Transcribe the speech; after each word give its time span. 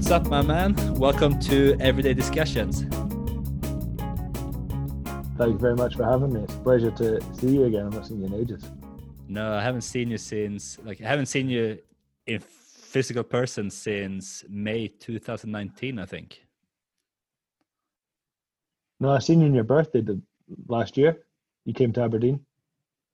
What's 0.00 0.12
up, 0.12 0.28
my 0.28 0.40
man? 0.40 0.74
Welcome 0.94 1.38
to 1.40 1.76
Everyday 1.78 2.14
Discussions. 2.14 2.84
Thank 5.36 5.52
you 5.52 5.58
very 5.58 5.76
much 5.76 5.94
for 5.94 6.04
having 6.04 6.32
me. 6.32 6.40
It's 6.40 6.54
a 6.54 6.58
pleasure 6.60 6.90
to 6.92 7.20
see 7.34 7.48
you 7.48 7.64
again. 7.64 7.84
I've 7.84 7.92
not 7.92 8.06
seen 8.06 8.20
you 8.20 8.26
in 8.28 8.34
ages. 8.34 8.64
No, 9.28 9.52
I 9.52 9.62
haven't 9.62 9.82
seen 9.82 10.08
you 10.10 10.16
since 10.16 10.78
like 10.84 11.02
I 11.02 11.06
haven't 11.06 11.26
seen 11.26 11.50
you 11.50 11.80
in 12.26 12.40
physical 12.40 13.22
person 13.22 13.68
since 13.68 14.42
May 14.48 14.88
2019, 14.88 15.98
I 15.98 16.06
think. 16.06 16.46
No, 19.00 19.10
I 19.10 19.18
seen 19.18 19.40
you 19.40 19.48
on 19.48 19.54
your 19.54 19.64
birthday 19.64 20.00
the, 20.00 20.18
last 20.66 20.96
year. 20.96 21.18
You 21.66 21.74
came 21.74 21.92
to 21.92 22.02
Aberdeen. 22.02 22.40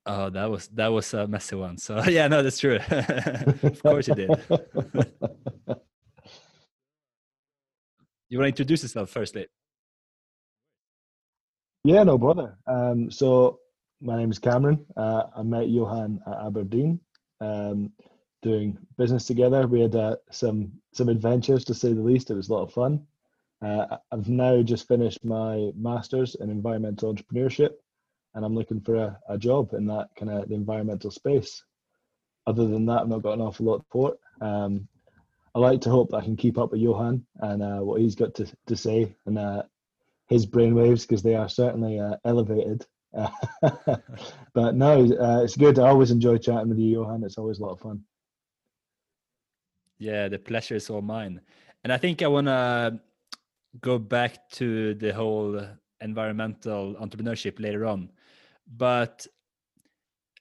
Oh, 0.06 0.30
that 0.30 0.48
was 0.48 0.68
that 0.68 0.92
was 0.92 1.12
a 1.14 1.26
messy 1.26 1.56
one. 1.56 1.78
So 1.78 2.00
yeah, 2.06 2.28
no, 2.28 2.44
that's 2.44 2.60
true. 2.60 2.78
of 2.90 3.82
course 3.82 4.06
you 4.06 4.14
did. 4.14 4.30
you 8.28 8.38
want 8.38 8.46
to 8.46 8.48
introduce 8.62 8.82
yourself 8.82 9.10
firstly? 9.10 9.46
Yeah, 11.84 12.02
no 12.02 12.18
bother. 12.18 12.58
Um, 12.66 13.10
so 13.10 13.60
my 14.00 14.16
name 14.16 14.30
is 14.30 14.38
Cameron. 14.38 14.84
Uh, 14.96 15.24
I 15.36 15.42
met 15.42 15.68
Johan 15.68 16.20
at 16.26 16.46
Aberdeen, 16.46 17.00
um, 17.40 17.92
doing 18.42 18.76
business 18.98 19.24
together. 19.24 19.66
We 19.66 19.80
had 19.80 19.94
uh, 19.94 20.16
some 20.30 20.72
some 20.92 21.08
adventures 21.08 21.64
to 21.66 21.74
say 21.74 21.92
the 21.92 22.02
least. 22.02 22.30
It 22.30 22.34
was 22.34 22.48
a 22.48 22.52
lot 22.52 22.64
of 22.64 22.72
fun. 22.72 23.06
Uh, 23.62 23.98
I've 24.12 24.28
now 24.28 24.62
just 24.62 24.88
finished 24.88 25.24
my 25.24 25.70
masters 25.76 26.34
in 26.40 26.50
environmental 26.50 27.14
entrepreneurship, 27.14 27.70
and 28.34 28.44
I'm 28.44 28.54
looking 28.54 28.80
for 28.80 28.96
a, 28.96 29.18
a 29.28 29.38
job 29.38 29.72
in 29.72 29.86
that 29.86 30.08
kind 30.18 30.30
of 30.30 30.48
the 30.48 30.54
environmental 30.54 31.10
space. 31.10 31.62
Other 32.46 32.66
than 32.66 32.86
that, 32.86 33.02
I've 33.02 33.08
not 33.08 33.22
got 33.22 33.34
an 33.34 33.40
awful 33.40 33.66
lot 33.66 33.76
of 33.76 33.82
support. 33.82 34.18
Um, 34.40 34.88
I 35.56 35.58
like 35.58 35.80
to 35.80 35.90
hope 35.90 36.10
that 36.10 36.18
I 36.18 36.22
can 36.22 36.36
keep 36.36 36.58
up 36.58 36.72
with 36.72 36.82
Johan 36.82 37.24
and 37.40 37.62
uh, 37.62 37.78
what 37.78 38.02
he's 38.02 38.14
got 38.14 38.34
to, 38.34 38.46
to 38.66 38.76
say 38.76 39.16
and 39.24 39.38
uh, 39.38 39.62
his 40.28 40.44
brainwaves 40.44 41.08
because 41.08 41.22
they 41.22 41.34
are 41.34 41.48
certainly 41.48 41.98
uh, 41.98 42.16
elevated. 42.26 42.84
but 44.52 44.74
no, 44.74 45.00
uh, 45.18 45.42
it's 45.42 45.56
good. 45.56 45.78
I 45.78 45.88
always 45.88 46.10
enjoy 46.10 46.36
chatting 46.36 46.68
with 46.68 46.78
you, 46.78 47.00
Johan. 47.00 47.24
It's 47.24 47.38
always 47.38 47.58
a 47.58 47.62
lot 47.62 47.72
of 47.72 47.80
fun. 47.80 48.02
Yeah, 49.98 50.28
the 50.28 50.38
pleasure 50.38 50.74
is 50.74 50.90
all 50.90 51.00
mine. 51.00 51.40
And 51.84 51.90
I 51.90 51.96
think 51.96 52.20
I 52.20 52.26
want 52.26 52.48
to 52.48 53.00
go 53.80 53.98
back 53.98 54.50
to 54.50 54.92
the 54.96 55.14
whole 55.14 55.58
environmental 56.02 56.96
entrepreneurship 56.96 57.58
later 57.60 57.86
on. 57.86 58.10
But 58.76 59.26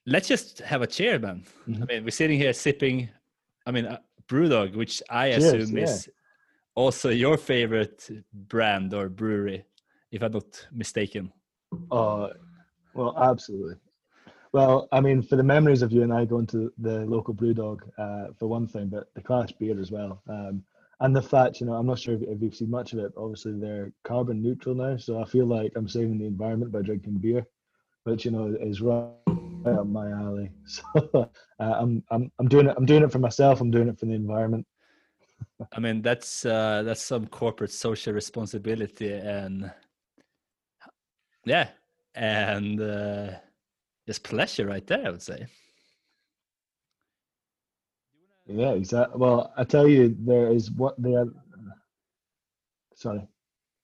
let's 0.04 0.28
just 0.28 0.58
have 0.58 0.82
a 0.82 0.86
cheer, 0.86 1.18
man. 1.18 1.46
Mm-hmm. 1.66 1.82
I 1.82 1.86
mean, 1.86 2.04
we're 2.04 2.10
sitting 2.10 2.38
here 2.38 2.52
sipping, 2.52 3.08
I 3.64 3.70
mean, 3.70 3.86
uh, 3.86 3.98
Brewdog, 4.28 4.76
which 4.76 5.02
I 5.10 5.30
Cheers, 5.30 5.44
assume 5.44 5.78
yeah. 5.78 5.84
is 5.84 6.08
also 6.74 7.10
your 7.10 7.36
favorite 7.36 8.08
brand 8.32 8.94
or 8.94 9.08
brewery, 9.08 9.64
if 10.10 10.22
I'm 10.22 10.32
not 10.32 10.66
mistaken. 10.72 11.32
Oh, 11.90 12.30
well, 12.94 13.16
absolutely. 13.18 13.76
Well, 14.52 14.88
I 14.92 15.00
mean, 15.00 15.22
for 15.22 15.36
the 15.36 15.42
memories 15.42 15.82
of 15.82 15.92
you 15.92 16.02
and 16.02 16.12
I 16.12 16.24
going 16.24 16.46
to 16.48 16.72
the 16.78 17.04
local 17.06 17.34
Brewdog, 17.34 17.80
uh, 17.98 18.32
for 18.38 18.46
one 18.46 18.66
thing, 18.66 18.88
but 18.88 19.12
the 19.14 19.20
Clash 19.20 19.52
beer 19.52 19.78
as 19.78 19.90
well. 19.90 20.22
Um, 20.28 20.64
and 21.00 21.14
the 21.14 21.20
fact, 21.20 21.60
you 21.60 21.66
know, 21.66 21.74
I'm 21.74 21.86
not 21.86 21.98
sure 21.98 22.14
if, 22.14 22.22
if 22.22 22.40
you've 22.40 22.54
seen 22.54 22.70
much 22.70 22.94
of 22.94 23.00
it. 23.00 23.12
Obviously, 23.16 23.52
they're 23.52 23.92
carbon 24.04 24.42
neutral 24.42 24.74
now, 24.74 24.96
so 24.96 25.20
I 25.20 25.26
feel 25.26 25.44
like 25.44 25.72
I'm 25.76 25.88
saving 25.88 26.18
the 26.18 26.24
environment 26.24 26.72
by 26.72 26.80
drinking 26.80 27.18
beer, 27.18 27.46
which 28.04 28.24
you 28.24 28.30
know 28.30 28.56
is 28.58 28.80
right 29.66 29.78
up 29.78 29.86
my 29.86 30.10
alley. 30.10 30.50
So 30.66 30.82
uh, 31.14 31.26
I'm 31.58 32.02
I'm 32.10 32.30
I'm 32.38 32.48
doing 32.48 32.66
it. 32.68 32.74
I'm 32.76 32.86
doing 32.86 33.02
it 33.02 33.12
for 33.12 33.18
myself. 33.18 33.60
I'm 33.60 33.70
doing 33.70 33.88
it 33.88 33.98
for 33.98 34.06
the 34.06 34.12
environment. 34.12 34.66
I 35.72 35.80
mean, 35.80 36.02
that's 36.02 36.44
uh, 36.44 36.82
that's 36.84 37.02
some 37.02 37.26
corporate 37.26 37.72
social 37.72 38.12
responsibility, 38.12 39.12
and 39.12 39.70
yeah, 41.44 41.68
and 42.14 42.80
uh, 42.80 43.30
just 44.06 44.22
pleasure 44.22 44.66
right 44.66 44.86
there. 44.86 45.06
I 45.06 45.10
would 45.10 45.22
say. 45.22 45.46
Yeah, 48.46 48.72
exactly. 48.72 49.18
Well, 49.18 49.52
I 49.56 49.64
tell 49.64 49.88
you, 49.88 50.14
there 50.20 50.52
is 50.52 50.70
what 50.70 51.00
they 51.02 51.14
are. 51.14 51.26
Sorry. 52.94 53.26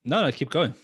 No, 0.04 0.22
no, 0.22 0.32
keep 0.32 0.50
going. 0.50 0.74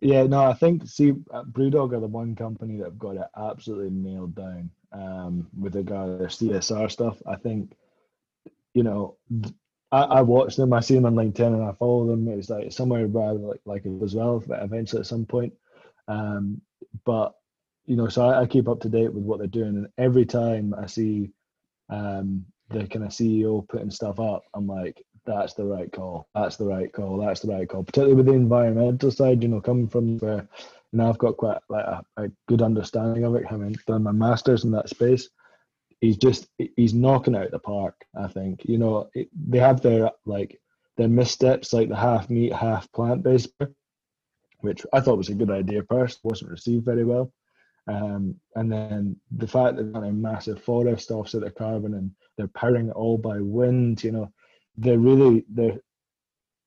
Yeah, 0.00 0.24
no, 0.24 0.44
I 0.44 0.52
think 0.54 0.86
see, 0.86 1.12
uh, 1.32 1.44
Brewdog 1.44 1.94
are 1.94 2.00
the 2.00 2.06
one 2.06 2.34
company 2.34 2.76
that 2.78 2.84
have 2.84 2.98
got 2.98 3.16
it 3.16 3.26
absolutely 3.36 3.90
nailed 3.90 4.34
down 4.34 4.70
um, 4.92 5.48
with 5.58 5.74
regard 5.74 6.10
to 6.10 6.18
their 6.18 6.28
CSR 6.28 6.90
stuff. 6.90 7.20
I 7.26 7.36
think, 7.36 7.72
you 8.74 8.82
know, 8.82 9.16
I, 9.90 10.02
I 10.02 10.20
watch 10.22 10.56
them, 10.56 10.72
I 10.72 10.80
see 10.80 10.94
them 10.94 11.06
on 11.06 11.14
LinkedIn, 11.14 11.54
and 11.54 11.64
I 11.64 11.72
follow 11.72 12.06
them. 12.06 12.28
It's 12.28 12.50
like 12.50 12.72
somewhere 12.72 13.06
around 13.06 13.42
like 13.44 13.60
like 13.64 13.86
it 13.86 14.02
as 14.02 14.14
well. 14.14 14.42
but 14.46 14.62
Eventually, 14.62 15.00
at 15.00 15.06
some 15.06 15.24
point, 15.24 15.54
um, 16.08 16.60
but 17.04 17.34
you 17.86 17.96
know, 17.96 18.08
so 18.08 18.26
I, 18.26 18.42
I, 18.42 18.46
keep 18.46 18.68
up 18.68 18.80
to 18.80 18.88
date 18.88 19.12
with 19.12 19.22
what 19.24 19.38
they're 19.38 19.46
doing, 19.46 19.76
and 19.76 19.88
every 19.96 20.26
time 20.26 20.74
I 20.76 20.86
see 20.86 21.30
um, 21.88 22.44
the 22.68 22.86
kind 22.86 23.04
of 23.04 23.12
CEO 23.12 23.66
putting 23.68 23.90
stuff 23.90 24.18
up, 24.20 24.42
I'm 24.54 24.66
like, 24.66 25.02
that's 25.26 25.54
the 25.54 25.64
right 25.64 25.92
call. 25.92 26.28
That's 26.34 26.56
the 26.56 26.66
right 26.66 26.92
call. 26.92 27.18
That's 27.18 27.40
the 27.40 27.52
right 27.52 27.68
call. 27.68 27.84
Particularly 27.84 28.14
with 28.14 28.26
the 28.26 28.32
environmental 28.32 29.10
side, 29.10 29.42
you 29.42 29.48
know, 29.48 29.60
coming 29.60 29.88
from 29.88 30.18
where 30.18 30.48
you 30.92 30.98
know 30.98 31.08
I've 31.08 31.18
got 31.18 31.36
quite 31.36 31.58
like 31.68 31.84
a, 31.84 32.04
a 32.16 32.30
good 32.48 32.62
understanding 32.62 33.24
of 33.24 33.34
it, 33.34 33.46
having 33.46 33.76
done 33.86 34.04
my 34.04 34.12
masters 34.12 34.64
in 34.64 34.70
that 34.72 34.88
space. 34.88 35.28
He's 36.00 36.16
just 36.16 36.46
he's 36.76 36.94
knocking 36.94 37.36
out 37.36 37.50
the 37.50 37.58
park. 37.58 37.94
I 38.16 38.28
think 38.28 38.64
you 38.64 38.78
know 38.78 39.10
it, 39.14 39.28
they 39.34 39.58
have 39.58 39.80
their 39.80 40.10
like 40.24 40.60
their 40.96 41.08
missteps, 41.08 41.72
like 41.72 41.88
the 41.88 41.96
half 41.96 42.30
meat, 42.30 42.52
half 42.52 42.90
plant 42.92 43.22
based, 43.22 43.48
which 44.60 44.84
I 44.92 45.00
thought 45.00 45.18
was 45.18 45.28
a 45.28 45.34
good 45.34 45.50
idea. 45.50 45.82
First, 45.88 46.20
wasn't 46.22 46.50
received 46.50 46.84
very 46.84 47.04
well. 47.04 47.32
Um, 47.88 48.34
and 48.56 48.72
then 48.72 49.16
the 49.30 49.46
fact 49.46 49.76
that 49.76 49.92
got 49.92 50.02
a 50.02 50.12
massive 50.12 50.62
forest 50.62 51.10
offset 51.10 51.44
of 51.44 51.54
carbon 51.54 51.94
and 51.94 52.10
they're 52.36 52.48
powering 52.48 52.88
it 52.88 52.96
all 52.96 53.16
by 53.16 53.38
wind, 53.38 54.02
you 54.02 54.10
know, 54.10 54.32
they're 54.76 54.98
really 54.98 55.44
they're 55.48 55.78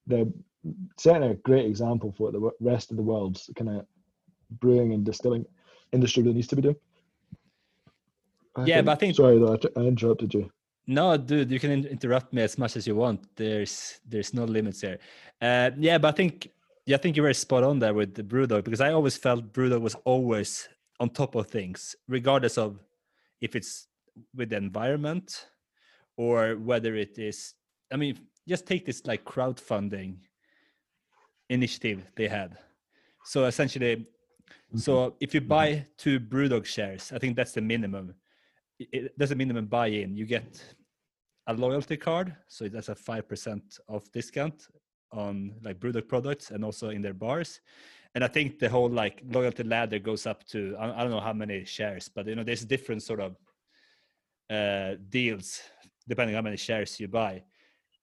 they're 0.08 0.26
setting 0.98 1.30
a 1.30 1.36
great 1.36 1.66
example 1.66 2.14
for 2.18 2.32
what 2.32 2.34
the 2.34 2.52
rest 2.60 2.92
of 2.92 2.98
the 2.98 3.04
world's 3.04 3.50
kind 3.56 3.70
of 3.70 3.86
brewing 4.60 4.94
and 4.94 5.06
distilling 5.06 5.46
industry 5.92 6.24
really 6.24 6.36
needs 6.36 6.48
to 6.48 6.56
be 6.56 6.62
doing. 6.62 6.76
I 8.56 8.66
yeah, 8.66 8.76
think, 8.78 8.86
but 8.86 8.92
I 8.92 8.96
think 8.96 9.16
sorry 9.16 9.40
though, 9.40 9.58
I 9.76 9.80
interrupted 9.82 10.34
you. 10.34 10.52
No, 10.88 11.16
dude, 11.18 11.52
you 11.52 11.60
can 11.60 11.86
interrupt 11.86 12.34
me 12.34 12.42
as 12.42 12.58
much 12.58 12.76
as 12.76 12.88
you 12.88 12.96
want. 12.96 13.22
There's 13.36 14.00
there's 14.08 14.34
no 14.34 14.46
limits 14.46 14.82
here. 14.82 14.98
Uh, 15.40 15.72
yeah, 15.78 15.98
but 16.00 16.08
I 16.10 16.12
think 16.18 16.50
yeah, 16.86 16.96
I 16.96 17.00
think 17.00 17.16
you're 17.16 17.24
very 17.24 17.36
spot 17.36 17.64
on 17.64 17.78
there 17.78 17.94
with 17.94 18.16
the 18.16 18.24
Brewdog 18.24 18.64
because 18.64 18.82
I 18.82 18.92
always 18.92 19.16
felt 19.16 19.54
Brewdog 19.54 19.82
was 19.82 19.96
always 20.06 20.68
on 21.00 21.12
top 21.12 21.36
of 21.36 21.48
things, 21.48 21.96
regardless 22.08 22.58
of 22.58 22.80
if 23.40 23.56
it's 23.56 23.88
with 24.36 24.50
the 24.50 24.58
environment 24.58 25.46
or 26.18 26.56
whether 26.56 26.96
it 26.96 27.20
is. 27.20 27.54
I 27.92 27.98
mean, 27.98 28.20
just 28.48 28.66
take 28.66 28.86
this 28.86 29.06
like 29.06 29.24
crowdfunding 29.26 30.18
initiative 31.50 32.06
they 32.16 32.28
had. 32.28 32.58
So 33.26 33.46
essentially, 33.46 33.96
mm-hmm. 33.96 34.78
so 34.78 35.16
if 35.20 35.34
you 35.34 35.42
buy 35.42 35.86
two 35.98 36.20
Brewdog 36.20 36.66
shares, 36.66 37.12
I 37.14 37.20
think 37.20 37.36
that's 37.36 37.54
the 37.54 37.62
minimum. 37.62 38.16
It, 38.80 39.14
there's 39.18 39.32
a 39.32 39.36
minimum 39.36 39.66
buy-in. 39.66 40.16
You 40.16 40.26
get 40.26 40.64
a 41.48 41.54
loyalty 41.54 41.98
card, 41.98 42.36
so 42.48 42.68
that's 42.68 42.90
a 42.90 42.96
five 42.96 43.28
percent 43.28 43.78
off 43.88 44.12
discount 44.12 44.68
on 45.12 45.56
like 45.64 45.80
Brewdog 45.80 46.08
products 46.08 46.52
and 46.52 46.64
also 46.64 46.90
in 46.90 47.02
their 47.02 47.16
bars 47.16 47.60
and 48.16 48.24
I 48.24 48.28
think 48.28 48.60
the 48.60 48.70
whole 48.70 48.90
like 48.90 49.22
loyalty 49.30 49.64
ladder 49.64 50.00
goes 50.00 50.26
up 50.26 50.44
to 50.48 50.76
I, 50.80 51.00
I 51.00 51.04
don't 51.04 51.12
know 51.12 51.20
how 51.20 51.34
many 51.34 51.66
shares, 51.66 52.10
but 52.10 52.28
you 52.28 52.36
know 52.36 52.44
there's 52.44 52.66
different 52.66 53.04
sort 53.04 53.20
of 53.20 53.36
uh, 54.50 54.96
deals 55.10 55.62
depending 56.08 56.36
how 56.36 56.42
many 56.42 56.58
shares 56.58 57.00
you 57.00 57.08
buy. 57.08 57.44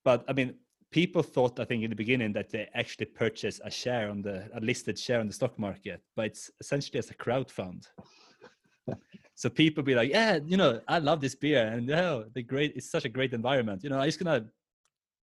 But 0.06 0.24
I 0.28 0.32
mean, 0.34 0.54
people 0.92 1.20
thought 1.20 1.58
I 1.58 1.64
think 1.64 1.82
in 1.82 1.90
the 1.90 1.96
beginning 1.96 2.32
that 2.34 2.48
they 2.48 2.68
actually 2.74 3.06
purchase 3.06 3.60
a 3.64 3.70
share 3.70 4.08
on 4.08 4.22
the 4.22 4.48
a 4.54 4.60
listed 4.60 4.96
share 4.96 5.18
on 5.18 5.26
the 5.26 5.32
stock 5.32 5.58
market, 5.58 6.00
but 6.14 6.26
it's 6.26 6.48
essentially 6.60 7.00
as 7.00 7.10
a 7.10 7.14
crowd 7.14 7.50
fund. 7.50 7.88
so 9.34 9.50
people 9.50 9.82
be 9.82 9.96
like, 9.96 10.10
yeah, 10.10 10.38
you 10.46 10.56
know, 10.56 10.80
I 10.86 11.00
love 11.00 11.20
this 11.20 11.34
beer, 11.34 11.66
and 11.66 11.90
oh, 11.90 12.26
the 12.36 12.42
great, 12.44 12.76
it's 12.76 12.88
such 12.88 13.04
a 13.04 13.08
great 13.08 13.32
environment. 13.34 13.82
You 13.82 13.90
know, 13.90 13.98
I'm 13.98 14.06
just 14.06 14.20
gonna, 14.22 14.46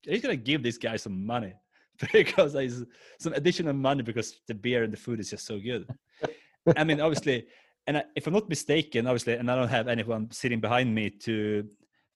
I'm 0.07 0.13
just 0.13 0.23
gonna 0.23 0.35
give 0.35 0.63
this 0.63 0.79
guy 0.79 0.97
some 0.97 1.25
money. 1.25 1.53
because 2.11 2.53
there's 2.53 2.83
some 3.19 3.33
additional 3.33 3.73
money 3.73 4.01
because 4.01 4.41
the 4.47 4.55
beer 4.55 4.81
and 4.81 4.91
the 4.91 4.97
food 4.97 5.19
is 5.19 5.29
just 5.29 5.45
so 5.45 5.59
good. 5.59 5.85
I 6.75 6.83
mean, 6.83 6.99
obviously, 6.99 7.45
and 7.85 7.97
I, 7.97 8.03
if 8.15 8.25
I'm 8.25 8.33
not 8.33 8.49
mistaken, 8.49 9.05
obviously, 9.05 9.33
and 9.33 9.51
I 9.51 9.55
don't 9.55 9.67
have 9.67 9.87
anyone 9.87 10.31
sitting 10.31 10.59
behind 10.59 10.95
me 10.95 11.11
to 11.27 11.69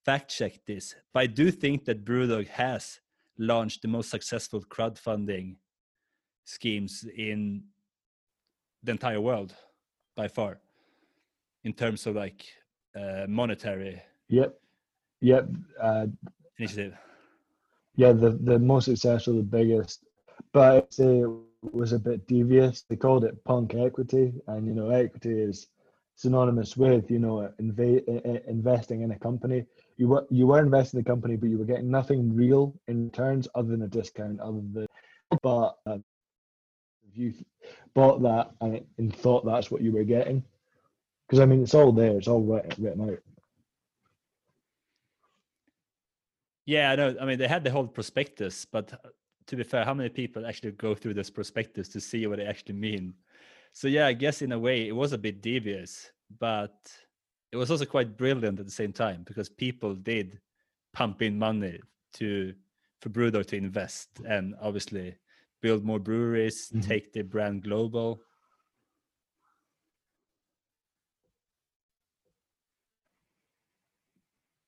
fact 0.06 0.30
check 0.30 0.54
this, 0.66 0.96
but 1.14 1.22
I 1.22 1.28
do 1.28 1.52
think 1.52 1.86
that 1.86 2.06
Brewdog 2.06 2.48
has 2.48 3.00
launched 3.38 3.82
the 3.82 3.88
most 3.88 4.10
successful 4.10 4.62
crowdfunding 4.62 5.56
schemes 6.46 7.06
in 7.18 7.64
the 8.84 8.92
entire 8.92 9.20
world 9.20 9.54
by 10.16 10.28
far 10.28 10.60
in 11.64 11.74
terms 11.74 12.06
of 12.06 12.16
like 12.16 12.46
uh, 12.96 13.26
monetary 13.28 14.02
yep 14.30 14.60
Yep. 15.22 15.50
Uh, 15.82 16.08
initiative. 16.60 16.94
Yeah, 17.96 18.12
the 18.12 18.32
the 18.32 18.60
most 18.60 18.86
successful, 18.86 19.36
the 19.38 19.44
biggest, 19.44 20.06
but 20.52 20.76
I'd 20.76 20.94
say 20.94 21.22
it 21.22 21.30
was 21.74 21.94
a 21.94 22.00
bit 22.00 22.28
devious. 22.28 22.82
They 22.82 22.96
called 22.96 23.24
it 23.24 23.44
punk 23.44 23.74
equity, 23.74 24.34
and 24.48 24.68
you 24.68 24.74
know, 24.74 24.90
equity 24.90 25.40
is 25.40 25.68
synonymous 26.16 26.78
with 26.78 27.10
you 27.10 27.20
know 27.20 27.50
inv- 27.60 28.48
investing 28.48 29.02
in 29.02 29.12
a 29.12 29.20
company. 29.20 29.66
You 29.98 30.10
were 30.10 30.26
you 30.30 30.48
were 30.48 30.60
investing 30.60 31.00
in 31.00 31.04
the 31.04 31.10
company, 31.10 31.36
but 31.38 31.50
you 31.50 31.58
were 31.58 31.66
getting 31.66 31.90
nothing 31.90 32.36
real 32.36 32.74
in 32.88 33.06
returns 33.06 33.48
other 33.56 33.70
than 33.70 33.84
a 33.84 33.88
discount, 33.88 34.40
other 34.42 34.62
than 34.74 34.88
but 35.42 35.78
uh, 35.86 35.98
you 37.14 37.34
bought 37.94 38.22
that 38.22 38.52
and, 38.62 38.86
and 38.98 39.16
thought 39.16 39.46
that's 39.46 39.72
what 39.72 39.82
you 39.82 39.92
were 39.92 40.04
getting, 40.04 40.44
because 41.28 41.40
I 41.40 41.46
mean 41.46 41.64
it's 41.64 41.74
all 41.74 41.92
there, 41.92 42.18
it's 42.18 42.28
all 42.28 42.42
written 42.42 43.10
out. 43.10 43.20
Yeah, 46.66 46.92
I 46.92 46.96
know. 46.96 47.16
I 47.22 47.26
mean, 47.26 47.38
they 47.38 47.48
had 47.48 47.64
the 47.64 47.72
whole 47.72 47.88
prospectus, 47.88 48.66
but 48.66 48.92
uh, 48.94 49.10
to 49.48 49.56
be 49.56 49.64
fair, 49.64 49.86
how 49.86 49.94
many 49.94 50.10
people 50.10 50.46
actually 50.46 50.72
go 50.72 50.96
through 50.96 51.14
this 51.14 51.30
prospectus 51.30 51.88
to 51.90 52.02
see 52.02 52.26
what 52.26 52.40
they 52.40 52.46
actually 52.46 52.76
mean? 52.76 53.14
So 53.72 53.88
yeah, 53.88 54.08
I 54.08 54.14
guess 54.14 54.42
in 54.42 54.52
a 54.52 54.60
way 54.60 54.88
it 54.88 54.96
was 54.96 55.14
a 55.14 55.18
bit 55.18 55.42
devious, 55.42 56.12
but 56.40 56.76
it 57.56 57.58
was 57.58 57.72
also 57.72 57.86
quite 57.86 58.18
brilliant 58.18 58.60
at 58.60 58.66
the 58.66 58.72
same 58.72 58.92
time 58.92 59.24
because 59.26 59.48
people 59.48 59.96
did 59.96 60.42
pump 60.94 61.22
in 61.22 61.40
money 61.40 61.80
to 62.14 62.54
for 63.00 63.08
Brewdog 63.08 63.46
to 63.48 63.56
invest 63.56 64.10
and 64.28 64.56
obviously 64.62 65.16
build 65.62 65.86
more 65.86 66.00
breweries, 66.00 66.68
mm-hmm. 66.68 66.82
take 66.82 67.14
the 67.14 67.22
brand 67.22 67.64
global. 67.64 68.20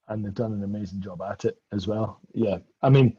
And 0.07 0.23
they've 0.23 0.33
done 0.33 0.53
an 0.53 0.63
amazing 0.63 1.01
job 1.01 1.21
at 1.21 1.43
it 1.43 1.57
as 1.73 1.87
well. 1.87 2.21
Yeah, 2.33 2.59
I 2.81 2.89
mean, 2.89 3.17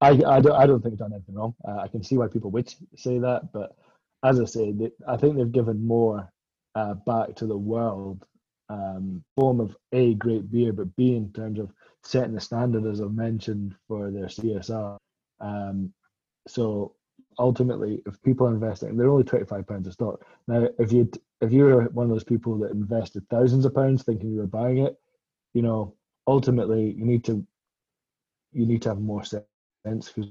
I 0.00 0.10
I 0.10 0.40
don't 0.40 0.52
I 0.52 0.66
don't 0.68 0.80
think 0.80 0.92
they've 0.92 0.98
done 1.00 1.14
anything 1.14 1.34
wrong. 1.34 1.56
Uh, 1.66 1.78
I 1.78 1.88
can 1.88 2.04
see 2.04 2.16
why 2.16 2.28
people 2.28 2.52
would 2.52 2.72
say 2.94 3.18
that, 3.18 3.52
but 3.52 3.76
as 4.22 4.38
I 4.38 4.44
say, 4.44 4.70
they, 4.70 4.92
I 5.08 5.16
think 5.16 5.36
they've 5.36 5.50
given 5.50 5.84
more 5.84 6.32
uh, 6.76 6.94
back 6.94 7.34
to 7.36 7.46
the 7.46 7.58
world, 7.58 8.24
um, 8.70 9.22
form 9.34 9.60
of 9.60 9.76
a 9.92 10.14
great 10.14 10.50
beer, 10.50 10.72
but 10.72 10.94
b 10.96 11.16
in 11.16 11.32
terms 11.32 11.58
of 11.58 11.72
setting 12.02 12.34
the 12.34 12.40
standard, 12.40 12.86
as 12.86 13.00
I've 13.00 13.12
mentioned, 13.12 13.74
for 13.88 14.10
their 14.10 14.26
CSR. 14.26 14.96
Um, 15.40 15.92
so 16.46 16.94
ultimately, 17.38 18.02
if 18.06 18.22
people 18.22 18.46
are 18.46 18.54
investing, 18.54 18.96
they're 18.96 19.10
only 19.10 19.24
twenty 19.24 19.44
five 19.44 19.66
pounds 19.66 19.88
a 19.88 19.92
stock. 19.92 20.24
Now, 20.46 20.68
if 20.78 20.92
you 20.92 21.10
if 21.40 21.52
you're 21.52 21.88
one 21.90 22.04
of 22.04 22.10
those 22.10 22.24
people 22.24 22.56
that 22.58 22.70
invested 22.70 23.28
thousands 23.28 23.64
of 23.64 23.74
pounds 23.74 24.04
thinking 24.04 24.30
you 24.30 24.38
were 24.38 24.46
buying 24.46 24.78
it, 24.78 24.96
you 25.52 25.62
know, 25.62 25.94
ultimately 26.26 26.92
you 26.92 27.04
need 27.04 27.24
to 27.24 27.44
you 28.52 28.66
need 28.66 28.82
to 28.82 28.90
have 28.90 29.00
more 29.00 29.24
sense 29.24 29.44
because 29.84 30.30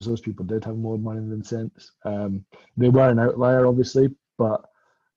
those 0.00 0.20
people 0.20 0.44
did 0.44 0.64
have 0.64 0.76
more 0.76 0.98
money 0.98 1.20
than 1.20 1.42
sense. 1.42 1.92
Um, 2.04 2.44
they 2.76 2.88
were 2.88 3.08
an 3.08 3.18
outlier, 3.18 3.66
obviously, 3.66 4.10
but 4.38 4.64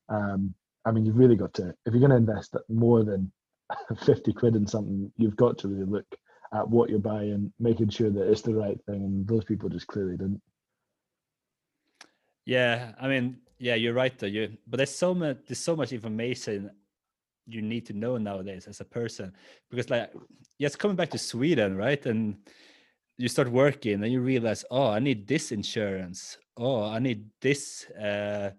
um, 0.07 0.53
I 0.85 0.91
mean, 0.91 1.05
you've 1.05 1.17
really 1.17 1.35
got 1.35 1.53
to 1.55 1.73
if 1.85 1.93
you're 1.93 1.99
going 1.99 2.11
to 2.11 2.17
invest 2.17 2.55
more 2.69 3.03
than 3.03 3.31
fifty 4.05 4.33
quid 4.33 4.55
in 4.55 4.67
something, 4.67 5.11
you've 5.17 5.35
got 5.35 5.57
to 5.59 5.67
really 5.67 5.85
look 5.85 6.05
at 6.53 6.67
what 6.67 6.89
you're 6.89 6.99
buying, 6.99 7.53
making 7.59 7.89
sure 7.89 8.09
that 8.09 8.29
it's 8.29 8.41
the 8.41 8.55
right 8.55 8.79
thing. 8.85 9.03
And 9.03 9.27
those 9.27 9.43
people 9.43 9.69
just 9.69 9.87
clearly 9.87 10.17
didn't. 10.17 10.41
Yeah, 12.45 12.93
I 12.99 13.07
mean, 13.07 13.37
yeah, 13.59 13.75
you're 13.75 13.93
right 13.93 14.17
though. 14.17 14.27
You 14.27 14.57
but 14.67 14.77
there's 14.77 14.95
so 14.95 15.13
much 15.13 15.37
there's 15.47 15.59
so 15.59 15.75
much 15.75 15.93
information 15.93 16.71
you 17.49 17.61
need 17.61 17.85
to 17.87 17.93
know 17.93 18.17
nowadays 18.17 18.67
as 18.67 18.79
a 18.79 18.85
person 18.85 19.33
because 19.69 19.89
like 19.89 20.11
yes 20.57 20.75
coming 20.75 20.95
back 20.95 21.09
to 21.09 21.17
sweden 21.17 21.75
right 21.75 22.05
and 22.05 22.37
you 23.17 23.27
start 23.27 23.49
working 23.49 24.03
and 24.03 24.11
you 24.11 24.21
realize 24.21 24.63
oh 24.71 24.89
i 24.89 24.99
need 24.99 25.27
this 25.27 25.51
insurance 25.51 26.37
oh 26.57 26.83
i 26.83 26.99
need 26.99 27.25
this 27.41 27.85
uh, 27.91 28.51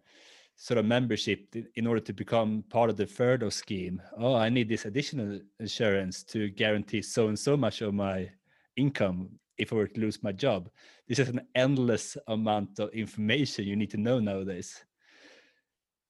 sort 0.60 0.76
of 0.76 0.84
membership 0.84 1.56
in 1.76 1.86
order 1.86 2.00
to 2.00 2.12
become 2.12 2.62
part 2.68 2.90
of 2.90 2.96
the 2.96 3.06
furlough 3.06 3.48
scheme 3.48 4.00
oh 4.18 4.34
i 4.34 4.48
need 4.48 4.68
this 4.68 4.84
additional 4.84 5.40
insurance 5.58 6.22
to 6.22 6.50
guarantee 6.50 7.00
so 7.00 7.28
and 7.28 7.38
so 7.38 7.56
much 7.56 7.80
of 7.80 7.94
my 7.94 8.28
income 8.76 9.30
if 9.56 9.72
i 9.72 9.76
were 9.76 9.86
to 9.86 10.00
lose 10.00 10.22
my 10.22 10.32
job 10.32 10.68
this 11.08 11.18
is 11.18 11.30
an 11.30 11.40
endless 11.54 12.16
amount 12.28 12.78
of 12.78 12.90
information 12.90 13.64
you 13.64 13.74
need 13.74 13.90
to 13.90 13.96
know 13.96 14.18
nowadays 14.20 14.84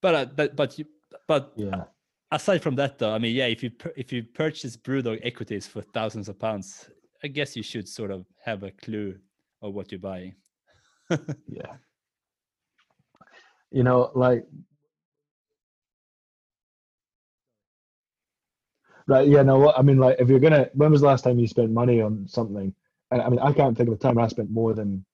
but 0.03 0.15
uh, 0.15 0.25
but 0.35 0.57
but 0.57 0.79
you, 0.79 0.85
but 1.29 1.53
yeah 1.57 1.85
aside 2.33 2.61
from 2.61 2.75
that 2.75 2.99
though 2.99 3.15
i 3.15 3.19
mean 3.19 3.35
yeah 3.35 3.47
if 3.47 3.63
you 3.63 3.71
if 3.97 4.13
you 4.13 4.25
purchase 4.25 4.77
brewdog 4.77 5.21
equities 5.23 5.67
for 5.67 5.81
thousands 5.81 6.29
of 6.29 6.37
pounds 6.39 6.91
I 7.23 7.29
guess 7.29 7.55
you 7.55 7.63
should 7.63 7.89
sort 7.89 8.11
of 8.11 8.25
have 8.45 8.63
a 8.63 8.71
clue 8.71 9.17
of 9.63 9.75
what 9.75 9.93
you're 9.93 9.99
buying. 9.99 10.35
yeah. 11.49 11.77
You 13.71 13.83
know, 13.85 14.11
like 14.15 14.47
Right, 19.07 19.27
yeah, 19.29 19.43
no, 19.43 19.59
what 19.59 19.79
I 19.79 19.83
mean, 19.83 19.99
like, 19.99 20.17
if 20.21 20.29
you're 20.29 20.39
gonna, 20.41 20.71
when 20.75 20.93
was 20.93 21.01
the 21.01 21.09
last 21.09 21.23
time 21.25 21.39
you 21.39 21.47
spent 21.49 21.73
money 21.73 22.01
on 22.01 22.29
something? 22.29 22.73
And 23.11 23.23
I 23.23 23.29
mean, 23.29 23.41
I 23.41 23.53
can't 23.53 23.77
think 23.77 23.89
of 23.89 23.95
a 23.97 23.99
time 23.99 24.19
I 24.19 24.29
spent 24.29 24.51
more 24.51 24.73
than 24.73 25.05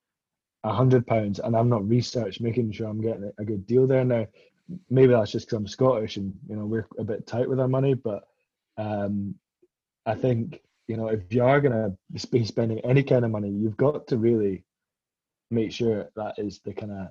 a 0.65 0.73
hundred 0.75 1.07
pounds, 1.07 1.41
and 1.41 1.57
I'm 1.57 1.69
not 1.69 1.89
research 1.89 2.41
making 2.41 2.73
sure 2.73 2.89
I'm 2.89 3.01
getting 3.03 3.33
a 3.39 3.45
good 3.45 3.67
deal 3.67 3.87
there. 3.87 4.05
Now, 4.05 4.27
maybe 4.91 5.13
that's 5.13 5.33
just 5.33 5.47
because 5.47 5.59
I'm 5.59 5.69
Scottish 5.69 6.17
and 6.19 6.35
you 6.49 6.57
know 6.57 6.67
we're 6.67 6.87
a 6.99 7.05
bit 7.05 7.27
tight 7.27 7.49
with 7.49 7.61
our 7.61 7.69
money, 7.69 7.95
but 7.95 8.29
um, 8.79 9.35
I 10.07 10.15
think 10.15 10.63
you 10.89 10.97
know, 10.97 11.09
if 11.09 11.33
you 11.33 11.45
are 11.45 11.61
to 11.61 11.97
be 12.13 12.45
spending 12.45 12.81
any 12.81 13.03
kind 13.03 13.25
of 13.25 13.31
money, 13.31 13.51
you've 13.51 13.77
got 13.77 14.07
to 14.09 14.19
really 14.19 14.65
make 15.51 15.73
sure 15.73 16.11
that 16.17 16.35
is 16.39 16.61
the 16.61 16.75
kind 16.75 16.93
of 16.93 17.09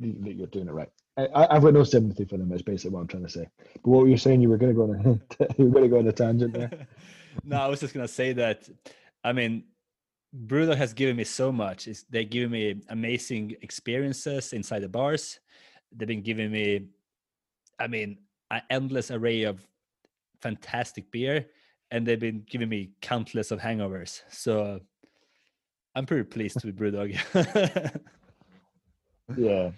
that 0.00 0.34
you're 0.34 0.46
doing 0.48 0.68
it 0.68 0.72
right. 0.72 0.90
I, 1.16 1.54
have 1.54 1.62
got 1.62 1.74
no 1.74 1.84
sympathy 1.84 2.24
for 2.24 2.38
them. 2.38 2.52
Is 2.52 2.62
basically 2.62 2.92
what 2.92 3.00
I'm 3.00 3.06
trying 3.06 3.24
to 3.24 3.28
say. 3.28 3.46
But 3.74 3.86
what 3.86 4.02
were 4.02 4.08
you 4.08 4.16
saying? 4.16 4.40
You 4.40 4.48
were 4.48 4.56
going 4.56 4.74
to 4.74 4.76
go 4.76 4.84
on 4.84 5.20
a 5.38 5.54
you 5.58 5.66
were 5.66 5.70
going 5.70 5.84
to 5.84 5.88
go 5.88 5.98
on 5.98 6.08
a 6.08 6.12
tangent 6.12 6.54
there. 6.54 6.70
no, 7.44 7.60
I 7.60 7.66
was 7.66 7.80
just 7.80 7.92
going 7.94 8.06
to 8.06 8.12
say 8.12 8.32
that. 8.34 8.68
I 9.22 9.32
mean, 9.32 9.64
Brewdog 10.46 10.76
has 10.76 10.94
given 10.94 11.16
me 11.16 11.24
so 11.24 11.52
much. 11.52 11.88
It's, 11.88 12.04
they're 12.04 12.24
giving 12.24 12.50
me 12.50 12.80
amazing 12.88 13.56
experiences 13.62 14.52
inside 14.52 14.80
the 14.80 14.88
bars. 14.88 15.40
They've 15.92 16.08
been 16.08 16.22
giving 16.22 16.50
me, 16.50 16.86
I 17.78 17.86
mean, 17.86 18.18
an 18.50 18.62
endless 18.70 19.10
array 19.10 19.42
of 19.42 19.66
fantastic 20.40 21.10
beer 21.10 21.46
and 21.90 22.06
they've 22.06 22.20
been 22.20 22.44
giving 22.48 22.68
me 22.68 22.90
countless 23.00 23.50
of 23.50 23.60
hangovers. 23.60 24.22
So 24.30 24.80
I'm 25.94 26.06
pretty 26.06 26.24
pleased 26.24 26.64
with 26.64 26.78
Brewdog. 26.78 27.18
yeah, 29.36 29.70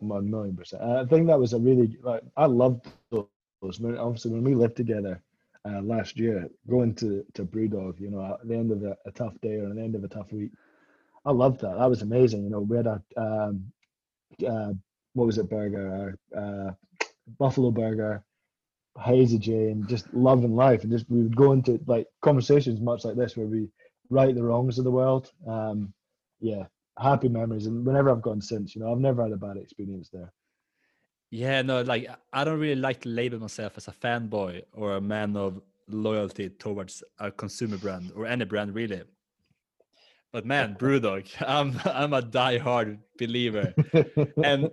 one 0.00 0.30
million 0.30 0.56
percent. 0.56 0.82
I 0.82 1.04
think 1.06 1.26
that 1.26 1.38
was 1.38 1.52
a 1.52 1.58
really 1.58 1.96
like 2.02 2.22
I 2.36 2.46
loved 2.46 2.86
those. 3.10 3.26
Obviously, 3.62 4.32
when 4.32 4.44
we 4.44 4.54
lived 4.54 4.76
together 4.76 5.22
uh, 5.64 5.80
last 5.82 6.18
year, 6.18 6.48
going 6.68 6.94
to 6.96 7.24
to 7.34 7.44
Brewdog, 7.44 8.00
you 8.00 8.10
know, 8.10 8.38
at 8.40 8.46
the 8.46 8.54
end 8.54 8.72
of 8.72 8.82
a, 8.82 8.96
a, 9.06 9.12
tough 9.12 9.34
day 9.40 9.56
or 9.56 9.68
at 9.68 9.76
the 9.76 9.82
end 9.82 9.94
of 9.94 10.04
a 10.04 10.08
tough 10.08 10.32
week, 10.32 10.50
I 11.24 11.32
loved 11.32 11.60
that. 11.60 11.78
That 11.78 11.90
was 11.90 12.02
amazing. 12.02 12.44
You 12.44 12.50
know, 12.50 12.60
we 12.60 12.76
had 12.76 12.86
a 12.86 13.02
um, 13.16 13.72
uh, 14.46 14.72
what 15.14 15.26
was 15.26 15.38
it 15.38 15.48
burger, 15.48 16.18
uh, 16.36 16.72
buffalo 17.38 17.70
burger 17.70 18.24
Hazy 19.00 19.38
J 19.38 19.70
and 19.70 19.88
just 19.88 20.12
loving 20.12 20.54
life 20.54 20.82
and 20.82 20.92
just 20.92 21.08
we 21.10 21.22
would 21.22 21.36
go 21.36 21.52
into 21.52 21.80
like 21.86 22.06
conversations 22.20 22.80
much 22.80 23.04
like 23.04 23.16
this 23.16 23.36
where 23.36 23.46
we 23.46 23.68
right 24.10 24.34
the 24.34 24.42
wrongs 24.42 24.78
of 24.78 24.84
the 24.84 24.90
world. 24.90 25.30
Um, 25.46 25.92
yeah, 26.40 26.64
happy 26.98 27.28
memories 27.28 27.66
and 27.66 27.84
whenever 27.86 28.10
I've 28.10 28.22
gone 28.22 28.40
since, 28.40 28.74
you 28.74 28.82
know, 28.82 28.92
I've 28.92 28.98
never 28.98 29.22
had 29.22 29.32
a 29.32 29.36
bad 29.36 29.56
experience 29.56 30.10
there. 30.12 30.32
Yeah, 31.30 31.62
no, 31.62 31.80
like 31.82 32.08
I 32.32 32.44
don't 32.44 32.60
really 32.60 32.80
like 32.80 33.00
to 33.02 33.08
label 33.08 33.38
myself 33.38 33.74
as 33.76 33.88
a 33.88 33.92
fanboy 33.92 34.62
or 34.72 34.96
a 34.96 35.00
man 35.00 35.36
of 35.36 35.62
loyalty 35.88 36.50
towards 36.50 37.02
a 37.18 37.30
consumer 37.30 37.78
brand 37.78 38.12
or 38.14 38.26
any 38.26 38.44
brand 38.44 38.74
really. 38.74 39.02
But 40.32 40.46
man, 40.46 40.76
Brewdog, 40.80 41.28
I'm 41.40 41.80
I'm 41.84 42.12
a 42.12 42.22
die-hard 42.22 42.98
believer. 43.18 43.72
and 44.44 44.70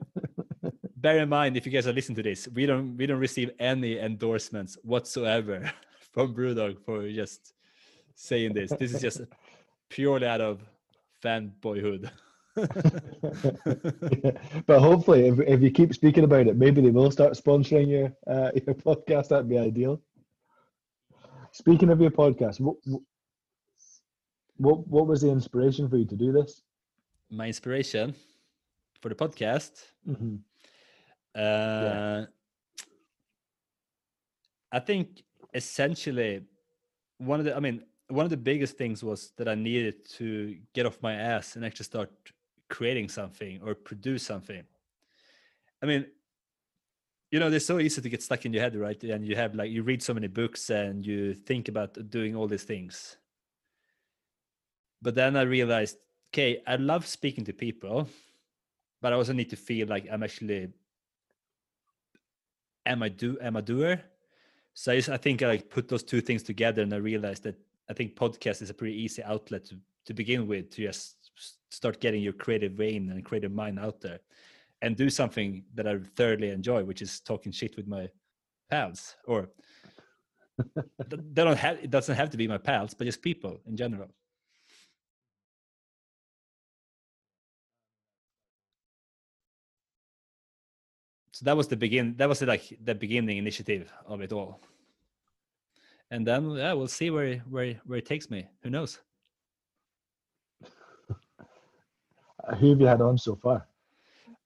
bear 0.99 1.19
in 1.19 1.29
mind 1.29 1.55
if 1.55 1.65
you 1.65 1.71
guys 1.71 1.88
are 1.88 1.93
listening 1.93 2.15
to 2.17 2.23
this 2.23 2.47
we 2.49 2.65
don't 2.65 2.97
we 2.97 3.05
don't 3.05 3.19
receive 3.19 3.51
any 3.59 3.97
endorsements 3.97 4.77
whatsoever 4.83 5.71
from 6.13 6.35
brewdog 6.35 6.77
for 6.83 7.09
just 7.09 7.53
saying 8.15 8.53
this 8.53 8.71
this 8.71 8.93
is 8.93 9.01
just 9.01 9.21
purely 9.89 10.27
out 10.27 10.41
of 10.41 10.61
fanboyhood 11.23 12.09
yeah. 12.57 12.65
but 14.67 14.79
hopefully 14.79 15.27
if, 15.27 15.39
if 15.39 15.61
you 15.61 15.71
keep 15.71 15.93
speaking 15.93 16.23
about 16.23 16.47
it 16.47 16.57
maybe 16.57 16.81
they 16.81 16.89
will 16.91 17.11
start 17.11 17.33
sponsoring 17.33 17.88
your 17.89 18.13
uh, 18.27 18.51
your 18.65 18.75
podcast 18.75 19.29
that'd 19.29 19.49
be 19.49 19.57
ideal 19.57 20.01
speaking 21.51 21.89
of 21.89 22.01
your 22.01 22.11
podcast 22.11 22.59
what, 22.59 22.75
what 24.57 24.88
what 24.88 25.07
was 25.07 25.21
the 25.21 25.29
inspiration 25.29 25.89
for 25.89 25.97
you 25.97 26.05
to 26.05 26.15
do 26.15 26.31
this 26.31 26.63
my 27.29 27.47
inspiration 27.47 28.13
for 29.01 29.09
the 29.09 29.15
podcast 29.15 29.83
mm-hmm 30.07 30.35
yeah. 31.35 31.41
Uh, 31.41 32.25
I 34.71 34.79
think 34.79 35.23
essentially 35.53 36.41
one 37.17 37.39
of 37.39 37.45
the 37.45 37.55
i 37.55 37.59
mean 37.59 37.83
one 38.10 38.25
of 38.25 38.30
the 38.30 38.38
biggest 38.38 38.78
things 38.78 39.04
was 39.04 39.32
that 39.38 39.48
i 39.48 39.56
needed 39.56 40.08
to 40.10 40.58
get 40.74 40.86
off 40.86 40.98
my 41.01 41.13
ass 41.13 41.56
and 41.56 41.66
actually 41.66 41.86
start 41.86 42.12
creating 42.70 43.08
something 43.10 43.60
or 43.63 43.74
produce 43.74 44.24
something 44.24 44.63
i 45.82 45.86
mean 45.86 46.06
you 47.32 47.39
know, 47.39 47.50
they're 47.50 47.60
so 47.60 47.80
easy 47.80 48.01
to 48.01 48.10
get 48.10 48.24
stuck 48.24 48.46
in 48.46 48.54
your 48.54 48.63
head, 48.63 48.75
right? 48.75 49.01
And 49.04 49.25
you 49.25 49.36
have 49.36 49.54
like 49.54 49.72
you 49.72 49.84
read 49.84 50.01
so 50.01 50.13
many 50.13 50.28
books 50.28 50.70
and 50.70 51.06
you 51.06 51.34
think 51.34 51.68
about 51.68 52.10
doing 52.10 52.36
all 52.36 52.48
these 52.48 52.63
things. 52.63 53.18
But 55.01 55.16
then 55.16 55.38
I 55.38 55.44
realized, 55.44 55.98
okay, 56.34 56.62
I 56.66 56.75
love 56.78 57.06
speaking 57.06 57.46
to 57.46 57.54
people, 57.54 58.10
but 59.01 59.13
I 59.13 59.16
also 59.16 59.34
need 59.34 59.50
to 59.51 59.56
feel 59.56 59.88
like 59.88 60.08
I'm 60.12 60.24
actually 60.24 60.70
am 62.86 63.04
I 63.04 63.10
do 63.10 63.38
am 63.42 63.58
I 63.58 63.62
doer? 63.62 64.01
So 64.74 64.94
I, 64.94 64.96
just, 64.96 65.10
I 65.10 65.18
think 65.18 65.44
I 65.44 65.48
like 65.48 65.70
put 65.70 65.88
those 65.88 66.04
two 66.04 66.22
things 66.22 66.42
together 66.42 66.82
and 66.82 66.94
I 66.94 66.98
realized 66.98 67.44
that 67.44 67.56
I 67.89 67.93
think 67.93 68.15
podcast 68.15 68.62
is 68.62 68.69
a 68.69 68.74
pretty 68.74 68.96
easy 68.96 69.24
outlet 69.24 69.65
to, 69.65 69.75
to 70.05 70.13
begin 70.13 70.48
with 70.48 70.69
to 70.72 70.84
just 70.84 71.15
start 71.69 72.00
getting 72.00 72.22
your 72.22 72.34
creative 72.34 72.74
vein 72.74 73.10
and 73.10 73.25
creative 73.25 73.51
mind 73.51 73.79
out 73.79 74.01
there 74.01 74.19
and 74.81 74.96
do 74.96 75.10
something 75.10 75.63
that 75.74 75.88
I 75.88 75.98
thoroughly 76.15 76.50
enjoy, 76.50 76.84
which 76.84 77.01
is 77.01 77.19
talking 77.19 77.51
shit 77.51 77.75
with 77.75 77.88
my 77.88 78.10
pals. 78.69 79.15
Or 79.25 79.50
they 81.08 81.43
don't 81.43 81.58
have 81.58 81.77
it 81.77 81.89
doesn't 81.89 82.15
have 82.15 82.29
to 82.31 82.38
be 82.38 82.48
my 82.48 82.58
pals, 82.58 82.93
but 82.93 83.05
just 83.05 83.22
people 83.22 83.60
in 83.65 83.75
general. 83.75 84.10
So 91.31 91.46
that 91.46 91.55
was 91.55 91.69
the 91.69 91.77
begin. 91.77 92.15
That 92.17 92.27
was 92.27 92.39
the, 92.39 92.48
like 92.48 92.77
the 92.84 92.93
beginning 92.93 93.38
initiative 93.38 93.93
of 94.05 94.19
it 94.22 94.34
all. 94.34 94.60
And 96.12 96.25
then 96.25 96.50
yeah, 96.51 96.74
we'll 96.74 96.88
see 96.88 97.10
where 97.12 97.38
where 97.50 97.80
where 97.86 98.00
it 98.00 98.06
takes 98.06 98.30
me. 98.30 98.48
Who 98.63 98.70
knows? 98.70 99.00
Who 102.60 102.70
have 102.70 102.82
you 102.82 102.88
had 102.88 103.01
on 103.01 103.18
so 103.18 103.36
far? 103.36 103.68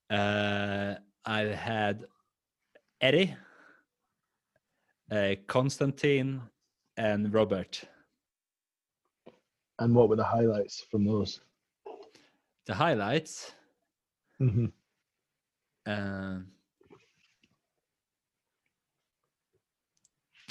Uh, 0.10 0.96
I've 1.26 1.56
had 1.56 2.04
Eddie, 3.00 3.36
uh, 5.10 5.36
Constantine, 5.48 6.42
and 6.98 7.34
Robert. 7.34 7.82
And 9.80 9.96
what 9.96 10.10
were 10.10 10.16
the 10.16 10.24
highlights 10.24 10.86
from 10.92 11.06
those? 11.06 11.42
The 12.66 12.76
highlights. 12.76 13.54
Mm-hmm. 14.40 14.66
Uh, 15.86 16.40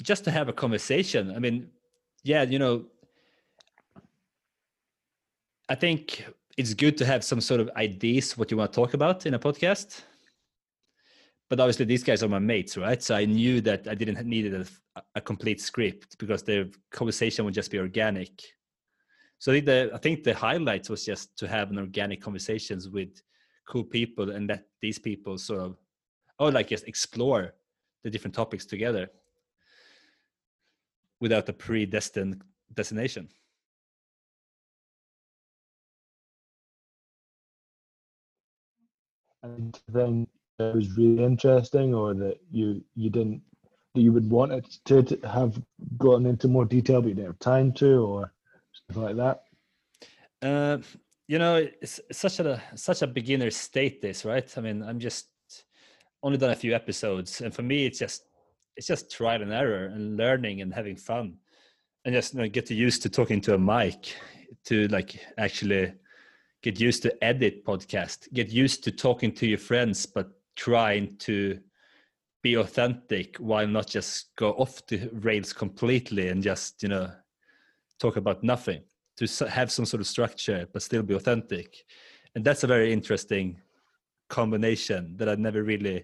just 0.03 0.23
to 0.25 0.31
have 0.31 0.49
a 0.49 0.53
conversation. 0.53 1.33
I 1.35 1.39
mean, 1.39 1.69
yeah, 2.23 2.43
you 2.43 2.59
know, 2.59 2.85
I 5.69 5.75
think 5.75 6.25
it's 6.57 6.73
good 6.73 6.97
to 6.97 7.05
have 7.05 7.23
some 7.23 7.41
sort 7.41 7.59
of 7.59 7.69
ideas 7.75 8.37
what 8.37 8.51
you 8.51 8.57
want 8.57 8.71
to 8.71 8.75
talk 8.75 8.93
about 8.93 9.25
in 9.25 9.33
a 9.33 9.39
podcast. 9.39 10.03
But 11.49 11.59
obviously 11.59 11.85
these 11.85 12.03
guys 12.03 12.23
are 12.23 12.29
my 12.29 12.39
mates 12.39 12.77
right? 12.77 13.01
So 13.01 13.15
i 13.15 13.25
knew 13.25 13.61
that 13.61 13.87
i 13.87 13.95
didn't 13.95 14.25
need 14.25 14.53
a, 14.53 14.65
a 15.15 15.21
complete 15.21 15.61
script 15.61 16.17
because 16.17 16.43
the 16.43 16.73
conversation 16.91 17.45
would 17.45 17.53
just 17.53 17.71
be 17.71 17.79
organic. 17.79 18.41
So 19.39 19.51
I 19.51 19.55
think, 19.55 19.65
the, 19.65 19.91
I 19.93 19.97
think 19.97 20.23
the 20.23 20.33
highlight 20.33 20.89
was 20.89 21.05
just 21.05 21.37
to 21.37 21.47
have 21.47 21.69
an 21.69 21.77
organic 21.77 22.21
conversations 22.21 22.89
with 22.89 23.21
cool 23.67 23.83
people 23.83 24.31
and 24.31 24.47
let 24.47 24.65
these 24.81 24.99
people 24.99 25.37
sort 25.37 25.61
of 25.61 25.77
oh 26.39 26.49
like 26.49 26.67
just 26.67 26.87
explore 26.87 27.53
the 28.03 28.09
different 28.09 28.35
topics 28.35 28.65
together 28.65 29.09
without 31.23 31.47
a 31.47 31.53
predestined 31.53 32.43
destination. 32.73 33.29
Anything 39.41 40.27
it 40.59 40.75
was 40.75 40.97
really 40.97 41.23
interesting 41.23 41.95
or 41.95 42.13
that 42.13 42.37
you 42.51 42.83
you 42.95 43.09
didn't 43.09 43.41
that 43.95 44.01
you 44.01 44.11
would 44.11 44.29
want 44.29 44.51
it 44.51 44.65
to, 44.85 45.01
to 45.01 45.27
have 45.27 45.61
gone 45.97 46.25
into 46.25 46.47
more 46.49 46.65
detail 46.65 47.01
but 47.01 47.07
you 47.07 47.15
didn't 47.15 47.27
have 47.27 47.39
time 47.39 47.71
to 47.71 48.05
or 48.05 48.33
stuff 48.73 48.97
like 48.97 49.15
that? 49.15 49.43
Uh, 50.41 50.77
you 51.27 51.39
know 51.39 51.55
it's, 51.55 52.01
it's 52.09 52.19
such 52.19 52.39
a 52.41 52.61
such 52.75 53.01
a 53.01 53.07
beginner 53.07 53.49
state 53.49 54.01
this 54.01 54.25
right? 54.25 54.57
I 54.57 54.61
mean 54.61 54.83
i'm 54.83 54.99
just 54.99 55.27
only 56.21 56.37
done 56.37 56.51
a 56.51 56.63
few 56.63 56.73
episodes 56.75 57.39
and 57.39 57.53
for 57.53 57.63
me 57.63 57.85
it's 57.85 57.99
just 57.99 58.23
it's 58.75 58.87
just 58.87 59.11
trial 59.11 59.41
and 59.41 59.53
error 59.53 59.85
and 59.85 60.17
learning 60.17 60.61
and 60.61 60.73
having 60.73 60.95
fun. 60.95 61.37
And 62.05 62.13
just 62.13 62.33
you 62.33 62.41
know, 62.41 62.49
get 62.49 62.69
used 62.69 63.01
to 63.03 63.09
talking 63.09 63.39
to 63.41 63.53
a 63.53 63.57
mic 63.57 64.15
to 64.65 64.87
like 64.89 65.19
actually 65.37 65.93
get 66.61 66.79
used 66.79 67.01
to 67.03 67.23
edit 67.23 67.65
podcast 67.65 68.31
get 68.33 68.49
used 68.49 68.83
to 68.83 68.91
talking 68.91 69.33
to 69.33 69.45
your 69.45 69.57
friends 69.57 70.05
but 70.05 70.29
trying 70.55 71.15
to 71.17 71.59
be 72.41 72.55
authentic 72.55 73.35
while 73.37 73.67
not 73.67 73.87
just 73.87 74.35
go 74.35 74.51
off 74.51 74.85
the 74.87 75.09
rails 75.13 75.53
completely 75.53 76.29
and 76.29 76.43
just 76.43 76.83
you 76.83 76.89
know 76.89 77.09
talk 77.99 78.17
about 78.17 78.43
nothing. 78.43 78.81
To 79.17 79.47
have 79.47 79.71
some 79.71 79.85
sort 79.85 80.01
of 80.01 80.07
structure 80.07 80.67
but 80.73 80.81
still 80.81 81.03
be 81.03 81.13
authentic. 81.13 81.75
And 82.35 82.43
that's 82.43 82.63
a 82.63 82.67
very 82.67 82.91
interesting 82.91 83.61
combination 84.29 85.15
that 85.17 85.29
i've 85.29 85.37
never 85.37 85.61
really 85.63 86.03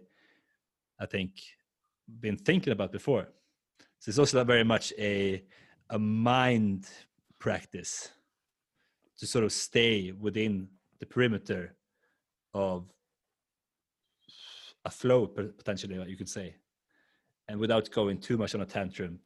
i 1.00 1.06
think 1.06 1.32
been 2.20 2.38
thinking 2.38 2.74
about 2.74 2.92
before 2.92 3.28
so 4.00 4.10
it's 4.10 4.20
also 4.20 4.44
very 4.44 4.64
much 4.64 4.94
a 4.98 5.44
a 5.90 6.00
mind 6.00 6.88
practice 7.40 8.10
to 9.18 9.26
sort 9.28 9.44
of 9.44 9.52
stay 9.52 10.12
within 10.12 10.68
the 11.00 11.06
perimeter 11.06 11.76
of 12.54 12.86
a 14.86 14.90
flow 14.90 15.28
potentially 15.28 16.02
you 16.08 16.16
could 16.18 16.30
say 16.30 16.56
and 17.48 17.60
without 17.60 17.90
going 17.92 18.18
too 18.18 18.38
much 18.38 18.56
on 18.56 18.62
a 18.62 18.66
tantrum 18.66 19.20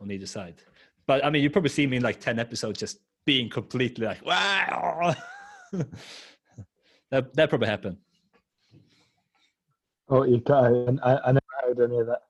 on 0.00 0.10
either 0.10 0.26
side. 0.26 0.62
But 1.06 1.24
i 1.24 1.30
mean 1.30 1.42
you 1.42 1.50
probably 1.50 1.70
see 1.70 1.86
me 1.86 1.98
in 1.98 2.02
like 2.02 2.20
10 2.20 2.38
episodes 2.38 2.78
just 2.78 3.00
being 3.26 3.50
completely 3.50 4.06
like 4.06 4.24
wow! 4.24 5.14
That 7.10 7.32
that 7.34 7.48
probably 7.48 7.68
happened. 7.68 7.98
Oh 10.08 10.24
you 10.24 10.42
out 10.48 10.98
I, 11.02 11.18
I 11.26 11.32
never 11.32 11.53
heard 11.66 11.80
any 11.80 11.98
of 11.98 12.06
that 12.06 12.22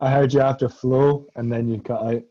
i 0.00 0.10
heard 0.10 0.32
you 0.32 0.40
have 0.40 0.58
to 0.58 0.68
flow 0.68 1.26
and 1.36 1.50
then 1.50 1.68
you 1.68 1.80
cut 1.80 2.02
out 2.02 2.22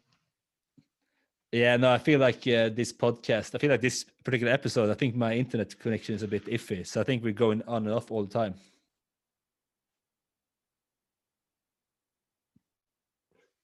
yeah, 1.51 1.77
no, 1.77 1.89
I 1.89 1.99
feel 1.99 2.19
like 2.19 2.45
uh, 2.47 2.67
this 2.67 2.91
podcast, 2.91 3.55
I 3.55 3.59
feel 3.59 3.69
like 3.69 3.79
this 3.79 4.03
particular 4.25 4.51
episode, 4.51 4.89
I 4.89 4.93
think 4.93 5.15
my 5.15 5.33
internet 5.33 5.79
connection 5.79 6.13
is 6.13 6.21
a 6.21 6.27
bit 6.27 6.43
iffy. 6.47 6.85
So 6.85 6.99
I 6.99 7.05
think 7.05 7.23
we're 7.23 7.31
going 7.31 7.61
on 7.65 7.85
and 7.85 7.95
off 7.95 8.11
all 8.11 8.25
the 8.25 8.33
time. 8.33 8.55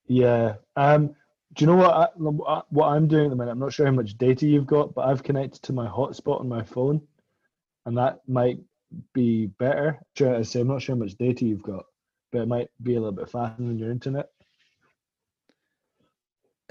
Yeah. 0.07 0.55
Um, 0.77 1.15
do 1.53 1.65
you 1.65 1.67
know 1.67 1.75
what 1.75 1.91
I, 1.91 2.61
what 2.69 2.87
I'm 2.87 3.09
doing 3.09 3.25
at 3.25 3.29
the 3.29 3.35
minute? 3.35 3.51
I'm 3.51 3.59
not 3.59 3.73
sure 3.73 3.85
how 3.85 3.91
much 3.91 4.17
data 4.17 4.47
you've 4.47 4.67
got, 4.67 4.93
but 4.93 5.07
I've 5.07 5.23
connected 5.23 5.61
to 5.63 5.73
my 5.73 5.87
hotspot 5.87 6.39
on 6.39 6.47
my 6.47 6.63
phone, 6.63 7.01
and 7.85 7.97
that 7.97 8.19
might 8.25 8.59
be 9.13 9.47
better. 9.47 9.99
Sure, 10.17 10.35
I 10.35 10.43
say 10.43 10.61
I'm 10.61 10.67
not 10.69 10.81
sure 10.81 10.95
how 10.95 10.99
much 10.99 11.15
data 11.15 11.45
you've 11.45 11.63
got, 11.63 11.83
but 12.31 12.41
it 12.41 12.47
might 12.47 12.69
be 12.81 12.95
a 12.95 12.99
little 12.99 13.11
bit 13.11 13.29
faster 13.29 13.61
than 13.61 13.77
your 13.77 13.91
internet. 13.91 14.29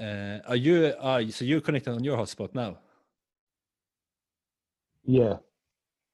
Uh, 0.01 0.39
are 0.47 0.55
you 0.55 0.85
uh, 0.99 1.23
so 1.29 1.45
you're 1.45 1.61
connected 1.61 1.91
on 1.93 2.03
your 2.03 2.17
hotspot 2.17 2.55
now? 2.55 2.77
Yeah, 5.03 5.37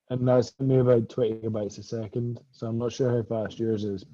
and 0.10 0.28
that's 0.28 0.54
me 0.60 0.78
about 0.78 1.08
twenty 1.10 1.36
gigabytes 1.36 1.80
a 1.80 1.84
second. 1.84 2.42
So 2.52 2.68
I'm 2.68 2.78
not 2.78 2.92
sure 2.92 3.10
how 3.10 3.24
fast 3.24 3.60
yours 3.60 3.86
is. 3.86 4.06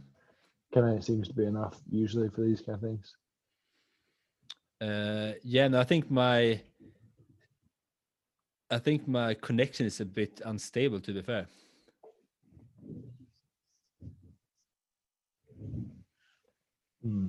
Kind 0.74 0.98
of 0.98 1.04
seems 1.04 1.28
to 1.28 1.34
be 1.34 1.46
enough 1.46 1.80
usually 1.90 2.30
for 2.30 2.42
these 2.42 2.62
kind 2.62 2.76
of 2.76 2.82
things. 2.82 3.16
Uh, 4.82 5.34
yeah, 5.44 5.68
no, 5.68 5.80
I 5.80 5.84
think 5.84 6.12
my 6.12 6.62
I 8.70 8.80
think 8.80 9.08
my 9.08 9.34
connection 9.34 9.86
is 9.86 10.00
a 10.02 10.06
bit 10.06 10.42
unstable. 10.46 11.00
To 11.00 11.14
be 11.14 11.22
fair. 11.22 11.48
Hmm. 17.04 17.28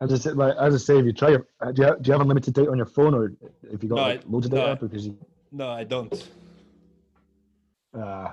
As 0.00 0.12
I 0.12 0.16
said, 0.16 0.36
like 0.36 0.54
as 0.56 0.74
I 0.74 0.78
say, 0.78 0.98
if 0.98 1.04
you 1.04 1.12
try, 1.12 1.34
uh, 1.34 1.72
do 1.72 1.82
you 1.82 1.88
have, 1.88 2.02
do 2.02 2.08
you 2.08 2.12
have 2.12 2.20
unlimited 2.20 2.54
data 2.54 2.70
on 2.70 2.76
your 2.76 2.86
phone, 2.86 3.14
or 3.14 3.32
if 3.72 3.82
you 3.82 3.88
got 3.88 3.96
no, 3.96 4.02
like, 4.02 4.22
loads 4.26 4.46
of 4.46 4.52
data? 4.52 4.66
No, 4.66 4.76
because 4.76 5.06
you... 5.06 5.18
no, 5.50 5.68
I 5.70 5.84
don't. 5.84 6.28
Ah, 7.94 8.00
uh, 8.00 8.32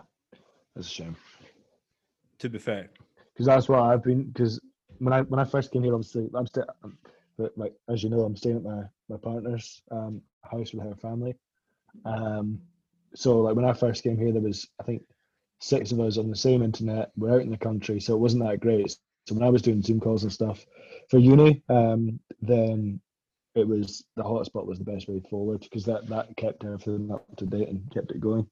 that's 0.76 0.88
a 0.88 0.92
shame. 0.92 1.16
To 2.40 2.50
be 2.50 2.60
fair, 2.60 2.90
because 3.34 3.48
that's 3.48 3.68
what 3.68 3.80
I've 3.80 4.04
been. 4.04 4.26
Because 4.26 4.60
when 5.00 5.14
I 5.14 5.22
when 5.22 5.40
I 5.40 5.46
first 5.46 5.72
came 5.72 5.84
here, 5.84 5.94
obviously 5.94 6.30
I'm 6.36 6.46
still, 6.46 6.66
um, 6.84 6.98
but 7.38 7.58
like 7.58 7.74
as 7.90 8.04
you 8.04 8.10
know, 8.10 8.22
I'm 8.22 8.36
staying 8.36 8.58
at 8.58 8.64
my 8.64 8.84
my 9.10 9.18
partner's 9.18 9.82
um, 9.90 10.22
house 10.44 10.72
with 10.72 10.86
her 10.86 10.96
family. 10.96 11.36
Um, 12.06 12.62
so 13.16 13.42
like 13.42 13.56
when 13.56 13.66
I 13.66 13.74
first 13.74 14.04
came 14.04 14.18
here, 14.18 14.32
there 14.32 14.42
was 14.42 14.68
I 14.80 14.84
think 14.84 15.04
six 15.60 15.92
of 15.92 16.00
us 16.00 16.18
on 16.18 16.30
the 16.30 16.36
same 16.36 16.62
internet. 16.62 17.12
We're 17.16 17.36
out 17.36 17.42
in 17.42 17.50
the 17.50 17.58
country, 17.58 18.00
so 18.00 18.14
it 18.14 18.20
wasn't 18.20 18.44
that 18.44 18.60
great. 18.60 18.96
So 19.28 19.34
when 19.36 19.44
I 19.44 19.50
was 19.50 19.62
doing 19.62 19.82
Zoom 19.82 20.00
calls 20.00 20.24
and 20.24 20.32
stuff 20.32 20.66
for 21.10 21.18
uni, 21.18 21.64
um, 21.70 22.20
then 22.42 23.02
it 23.56 23.68
was 23.68 24.04
the 24.16 24.24
hotspot 24.24 24.66
was 24.66 24.80
the 24.80 24.86
best 24.86 25.08
way 25.08 25.22
forward 25.30 25.62
because 25.62 25.86
that 25.86 26.08
that 26.08 26.36
kept 26.38 26.64
everything 26.64 27.12
up 27.12 27.26
to 27.38 27.46
date 27.46 27.70
and 27.70 27.90
kept 27.92 28.12
it 28.12 28.20
going. 28.20 28.48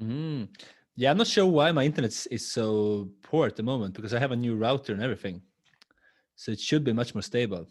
Mm. 0.00 0.48
Yeah, 0.96 1.10
I'm 1.10 1.16
not 1.16 1.26
sure 1.28 1.46
why 1.46 1.70
my 1.72 1.84
internet 1.84 2.26
is 2.30 2.50
so 2.50 3.08
poor 3.22 3.46
at 3.46 3.56
the 3.56 3.62
moment 3.62 3.94
because 3.94 4.12
I 4.12 4.18
have 4.18 4.32
a 4.32 4.36
new 4.36 4.56
router 4.56 4.92
and 4.92 5.02
everything, 5.02 5.42
so 6.34 6.50
it 6.50 6.60
should 6.60 6.84
be 6.84 6.92
much 6.92 7.14
more 7.14 7.22
stable. 7.22 7.66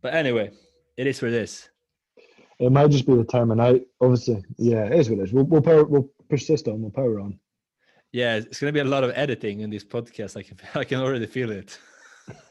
But 0.00 0.14
anyway, 0.14 0.52
it 0.96 1.08
is 1.08 1.20
what 1.20 1.32
it 1.32 1.42
is. 1.42 1.68
It 2.60 2.70
might 2.70 2.90
just 2.90 3.06
be 3.06 3.16
the 3.16 3.24
time 3.24 3.50
of 3.50 3.56
night. 3.56 3.86
Obviously, 4.00 4.44
yeah, 4.58 4.84
it 4.84 4.92
is 4.92 5.10
what 5.10 5.18
it 5.18 5.22
is. 5.22 5.32
We'll 5.32 5.44
we'll, 5.44 5.62
power, 5.62 5.84
we'll 5.84 6.08
persist 6.28 6.68
on. 6.68 6.82
We'll 6.82 6.90
power 6.90 7.18
on. 7.18 7.39
Yeah, 8.12 8.36
it's 8.36 8.60
going 8.60 8.72
to 8.72 8.76
be 8.76 8.86
a 8.86 8.90
lot 8.90 9.04
of 9.04 9.12
editing 9.14 9.60
in 9.60 9.70
this 9.70 9.84
podcast. 9.84 10.36
I 10.36 10.42
can 10.42 10.58
I 10.74 10.84
can 10.84 11.00
already 11.00 11.26
feel 11.26 11.50
it. 11.50 11.78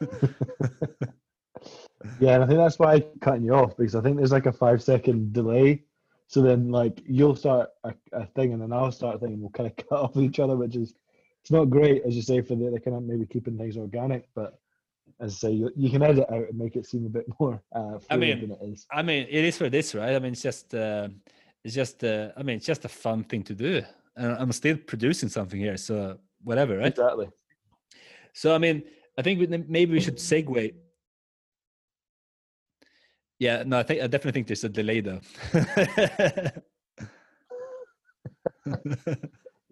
yeah, 2.20 2.34
and 2.34 2.44
I 2.44 2.46
think 2.46 2.58
that's 2.58 2.78
why 2.78 2.94
I'm 2.94 3.04
cutting 3.20 3.44
you 3.44 3.54
off 3.54 3.76
because 3.76 3.94
I 3.94 4.00
think 4.00 4.16
there's 4.16 4.32
like 4.32 4.46
a 4.46 4.52
five 4.52 4.82
second 4.82 5.32
delay. 5.32 5.84
So 6.28 6.42
then, 6.42 6.70
like, 6.70 7.02
you'll 7.04 7.34
start 7.34 7.70
a, 7.82 7.92
a 8.12 8.24
thing, 8.24 8.52
and 8.52 8.62
then 8.62 8.72
I'll 8.72 8.92
start 8.92 9.16
a 9.16 9.18
thing, 9.18 9.32
and 9.32 9.40
we'll 9.40 9.50
kind 9.50 9.68
of 9.68 9.76
cut 9.88 9.98
off 9.98 10.16
each 10.16 10.38
other, 10.38 10.56
which 10.56 10.76
is 10.76 10.94
it's 11.42 11.50
not 11.50 11.70
great, 11.70 12.02
as 12.06 12.14
you 12.14 12.22
say, 12.22 12.40
for 12.40 12.54
the, 12.54 12.70
the 12.70 12.80
kind 12.80 12.96
of 12.96 13.02
maybe 13.02 13.26
keeping 13.26 13.58
things 13.58 13.76
organic. 13.76 14.28
But 14.34 14.58
as 15.20 15.34
I 15.34 15.48
say, 15.48 15.50
you, 15.52 15.70
you 15.76 15.90
can 15.90 16.02
edit 16.02 16.26
out 16.30 16.48
and 16.48 16.58
make 16.58 16.76
it 16.76 16.86
seem 16.86 17.04
a 17.06 17.08
bit 17.08 17.26
more. 17.40 17.62
Uh, 17.74 17.98
I 18.08 18.16
mean, 18.16 18.40
than 18.40 18.52
it 18.52 18.58
is. 18.62 18.86
I 18.92 19.02
mean, 19.02 19.26
it 19.28 19.44
is 19.44 19.58
for 19.58 19.68
this, 19.68 19.94
right? 19.94 20.14
I 20.14 20.18
mean, 20.18 20.32
it's 20.32 20.42
just, 20.42 20.74
uh, 20.74 21.08
it's 21.64 21.74
just, 21.74 22.04
uh, 22.04 22.28
I 22.36 22.42
mean, 22.42 22.56
it's 22.56 22.66
just 22.66 22.84
a 22.84 22.88
fun 22.88 23.24
thing 23.24 23.42
to 23.44 23.54
do, 23.54 23.82
and 24.16 24.32
I'm 24.32 24.52
still 24.52 24.76
producing 24.76 25.28
something 25.28 25.58
here, 25.58 25.76
so 25.76 26.18
whatever, 26.42 26.78
right? 26.78 26.88
Exactly. 26.88 27.28
So 28.34 28.54
I 28.54 28.58
mean, 28.58 28.82
I 29.18 29.22
think 29.22 29.48
maybe 29.68 29.92
we 29.92 30.00
should 30.00 30.16
segue 30.16 30.72
yeah, 33.40 33.62
no, 33.66 33.78
I 33.78 33.82
think 33.82 34.02
I 34.02 34.06
definitely 34.06 34.32
think 34.32 34.48
there's 34.48 34.64
a 34.64 34.68
delay 34.68 35.00
though. 35.00 35.20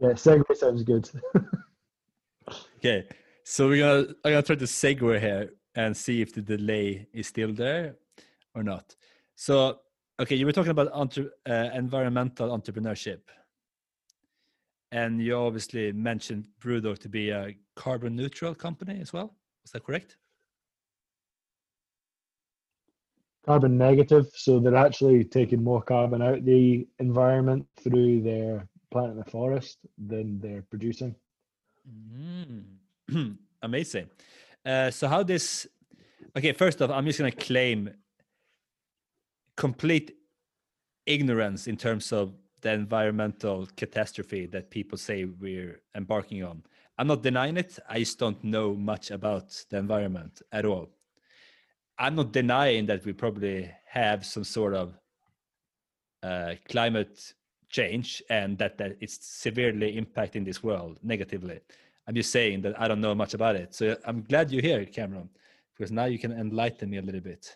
yeah, 0.00 0.14
segue 0.14 0.56
sounds 0.56 0.82
good. 0.82 1.08
okay, 2.78 3.06
so 3.44 3.68
we're 3.68 3.84
gonna 3.84 4.14
I'm 4.24 4.32
gonna 4.32 4.42
try 4.42 4.56
to 4.56 4.64
segue 4.64 5.20
here 5.20 5.50
and 5.74 5.94
see 5.94 6.22
if 6.22 6.34
the 6.34 6.40
delay 6.40 7.06
is 7.12 7.26
still 7.26 7.52
there 7.52 7.96
or 8.54 8.62
not. 8.62 8.96
So, 9.34 9.80
okay, 10.18 10.34
you 10.34 10.46
were 10.46 10.52
talking 10.52 10.70
about 10.70 10.90
entre- 10.92 11.30
uh, 11.46 11.68
environmental 11.74 12.58
entrepreneurship, 12.58 13.20
and 14.92 15.22
you 15.22 15.36
obviously 15.36 15.92
mentioned 15.92 16.48
Brewdog 16.60 16.98
to 17.00 17.08
be 17.08 17.30
a 17.30 17.54
carbon 17.76 18.16
neutral 18.16 18.54
company 18.54 19.00
as 19.00 19.12
well. 19.12 19.36
Is 19.64 19.72
that 19.72 19.84
correct? 19.84 20.16
carbon 23.48 23.78
negative, 23.78 24.26
so 24.34 24.60
they're 24.60 24.76
actually 24.76 25.24
taking 25.24 25.64
more 25.64 25.80
carbon 25.80 26.20
out 26.20 26.44
the 26.44 26.86
environment 26.98 27.66
through 27.82 28.20
their 28.20 28.68
plant 28.90 29.12
in 29.12 29.16
the 29.16 29.24
forest 29.24 29.78
than 29.96 30.38
they're 30.38 30.66
producing. 30.68 31.14
Mm. 32.14 33.36
Amazing. 33.62 34.10
Uh, 34.66 34.90
so 34.90 35.08
how 35.08 35.22
this? 35.22 35.66
Okay, 36.36 36.52
first 36.52 36.82
off, 36.82 36.90
I'm 36.90 37.06
just 37.06 37.18
going 37.18 37.32
to 37.32 37.36
claim 37.38 37.90
complete 39.56 40.14
ignorance 41.06 41.66
in 41.66 41.78
terms 41.78 42.12
of 42.12 42.34
the 42.60 42.72
environmental 42.72 43.66
catastrophe 43.76 44.46
that 44.46 44.70
people 44.70 44.98
say 44.98 45.24
we're 45.24 45.80
embarking 45.94 46.42
on. 46.44 46.62
I'm 46.98 47.06
not 47.06 47.22
denying 47.22 47.56
it. 47.56 47.78
I 47.88 48.00
just 48.00 48.18
don't 48.18 48.42
know 48.42 48.74
much 48.74 49.10
about 49.10 49.64
the 49.70 49.78
environment 49.78 50.42
at 50.50 50.64
all. 50.64 50.88
I'm 51.98 52.16
not 52.16 52.32
denying 52.32 52.86
that 52.86 53.04
we 53.04 53.12
probably 53.12 53.70
have 53.86 54.24
some 54.24 54.44
sort 54.44 54.74
of 54.74 54.94
uh, 56.22 56.54
climate 56.68 57.34
change 57.68 58.22
and 58.30 58.58
that, 58.58 58.78
that 58.78 58.96
it's 59.00 59.24
severely 59.26 60.00
impacting 60.00 60.44
this 60.44 60.62
world 60.62 60.98
negatively. 61.02 61.60
I'm 62.06 62.14
just 62.14 62.32
saying 62.32 62.62
that 62.62 62.80
I 62.80 62.88
don't 62.88 63.00
know 63.00 63.14
much 63.14 63.34
about 63.34 63.54
it. 63.56 63.74
So 63.74 63.96
I'm 64.04 64.22
glad 64.22 64.50
you're 64.50 64.62
here, 64.62 64.84
Cameron, 64.84 65.28
because 65.76 65.92
now 65.92 66.06
you 66.06 66.18
can 66.18 66.32
enlighten 66.32 66.90
me 66.90 66.96
a 66.96 67.02
little 67.02 67.20
bit. 67.20 67.54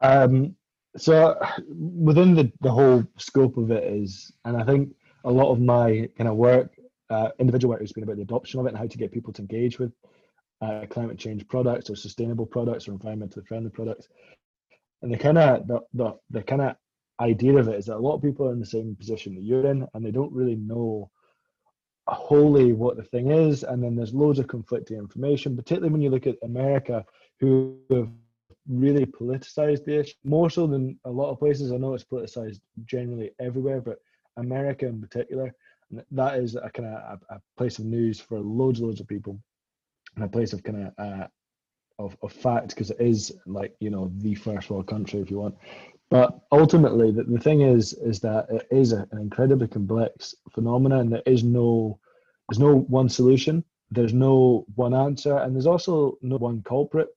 Um, 0.00 0.56
so 0.96 1.38
within 1.68 2.34
the, 2.34 2.52
the 2.60 2.70
whole 2.70 3.04
scope 3.16 3.56
of 3.56 3.70
it 3.70 3.84
is, 3.84 4.32
and 4.44 4.56
I 4.56 4.64
think 4.64 4.94
a 5.24 5.30
lot 5.30 5.52
of 5.52 5.60
my 5.60 6.08
kind 6.16 6.28
of 6.28 6.36
work 6.36 6.70
uh, 7.10 7.28
individual 7.38 7.72
work 7.72 7.80
has 7.80 7.92
been 7.92 8.04
about 8.04 8.16
the 8.16 8.22
adoption 8.22 8.60
of 8.60 8.66
it 8.66 8.70
and 8.70 8.78
how 8.78 8.86
to 8.86 8.98
get 8.98 9.12
people 9.12 9.32
to 9.32 9.42
engage 9.42 9.78
with 9.78 9.92
uh, 10.60 10.86
climate 10.90 11.18
change 11.18 11.46
products 11.48 11.90
or 11.90 11.96
sustainable 11.96 12.46
products 12.46 12.88
or 12.88 12.92
environmentally 12.92 13.46
friendly 13.46 13.70
products. 13.70 14.08
And 15.02 15.12
the 15.12 15.18
kind 15.18 15.38
of 15.38 15.66
the, 15.66 15.80
the, 15.94 16.14
the 16.30 16.42
kind 16.42 16.62
of 16.62 16.76
idea 17.20 17.56
of 17.56 17.68
it 17.68 17.76
is 17.76 17.86
that 17.86 17.96
a 17.96 17.98
lot 17.98 18.16
of 18.16 18.22
people 18.22 18.48
are 18.48 18.52
in 18.52 18.60
the 18.60 18.66
same 18.66 18.96
position 18.96 19.34
that 19.34 19.44
you're 19.44 19.66
in 19.66 19.86
and 19.94 20.04
they 20.04 20.10
don't 20.10 20.32
really 20.32 20.56
know 20.56 21.10
wholly 22.08 22.72
what 22.72 22.96
the 22.96 23.02
thing 23.02 23.30
is. 23.30 23.62
And 23.62 23.82
then 23.82 23.94
there's 23.94 24.14
loads 24.14 24.38
of 24.38 24.48
conflicting 24.48 24.98
information, 24.98 25.56
particularly 25.56 25.92
when 25.92 26.02
you 26.02 26.10
look 26.10 26.26
at 26.26 26.36
America, 26.42 27.04
who 27.40 27.78
have 27.90 28.10
really 28.68 29.06
politicized 29.06 29.84
the 29.84 30.00
issue 30.00 30.14
more 30.24 30.50
so 30.50 30.66
than 30.66 30.98
a 31.04 31.10
lot 31.10 31.30
of 31.30 31.38
places. 31.38 31.72
I 31.72 31.76
know 31.76 31.94
it's 31.94 32.04
politicized 32.04 32.60
generally 32.84 33.30
everywhere, 33.38 33.80
but 33.80 33.98
America 34.36 34.86
in 34.86 35.00
particular 35.00 35.54
that 36.10 36.38
is 36.38 36.56
a 36.56 36.70
kind 36.70 36.88
of 36.88 37.20
a, 37.30 37.34
a, 37.34 37.40
place 37.56 37.78
of 37.78 37.84
news 37.84 38.20
for 38.20 38.40
loads 38.40 38.80
loads 38.80 39.00
of 39.00 39.06
people 39.06 39.38
and 40.16 40.24
a 40.24 40.28
place 40.28 40.52
of 40.52 40.62
kind 40.62 40.88
of 40.88 40.92
uh, 40.98 41.26
of, 41.98 42.16
of 42.22 42.32
fact 42.32 42.70
because 42.70 42.90
it 42.90 43.00
is 43.00 43.32
like 43.46 43.74
you 43.80 43.90
know 43.90 44.10
the 44.18 44.34
first 44.34 44.68
world 44.70 44.86
country 44.86 45.20
if 45.20 45.30
you 45.30 45.38
want 45.38 45.54
but 46.10 46.40
ultimately 46.52 47.10
the, 47.10 47.24
the 47.24 47.38
thing 47.38 47.62
is 47.62 47.92
is 47.94 48.20
that 48.20 48.46
it 48.50 48.66
is 48.70 48.92
a, 48.92 49.06
an 49.12 49.18
incredibly 49.18 49.68
complex 49.68 50.34
phenomenon 50.52 51.00
and 51.00 51.12
there 51.12 51.22
is 51.26 51.44
no 51.44 51.98
there's 52.48 52.58
no 52.58 52.76
one 52.76 53.08
solution 53.08 53.64
there's 53.90 54.12
no 54.12 54.66
one 54.74 54.94
answer 54.94 55.38
and 55.38 55.54
there's 55.54 55.66
also 55.66 56.18
no 56.22 56.36
one 56.36 56.62
culprit 56.62 57.08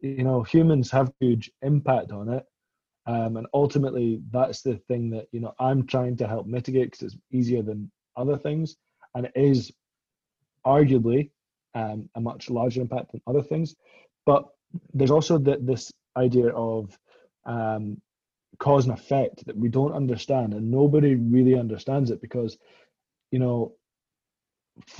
you 0.00 0.24
know 0.24 0.42
humans 0.42 0.90
have 0.90 1.12
huge 1.20 1.50
impact 1.62 2.12
on 2.12 2.28
it 2.28 2.44
um, 3.06 3.36
and 3.36 3.46
ultimately 3.54 4.20
that's 4.30 4.62
the 4.62 4.76
thing 4.88 5.10
that 5.10 5.26
you 5.32 5.40
know 5.40 5.52
i'm 5.58 5.86
trying 5.86 6.16
to 6.16 6.26
help 6.26 6.46
mitigate 6.46 6.90
because 6.90 7.02
it's 7.02 7.16
easier 7.32 7.62
than 7.62 7.90
other 8.16 8.36
things, 8.36 8.76
and 9.14 9.26
it 9.26 9.32
is 9.34 9.72
arguably 10.66 11.30
um, 11.74 12.08
a 12.14 12.20
much 12.20 12.50
larger 12.50 12.80
impact 12.80 13.12
than 13.12 13.22
other 13.26 13.42
things. 13.42 13.74
But 14.26 14.44
there's 14.92 15.10
also 15.10 15.38
the, 15.38 15.58
this 15.60 15.92
idea 16.16 16.48
of 16.50 16.96
um, 17.46 18.00
cause 18.58 18.86
and 18.86 18.94
effect 18.96 19.44
that 19.46 19.56
we 19.56 19.68
don't 19.68 19.92
understand, 19.92 20.54
and 20.54 20.70
nobody 20.70 21.14
really 21.14 21.58
understands 21.58 22.10
it 22.10 22.20
because, 22.20 22.58
you 23.30 23.38
know, 23.38 23.72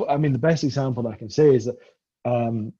I 0.08 0.16
mean, 0.16 0.32
the 0.32 0.38
best 0.38 0.64
example 0.64 1.02
that 1.04 1.12
I 1.12 1.16
can 1.16 1.30
say 1.30 1.54
is 1.54 1.66
that 1.66 1.76
um, 2.24 2.72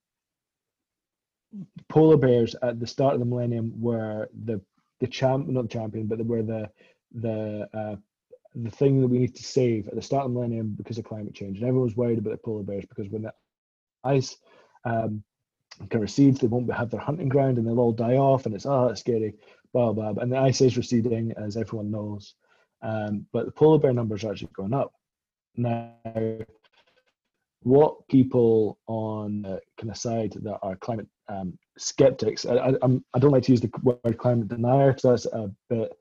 polar 1.89 2.17
bears 2.17 2.55
at 2.61 2.79
the 2.79 2.87
start 2.87 3.13
of 3.13 3.19
the 3.19 3.25
millennium 3.25 3.73
were 3.79 4.29
the 4.45 4.61
the 4.99 5.07
champ, 5.07 5.47
not 5.47 5.63
the 5.63 5.67
champion, 5.67 6.07
but 6.07 6.17
they 6.17 6.23
were 6.23 6.43
the 6.43 6.69
the 7.13 7.67
uh, 7.73 7.95
the 8.55 8.71
thing 8.71 9.01
that 9.01 9.07
we 9.07 9.19
need 9.19 9.35
to 9.35 9.43
save 9.43 9.87
at 9.87 9.95
the 9.95 10.01
start 10.01 10.25
of 10.25 10.31
the 10.31 10.35
millennium 10.35 10.75
because 10.77 10.97
of 10.97 11.05
climate 11.05 11.33
change. 11.33 11.57
And 11.57 11.67
everyone's 11.67 11.95
worried 11.95 12.19
about 12.19 12.31
the 12.31 12.37
polar 12.37 12.63
bears 12.63 12.85
because 12.85 13.09
when 13.09 13.23
the 13.23 13.33
ice 14.03 14.37
um, 14.83 15.23
can 15.89 16.01
recede, 16.01 16.37
they 16.37 16.47
won't 16.47 16.71
have 16.73 16.89
their 16.89 16.99
hunting 16.99 17.29
ground 17.29 17.57
and 17.57 17.65
they'll 17.65 17.79
all 17.79 17.93
die 17.93 18.15
off. 18.15 18.45
And 18.45 18.53
it's, 18.53 18.65
oh, 18.65 18.87
it's 18.87 18.99
scary, 18.99 19.35
blah, 19.73 19.93
blah, 19.93 20.13
blah. 20.13 20.23
And 20.23 20.31
the 20.31 20.37
ice 20.37 20.61
is 20.61 20.77
receding, 20.77 21.33
as 21.37 21.57
everyone 21.57 21.91
knows. 21.91 22.35
Um, 22.81 23.25
but 23.31 23.45
the 23.45 23.51
polar 23.51 23.79
bear 23.79 23.93
numbers 23.93 24.23
are 24.23 24.31
actually 24.31 24.49
going 24.53 24.73
up. 24.73 24.93
Now, 25.55 25.93
what 27.63 28.07
people 28.07 28.79
on 28.87 29.43
the 29.43 29.61
kind 29.77 29.91
of 29.91 29.97
side 29.97 30.33
that 30.41 30.59
are 30.61 30.75
climate 30.75 31.07
um, 31.31 31.57
skeptics, 31.77 32.45
I, 32.45 32.55
I, 32.55 32.73
I'm, 32.81 33.03
do 33.19 33.27
not 33.27 33.31
like 33.31 33.43
to 33.43 33.51
use 33.51 33.61
the 33.61 33.71
word 33.83 34.17
climate 34.17 34.49
denier 34.49 34.93
because 34.93 35.23
that's 35.23 35.33
a 35.33 35.51
bit 35.69 35.93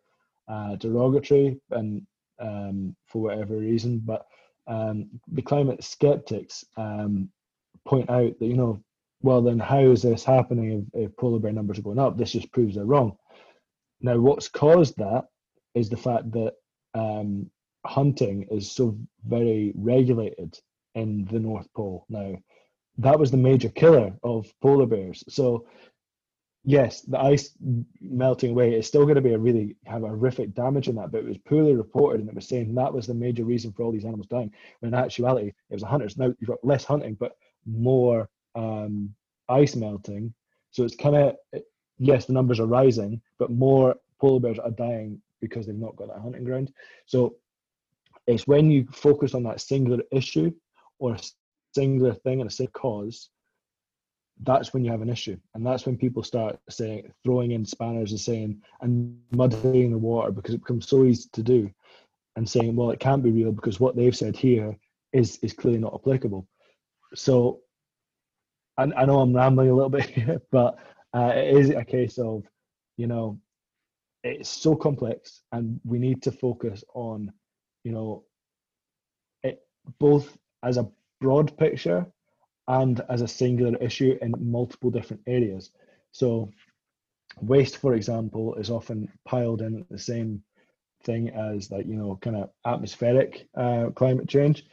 uh, 0.49 0.77
derogatory 0.77 1.61
and 1.71 2.07
um, 2.41 2.97
for 3.07 3.23
whatever 3.23 3.57
reason. 3.57 4.01
But 4.05 4.27
um, 4.67 5.09
the 5.33 5.43
climate 5.43 5.85
skeptics 5.85 6.65
um, 6.77 7.31
point 7.87 8.11
out 8.11 8.39
that, 8.39 8.47
you 8.47 8.57
know, 8.57 8.83
well, 9.23 9.43
then 9.43 9.59
how 9.59 9.81
is 9.81 10.03
this 10.03 10.25
happening 10.25 10.89
if, 10.95 11.05
if 11.11 11.17
polar 11.17 11.39
bear 11.39 11.53
numbers 11.53 11.79
are 11.79 11.83
going 11.83 11.99
up? 11.99 12.17
This 12.17 12.33
just 12.33 12.53
proves 12.53 12.75
they're 12.75 12.85
wrong. 12.85 13.17
Now, 14.01 14.19
what's 14.19 14.49
caused 14.49 14.97
that 14.97 15.27
is 15.75 15.91
the 15.91 15.97
fact 15.97 16.31
that 16.33 16.55
um, 16.95 17.51
hunting 17.87 18.47
is 18.51 18.73
so 18.73 18.97
very 19.27 19.73
regulated 19.77 20.59
in 20.95 21.27
the 21.27 21.39
North 21.39 21.69
Pole. 21.75 22.07
Now, 22.09 22.35
that 23.01 23.19
was 23.19 23.31
the 23.31 23.37
major 23.37 23.69
killer 23.69 24.13
of 24.23 24.53
polar 24.61 24.87
bears. 24.87 25.25
So 25.29 25.67
yes, 26.65 27.01
the 27.03 27.19
ice 27.19 27.51
melting 28.01 28.51
away 28.51 28.75
is 28.75 28.87
still 28.87 29.05
going 29.05 29.15
to 29.15 29.23
be 29.23 29.33
a 29.33 29.39
really 29.39 29.77
have 29.87 30.03
horrific 30.03 30.55
damage 30.55 30.89
in 30.89 30.97
that, 30.97 31.11
but 31.11 31.19
it 31.19 31.27
was 31.27 31.39
poorly 31.39 31.75
reported 31.75 32.21
and 32.21 32.29
it 32.29 32.35
was 32.35 32.47
saying 32.47 32.75
that 32.75 32.93
was 32.93 33.07
the 33.07 33.15
major 33.15 33.45
reason 33.45 33.73
for 33.73 33.83
all 33.83 33.93
these 33.93 34.05
animals 34.05 34.27
dying. 34.27 34.53
When 34.81 34.93
in 34.93 34.99
actuality, 34.99 35.49
it 35.49 35.75
was 35.75 35.83
the 35.83 35.89
hunters. 35.89 36.19
Now 36.19 36.27
you've 36.27 36.49
got 36.49 36.65
less 36.65 36.85
hunting, 36.85 37.15
but 37.15 37.37
more 37.67 38.29
um, 38.55 39.15
ice 39.49 39.77
melting. 39.77 40.35
So 40.71 40.85
it's 40.85 40.97
kind 40.97 41.17
of 41.17 41.63
yes, 41.99 42.27
the 42.27 42.33
numbers 42.33 42.61
are 42.61 42.67
rising, 42.67 43.21
but 43.39 43.51
more 43.51 43.97
polar 44.21 44.41
bears 44.41 44.59
are 44.59 44.71
dying 44.71 45.21
because 45.41 45.67
they've 45.67 45.75
not 45.75 45.97
got 45.97 46.09
that 46.09 46.21
hunting 46.21 46.45
ground. 46.45 46.71
So 47.07 47.37
it's 48.27 48.47
when 48.47 48.71
you 48.71 48.87
focus 48.93 49.35
on 49.35 49.43
that 49.45 49.61
singular 49.61 50.03
issue 50.13 50.53
or 50.99 51.15
a 51.15 51.19
singular 51.75 52.15
thing 52.15 52.41
and 52.41 52.51
a 52.51 52.53
single 52.53 52.73
cause, 52.73 53.31
that's 54.43 54.73
when 54.73 54.85
you 54.85 54.91
have 54.91 55.03
an 55.03 55.11
issue. 55.11 55.37
And 55.55 55.67
that's 55.67 55.87
when 55.87 55.97
people 55.97 56.23
start 56.23 56.59
saying, 56.69 57.13
throwing 57.25 57.51
in 57.53 57.65
spanners 57.65 58.11
and 58.11 58.21
saying, 58.21 58.63
and 58.81 59.19
muddying 59.33 59.91
the 59.91 59.99
water 59.99 60.31
because 60.31 60.55
it 60.55 60.63
becomes 60.63 60.89
so 60.89 61.05
easy 61.05 61.29
to 61.33 61.43
do 61.43 61.71
and 62.37 62.49
saying, 62.49 62.75
well, 62.75 62.91
it 62.91 63.01
can't 63.01 63.23
be 63.23 63.31
real 63.31 63.53
because 63.53 63.81
what 63.81 63.97
they've 63.97 64.17
said 64.17 64.37
here 64.37 64.77
is, 65.13 65.39
is 65.43 65.53
clearly 65.53 65.79
not 65.79 65.95
applicable. 65.95 66.47
So 67.15 67.61
I, 68.79 68.85
I 68.97 69.05
know 69.05 69.21
I'm 69.21 69.37
rambling 69.37 69.71
a 69.71 69.75
little 69.75 69.91
bit 69.99 70.09
here, 70.09 70.41
but 70.51 70.79
uh, 71.15 71.33
it 71.35 71.57
is 71.57 71.71
a 71.71 71.85
case 71.85 72.19
of, 72.19 72.45
you 72.97 73.07
know, 73.07 73.39
it's 74.23 74.49
so 74.49 74.75
complex 74.75 75.43
and 75.53 75.81
we 75.85 75.99
need 75.99 76.23
to 76.23 76.33
focus 76.33 76.85
on, 76.95 77.33
you 77.85 77.93
know, 77.93 78.25
it 79.43 79.63
both 79.99 80.37
as 80.63 80.77
a 80.77 80.87
broad 81.21 81.57
picture 81.57 82.07
and 82.69 83.01
as 83.09 83.21
a 83.21 83.29
singular 83.29 83.77
issue 83.79 84.17
in 84.23 84.35
multiple 84.39 84.91
different 84.91 85.23
areas. 85.27 85.71
So 86.13 86.51
waste, 87.41 87.77
for 87.79 87.95
example, 87.95 88.55
is 88.55 88.71
often 88.71 89.11
piled 89.25 89.61
in 89.61 89.85
the 89.91 89.99
same 89.99 90.43
thing 91.03 91.31
as 91.31 91.71
like, 91.71 91.87
you 91.87 91.97
know, 91.97 92.19
kind 92.21 92.37
of 92.37 92.51
atmospheric 92.65 93.49
uh, 93.57 93.91
climate 93.95 94.29
change. 94.29 94.67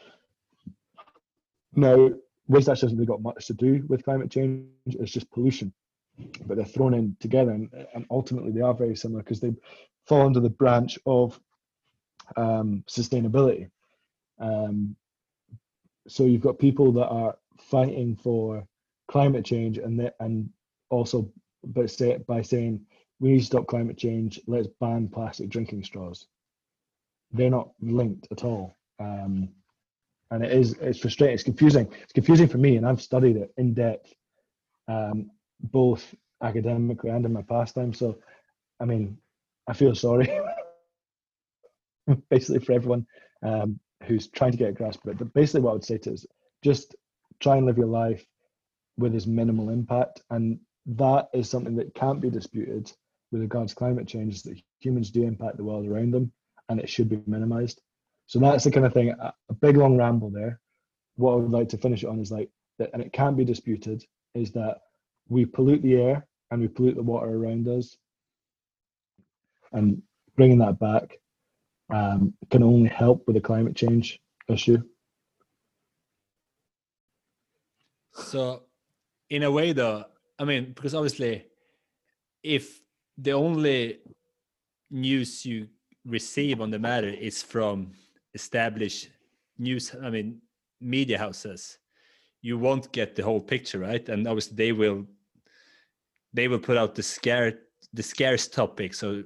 Now, 1.76 2.10
waste 2.48 2.70
actually 2.70 2.88
hasn't 2.88 3.00
really 3.00 3.08
got 3.08 3.22
much 3.22 3.48
to 3.48 3.54
do 3.54 3.84
with 3.88 4.04
climate 4.04 4.32
change, 4.32 4.68
it's 4.86 5.12
just 5.12 5.32
pollution. 5.32 5.74
But 6.46 6.58
they're 6.58 6.66
thrown 6.66 6.94
in 6.94 7.16
together 7.20 7.52
and, 7.52 7.70
and 7.94 8.06
ultimately 8.10 8.52
they 8.52 8.62
are 8.62 8.74
very 8.74 8.96
similar 8.96 9.22
because 9.22 9.40
they 9.40 9.54
fall 10.06 10.26
under 10.26 10.40
the 10.40 10.50
branch 10.50 10.98
of 11.06 11.40
um, 12.36 12.84
sustainability. 12.88 13.70
Um, 14.40 14.96
so 16.08 16.24
you've 16.24 16.42
got 16.42 16.60
people 16.60 16.92
that 16.94 17.08
are 17.08 17.38
fighting 17.60 18.16
for 18.16 18.66
climate 19.10 19.46
change 19.46 19.78
and 19.78 20.00
that, 20.00 20.16
and 20.20 20.50
also 20.90 21.32
but 21.64 21.90
say, 21.90 22.18
by 22.28 22.42
saying 22.42 22.82
we 23.20 23.32
need 23.32 23.40
to 23.40 23.46
stop 23.46 23.68
climate 23.68 23.98
change, 23.98 24.40
let's 24.48 24.68
ban 24.80 25.08
plastic 25.08 25.50
drinking 25.50 25.84
straws. 25.84 26.28
They're 27.32 27.50
not 27.50 27.72
linked 27.82 28.28
at 28.32 28.44
all. 28.44 28.74
Um, 29.00 29.50
and 30.32 30.44
it 30.44 30.52
is 30.52 30.74
it's 30.82 31.00
frustrating. 31.00 31.34
It's 31.34 31.44
confusing. 31.44 31.92
It's 32.04 32.14
confusing 32.14 32.48
for 32.48 32.58
me, 32.58 32.78
and 32.78 32.86
I've 32.86 33.02
studied 33.02 33.38
it 33.38 33.52
in 33.58 33.74
depth, 33.74 34.14
um, 34.88 35.32
both 35.60 36.14
academically 36.44 37.10
and 37.10 37.26
in 37.26 37.34
my 37.34 37.42
pastime. 37.44 37.94
So, 37.94 38.18
I 38.80 38.86
mean, 38.86 39.18
I 39.68 39.74
feel 39.74 39.96
sorry, 39.96 40.30
basically 42.30 42.60
for 42.60 42.74
everyone 42.74 43.06
um, 43.44 43.80
who's 44.04 44.28
trying 44.28 44.52
to 44.52 44.58
get 44.58 44.70
a 44.70 44.74
grasp 44.74 45.04
of 45.06 45.12
it. 45.12 45.18
But 45.18 45.34
basically, 45.34 45.62
what 45.62 45.72
I 45.72 45.74
would 45.74 45.86
say 45.86 45.98
to 46.00 46.12
is 46.12 46.26
just 46.64 46.96
try 47.40 47.58
and 47.58 47.66
live 47.66 47.78
your 47.78 47.88
life 47.88 48.26
with 48.98 49.16
as 49.16 49.28
minimal 49.28 49.70
impact, 49.70 50.22
and 50.30 50.60
that 50.86 51.30
is 51.34 51.50
something 51.50 51.76
that 51.76 51.94
can't 51.94 52.22
be 52.22 52.30
disputed 52.30 52.92
with 53.32 53.42
regards 53.42 53.74
to 53.74 53.76
climate 53.76 54.08
change. 54.08 54.36
Is 54.36 54.44
that 54.44 54.62
humans 54.80 55.12
do 55.12 55.24
impact 55.24 55.58
the 55.58 55.64
world 55.64 55.88
around 55.88 56.12
them, 56.12 56.32
and 56.70 56.80
it 56.80 56.90
should 56.90 57.10
be 57.10 57.22
minimised. 57.28 57.82
So 58.28 58.40
that's 58.40 58.64
the 58.64 58.72
kind 58.72 58.86
of 58.86 58.94
thing. 58.94 59.12
A, 59.20 59.34
big 59.62 59.78
long 59.78 59.98
ramble 59.98 60.30
there. 60.30 60.60
What 61.16 61.34
I 61.34 61.36
would 61.36 61.52
like 61.52 61.70
to 61.70 61.78
finish 61.78 62.04
on 62.04 62.20
is 62.20 62.32
like 62.32 62.50
that, 62.80 62.92
and 62.94 63.02
it 63.02 63.14
can't 63.14 63.38
be 63.38 63.46
disputed. 63.46 64.04
Is 64.34 64.52
that 64.52 64.80
we 65.30 65.46
pollute 65.46 65.82
the 65.82 65.96
air 65.96 66.28
and 66.52 66.62
we 66.62 66.68
pollute 66.68 66.96
the 66.96 67.04
water 67.04 67.28
around 67.28 67.68
us, 67.68 67.98
and 69.74 70.02
bringing 70.36 70.60
that 70.60 70.80
back 70.80 71.20
um, 71.90 72.34
can 72.50 72.64
only 72.64 72.90
help 72.90 73.24
with 73.28 73.36
the 73.36 73.42
climate 73.42 73.76
change 73.76 74.20
issue. 74.48 74.82
So, 78.14 78.64
in 79.30 79.44
a 79.44 79.52
way, 79.52 79.74
though, 79.74 80.06
I 80.40 80.46
mean, 80.46 80.74
because 80.74 80.96
obviously, 80.96 81.46
if 82.44 82.82
the 83.18 83.32
only 83.32 84.00
news 84.90 85.46
you 85.46 85.68
receive 86.06 86.62
on 86.62 86.72
the 86.72 86.80
matter 86.80 87.10
is 87.10 87.44
from 87.44 87.92
established 88.34 89.10
news, 89.58 89.96
I 90.02 90.10
mean, 90.10 90.42
media 90.82 91.18
houses, 91.18 91.78
you 92.42 92.58
won't 92.58 92.92
get 92.92 93.16
the 93.16 93.24
whole 93.24 93.42
picture, 93.42 93.80
right? 93.80 94.08
And 94.10 94.28
obviously, 94.28 94.56
they 94.56 94.72
will 94.72 95.06
they 96.34 96.48
will 96.48 96.60
put 96.60 96.78
out 96.78 96.96
the 96.96 97.04
scare 97.04 97.60
the 97.94 98.04
scarce 98.04 98.48
topic, 98.48 98.94
so 98.94 99.24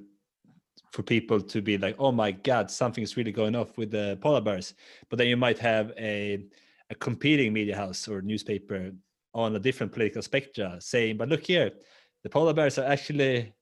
for 0.92 1.02
people 1.02 1.40
to 1.40 1.62
be 1.62 1.78
like, 1.78 1.96
oh 1.98 2.12
my 2.12 2.30
god, 2.30 2.70
something 2.70 3.02
is 3.02 3.16
really 3.16 3.32
going 3.32 3.56
off 3.56 3.76
with 3.78 3.90
the 3.90 4.18
polar 4.20 4.40
bears. 4.40 4.74
But 5.08 5.18
then 5.18 5.28
you 5.28 5.36
might 5.36 5.58
have 5.58 5.92
a 5.98 6.44
a 6.90 6.94
competing 6.94 7.52
media 7.52 7.74
house 7.74 8.06
or 8.06 8.20
newspaper 8.20 8.92
on 9.34 9.56
a 9.56 9.58
different 9.58 9.92
political 9.92 10.20
spectra 10.20 10.76
saying, 10.78 11.16
but 11.16 11.28
look 11.28 11.44
here, 11.46 11.70
the 12.22 12.28
polar 12.28 12.52
bears 12.52 12.78
are 12.78 12.84
actually 12.84 13.54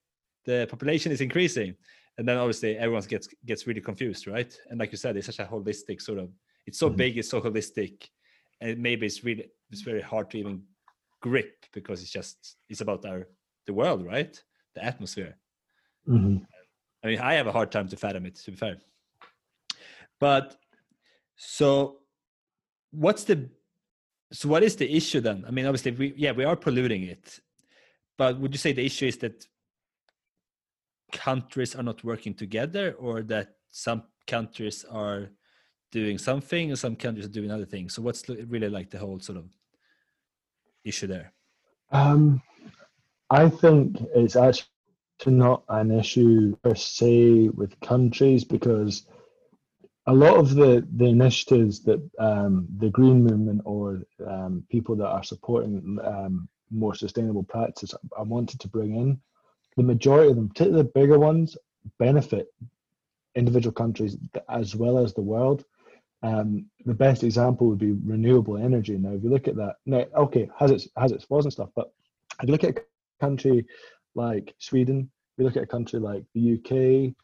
the 0.44 0.66
population 0.68 1.12
is 1.12 1.20
increasing. 1.20 1.76
And 2.18 2.26
then 2.26 2.36
obviously 2.36 2.76
everyone 2.76 3.04
gets 3.04 3.28
gets 3.46 3.66
really 3.66 3.80
confused, 3.80 4.26
right? 4.26 4.52
And 4.68 4.80
like 4.80 4.90
you 4.90 4.98
said, 4.98 5.16
it's 5.16 5.26
such 5.26 5.38
a 5.38 5.44
holistic 5.44 6.02
sort 6.02 6.18
of 6.18 6.30
it's 6.66 6.78
so 6.78 6.88
mm-hmm. 6.88 6.96
big, 6.96 7.18
it's 7.18 7.30
so 7.30 7.40
holistic. 7.40 8.08
And 8.60 8.78
maybe 8.78 9.06
it's 9.06 9.22
really 9.22 9.46
it's 9.70 9.82
very 9.82 10.02
hard 10.02 10.30
to 10.30 10.38
even 10.38 10.62
grip 11.22 11.64
because 11.72 12.02
it's 12.02 12.10
just 12.10 12.56
it's 12.68 12.80
about 12.80 13.04
our 13.06 13.28
the 13.66 13.72
world, 13.72 14.04
right? 14.04 14.34
The 14.74 14.84
atmosphere. 14.84 15.36
Mm-hmm. 16.08 16.38
I 17.02 17.06
mean, 17.06 17.18
I 17.18 17.34
have 17.34 17.46
a 17.46 17.52
hard 17.52 17.70
time 17.72 17.88
to 17.88 17.96
fathom 17.96 18.26
it, 18.26 18.36
to 18.36 18.50
be 18.50 18.56
fair. 18.56 18.76
But 20.18 20.56
so 21.36 22.00
what's 22.90 23.24
the 23.24 23.48
so 24.32 24.48
what 24.48 24.62
is 24.62 24.76
the 24.76 24.94
issue 24.94 25.20
then? 25.20 25.44
I 25.46 25.50
mean 25.50 25.66
obviously 25.66 25.92
we 25.92 26.14
yeah 26.16 26.32
we 26.32 26.44
are 26.44 26.56
polluting 26.56 27.04
it 27.04 27.40
but 28.18 28.38
would 28.38 28.52
you 28.52 28.58
say 28.58 28.72
the 28.72 28.84
issue 28.84 29.06
is 29.06 29.16
that 29.18 29.46
countries 31.10 31.74
are 31.74 31.82
not 31.82 32.04
working 32.04 32.34
together 32.34 32.94
or 32.98 33.22
that 33.22 33.54
some 33.70 34.02
countries 34.26 34.84
are 34.90 35.30
doing 35.90 36.18
something 36.18 36.68
and 36.68 36.78
some 36.78 36.94
countries 36.94 37.24
are 37.24 37.30
doing 37.30 37.50
other 37.50 37.64
things? 37.64 37.94
So 37.94 38.02
what's 38.02 38.28
really 38.28 38.68
like 38.68 38.90
the 38.90 38.98
whole 38.98 39.18
sort 39.20 39.38
of 39.38 39.46
issue 40.84 41.06
there? 41.06 41.32
Um 41.90 42.42
i 43.30 43.48
think 43.48 43.96
it's 44.14 44.36
actually 44.36 44.69
not 45.26 45.64
an 45.68 45.90
issue 45.90 46.56
per 46.62 46.74
se 46.74 47.48
with 47.48 47.78
countries 47.80 48.44
because 48.44 49.06
a 50.06 50.12
lot 50.12 50.36
of 50.38 50.54
the, 50.54 50.86
the 50.96 51.04
initiatives 51.04 51.82
that 51.84 52.00
um, 52.18 52.66
the 52.78 52.88
green 52.88 53.22
movement 53.22 53.60
or 53.64 54.02
um, 54.26 54.64
people 54.70 54.96
that 54.96 55.06
are 55.08 55.22
supporting 55.22 55.98
um, 56.02 56.48
more 56.70 56.94
sustainable 56.94 57.42
practices 57.42 57.94
are 58.16 58.24
wanted 58.24 58.60
to 58.60 58.68
bring 58.68 58.96
in, 58.96 59.20
the 59.76 59.82
majority 59.82 60.30
of 60.30 60.36
them, 60.36 60.48
particularly 60.48 60.82
the 60.82 60.92
bigger 61.00 61.18
ones, 61.18 61.56
benefit 61.98 62.48
individual 63.34 63.72
countries 63.72 64.16
as 64.48 64.74
well 64.74 64.98
as 64.98 65.14
the 65.14 65.20
world. 65.20 65.64
Um, 66.22 66.66
the 66.84 66.94
best 66.94 67.22
example 67.24 67.68
would 67.68 67.78
be 67.78 67.92
renewable 67.92 68.58
energy. 68.58 68.98
Now, 68.98 69.12
if 69.12 69.22
you 69.22 69.30
look 69.30 69.48
at 69.48 69.56
that, 69.56 69.76
now, 69.86 70.04
okay, 70.14 70.50
has 70.58 70.70
its 70.70 70.88
has 70.96 71.12
its 71.12 71.24
flaws 71.24 71.46
and 71.46 71.52
stuff, 71.52 71.70
but 71.74 71.92
if 72.42 72.48
you 72.48 72.52
look 72.52 72.64
at 72.64 72.76
a 72.76 72.82
country 73.20 73.66
like 74.14 74.54
Sweden, 74.58 75.10
we 75.38 75.44
look 75.44 75.56
at 75.56 75.62
a 75.62 75.66
country 75.66 75.98
like 75.98 76.24
the 76.34 76.54
UK, 76.54 77.14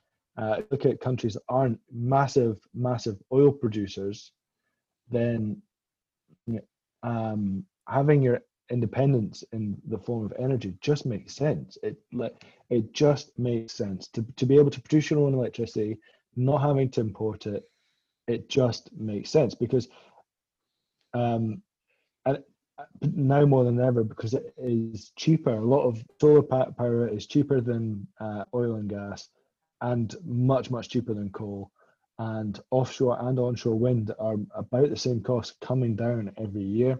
uh, 0.43 0.63
look 0.71 0.87
at 0.87 1.01
countries 1.01 1.35
that 1.35 1.43
aren't 1.49 1.79
massive, 1.93 2.59
massive 2.75 3.17
oil 3.33 3.53
producers, 3.53 4.33
then 5.11 5.63
um, 7.03 7.65
having 7.89 8.23
your 8.23 8.41
independence 8.71 9.45
in 9.53 9.77
the 9.87 9.99
form 9.99 10.25
of 10.25 10.33
energy 10.39 10.75
just 10.81 11.07
makes 11.07 11.35
sense. 11.35 11.79
It 11.83 11.97
it 12.71 12.93
just 12.93 13.39
makes 13.39 13.73
sense 13.73 14.09
to 14.09 14.25
to 14.37 14.47
be 14.47 14.59
able 14.59 14.71
to 14.71 14.81
produce 14.81 15.11
your 15.11 15.21
own 15.21 15.35
electricity, 15.35 15.99
not 16.35 16.63
having 16.63 16.91
to 16.91 17.01
import 17.01 17.47
it. 17.47 17.65
It 18.27 18.49
just 18.49 18.91
makes 18.93 19.31
sense 19.31 19.55
because, 19.55 19.89
um, 21.15 21.63
and 22.25 22.43
now 23.01 23.45
more 23.45 23.65
than 23.65 23.81
ever 23.81 24.05
because 24.05 24.35
it 24.35 24.55
is 24.59 25.13
cheaper. 25.17 25.55
A 25.55 25.65
lot 25.65 25.85
of 25.85 26.03
solar 26.21 26.43
power 26.43 27.09
is 27.09 27.27
cheaper 27.27 27.61
than 27.61 28.07
uh, 28.21 28.45
oil 28.55 28.77
and 28.77 28.89
gas 28.89 29.29
and 29.81 30.15
much 30.25 30.71
much 30.71 30.89
cheaper 30.89 31.15
than 31.15 31.31
coal. 31.31 31.71
And 32.19 32.59
offshore 32.71 33.19
and 33.21 33.39
onshore 33.39 33.75
wind 33.75 34.13
are 34.19 34.37
about 34.55 34.91
the 34.91 34.97
same 34.97 35.23
cost 35.23 35.61
coming 35.61 35.97
down 35.97 36.33
every 36.39 36.63
year. 36.63 36.99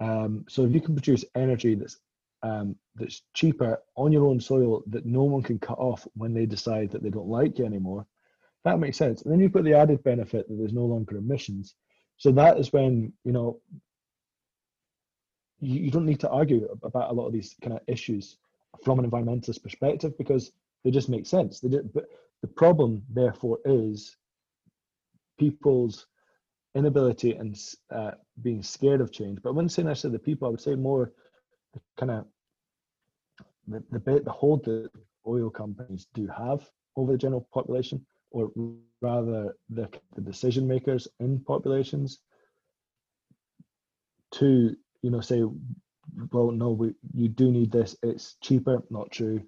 Um, 0.00 0.44
so 0.48 0.64
if 0.64 0.74
you 0.74 0.80
can 0.80 0.94
produce 0.94 1.24
energy 1.34 1.74
that's 1.74 1.98
um, 2.42 2.76
that's 2.96 3.22
cheaper 3.34 3.80
on 3.96 4.12
your 4.12 4.26
own 4.26 4.40
soil 4.40 4.82
that 4.88 5.06
no 5.06 5.22
one 5.22 5.42
can 5.42 5.58
cut 5.58 5.78
off 5.78 6.06
when 6.14 6.34
they 6.34 6.44
decide 6.44 6.90
that 6.90 7.02
they 7.02 7.10
don't 7.10 7.28
like 7.28 7.58
you 7.58 7.64
anymore 7.64 8.06
that 8.64 8.78
makes 8.78 8.96
sense. 8.96 9.22
And 9.22 9.32
then 9.32 9.40
you've 9.40 9.52
got 9.52 9.64
the 9.64 9.74
added 9.74 10.02
benefit 10.04 10.48
that 10.48 10.54
there's 10.54 10.72
no 10.72 10.84
longer 10.84 11.16
emissions. 11.16 11.74
So 12.16 12.30
that 12.32 12.58
is 12.58 12.72
when 12.72 13.12
you 13.24 13.32
know 13.32 13.60
you, 15.62 15.80
you 15.84 15.90
don't 15.90 16.04
need 16.04 16.20
to 16.20 16.28
argue 16.28 16.68
about 16.82 17.10
a 17.10 17.14
lot 17.14 17.26
of 17.26 17.32
these 17.32 17.54
kind 17.62 17.72
of 17.72 17.80
issues 17.86 18.36
from 18.84 18.98
an 18.98 19.08
environmentalist 19.08 19.62
perspective 19.62 20.18
because 20.18 20.52
they 20.84 20.90
just 20.90 21.08
make 21.08 21.26
sense. 21.26 21.60
They 21.60 21.68
do, 21.68 21.88
but 21.94 22.06
the 22.42 22.48
problem, 22.48 23.02
therefore, 23.08 23.58
is 23.64 24.16
people's 25.38 26.06
inability 26.74 27.32
and 27.32 27.56
uh, 27.94 28.12
being 28.42 28.62
scared 28.62 29.00
of 29.00 29.12
change. 29.12 29.38
But 29.42 29.50
I 29.50 29.52
wouldn't 29.52 29.72
say 29.72 29.82
the 29.82 30.18
people. 30.18 30.48
I 30.48 30.50
would 30.50 30.60
say 30.60 30.74
more 30.74 31.12
the 31.72 31.80
kind 31.96 32.10
of 32.10 32.26
the 33.68 33.82
the 33.90 34.00
bit 34.00 34.24
the 34.24 34.32
hold 34.32 34.64
that 34.64 34.90
oil 35.26 35.48
companies 35.50 36.08
do 36.12 36.26
have 36.26 36.68
over 36.96 37.12
the 37.12 37.18
general 37.18 37.46
population, 37.54 38.04
or 38.32 38.50
rather 39.00 39.54
the, 39.70 39.88
the 40.14 40.20
decision 40.20 40.66
makers 40.66 41.06
in 41.20 41.40
populations, 41.40 42.18
to 44.32 44.76
you 45.02 45.10
know 45.10 45.20
say, 45.20 45.42
well, 46.32 46.50
no, 46.50 46.70
we 46.70 46.94
you 47.14 47.28
do 47.28 47.50
need 47.50 47.72
this. 47.72 47.96
It's 48.02 48.36
cheaper. 48.40 48.82
Not 48.90 49.10
true. 49.10 49.42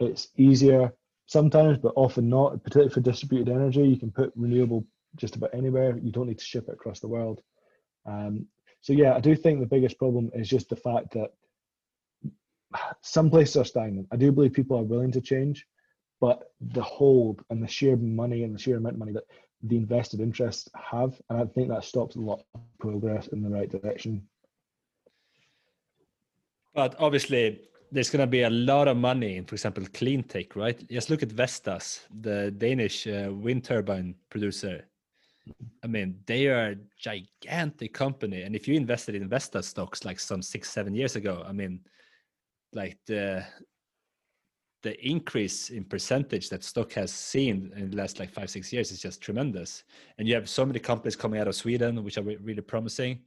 It's 0.00 0.28
easier 0.36 0.92
sometimes, 1.26 1.78
but 1.78 1.92
often 1.96 2.28
not. 2.28 2.62
Particularly 2.62 2.92
for 2.92 3.00
distributed 3.00 3.52
energy, 3.52 3.82
you 3.82 3.98
can 3.98 4.10
put 4.10 4.32
renewable 4.36 4.84
just 5.16 5.36
about 5.36 5.54
anywhere. 5.54 5.98
You 5.98 6.12
don't 6.12 6.26
need 6.26 6.38
to 6.38 6.44
ship 6.44 6.66
it 6.68 6.74
across 6.74 7.00
the 7.00 7.08
world. 7.08 7.40
Um, 8.04 8.46
so 8.80 8.92
yeah, 8.92 9.14
I 9.14 9.20
do 9.20 9.34
think 9.34 9.60
the 9.60 9.66
biggest 9.66 9.98
problem 9.98 10.30
is 10.34 10.48
just 10.48 10.68
the 10.68 10.76
fact 10.76 11.12
that 11.14 11.32
some 13.02 13.30
places 13.30 13.56
are 13.56 13.64
stagnant. 13.64 14.08
I 14.12 14.16
do 14.16 14.32
believe 14.32 14.52
people 14.52 14.78
are 14.78 14.84
willing 14.84 15.12
to 15.12 15.20
change, 15.20 15.66
but 16.20 16.50
the 16.60 16.82
hold 16.82 17.42
and 17.50 17.62
the 17.62 17.68
sheer 17.68 17.96
money 17.96 18.44
and 18.44 18.54
the 18.54 18.58
sheer 18.58 18.76
amount 18.76 18.94
of 18.94 18.98
money 18.98 19.12
that 19.12 19.24
the 19.62 19.76
invested 19.76 20.20
interests 20.20 20.68
have, 20.76 21.20
and 21.30 21.40
I 21.40 21.44
think 21.46 21.68
that 21.68 21.84
stops 21.84 22.16
a 22.16 22.20
lot 22.20 22.44
of 22.54 22.60
progress 22.78 23.28
in 23.28 23.42
the 23.42 23.48
right 23.48 23.70
direction. 23.70 24.28
But 26.76 26.94
obviously, 26.98 27.62
there's 27.90 28.10
going 28.10 28.20
to 28.20 28.26
be 28.26 28.42
a 28.42 28.50
lot 28.50 28.86
of 28.86 28.98
money 28.98 29.36
in, 29.36 29.46
for 29.46 29.54
example, 29.54 29.82
clean 29.94 30.22
tech, 30.22 30.54
right? 30.54 30.86
Just 30.90 31.08
look 31.08 31.22
at 31.22 31.32
Vestas, 31.32 32.02
the 32.20 32.50
Danish 32.50 33.06
uh, 33.06 33.30
wind 33.32 33.64
turbine 33.64 34.14
producer. 34.28 34.84
I 35.82 35.86
mean, 35.86 36.20
they 36.26 36.48
are 36.48 36.72
a 36.72 36.76
gigantic 37.00 37.94
company, 37.94 38.42
and 38.42 38.54
if 38.54 38.68
you 38.68 38.74
invested 38.74 39.14
in 39.14 39.26
Vestas 39.26 39.68
stocks 39.68 40.04
like 40.04 40.20
some 40.20 40.42
six, 40.42 40.70
seven 40.70 40.94
years 40.94 41.16
ago, 41.16 41.42
I 41.48 41.52
mean, 41.52 41.80
like 42.74 42.98
the 43.06 43.42
the 44.82 45.04
increase 45.04 45.70
in 45.70 45.84
percentage 45.84 46.50
that 46.50 46.62
stock 46.62 46.92
has 46.92 47.10
seen 47.10 47.72
in 47.74 47.90
the 47.90 47.96
last 47.96 48.20
like 48.20 48.30
five 48.30 48.50
six 48.50 48.72
years 48.72 48.92
is 48.92 49.00
just 49.00 49.20
tremendous 49.20 49.82
and 50.18 50.28
you 50.28 50.34
have 50.34 50.48
so 50.48 50.64
many 50.64 50.78
companies 50.78 51.16
coming 51.16 51.40
out 51.40 51.48
of 51.48 51.56
sweden 51.56 52.04
which 52.04 52.18
are 52.18 52.22
really 52.22 52.60
promising 52.60 53.18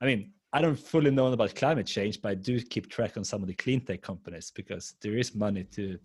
i 0.00 0.06
mean 0.06 0.32
i 0.52 0.60
don't 0.60 0.78
fully 0.78 1.10
know 1.10 1.26
about 1.32 1.54
climate 1.54 1.86
change 1.86 2.20
but 2.20 2.30
i 2.30 2.34
do 2.34 2.60
keep 2.60 2.90
track 2.90 3.16
on 3.16 3.24
some 3.24 3.42
of 3.42 3.48
the 3.48 3.54
clean 3.54 3.80
tech 3.80 4.02
companies 4.02 4.52
because 4.54 4.94
there 5.00 5.16
is 5.16 5.34
money 5.34 5.64
to 5.64 5.98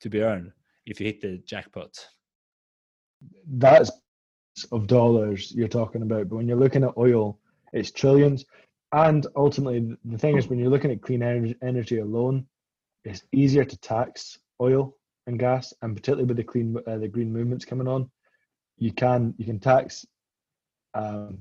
to 0.00 0.08
be 0.08 0.22
earned 0.22 0.52
if 0.86 0.98
you 0.98 1.06
hit 1.06 1.20
the 1.20 1.38
jackpot. 1.38 1.94
That's 3.46 3.90
of 4.72 4.86
dollars 4.86 5.52
you're 5.52 5.68
talking 5.68 6.02
about 6.02 6.28
but 6.28 6.36
when 6.36 6.48
you're 6.48 6.56
looking 6.56 6.84
at 6.84 6.96
oil 6.96 7.38
it's 7.72 7.90
trillions. 7.90 8.44
And 8.92 9.26
ultimately, 9.36 9.96
the 10.04 10.18
thing 10.18 10.36
is, 10.36 10.48
when 10.48 10.58
you're 10.58 10.70
looking 10.70 10.90
at 10.90 11.02
clean 11.02 11.22
energy 11.22 11.98
alone, 11.98 12.46
it's 13.04 13.22
easier 13.32 13.64
to 13.64 13.76
tax 13.78 14.38
oil 14.60 14.96
and 15.26 15.38
gas, 15.38 15.72
and 15.82 15.94
particularly 15.94 16.26
with 16.26 16.36
the 16.36 16.44
clean 16.44 16.76
uh, 16.86 16.98
the 16.98 17.08
green 17.08 17.32
movements 17.32 17.64
coming 17.64 17.86
on, 17.86 18.10
you 18.78 18.92
can 18.92 19.34
you 19.38 19.44
can 19.44 19.60
tax 19.60 20.04
um, 20.94 21.38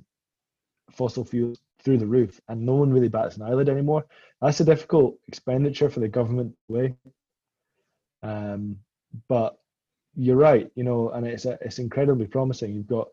fossil 0.92 1.26
fuels 1.26 1.60
through 1.84 1.98
the 1.98 2.08
roof, 2.08 2.40
and 2.48 2.66
no 2.66 2.76
one 2.76 2.92
really 2.92 3.08
bats 3.08 3.38
an 3.38 3.44
eyelid 3.44 3.70
anymore. 3.70 4.06
That's 4.42 4.60
a 4.60 4.66
difficult 4.66 5.18
expenditure 5.28 5.90
for 5.90 6.00
the 6.00 6.08
government 6.08 6.56
way. 6.68 6.96
Um, 8.24 8.78
but 9.28 9.58
you're 10.16 10.36
right, 10.36 10.70
you 10.76 10.84
know, 10.84 11.10
and 11.10 11.26
it's 11.26 11.46
it's 11.46 11.80
incredibly 11.80 12.28
promising. 12.28 12.74
You've 12.74 12.88
got 12.88 13.08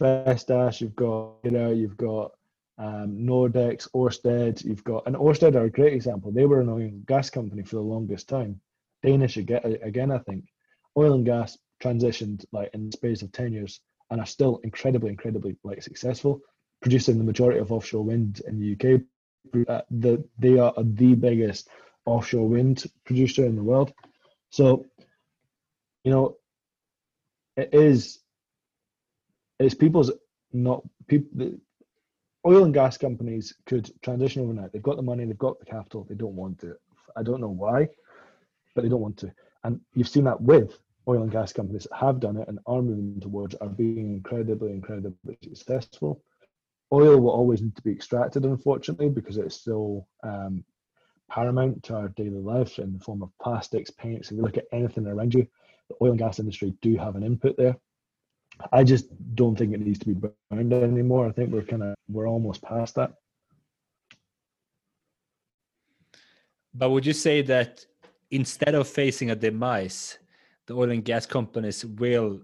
Vestas, 0.00 0.80
you've 0.80 0.96
got 0.96 1.34
you 1.44 1.50
know, 1.50 1.70
you've 1.70 1.96
got 1.96 2.32
um, 2.78 3.18
Nordex, 3.18 3.88
Orsted. 3.94 4.64
You've 4.64 4.84
got 4.84 5.06
and 5.06 5.16
Orsted 5.16 5.54
are 5.54 5.64
a 5.64 5.70
great 5.70 5.92
example. 5.92 6.32
They 6.32 6.46
were 6.46 6.60
an 6.60 6.68
oil 6.68 6.80
and 6.80 7.06
gas 7.06 7.30
company 7.30 7.62
for 7.62 7.76
the 7.76 7.82
longest 7.82 8.28
time. 8.28 8.60
Danish 9.02 9.36
again, 9.36 10.10
I 10.10 10.18
think. 10.18 10.44
Oil 10.96 11.14
and 11.14 11.24
gas 11.24 11.58
transitioned 11.82 12.44
like 12.52 12.70
in 12.74 12.86
the 12.86 12.92
space 12.92 13.22
of 13.22 13.32
ten 13.32 13.52
years 13.52 13.80
and 14.10 14.20
are 14.20 14.26
still 14.26 14.60
incredibly, 14.62 15.10
incredibly 15.10 15.56
like 15.64 15.82
successful, 15.82 16.40
producing 16.82 17.18
the 17.18 17.24
majority 17.24 17.60
of 17.60 17.72
offshore 17.72 18.04
wind 18.04 18.42
in 18.46 18.60
the 18.60 18.72
UK. 18.74 19.00
Uh, 19.68 19.82
the, 19.90 20.24
they 20.38 20.58
are 20.58 20.74
the 20.78 21.14
biggest 21.14 21.68
offshore 22.04 22.48
wind 22.48 22.84
producer 23.04 23.46
in 23.46 23.56
the 23.56 23.62
world. 23.62 23.92
So, 24.50 24.86
you 26.04 26.10
know, 26.10 26.36
it 27.56 27.70
is 27.72 28.18
it's 29.58 29.74
people's 29.74 30.10
not 30.52 30.82
people 31.06 31.52
oil 32.46 32.64
and 32.64 32.74
gas 32.74 32.98
companies 32.98 33.54
could 33.66 33.90
transition 34.02 34.42
overnight. 34.42 34.72
They've 34.72 34.82
got 34.82 34.96
the 34.96 35.02
money, 35.02 35.24
they've 35.24 35.38
got 35.38 35.58
the 35.60 35.66
capital, 35.66 36.04
they 36.08 36.14
don't 36.14 36.34
want 36.34 36.58
to. 36.60 36.76
I 37.16 37.22
don't 37.22 37.40
know 37.40 37.48
why, 37.48 37.88
but 38.74 38.82
they 38.82 38.88
don't 38.88 39.00
want 39.00 39.18
to. 39.18 39.32
And 39.64 39.80
you've 39.94 40.08
seen 40.08 40.24
that 40.24 40.40
with 40.40 40.78
oil 41.08 41.22
and 41.22 41.30
gas 41.30 41.52
companies 41.52 41.86
that 41.90 41.96
have 41.96 42.20
done 42.20 42.36
it 42.36 42.48
and 42.48 42.58
are 42.66 42.82
moving 42.82 43.20
towards 43.20 43.54
are 43.56 43.68
being 43.68 44.14
incredibly, 44.14 44.72
incredibly 44.72 45.38
successful. 45.42 46.22
Oil 46.92 47.18
will 47.18 47.30
always 47.30 47.62
need 47.62 47.74
to 47.76 47.82
be 47.82 47.92
extracted, 47.92 48.44
unfortunately, 48.44 49.08
because 49.08 49.38
it's 49.38 49.56
still 49.56 50.06
um, 50.22 50.64
paramount 51.30 51.82
to 51.84 51.94
our 51.94 52.08
daily 52.08 52.40
life 52.40 52.78
in 52.78 52.92
the 52.92 52.98
form 52.98 53.22
of 53.22 53.30
plastics, 53.40 53.90
paints. 53.90 54.30
If 54.30 54.36
you 54.36 54.42
look 54.42 54.58
at 54.58 54.66
anything 54.72 55.06
around 55.06 55.32
you, 55.32 55.46
the 55.88 55.96
oil 56.02 56.10
and 56.10 56.18
gas 56.18 56.38
industry 56.38 56.74
do 56.82 56.96
have 56.96 57.16
an 57.16 57.22
input 57.22 57.56
there. 57.56 57.76
I 58.70 58.84
just 58.84 59.06
don't 59.34 59.56
think 59.56 59.72
it 59.72 59.80
needs 59.80 59.98
to 60.00 60.06
be 60.06 60.28
burned 60.50 60.72
anymore. 60.72 61.26
I 61.26 61.32
think 61.32 61.50
we're 61.50 61.62
kind 61.62 61.82
of 61.82 61.94
we're 62.08 62.28
almost 62.28 62.62
past 62.62 62.94
that. 62.96 63.14
But 66.74 66.90
would 66.90 67.06
you 67.06 67.12
say 67.12 67.42
that 67.42 67.84
instead 68.30 68.74
of 68.74 68.88
facing 68.88 69.30
a 69.30 69.36
demise, 69.36 70.18
the 70.66 70.74
oil 70.74 70.90
and 70.90 71.04
gas 71.04 71.26
companies 71.26 71.84
will 71.84 72.40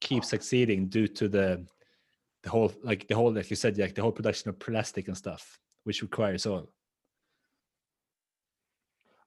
keep 0.00 0.24
succeeding 0.24 0.88
due 0.88 1.08
to 1.08 1.28
the 1.28 1.64
the 2.48 2.52
whole 2.52 2.72
like 2.82 3.06
the 3.08 3.14
whole 3.14 3.30
like 3.30 3.50
you 3.50 3.56
said 3.56 3.76
like 3.76 3.94
the 3.94 4.00
whole 4.00 4.16
production 4.18 4.48
of 4.48 4.58
plastic 4.58 5.06
and 5.08 5.16
stuff, 5.16 5.58
which 5.84 6.00
requires 6.00 6.46
oil. 6.46 6.66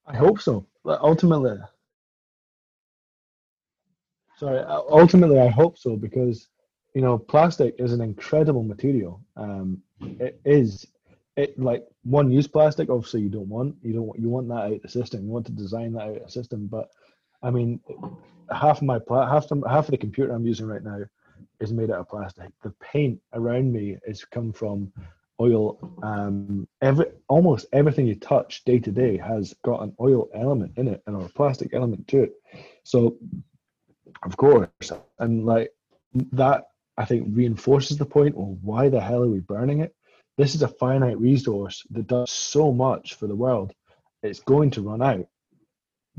I 0.08 0.16
hope 0.16 0.42
so. 0.42 0.66
But 0.84 1.00
ultimately, 1.02 1.58
Sorry, 4.38 4.58
uh, 4.58 4.82
ultimately, 4.90 5.40
I 5.40 5.50
hope 5.50 5.78
so 5.78 5.96
because 5.96 6.48
you 6.96 7.02
know 7.04 7.20
plastic 7.20 7.76
is 7.78 7.94
an 7.94 8.02
incredible 8.02 8.64
material. 8.64 9.22
Um, 9.38 9.84
it 10.20 10.42
is 10.44 10.88
it 11.38 11.60
like 11.60 11.86
one 12.04 12.32
use 12.32 12.48
plastic. 12.48 12.90
Obviously, 12.90 13.22
you 13.22 13.30
don't 13.30 13.50
want 13.50 13.76
you 13.84 13.94
don't 13.94 14.20
you 14.20 14.30
want 14.30 14.48
that 14.48 14.64
out 14.66 14.74
of 14.74 14.82
the 14.82 14.90
system. 14.90 15.26
You 15.26 15.30
want 15.30 15.46
to 15.46 15.52
design 15.52 15.94
that 15.94 16.08
out 16.08 16.18
of 16.18 16.24
the 16.24 16.32
system. 16.32 16.66
But 16.66 16.90
I 17.44 17.52
mean, 17.52 17.80
half 18.52 18.82
my 18.82 18.98
pla- 18.98 19.30
half 19.30 19.48
the, 19.48 19.62
half 19.70 19.86
of 19.86 19.92
the 19.92 20.06
computer 20.06 20.34
I'm 20.34 20.48
using 20.48 20.66
right 20.66 20.84
now 20.84 21.02
is 21.60 21.74
made 21.74 21.92
out 21.92 22.00
of 22.00 22.10
plastic. 22.10 22.50
The 22.64 22.74
paint 22.82 23.20
around 23.34 23.72
me 23.72 23.98
is 24.06 24.26
come 24.26 24.52
from 24.54 24.92
oil. 25.40 25.78
Um, 26.04 26.68
every 26.82 27.06
almost 27.28 27.66
everything 27.74 28.08
you 28.08 28.16
touch 28.16 28.64
day 28.64 28.80
to 28.80 28.92
day 28.92 29.18
has 29.18 29.54
got 29.64 29.82
an 29.82 29.96
oil 30.00 30.30
element 30.34 30.74
in 30.78 30.88
it 30.88 31.02
and 31.08 31.22
a 31.22 31.30
plastic 31.30 31.74
element 31.74 32.08
to 32.10 32.24
it. 32.24 32.34
So 32.84 33.18
of 34.24 34.38
course. 34.38 34.92
And 35.20 35.46
like 35.46 35.72
that, 36.34 36.66
I 36.98 37.06
think 37.06 37.28
reinforces 37.32 37.98
the 37.98 38.06
point 38.06 38.36
well, 38.36 38.58
why 38.62 38.90
the 38.90 39.02
hell 39.02 39.24
are 39.24 39.28
we 39.30 39.40
burning 39.40 39.80
it? 39.82 39.96
This 40.38 40.56
is 40.56 40.62
a 40.62 40.68
finite 40.68 41.20
resource 41.20 41.84
that 41.92 42.08
does 42.08 42.32
so 42.32 42.72
much 42.72 43.16
for 43.16 43.28
the 43.28 43.36
world. 43.36 43.74
It's 44.24 44.40
going 44.40 44.72
to 44.72 44.82
run 44.82 45.02
out. 45.02 45.28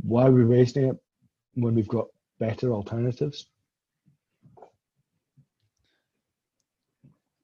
Why 0.02 0.26
are 0.26 0.32
we 0.32 0.44
wasting 0.44 0.84
it 0.84 0.96
when 1.54 1.74
we've 1.74 1.88
got 1.88 2.06
better 2.38 2.72
alternatives? 2.72 3.46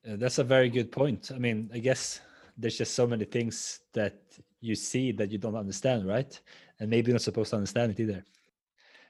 Uh, 0.09 0.17
that's 0.17 0.39
a 0.39 0.45
very 0.45 0.71
good 0.71 0.91
point. 0.91 1.31
I 1.35 1.39
mean, 1.39 1.71
I 1.75 1.79
guess 1.79 2.21
there's 2.57 2.79
just 2.79 2.95
so 2.95 3.07
many 3.07 3.25
things 3.25 3.81
that 3.93 4.23
you 4.61 4.75
see 4.75 5.13
that 5.13 5.31
you 5.31 5.39
don't 5.39 5.57
understand, 5.57 6.07
right? 6.07 6.41
And 6.81 6.89
maybe 6.89 7.13
not 7.13 7.23
supposed 7.23 7.51
to 7.51 7.57
understand 7.57 7.93
it 7.93 8.01
either. 8.01 8.25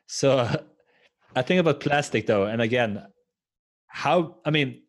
So 0.06 0.38
I 1.37 1.42
think 1.42 1.61
about 1.61 1.80
plastic 1.80 2.26
though, 2.26 2.44
and 2.44 2.62
again, 2.62 3.06
how 3.87 4.37
I 4.44 4.50
mean, 4.50 4.82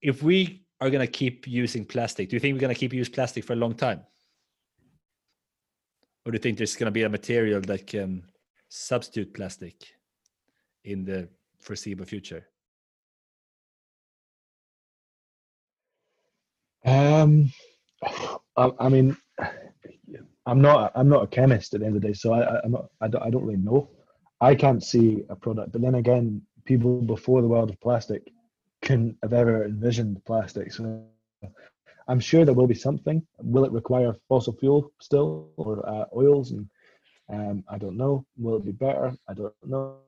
if 0.00 0.22
we 0.22 0.64
are 0.80 0.90
gonna 0.90 1.06
keep 1.06 1.46
using 1.46 1.84
plastic, 1.84 2.28
do 2.28 2.36
you 2.36 2.40
think 2.40 2.54
we're 2.54 2.60
gonna 2.60 2.74
keep 2.74 2.92
using 2.92 3.12
plastic 3.12 3.44
for 3.44 3.54
a 3.54 3.56
long 3.56 3.74
time? 3.74 4.00
Or 6.24 6.32
do 6.32 6.36
you 6.36 6.40
think 6.40 6.58
there's 6.58 6.76
gonna 6.76 6.90
be 6.90 7.02
a 7.02 7.08
material 7.08 7.60
that 7.62 7.86
can 7.86 8.22
substitute 8.68 9.34
plastic 9.34 9.74
in 10.84 11.04
the 11.04 11.28
foreseeable 11.58 12.06
future? 12.06 12.46
Um, 17.10 17.52
I, 18.56 18.70
I 18.78 18.88
mean, 18.88 19.16
I'm 20.46 20.60
not 20.60 20.92
I'm 20.94 21.08
not 21.08 21.24
a 21.24 21.26
chemist 21.26 21.74
at 21.74 21.80
the 21.80 21.86
end 21.86 21.96
of 21.96 22.02
the 22.02 22.08
day, 22.08 22.14
so 22.14 22.32
I, 22.32 22.60
I'm 22.62 22.72
not 22.72 22.86
I 23.00 23.08
don't, 23.08 23.22
I 23.22 23.30
don't 23.30 23.44
really 23.44 23.58
know. 23.58 23.90
I 24.40 24.54
can't 24.54 24.82
see 24.82 25.22
a 25.28 25.36
product, 25.36 25.72
but 25.72 25.82
then 25.82 25.96
again, 25.96 26.42
people 26.64 27.02
before 27.02 27.42
the 27.42 27.48
world 27.48 27.70
of 27.70 27.80
plastic 27.80 28.32
couldn't 28.82 29.16
have 29.22 29.32
ever 29.32 29.64
envisioned 29.64 30.24
plastic. 30.24 30.72
So 30.72 31.04
I'm 32.08 32.20
sure 32.20 32.44
there 32.44 32.54
will 32.54 32.66
be 32.66 32.74
something. 32.74 33.24
Will 33.38 33.64
it 33.64 33.72
require 33.72 34.16
fossil 34.28 34.54
fuel 34.54 34.90
still 35.00 35.50
or 35.56 35.86
uh, 35.88 36.06
oils? 36.16 36.52
And 36.52 36.68
um, 37.28 37.64
I 37.68 37.78
don't 37.78 37.96
know. 37.96 38.24
Will 38.38 38.56
it 38.56 38.64
be 38.64 38.72
better? 38.72 39.14
I 39.28 39.34
don't 39.34 39.54
know. 39.64 39.98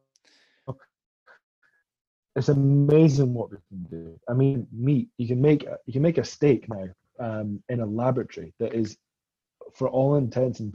It's 2.34 2.48
amazing 2.48 3.34
what 3.34 3.50
we 3.50 3.58
can 3.68 3.82
do. 3.90 4.18
I 4.28 4.32
mean, 4.32 4.66
meat. 4.72 5.08
You 5.18 5.28
can 5.28 5.40
make 5.40 5.66
you 5.86 5.92
can 5.92 6.02
make 6.02 6.18
a 6.18 6.24
steak 6.24 6.68
now 6.68 6.88
um, 7.20 7.62
in 7.68 7.80
a 7.80 7.86
laboratory 7.86 8.54
that 8.58 8.74
is, 8.74 8.96
for 9.74 9.88
all 9.88 10.16
intents 10.16 10.60
and 10.60 10.74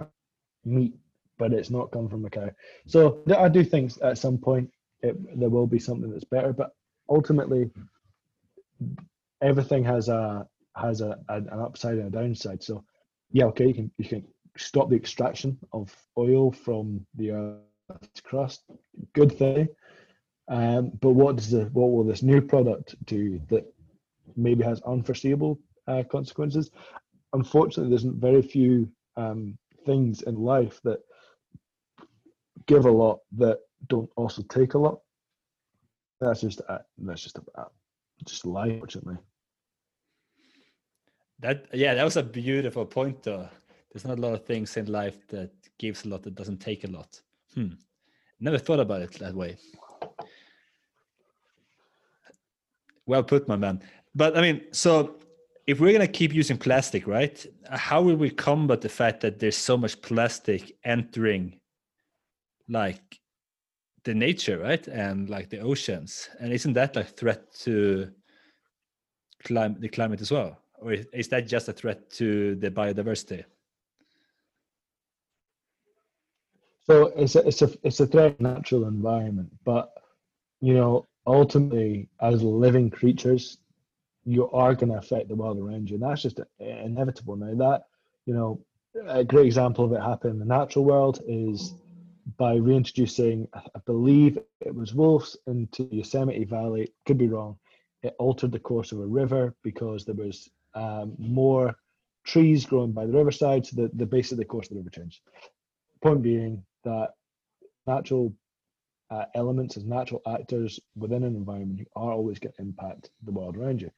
meat, 0.66 0.94
but 1.38 1.54
it's 1.54 1.70
not 1.70 1.92
come 1.92 2.10
from 2.10 2.26
a 2.26 2.30
cow. 2.30 2.50
So 2.86 3.24
I 3.36 3.50
do 3.50 3.64
think 3.64 3.92
at 4.04 4.18
some 4.18 4.38
point 4.38 4.70
it, 5.02 5.16
there 5.40 5.50
will 5.50 5.68
be 5.68 5.80
something 5.80 6.12
that's 6.12 6.24
better, 6.24 6.54
but 6.54 6.72
ultimately, 7.10 7.70
everything 9.42 9.84
has 9.84 10.10
a 10.10 10.48
has 10.76 11.02
a, 11.02 11.18
an 11.30 11.50
upside 11.50 11.98
and 11.98 12.14
a 12.14 12.22
downside. 12.22 12.62
So 12.64 12.84
yeah, 13.32 13.46
okay, 13.46 13.68
you 13.68 13.74
can 13.74 13.92
you 13.98 14.08
can 14.08 14.26
stop 14.58 14.90
the 14.90 14.96
extraction 14.96 15.58
of 15.74 15.96
oil 16.18 16.52
from 16.52 17.06
the 17.16 17.32
Earth's 17.32 18.22
crust. 18.24 18.64
Good 19.14 19.38
thing. 19.38 19.68
Um, 20.50 20.92
but 21.02 21.12
what 21.12 21.36
does 21.36 21.52
the 21.52 21.66
what 21.74 21.92
will 21.92 22.04
this 22.04 22.24
new 22.24 22.42
product 22.42 22.96
do 23.06 23.42
that 23.50 23.66
maybe 24.36 24.64
has 24.64 24.82
unforeseeable 24.82 25.60
uh, 25.88 26.04
consequences? 26.10 26.72
Unfortunately, 27.34 27.90
there's 27.90 28.04
very 28.04 28.42
few 28.42 28.90
um, 29.18 29.58
things 29.86 30.22
in 30.22 30.36
life 30.36 30.80
that 30.84 31.00
give 32.66 32.86
a 32.86 32.92
lot 32.92 33.20
that 33.38 33.60
don't 33.88 34.10
also 34.16 34.42
take 34.44 34.74
a 34.74 34.78
lot. 34.78 35.00
That's 36.22 36.42
just 36.42 36.62
uh, 36.70 36.80
that's 36.98 37.24
just 37.24 37.40
uh, 37.56 37.66
just 38.26 38.46
life, 38.46 38.72
unfortunately. 38.72 39.18
That 41.40 41.68
yeah, 41.74 41.94
that 41.94 42.04
was 42.04 42.18
a 42.18 42.24
beautiful 42.24 42.86
point 42.86 43.22
though. 43.24 43.50
There's 43.92 44.06
not 44.06 44.18
a 44.18 44.22
lot 44.22 44.34
of 44.34 44.46
things 44.46 44.78
in 44.78 44.86
life 44.86 45.28
that 45.28 45.52
gives 45.78 46.06
a 46.06 46.10
lot 46.10 46.24
that 46.24 46.36
doesn't 46.36 46.60
take 46.60 46.84
a 46.84 46.88
lot. 46.88 47.22
Hmm. 47.54 47.74
Never 48.40 48.58
thought 48.58 48.80
about 48.80 49.02
it 49.02 49.12
that 49.14 49.34
way. 49.34 49.58
Well 53.08 53.24
put, 53.24 53.48
my 53.48 53.56
man. 53.56 53.82
But 54.14 54.38
I 54.38 54.42
mean, 54.42 54.62
so 54.72 55.16
if 55.66 55.80
we're 55.80 55.94
gonna 55.94 56.08
keep 56.08 56.34
using 56.34 56.58
plastic, 56.58 57.08
right? 57.08 57.44
How 57.70 58.02
will 58.02 58.18
we 58.18 58.30
combat 58.30 58.82
the 58.82 58.90
fact 58.90 59.22
that 59.22 59.40
there's 59.40 59.58
so 59.58 59.78
much 59.78 60.02
plastic 60.02 60.78
entering 60.84 61.60
like 62.70 63.20
the 64.04 64.14
nature, 64.14 64.60
right? 64.60 64.86
And 64.88 65.30
like 65.30 65.50
the 65.50 65.60
oceans. 65.60 66.30
And 66.40 66.54
isn't 66.54 66.74
that 66.74 66.96
like 66.96 67.16
threat 67.16 67.54
to 67.62 68.12
climate 69.44 69.82
the 69.82 69.90
climate 69.90 70.22
as 70.22 70.32
well? 70.32 70.58
Or 70.80 70.94
is 70.94 71.30
that 71.30 71.48
just 71.48 71.70
a 71.70 71.74
threat 71.74 72.10
to 72.12 72.56
the 72.56 72.70
biodiversity? 72.70 73.44
So 76.86 77.08
it's 77.18 77.36
a 77.36 77.48
it's 77.48 77.62
a 77.62 77.70
it's 77.84 78.00
a 78.00 78.08
threat 78.08 78.40
natural 78.40 78.86
environment, 78.86 79.52
but 79.66 79.92
you 80.62 80.74
know 80.74 81.06
ultimately 81.28 82.10
as 82.22 82.42
living 82.42 82.90
creatures, 82.90 83.60
you 84.26 84.50
are 84.52 84.74
going 84.74 84.92
to 84.92 84.98
affect 84.98 85.30
the 85.30 85.36
world 85.36 85.60
around 85.60 85.90
you, 85.90 85.96
and 85.96 86.04
that's 86.04 86.24
just 86.24 86.40
inevitable. 86.60 87.36
Now 87.36 87.54
that 87.54 87.84
you 88.28 88.34
know, 88.34 88.60
a 89.08 89.24
great 89.24 89.48
example 89.48 89.86
of 89.86 89.94
it 89.94 90.02
happening 90.02 90.34
in 90.34 90.40
the 90.40 90.46
natural 90.46 90.86
world 90.86 91.22
is 91.28 91.74
by 92.38 92.56
reintroducing, 92.56 93.48
I 93.54 93.80
believe 93.86 94.38
it 94.60 94.76
was 94.76 94.94
wolves 94.94 95.38
into 95.48 95.88
Yosemite 95.92 96.44
Valley. 96.44 96.92
Could 97.06 97.18
be 97.18 97.30
wrong. 97.30 97.58
It 98.04 98.16
altered 98.20 98.52
the 98.52 98.60
course 98.60 98.92
of 98.92 99.00
a 99.00 99.06
river 99.06 99.56
because 99.64 100.04
there 100.04 100.14
was 100.14 100.50
um, 100.76 101.16
more 101.18 101.76
trees 102.26 102.66
growing 102.66 102.92
by 102.92 103.06
the 103.06 103.14
riverside, 103.14 103.66
so 103.66 103.82
the, 103.82 103.90
the 103.94 104.06
base 104.06 104.34
of 104.34 104.38
the 104.38 104.46
course 104.46 104.68
of 104.68 104.72
the 104.72 104.82
river 104.82 104.90
changed. 104.90 105.22
Point 106.02 106.22
being 106.22 106.64
that 106.84 107.14
natural 107.88 108.34
uh, 109.10 109.26
elements 109.36 109.78
as 109.78 109.86
natural 109.86 110.22
actors 110.28 110.80
within 110.96 111.24
an 111.24 111.36
environment, 111.36 111.80
you 111.80 111.86
are 111.96 112.12
always 112.12 112.40
going 112.40 112.54
to 112.54 112.62
impact 112.62 113.10
the 113.24 113.32
world 113.32 113.58
around 113.58 113.82
you. 113.82 113.90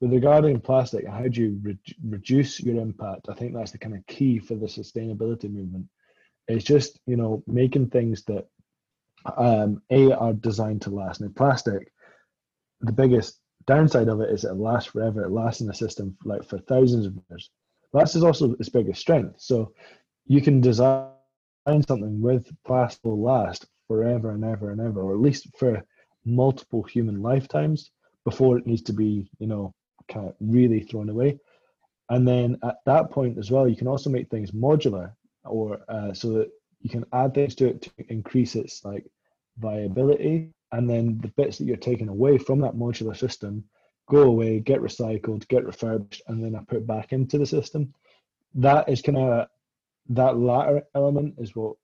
With 0.00 0.12
regarding 0.12 0.60
plastic, 0.60 1.06
how 1.06 1.28
do 1.28 1.40
you 1.40 1.60
re- 1.62 1.78
reduce 2.08 2.60
your 2.60 2.80
impact? 2.80 3.28
I 3.28 3.34
think 3.34 3.54
that's 3.54 3.70
the 3.70 3.78
kind 3.78 3.96
of 3.96 4.06
key 4.06 4.38
for 4.38 4.54
the 4.54 4.66
sustainability 4.66 5.50
movement. 5.50 5.86
It's 6.48 6.64
just 6.64 6.98
you 7.06 7.16
know 7.16 7.42
making 7.46 7.90
things 7.90 8.24
that 8.24 8.46
um, 9.36 9.82
a 9.90 10.12
are 10.12 10.32
designed 10.32 10.82
to 10.82 10.90
last. 10.90 11.20
Now, 11.20 11.28
plastic, 11.36 11.92
the 12.80 12.92
biggest 12.92 13.38
downside 13.66 14.08
of 14.08 14.20
it 14.20 14.30
is 14.30 14.44
it 14.44 14.54
lasts 14.54 14.90
forever. 14.90 15.24
It 15.24 15.30
lasts 15.30 15.60
in 15.60 15.68
the 15.68 15.74
system 15.74 16.16
like 16.24 16.44
for 16.44 16.58
thousands 16.58 17.06
of 17.06 17.16
years. 17.30 17.50
That's 17.92 18.16
is 18.16 18.24
also 18.24 18.54
its 18.58 18.68
biggest 18.68 19.00
strength. 19.00 19.40
So 19.40 19.72
you 20.26 20.40
can 20.40 20.60
design 20.60 21.06
something 21.86 22.20
with 22.20 22.50
plastic 22.64 23.04
will 23.04 23.22
last 23.22 23.66
forever 23.88 24.30
and 24.30 24.44
ever 24.44 24.70
and 24.70 24.80
ever, 24.80 25.00
or 25.00 25.12
at 25.14 25.20
least 25.20 25.48
for 25.58 25.82
multiple 26.24 26.82
human 26.82 27.20
lifetimes 27.22 27.90
before 28.24 28.58
it 28.58 28.66
needs 28.66 28.82
to 28.82 28.92
be, 28.92 29.28
you 29.38 29.46
know, 29.46 29.74
kind 30.08 30.28
of 30.28 30.34
really 30.40 30.80
thrown 30.80 31.08
away. 31.08 31.38
And 32.10 32.26
then 32.26 32.58
at 32.62 32.76
that 32.86 33.10
point 33.10 33.38
as 33.38 33.50
well, 33.50 33.66
you 33.66 33.76
can 33.76 33.88
also 33.88 34.10
make 34.10 34.28
things 34.28 34.50
modular, 34.50 35.12
or 35.44 35.80
uh, 35.88 36.12
so 36.12 36.30
that 36.32 36.50
you 36.80 36.90
can 36.90 37.04
add 37.12 37.34
things 37.34 37.54
to 37.56 37.68
it 37.68 37.82
to 37.82 37.90
increase 38.08 38.54
its 38.54 38.84
like 38.84 39.06
viability. 39.58 40.50
And 40.72 40.88
then 40.88 41.18
the 41.22 41.28
bits 41.28 41.58
that 41.58 41.64
you're 41.64 41.76
taking 41.76 42.08
away 42.08 42.38
from 42.38 42.60
that 42.60 42.74
modular 42.74 43.16
system 43.16 43.64
go 44.08 44.22
away, 44.22 44.60
get 44.60 44.80
recycled, 44.80 45.46
get 45.48 45.64
refurbished, 45.64 46.22
and 46.26 46.42
then 46.42 46.54
I 46.54 46.60
put 46.64 46.86
back 46.86 47.12
into 47.12 47.38
the 47.38 47.46
system. 47.46 47.94
That 48.54 48.88
is 48.88 49.00
kind 49.02 49.18
of 49.18 49.48
that 50.10 50.38
latter 50.38 50.82
element 50.94 51.34
is 51.38 51.54
what 51.54 51.76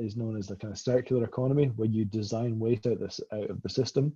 is 0.00 0.16
known 0.16 0.36
as 0.36 0.46
the 0.46 0.56
kind 0.56 0.72
of 0.72 0.78
circular 0.78 1.24
economy, 1.24 1.66
where 1.76 1.88
you 1.88 2.04
design 2.04 2.58
waste 2.58 2.86
out 2.86 3.00
this 3.00 3.20
out 3.32 3.50
of 3.50 3.62
the 3.62 3.68
system. 3.68 4.12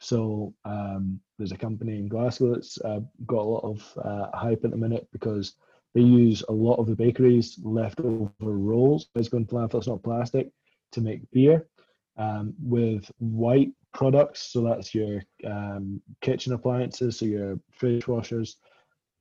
So 0.00 0.52
um, 0.64 1.20
there's 1.38 1.52
a 1.52 1.56
company 1.56 1.98
in 1.98 2.08
Glasgow 2.08 2.54
that's 2.54 2.80
uh, 2.80 3.00
got 3.26 3.42
a 3.42 3.52
lot 3.54 3.64
of 3.64 3.98
uh, 4.04 4.36
hype 4.36 4.64
at 4.64 4.72
the 4.72 4.76
minute 4.76 5.06
because 5.12 5.54
they 5.94 6.00
use 6.00 6.42
a 6.48 6.52
lot 6.52 6.76
of 6.76 6.86
the 6.86 6.96
bakeries 6.96 7.58
leftover 7.62 8.30
rolls. 8.40 9.08
It's 9.14 9.28
going 9.28 9.46
to 9.46 9.54
landfill. 9.54 9.78
It's 9.78 9.86
not 9.86 10.02
plastic 10.02 10.50
to 10.92 11.00
make 11.00 11.30
beer 11.30 11.68
um, 12.16 12.54
with 12.60 13.10
white 13.18 13.72
products. 13.94 14.50
So 14.52 14.62
that's 14.62 14.94
your 14.94 15.22
um, 15.46 16.00
kitchen 16.20 16.52
appliances, 16.52 17.18
so 17.18 17.26
your 17.26 17.60
fridge 17.78 18.08
washers. 18.08 18.56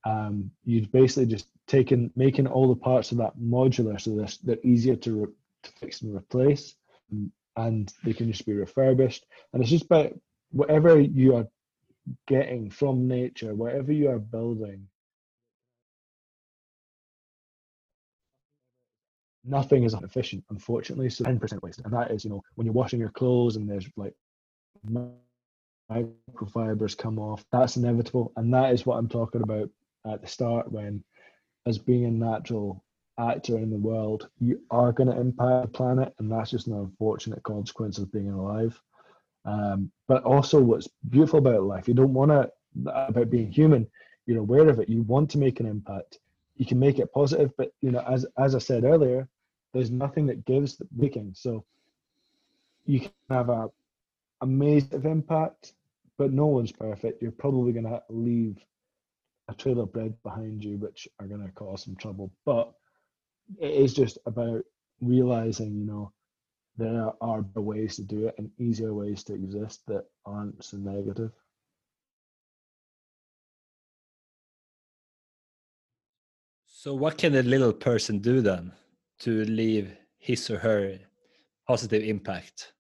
Um, 0.04 0.50
you've 0.64 0.92
basically 0.92 1.28
just 1.28 1.48
taken 1.68 2.12
making 2.16 2.48
all 2.48 2.68
the 2.68 2.76
parts 2.76 3.12
of 3.12 3.18
that 3.20 3.38
modular 3.38 4.02
so 4.02 4.16
they're, 4.16 4.28
they're 4.44 4.66
easier 4.66 4.96
to 4.96 5.12
re- 5.14 5.34
to 5.64 5.72
fix 5.74 6.02
and 6.02 6.16
replace, 6.16 6.76
and 7.58 7.94
they 8.04 8.14
can 8.14 8.32
just 8.32 8.46
be 8.46 8.54
refurbished. 8.54 9.26
And 9.54 9.62
it's 9.62 9.72
just 9.72 9.86
about 9.86 10.14
whatever 10.52 11.00
you 11.00 11.36
are 11.36 11.48
getting 12.28 12.70
from 12.70 13.08
nature, 13.08 13.54
whatever 13.54 13.92
you 13.92 14.10
are 14.10 14.20
building. 14.20 14.88
Nothing 19.44 19.84
is 19.84 19.94
efficient, 19.96 20.44
unfortunately. 20.50 21.10
So 21.10 21.24
10% 21.24 21.62
waste, 21.62 21.82
and 21.84 21.94
that 21.94 22.12
is, 22.12 22.24
you 22.24 22.30
know, 22.30 22.44
when 22.56 22.66
you're 22.66 22.74
washing 22.74 23.00
your 23.00 23.10
clothes 23.10 23.56
and 23.56 23.70
there's 23.70 23.88
like 23.98 24.14
microfibers 25.92 26.98
come 26.98 27.20
off. 27.20 27.44
That's 27.52 27.76
inevitable, 27.76 28.32
and 28.36 28.54
that 28.54 28.72
is 28.72 28.86
what 28.86 28.98
I'm 28.98 29.10
talking 29.10 29.42
about 29.42 29.70
at 30.06 30.22
the 30.22 30.28
start 30.28 30.72
when, 30.72 31.04
as 31.66 31.78
being 31.78 32.06
a 32.06 32.12
natural 32.12 32.84
actor 33.20 33.58
in 33.58 33.70
the 33.70 33.78
world, 33.78 34.30
you 34.40 34.62
are 34.72 34.92
going 34.92 35.10
to 35.10 35.20
impact 35.20 35.64
the 35.64 35.68
planet, 35.68 36.14
and 36.20 36.32
that's 36.32 36.52
just 36.52 36.68
an 36.68 36.74
unfortunate 36.74 37.44
consequence 37.44 37.98
of 37.98 38.12
being 38.12 38.32
alive. 38.32 38.80
Um, 39.46 39.92
but 40.08 40.24
also, 40.24 40.60
what's 40.60 40.88
beautiful 41.10 41.40
about 41.40 41.64
life, 41.64 41.88
you 41.88 41.94
don't 41.94 42.14
want 42.14 42.32
to 42.32 42.52
about 42.86 43.30
being 43.30 43.52
human. 43.52 43.88
You're 44.26 44.40
aware 44.40 44.70
of 44.70 44.80
it. 44.80 44.90
You 44.90 45.02
want 45.04 45.30
to 45.32 45.38
make 45.38 45.60
an 45.60 45.66
impact. 45.66 46.20
You 46.56 46.66
can 46.66 46.80
make 46.80 47.00
it 47.00 47.12
positive, 47.12 47.52
but 47.58 47.74
you 47.82 47.92
know, 47.92 48.04
as 48.08 48.26
as 48.38 48.56
I 48.56 48.60
said 48.60 48.84
earlier, 48.84 49.28
there's 49.74 49.92
nothing 49.92 50.28
that 50.28 50.46
gives 50.46 50.78
the 50.78 50.88
making. 50.96 51.34
So 51.36 51.66
you 52.86 53.02
can 53.02 53.12
have 53.30 53.50
a 53.50 53.70
amazing 54.42 55.06
impact, 55.06 55.74
but 56.18 56.32
no 56.32 56.48
one's 56.48 56.72
perfect. 56.72 57.22
You're 57.22 57.32
probably 57.32 57.74
going 57.74 57.86
to 57.86 58.02
leave 58.10 58.58
a 59.48 59.54
trail 59.54 59.82
of 59.82 59.94
bread 59.94 60.14
behind 60.24 60.64
you, 60.64 60.78
which 60.78 61.08
are 61.20 61.28
going 61.28 61.46
to 61.46 61.52
cause 61.52 61.84
some 61.84 61.96
trouble. 61.96 62.32
But 62.46 62.74
it 63.60 63.72
is 63.72 63.94
just 63.94 64.18
about 64.26 64.64
realizing, 65.02 65.76
you 65.76 65.86
know, 65.86 66.12
there 66.78 67.12
are 67.22 67.46
ways 67.56 67.96
to 67.98 68.04
do 68.04 68.28
it 68.28 68.36
and 68.38 68.50
easier 68.58 68.94
ways 68.94 69.24
to 69.26 69.34
exist 69.34 69.82
that 69.88 70.06
aren't 70.26 70.64
so 70.64 70.78
negative. 70.78 71.32
So, 76.66 76.96
what 76.96 77.18
can 77.18 77.36
a 77.36 77.44
little 77.44 77.74
person 77.74 78.20
do 78.20 78.42
then 78.42 78.72
to 79.20 79.46
leave 79.46 79.96
his 80.18 80.50
or 80.50 80.58
her 80.60 80.98
positive 81.68 82.04
impact? 82.04 82.74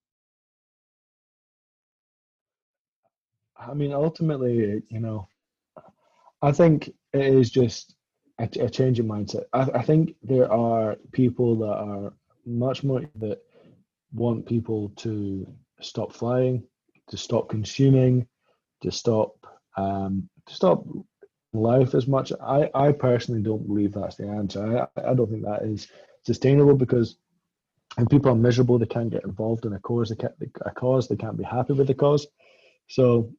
I 3.55 3.75
mean, 3.75 3.93
ultimately, 3.93 4.81
you 4.89 4.99
know, 4.99 5.27
I 6.41 6.51
think 6.51 6.87
it 7.13 7.21
is 7.21 7.51
just 7.51 7.95
a, 8.41 8.65
a 8.65 8.69
change 8.69 8.99
in 8.99 9.07
mindset. 9.07 9.43
I, 9.53 9.61
I 9.73 9.81
think 9.83 10.15
there 10.23 10.51
are 10.51 10.97
people 11.11 11.55
that 11.57 11.73
are 11.73 12.13
much 12.45 12.83
more 12.83 13.03
that 13.15 13.39
want 14.13 14.45
people 14.45 14.89
to 14.97 15.47
stop 15.79 16.13
flying, 16.13 16.63
to 17.09 17.17
stop 17.17 17.49
consuming, 17.49 18.27
to 18.81 18.91
stop 18.91 19.35
um, 19.77 20.29
to 20.47 20.53
stop 20.53 20.83
life 21.53 21.93
as 21.95 22.07
much. 22.07 22.31
I, 22.41 22.69
I 22.73 22.91
personally 22.91 23.41
don't 23.41 23.67
believe 23.67 23.93
that's 23.93 24.15
the 24.15 24.27
answer. 24.27 24.87
I, 24.97 25.11
I 25.11 25.13
don't 25.13 25.29
think 25.29 25.43
that 25.43 25.63
is 25.63 25.87
sustainable 26.23 26.75
because 26.75 27.17
when 27.95 28.07
people 28.07 28.31
are 28.31 28.35
miserable, 28.35 28.79
they 28.79 28.85
can't 28.85 29.09
get 29.09 29.25
involved 29.25 29.65
in 29.65 29.73
a 29.73 29.79
cause. 29.79 30.09
They 30.09 30.15
can't 30.15 30.33
a 30.65 30.71
cause. 30.71 31.07
They 31.07 31.15
can't 31.15 31.37
be 31.37 31.43
happy 31.43 31.73
with 31.73 31.87
the 31.87 31.93
cause. 31.93 32.27
So, 32.87 33.31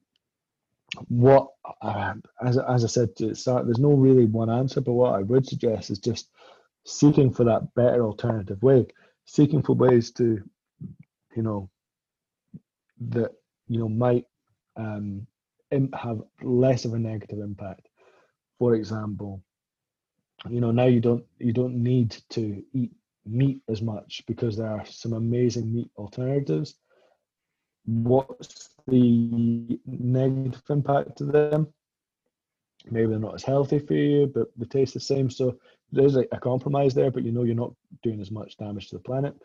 what 1.07 1.49
uh, 1.81 2.13
as 2.45 2.57
as 2.57 2.83
I 2.83 2.87
said 2.87 3.15
to 3.17 3.35
start, 3.35 3.65
there's 3.65 3.79
no 3.79 3.93
really 3.93 4.25
one 4.25 4.49
answer. 4.49 4.81
But 4.81 4.93
what 4.93 5.15
I 5.15 5.23
would 5.23 5.47
suggest 5.47 5.89
is 5.89 5.99
just 5.99 6.29
seeking 6.85 7.31
for 7.31 7.43
that 7.45 7.73
better 7.75 8.05
alternative 8.05 8.61
way, 8.61 8.87
seeking 9.25 9.63
for 9.63 9.75
ways 9.75 10.11
to, 10.11 10.41
you 11.35 11.43
know, 11.43 11.69
that 13.09 13.31
you 13.67 13.79
know 13.79 13.89
might 13.89 14.25
um, 14.75 15.25
have 15.93 16.21
less 16.41 16.85
of 16.85 16.93
a 16.93 16.99
negative 16.99 17.39
impact. 17.39 17.87
For 18.59 18.75
example, 18.75 19.41
you 20.49 20.61
know 20.61 20.71
now 20.71 20.85
you 20.85 20.99
don't 20.99 21.25
you 21.39 21.53
don't 21.53 21.81
need 21.81 22.15
to 22.31 22.63
eat 22.73 22.91
meat 23.25 23.61
as 23.69 23.81
much 23.81 24.23
because 24.27 24.57
there 24.57 24.69
are 24.69 24.85
some 24.85 25.13
amazing 25.13 25.73
meat 25.73 25.89
alternatives. 25.97 26.75
What's 27.85 28.69
the 28.87 29.79
negative 29.85 30.63
impact 30.69 31.17
to 31.17 31.25
them? 31.25 31.73
Maybe 32.89 33.07
they're 33.07 33.19
not 33.19 33.35
as 33.35 33.43
healthy 33.43 33.79
for 33.79 33.93
you, 33.93 34.27
but 34.27 34.47
they 34.57 34.65
taste 34.65 34.93
the 34.93 34.99
same. 34.99 35.29
So 35.29 35.57
there's 35.91 36.15
a, 36.15 36.25
a 36.31 36.39
compromise 36.39 36.93
there, 36.93 37.11
but 37.11 37.23
you 37.23 37.31
know 37.31 37.43
you're 37.43 37.55
not 37.55 37.73
doing 38.01 38.19
as 38.19 38.31
much 38.31 38.57
damage 38.57 38.89
to 38.89 38.95
the 38.95 39.03
planet. 39.03 39.35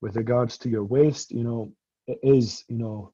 With 0.00 0.16
regards 0.16 0.58
to 0.58 0.68
your 0.68 0.84
waste, 0.84 1.32
you 1.32 1.44
know, 1.44 1.72
it 2.06 2.18
is, 2.22 2.64
you 2.68 2.78
know, 2.78 3.12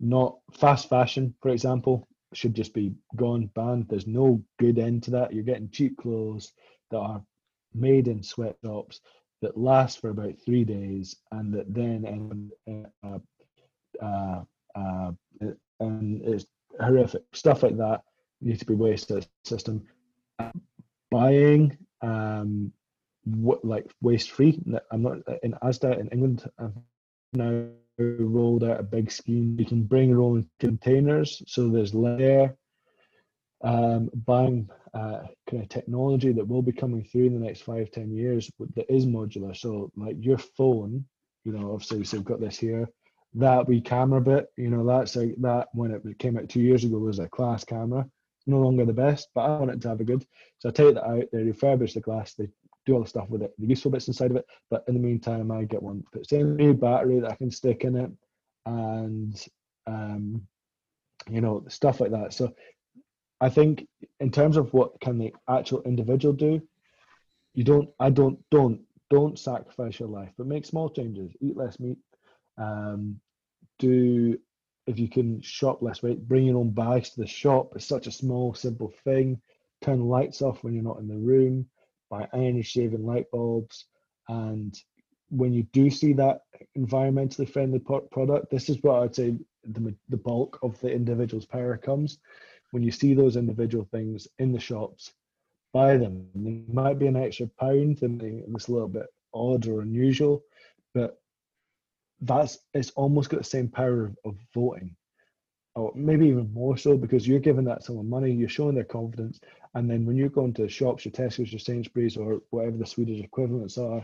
not 0.00 0.38
fast 0.52 0.88
fashion, 0.88 1.34
for 1.40 1.50
example, 1.50 2.06
should 2.32 2.54
just 2.54 2.74
be 2.74 2.94
gone, 3.16 3.50
banned. 3.54 3.88
There's 3.88 4.06
no 4.06 4.42
good 4.58 4.78
end 4.78 5.02
to 5.04 5.10
that. 5.12 5.32
You're 5.32 5.44
getting 5.44 5.70
cheap 5.70 5.96
clothes 5.96 6.52
that 6.90 6.98
are 6.98 7.22
made 7.74 8.08
in 8.08 8.22
sweatshops 8.22 9.00
that 9.42 9.56
last 9.56 10.00
for 10.00 10.10
about 10.10 10.34
three 10.44 10.64
days 10.64 11.16
and 11.32 11.52
that 11.54 11.72
then 11.72 12.04
end 12.66 12.86
uh, 13.04 13.18
uh, 14.02 14.42
uh, 14.74 15.12
and 15.80 16.22
it's 16.22 16.46
horrific 16.80 17.22
stuff 17.32 17.62
like 17.62 17.76
that 17.76 18.02
need 18.40 18.58
to 18.58 18.66
be 18.66 18.74
wasted 18.74 19.26
system 19.44 19.82
buying 21.10 21.76
um 22.02 22.70
what 23.24 23.64
like 23.64 23.90
waste 24.02 24.30
free 24.30 24.62
i'm 24.90 25.02
not 25.02 25.16
in 25.42 25.52
asda 25.62 25.98
in 25.98 26.08
england 26.08 26.48
i've 26.58 26.72
now 27.32 27.66
rolled 27.98 28.64
out 28.64 28.80
a 28.80 28.82
big 28.82 29.10
scheme. 29.10 29.56
You 29.58 29.66
can 29.66 29.84
bring 29.84 30.10
your 30.10 30.22
own 30.22 30.48
containers, 30.60 31.42
so 31.46 31.68
there's 31.68 31.94
layer. 31.94 32.56
Um, 33.62 34.10
buying 34.26 34.68
uh, 34.92 35.22
kind 35.48 35.62
of 35.62 35.68
technology 35.70 36.30
that 36.30 36.46
will 36.46 36.60
be 36.60 36.72
coming 36.72 37.02
through 37.04 37.24
in 37.24 37.32
the 37.32 37.44
next 37.44 37.62
five, 37.62 37.90
ten 37.90 38.14
years 38.14 38.50
but 38.58 38.72
that 38.74 38.92
is 38.92 39.06
modular. 39.06 39.56
So 39.56 39.90
like 39.96 40.16
your 40.20 40.38
phone, 40.38 41.06
you 41.44 41.52
know, 41.52 41.72
obviously 41.72 42.04
so 42.04 42.18
we've 42.18 42.26
got 42.26 42.40
this 42.40 42.58
here. 42.58 42.88
That 43.36 43.68
wee 43.68 43.80
camera 43.80 44.20
bit, 44.20 44.46
you 44.56 44.70
know, 44.70 44.84
that's 44.86 45.16
a, 45.16 45.32
that 45.38 45.68
when 45.72 45.90
it 45.90 46.18
came 46.18 46.38
out 46.38 46.48
two 46.48 46.60
years 46.60 46.84
ago 46.84 46.98
was 46.98 47.18
a 47.18 47.28
class 47.28 47.64
camera. 47.64 48.06
No 48.46 48.60
longer 48.60 48.84
the 48.84 48.92
best, 48.92 49.28
but 49.34 49.42
I 49.42 49.58
want 49.58 49.72
it 49.72 49.80
to 49.82 49.88
have 49.88 50.00
a 50.00 50.04
good. 50.04 50.24
So 50.58 50.68
I 50.68 50.72
take 50.72 50.94
that 50.94 51.06
out. 51.06 51.24
They 51.32 51.38
refurbish 51.38 51.94
the 51.94 52.00
glass. 52.00 52.34
They 52.34 52.48
do 52.86 52.94
all 52.94 53.02
the 53.02 53.08
stuff 53.08 53.28
with 53.28 53.42
it, 53.42 53.52
the 53.58 53.66
useful 53.66 53.90
bits 53.90 54.08
inside 54.08 54.30
of 54.30 54.36
it. 54.36 54.46
But 54.70 54.84
in 54.88 54.94
the 54.94 55.00
meantime, 55.00 55.50
I 55.50 55.64
get 55.64 55.82
one 55.82 56.04
puts 56.12 56.32
in 56.32 56.40
a 56.40 56.44
new 56.44 56.72
battery 56.72 57.20
that 57.20 57.32
I 57.32 57.34
can 57.34 57.50
stick 57.50 57.84
in 57.84 57.96
it, 57.96 58.10
and 58.64 59.44
um, 59.86 60.46
you 61.28 61.40
know 61.40 61.64
stuff 61.68 62.00
like 62.00 62.12
that. 62.12 62.32
So 62.32 62.54
I 63.40 63.50
think 63.50 63.86
in 64.20 64.30
terms 64.30 64.56
of 64.56 64.72
what 64.72 65.00
can 65.00 65.18
the 65.18 65.34
actual 65.48 65.82
individual 65.82 66.32
do, 66.32 66.62
you 67.54 67.64
don't. 67.64 67.90
I 67.98 68.10
don't. 68.10 68.38
Don't 68.50 68.80
don't 69.10 69.38
sacrifice 69.38 70.00
your 70.00 70.08
life, 70.08 70.30
but 70.38 70.46
make 70.46 70.64
small 70.64 70.88
changes. 70.88 71.32
Eat 71.40 71.56
less 71.56 71.78
meat. 71.78 71.98
Um, 72.58 73.20
do 73.78 74.38
if 74.86 74.98
you 74.98 75.08
can 75.08 75.40
shop 75.40 75.82
less 75.82 76.02
weight, 76.02 76.28
bring 76.28 76.46
your 76.46 76.58
own 76.58 76.70
bags 76.70 77.10
to 77.10 77.20
the 77.20 77.26
shop. 77.26 77.72
It's 77.74 77.86
such 77.86 78.06
a 78.06 78.12
small, 78.12 78.54
simple 78.54 78.92
thing. 79.02 79.40
Turn 79.82 80.00
lights 80.00 80.42
off 80.42 80.62
when 80.62 80.74
you're 80.74 80.84
not 80.84 81.00
in 81.00 81.08
the 81.08 81.16
room 81.16 81.66
buy 82.10 82.28
energy 82.32 82.62
saving 82.62 83.04
light 83.04 83.30
bulbs. 83.30 83.86
And 84.28 84.76
when 85.30 85.52
you 85.52 85.64
do 85.72 85.90
see 85.90 86.12
that 86.14 86.42
environmentally 86.76 87.48
friendly 87.48 87.78
product, 87.78 88.50
this 88.50 88.68
is 88.68 88.82
what 88.82 89.02
I'd 89.02 89.14
say 89.14 89.36
the, 89.64 89.94
the 90.08 90.16
bulk 90.16 90.58
of 90.62 90.78
the 90.80 90.90
individual's 90.90 91.46
power 91.46 91.76
comes. 91.76 92.18
When 92.70 92.82
you 92.82 92.90
see 92.90 93.14
those 93.14 93.36
individual 93.36 93.86
things 93.90 94.28
in 94.38 94.52
the 94.52 94.60
shops, 94.60 95.12
buy 95.72 95.96
them. 95.96 96.28
They 96.34 96.62
might 96.72 96.98
be 96.98 97.06
an 97.06 97.16
extra 97.16 97.48
pound 97.58 98.02
and 98.02 98.22
it's 98.22 98.68
a 98.68 98.72
little 98.72 98.88
bit 98.88 99.06
odd 99.34 99.66
or 99.68 99.82
unusual, 99.82 100.42
but 100.94 101.20
that's 102.20 102.58
it's 102.74 102.90
almost 102.90 103.30
got 103.30 103.38
the 103.38 103.44
same 103.44 103.68
power 103.68 104.04
of, 104.04 104.16
of 104.24 104.36
voting 104.54 104.96
or 105.76 105.92
maybe 105.94 106.26
even 106.26 106.52
more 106.54 106.76
so 106.76 106.96
because 106.96 107.28
you're 107.28 107.38
giving 107.38 107.64
that 107.64 107.84
someone 107.84 108.08
money, 108.08 108.32
you're 108.32 108.48
showing 108.48 108.74
their 108.74 108.82
confidence, 108.84 109.38
and 109.74 109.88
then 109.88 110.06
when 110.06 110.16
you're 110.16 110.30
going 110.30 110.54
to 110.54 110.68
shops, 110.68 111.04
your 111.04 111.12
Tesco's, 111.12 111.52
your 111.52 111.60
Sainsbury's, 111.60 112.16
or 112.16 112.40
whatever 112.48 112.78
the 112.78 112.86
Swedish 112.86 113.22
equivalents 113.22 113.76
are, 113.76 114.02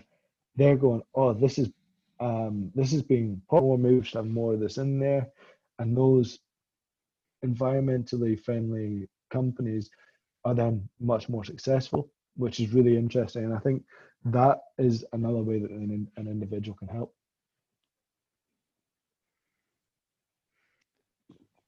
they're 0.55 0.77
going, 0.77 1.01
oh, 1.15 1.33
this 1.33 1.59
is 1.59 1.71
um, 2.21 2.71
this 2.75 2.93
is 2.93 3.03
being 3.03 3.41
more 3.51 3.79
moves 3.79 4.13
to 4.13 4.19
have 4.19 4.27
more 4.27 4.53
of 4.53 4.61
this 4.61 4.77
in 4.77 5.01
there, 5.01 5.29
and 5.79 5.97
those 5.97 6.39
environmentally 7.45 8.39
friendly 8.39 9.09
companies 9.31 9.91
are 10.45 10.55
then 10.55 10.87
much 11.01 11.31
more 11.31 11.43
successful, 11.43 12.11
which 12.37 12.61
is 12.61 12.75
really 12.75 12.99
interesting. 12.99 13.45
And 13.45 13.55
I 13.55 13.59
think 13.61 13.83
that 14.27 14.59
is 14.77 15.07
another 15.15 15.43
way 15.43 15.59
that 15.59 15.71
an, 15.71 16.07
an 16.19 16.29
individual 16.29 16.77
can 16.77 16.89
help. 16.89 17.15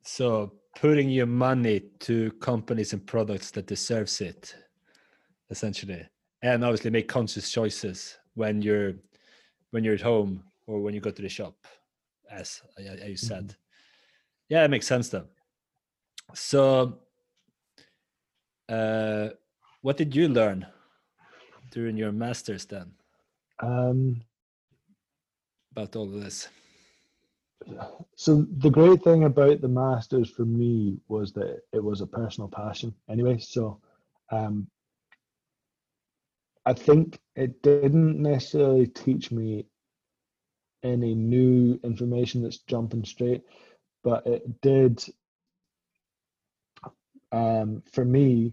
So 0.05 0.52
putting 0.76 1.09
your 1.09 1.26
money 1.26 1.80
to 2.00 2.30
companies 2.32 2.92
and 2.92 3.07
products 3.07 3.50
that 3.52 3.66
deserves 3.66 4.20
it, 4.20 4.55
essentially, 5.50 6.07
and 6.42 6.62
obviously 6.62 6.90
make 6.90 7.09
conscious 7.09 7.50
choices 7.50 8.18
when 8.34 8.61
you're 8.61 8.92
when 9.70 9.82
you're 9.82 9.94
at 9.94 10.00
home 10.00 10.44
or 10.66 10.80
when 10.80 10.94
you 10.94 11.00
go 11.00 11.11
to 11.11 11.22
the 11.22 11.28
shop, 11.28 11.57
as, 12.30 12.62
as 12.78 13.09
you 13.09 13.16
said. 13.16 13.48
Mm-hmm. 13.48 13.57
Yeah, 14.50 14.64
it 14.64 14.70
makes 14.70 14.86
sense 14.86 15.09
though. 15.09 15.26
So, 16.34 16.98
uh, 18.68 19.30
what 19.80 19.96
did 19.96 20.14
you 20.14 20.28
learn 20.28 20.66
during 21.70 21.96
your 21.96 22.12
masters 22.12 22.66
then? 22.66 22.92
Um, 23.61 24.20
about 25.72 25.96
all 25.96 26.14
of 26.14 26.22
this 26.22 26.48
so 28.16 28.46
the 28.58 28.70
great 28.70 29.02
thing 29.02 29.24
about 29.24 29.60
the 29.60 29.68
masters 29.68 30.30
for 30.30 30.44
me 30.44 30.98
was 31.08 31.32
that 31.32 31.60
it 31.72 31.82
was 31.82 32.00
a 32.00 32.06
personal 32.06 32.48
passion 32.48 32.94
anyway 33.08 33.38
so 33.38 33.80
um, 34.30 34.66
i 36.66 36.72
think 36.72 37.18
it 37.36 37.62
didn't 37.62 38.20
necessarily 38.20 38.86
teach 38.86 39.30
me 39.30 39.66
any 40.82 41.14
new 41.14 41.78
information 41.84 42.42
that's 42.42 42.58
jumping 42.58 43.04
straight 43.04 43.42
but 44.02 44.26
it 44.26 44.60
did 44.60 45.02
um, 47.32 47.82
for 47.90 48.04
me 48.04 48.52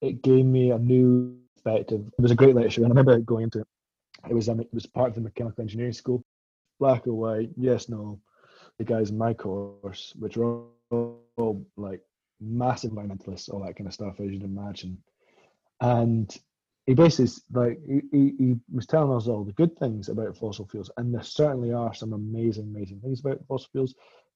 it 0.00 0.22
gave 0.22 0.44
me 0.44 0.70
a 0.70 0.78
new 0.78 1.36
perspective. 1.54 2.06
It 2.18 2.22
was 2.22 2.30
a 2.30 2.36
great 2.36 2.54
lecture 2.54 2.80
and 2.82 2.86
i 2.86 2.90
remember 2.90 3.18
going 3.20 3.44
into 3.44 3.60
it. 3.60 3.66
It 4.28 4.34
was 4.34 4.48
um, 4.48 4.60
it 4.60 4.68
was 4.72 4.86
part 4.86 5.08
of 5.08 5.14
the 5.14 5.20
mechanical 5.20 5.62
engineering 5.62 5.92
school 5.92 6.24
black 6.78 7.06
or 7.06 7.14
white, 7.14 7.50
yes, 7.56 7.88
no. 7.88 8.20
The 8.78 8.84
guys 8.84 9.10
in 9.10 9.18
my 9.18 9.32
course, 9.32 10.12
which 10.18 10.36
are 10.36 10.64
all, 10.90 11.20
all 11.36 11.66
like 11.76 12.02
massive 12.40 12.92
environmentalists, 12.92 13.48
all 13.48 13.64
that 13.64 13.76
kind 13.76 13.86
of 13.86 13.94
stuff, 13.94 14.20
as 14.20 14.30
you'd 14.30 14.42
imagine. 14.42 14.98
And 15.80 16.34
he 16.86 16.94
basically 16.94 17.32
like 17.52 17.80
he, 17.86 18.34
he 18.38 18.54
was 18.72 18.86
telling 18.86 19.14
us 19.16 19.26
all 19.26 19.44
the 19.44 19.52
good 19.52 19.76
things 19.78 20.08
about 20.08 20.36
fossil 20.36 20.66
fuels, 20.66 20.90
and 20.96 21.12
there 21.12 21.22
certainly 21.22 21.72
are 21.72 21.94
some 21.94 22.12
amazing, 22.12 22.64
amazing 22.74 23.00
things 23.00 23.20
about 23.20 23.44
fossil 23.48 23.68
fuels. 23.72 23.94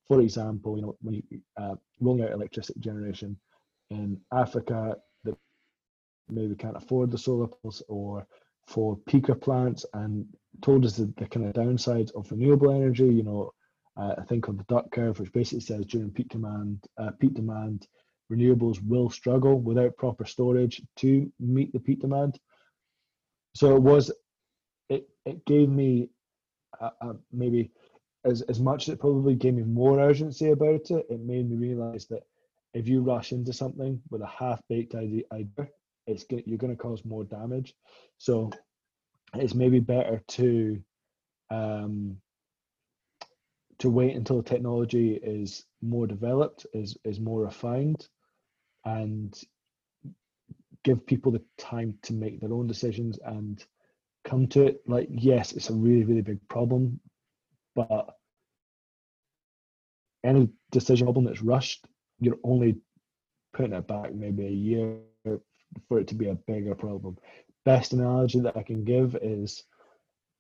For 0.09 0.21
example, 0.21 0.77
you 0.77 0.83
know 0.83 0.97
when 1.01 1.15
you 1.15 1.41
uh, 1.57 1.77
rolling 2.01 2.25
out 2.25 2.33
electricity 2.33 2.81
generation 2.81 3.37
in 3.91 4.21
Africa, 4.33 4.97
that 5.25 5.37
maybe 6.29 6.57
can't 6.57 6.77
afford 6.77 7.11
the 7.11 7.19
solar 7.19 7.47
panels 7.47 7.83
or 7.89 8.27
for 8.67 8.97
peaker 8.97 9.41
plants 9.41 9.85
and 9.95 10.27
told 10.63 10.85
us 10.85 10.97
the, 10.97 11.13
the 11.17 11.27
kind 11.27 11.47
of 11.47 11.53
downsides 11.55 12.13
of 12.15 12.31
renewable 12.31 12.73
energy. 12.73 13.07
You 13.07 13.23
know, 13.23 13.53
uh, 13.97 14.15
I 14.19 14.23
think 14.25 14.49
on 14.49 14.57
the 14.57 14.65
duck 14.65 14.91
curve, 14.93 15.19
which 15.19 15.33
basically 15.33 15.61
says 15.61 15.87
during 15.87 16.11
peak 16.11 16.29
demand, 16.29 16.85
uh, 16.99 17.11
peak 17.19 17.35
demand, 17.35 17.87
renewables 18.31 18.79
will 18.87 19.11
struggle 19.11 19.59
without 19.59 19.97
proper 19.97 20.25
storage 20.25 20.81
to 20.97 21.31
meet 21.41 21.73
the 21.73 21.81
peak 21.81 22.01
demand. 22.01 22.39
So 23.55 23.75
it 23.75 23.83
was, 23.83 24.13
it, 24.89 25.09
it 25.27 25.45
gave 25.45 25.69
me 25.69 26.11
a, 26.81 26.91
a 27.01 27.17
maybe 27.33 27.73
as, 28.25 28.43
as 28.43 28.61
much 28.61 28.89
as 28.89 28.95
it 28.95 29.01
probably 29.01 29.35
gave 29.35 29.55
me 29.55 29.63
more 29.63 29.99
urgency 29.99 30.51
about 30.51 30.91
it, 30.91 31.07
it 31.09 31.21
made 31.21 31.51
me 31.51 31.57
realize 31.57 32.07
that 32.07 32.23
if 32.75 32.87
you 32.87 33.03
rush 33.03 33.33
into 33.33 33.53
something 33.53 34.01
with 34.11 34.23
a 34.23 34.27
half 34.27 34.61
baked 34.69 34.95
idea, 34.95 35.25
it's 36.07 36.25
good, 36.25 36.45
you're 36.47 36.59
going 36.59 36.77
to 36.77 36.81
cause 36.81 37.05
more 37.05 37.25
damage. 37.25 37.75
So 38.19 38.51
it's 39.35 39.55
maybe 39.55 39.81
better 39.81 40.23
to 40.29 40.83
um, 41.51 42.17
to 43.79 43.91
wait 43.91 44.15
until 44.15 44.37
the 44.37 44.49
technology 44.49 45.15
is 45.15 45.65
more 45.81 46.07
developed, 46.07 46.67
is 46.75 46.97
is 47.05 47.21
more 47.21 47.43
refined, 47.43 48.09
and 48.85 49.35
give 50.85 51.07
people 51.07 51.33
the 51.33 51.43
time 51.59 51.95
to 52.03 52.13
make 52.13 52.41
their 52.41 52.53
own 52.53 52.67
decisions 52.67 53.19
and 53.25 53.65
come 54.25 54.47
to 54.49 54.65
it. 54.65 54.81
Like, 54.87 55.09
yes, 55.11 55.53
it's 55.53 55.71
a 55.71 55.75
really, 55.75 56.05
really 56.05 56.23
big 56.23 56.47
problem, 56.49 57.01
but 57.75 58.17
any 60.25 60.49
decision 60.71 61.07
problem 61.07 61.25
that's 61.25 61.43
rushed, 61.43 61.87
you're 62.19 62.39
only 62.45 62.77
putting 63.53 63.73
it 63.73 63.87
back 63.87 64.15
maybe 64.15 64.47
a 64.47 64.51
year 64.51 64.97
for 65.89 66.01
it 66.01 66.09
to 66.09 66.15
be 66.15 66.29
a 66.29 66.35
bigger 66.35 66.75
problem. 66.75 67.17
Best 67.65 67.93
analogy 67.93 68.41
that 68.41 68.57
I 68.57 68.63
can 68.63 68.85
give 68.85 69.17
is 69.21 69.65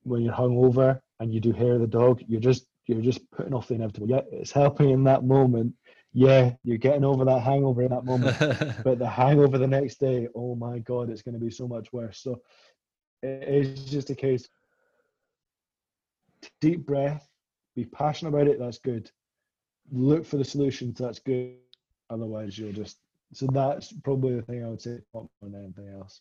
when 0.02 0.22
you're 0.22 0.34
hungover 0.34 1.00
and 1.18 1.32
you 1.32 1.40
do 1.40 1.52
hair 1.52 1.74
of 1.74 1.80
the 1.80 1.86
dog, 1.86 2.22
you're 2.26 2.40
just 2.40 2.66
you're 2.86 3.02
just 3.02 3.30
putting 3.30 3.54
off 3.54 3.68
the 3.68 3.74
inevitable. 3.74 4.08
Yeah, 4.08 4.22
it's 4.32 4.50
helping 4.50 4.90
in 4.90 5.04
that 5.04 5.24
moment. 5.24 5.74
Yeah, 6.12 6.54
you're 6.64 6.78
getting 6.78 7.04
over 7.04 7.24
that 7.24 7.42
hangover 7.42 7.82
in 7.82 7.90
that 7.90 8.04
moment. 8.04 8.36
but 8.84 8.98
the 8.98 9.08
hangover 9.08 9.58
the 9.58 9.66
next 9.66 10.00
day, 10.00 10.26
oh 10.34 10.56
my 10.56 10.80
god, 10.80 11.08
it's 11.08 11.22
going 11.22 11.34
to 11.38 11.44
be 11.44 11.50
so 11.50 11.68
much 11.68 11.92
worse. 11.92 12.20
So 12.20 12.40
it 13.22 13.48
is 13.48 13.84
just 13.84 14.10
a 14.10 14.14
case. 14.14 14.48
Deep 16.60 16.84
breath, 16.84 17.28
be 17.76 17.84
passionate 17.84 18.30
about 18.30 18.48
it. 18.48 18.58
That's 18.58 18.78
good. 18.78 19.10
Look 19.92 20.26
for 20.26 20.38
the 20.38 20.44
solutions. 20.44 20.98
That's 20.98 21.20
good. 21.20 21.56
Otherwise, 22.08 22.58
you'll 22.58 22.72
just 22.72 22.98
so 23.32 23.46
that's 23.52 23.92
probably 23.92 24.34
the 24.34 24.42
thing 24.42 24.64
I 24.64 24.68
would 24.68 24.82
say 24.82 24.98
more 25.14 25.28
than 25.42 25.54
anything 25.54 25.88
else. 25.96 26.20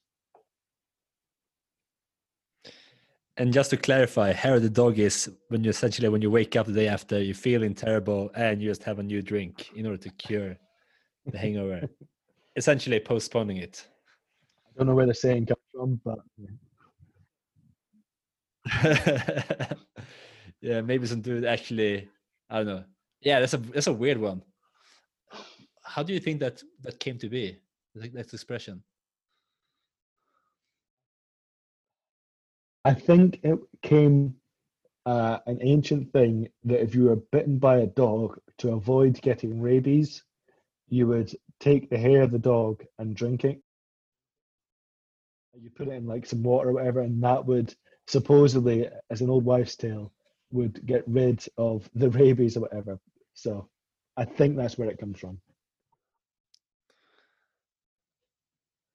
And 3.39 3.53
just 3.53 3.69
to 3.69 3.77
clarify, 3.77 4.33
hair 4.33 4.55
of 4.55 4.61
the 4.63 4.69
dog 4.69 4.99
is 4.99 5.31
when 5.47 5.63
you 5.63 5.69
essentially 5.69 6.09
when 6.09 6.21
you 6.21 6.29
wake 6.29 6.55
up 6.55 6.67
the 6.67 6.73
day 6.73 6.87
after 6.87 7.21
you're 7.21 7.33
feeling 7.33 7.73
terrible 7.73 8.29
and 8.35 8.61
you 8.61 8.69
just 8.69 8.83
have 8.83 8.99
a 8.99 9.03
new 9.03 9.21
drink 9.21 9.71
in 9.75 9.85
order 9.85 9.97
to 9.97 10.09
cure 10.11 10.57
the 11.25 11.37
hangover. 11.37 11.81
essentially 12.55 12.99
postponing 12.99 13.57
it. 13.57 13.87
I 14.67 14.77
don't 14.77 14.87
know 14.87 14.95
where 14.95 15.05
the 15.05 15.13
saying 15.13 15.45
comes 15.45 15.59
from, 15.73 16.01
but 16.03 16.19
yeah, 18.67 19.73
yeah 20.61 20.81
maybe 20.81 21.07
some 21.07 21.21
dude 21.21 21.45
actually 21.45 22.09
I 22.49 22.57
don't 22.57 22.67
know. 22.67 22.83
Yeah, 23.21 23.39
that's 23.39 23.53
a 23.53 23.57
that's 23.57 23.87
a 23.87 23.93
weird 23.93 24.17
one 24.17 24.43
how 25.89 26.03
do 26.03 26.13
you 26.13 26.19
think 26.19 26.39
that 26.39 26.61
that 26.81 26.99
came 26.99 27.17
to 27.17 27.29
be? 27.29 27.57
That 27.95 28.33
expression. 28.33 28.83
I 32.85 32.93
think 32.93 33.39
it 33.43 33.59
came 33.81 34.35
uh, 35.05 35.39
an 35.47 35.59
ancient 35.61 36.11
thing 36.13 36.49
that 36.63 36.81
if 36.81 36.95
you 36.95 37.05
were 37.05 37.15
bitten 37.15 37.57
by 37.57 37.79
a 37.79 37.87
dog 37.87 38.39
to 38.59 38.73
avoid 38.73 39.21
getting 39.21 39.61
rabies, 39.61 40.23
you 40.87 41.07
would 41.07 41.35
take 41.59 41.89
the 41.89 41.97
hair 41.97 42.21
of 42.21 42.31
the 42.31 42.39
dog 42.39 42.83
and 42.97 43.15
drink 43.15 43.43
it. 43.43 43.61
You 45.61 45.69
put 45.69 45.87
it 45.87 45.93
in 45.93 46.05
like 46.05 46.25
some 46.25 46.41
water 46.41 46.69
or 46.69 46.73
whatever, 46.73 47.01
and 47.01 47.21
that 47.23 47.45
would 47.45 47.75
supposedly, 48.07 48.87
as 49.09 49.21
an 49.21 49.29
old 49.29 49.43
wives' 49.43 49.75
tale, 49.75 50.13
would 50.51 50.85
get 50.85 51.03
rid 51.07 51.45
of 51.57 51.89
the 51.95 52.09
rabies 52.09 52.55
or 52.55 52.61
whatever. 52.61 52.99
So 53.33 53.67
I 54.15 54.25
think 54.25 54.55
that's 54.55 54.77
where 54.77 54.89
it 54.89 54.99
comes 54.99 55.19
from. 55.19 55.39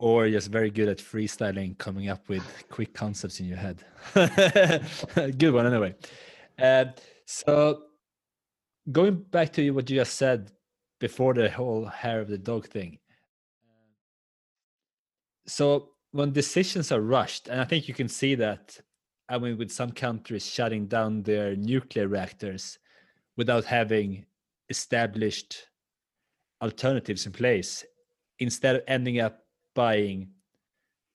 Or 0.04 0.28
just 0.28 0.50
very 0.50 0.68
good 0.68 0.90
at 0.90 0.98
freestyling, 0.98 1.78
coming 1.78 2.10
up 2.10 2.28
with 2.28 2.44
quick 2.68 2.92
concepts 2.92 3.40
in 3.40 3.46
your 3.46 3.56
head. 3.56 3.82
good 5.38 5.54
one, 5.54 5.66
anyway. 5.66 5.94
Uh, 6.58 6.84
so, 7.24 7.84
going 8.92 9.14
back 9.14 9.50
to 9.54 9.70
what 9.70 9.88
you 9.88 9.96
just 9.96 10.16
said 10.16 10.52
before 11.00 11.32
the 11.32 11.48
whole 11.48 11.86
hair 11.86 12.20
of 12.20 12.28
the 12.28 12.36
dog 12.36 12.68
thing. 12.68 12.98
So, 15.46 15.92
when 16.10 16.32
decisions 16.34 16.92
are 16.92 17.00
rushed, 17.00 17.48
and 17.48 17.58
I 17.58 17.64
think 17.64 17.88
you 17.88 17.94
can 17.94 18.08
see 18.08 18.34
that, 18.34 18.78
I 19.30 19.38
mean, 19.38 19.56
with 19.56 19.72
some 19.72 19.90
countries 19.90 20.44
shutting 20.44 20.86
down 20.86 21.22
their 21.22 21.56
nuclear 21.56 22.08
reactors 22.08 22.78
without 23.38 23.64
having 23.64 24.26
established 24.68 25.66
alternatives 26.60 27.24
in 27.24 27.32
place, 27.32 27.86
instead 28.38 28.76
of 28.76 28.82
ending 28.86 29.20
up 29.20 29.43
buying 29.74 30.28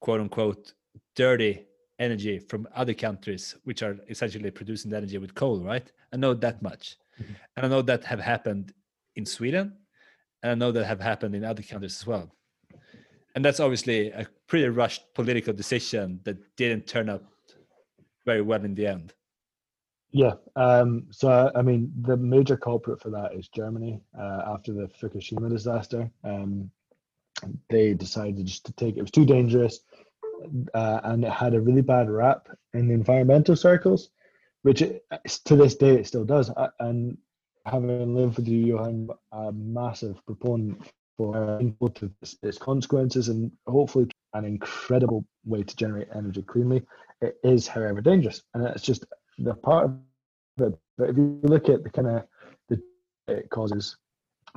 quote 0.02 0.22
unquote 0.22 0.74
dirty 1.16 1.66
energy 2.00 2.40
from 2.40 2.68
other 2.76 2.94
countries 2.94 3.56
which 3.64 3.84
are 3.84 3.98
essentially 4.10 4.52
producing 4.52 4.92
the 4.92 4.98
energy 4.98 5.18
with 5.18 5.34
coal 5.36 5.60
right? 5.60 5.92
I 6.14 6.18
know 6.18 6.34
that 6.34 6.62
much. 6.62 6.98
Mm-hmm. 7.22 7.34
and 7.58 7.66
i 7.66 7.70
know 7.70 7.82
that 7.82 8.06
have 8.06 8.22
happened 8.22 8.74
in 9.18 9.26
sweden 9.26 9.74
and 10.42 10.52
i 10.54 10.56
know 10.56 10.72
that 10.72 10.86
have 10.86 11.02
happened 11.02 11.36
in 11.36 11.44
other 11.44 11.62
countries 11.62 12.00
as 12.00 12.08
well. 12.08 12.32
And 13.36 13.44
that's 13.44 13.60
obviously 13.60 14.10
a 14.12 14.26
pretty 14.48 14.70
rushed 14.70 15.04
political 15.14 15.54
decision 15.54 16.22
that 16.24 16.38
didn't 16.56 16.88
turn 16.88 17.10
out 17.10 17.24
very 18.26 18.42
well 18.42 18.64
in 18.64 18.74
the 18.74 18.88
end. 18.88 19.14
Yeah 20.12 20.36
um, 20.56 21.08
so 21.12 21.52
i 21.56 21.62
mean 21.62 21.92
the 22.02 22.18
major 22.18 22.58
culprit 22.58 23.02
for 23.02 23.12
that 23.12 23.34
is 23.40 23.48
germany 23.50 24.02
uh, 24.18 24.42
after 24.54 24.72
the 24.74 24.88
fukushima 25.00 25.50
disaster. 25.50 26.10
Um, 26.24 26.72
they 27.70 27.94
decided 27.94 28.46
just 28.46 28.66
to 28.66 28.74
take 28.74 28.98
it 28.98 29.02
was 29.02 29.12
too 29.12 29.26
dangerous 29.26 29.80
uh, 30.74 31.00
and 31.04 31.24
it 31.24 31.32
had 31.32 31.54
a 31.54 31.62
really 31.62 31.82
bad 31.82 32.10
rap 32.10 32.48
in 32.74 32.88
the 32.88 32.94
environmental 32.94 33.56
circles 33.56 34.10
which 34.64 34.82
it, 34.82 35.06
to 35.46 35.56
this 35.56 35.76
day 35.76 35.96
it 35.96 36.08
still 36.08 36.26
does. 36.26 36.52
And 36.80 37.18
having 37.66 38.16
lived 38.16 38.38
with 38.38 38.48
you 38.48 38.66
Johan 38.66 39.10
a 39.32 39.52
massive 39.52 40.24
proponent 40.26 40.82
for 41.18 41.62
its 42.42 42.58
consequences 42.58 43.30
and 43.30 43.52
hopefully 43.68 44.08
an 44.34 44.46
incredible 44.46 45.26
way 45.46 45.64
to 45.64 45.76
generate 45.76 46.08
energy 46.16 46.42
cleanly. 46.42 46.84
It 47.22 47.38
is 47.44 47.68
however 47.68 48.02
dangerous. 48.02 48.42
And 48.54 48.66
it's 48.66 48.84
just 48.84 49.06
the 49.38 49.54
part 49.54 49.86
of 49.86 49.92
it 50.58 50.80
but 50.98 51.10
if 51.10 51.18
you 51.18 51.40
look 51.44 51.70
at 51.70 51.84
the 51.84 51.90
kind 51.90 52.08
of 52.08 52.24
the 52.68 52.82
it 53.30 53.50
causes 53.50 53.96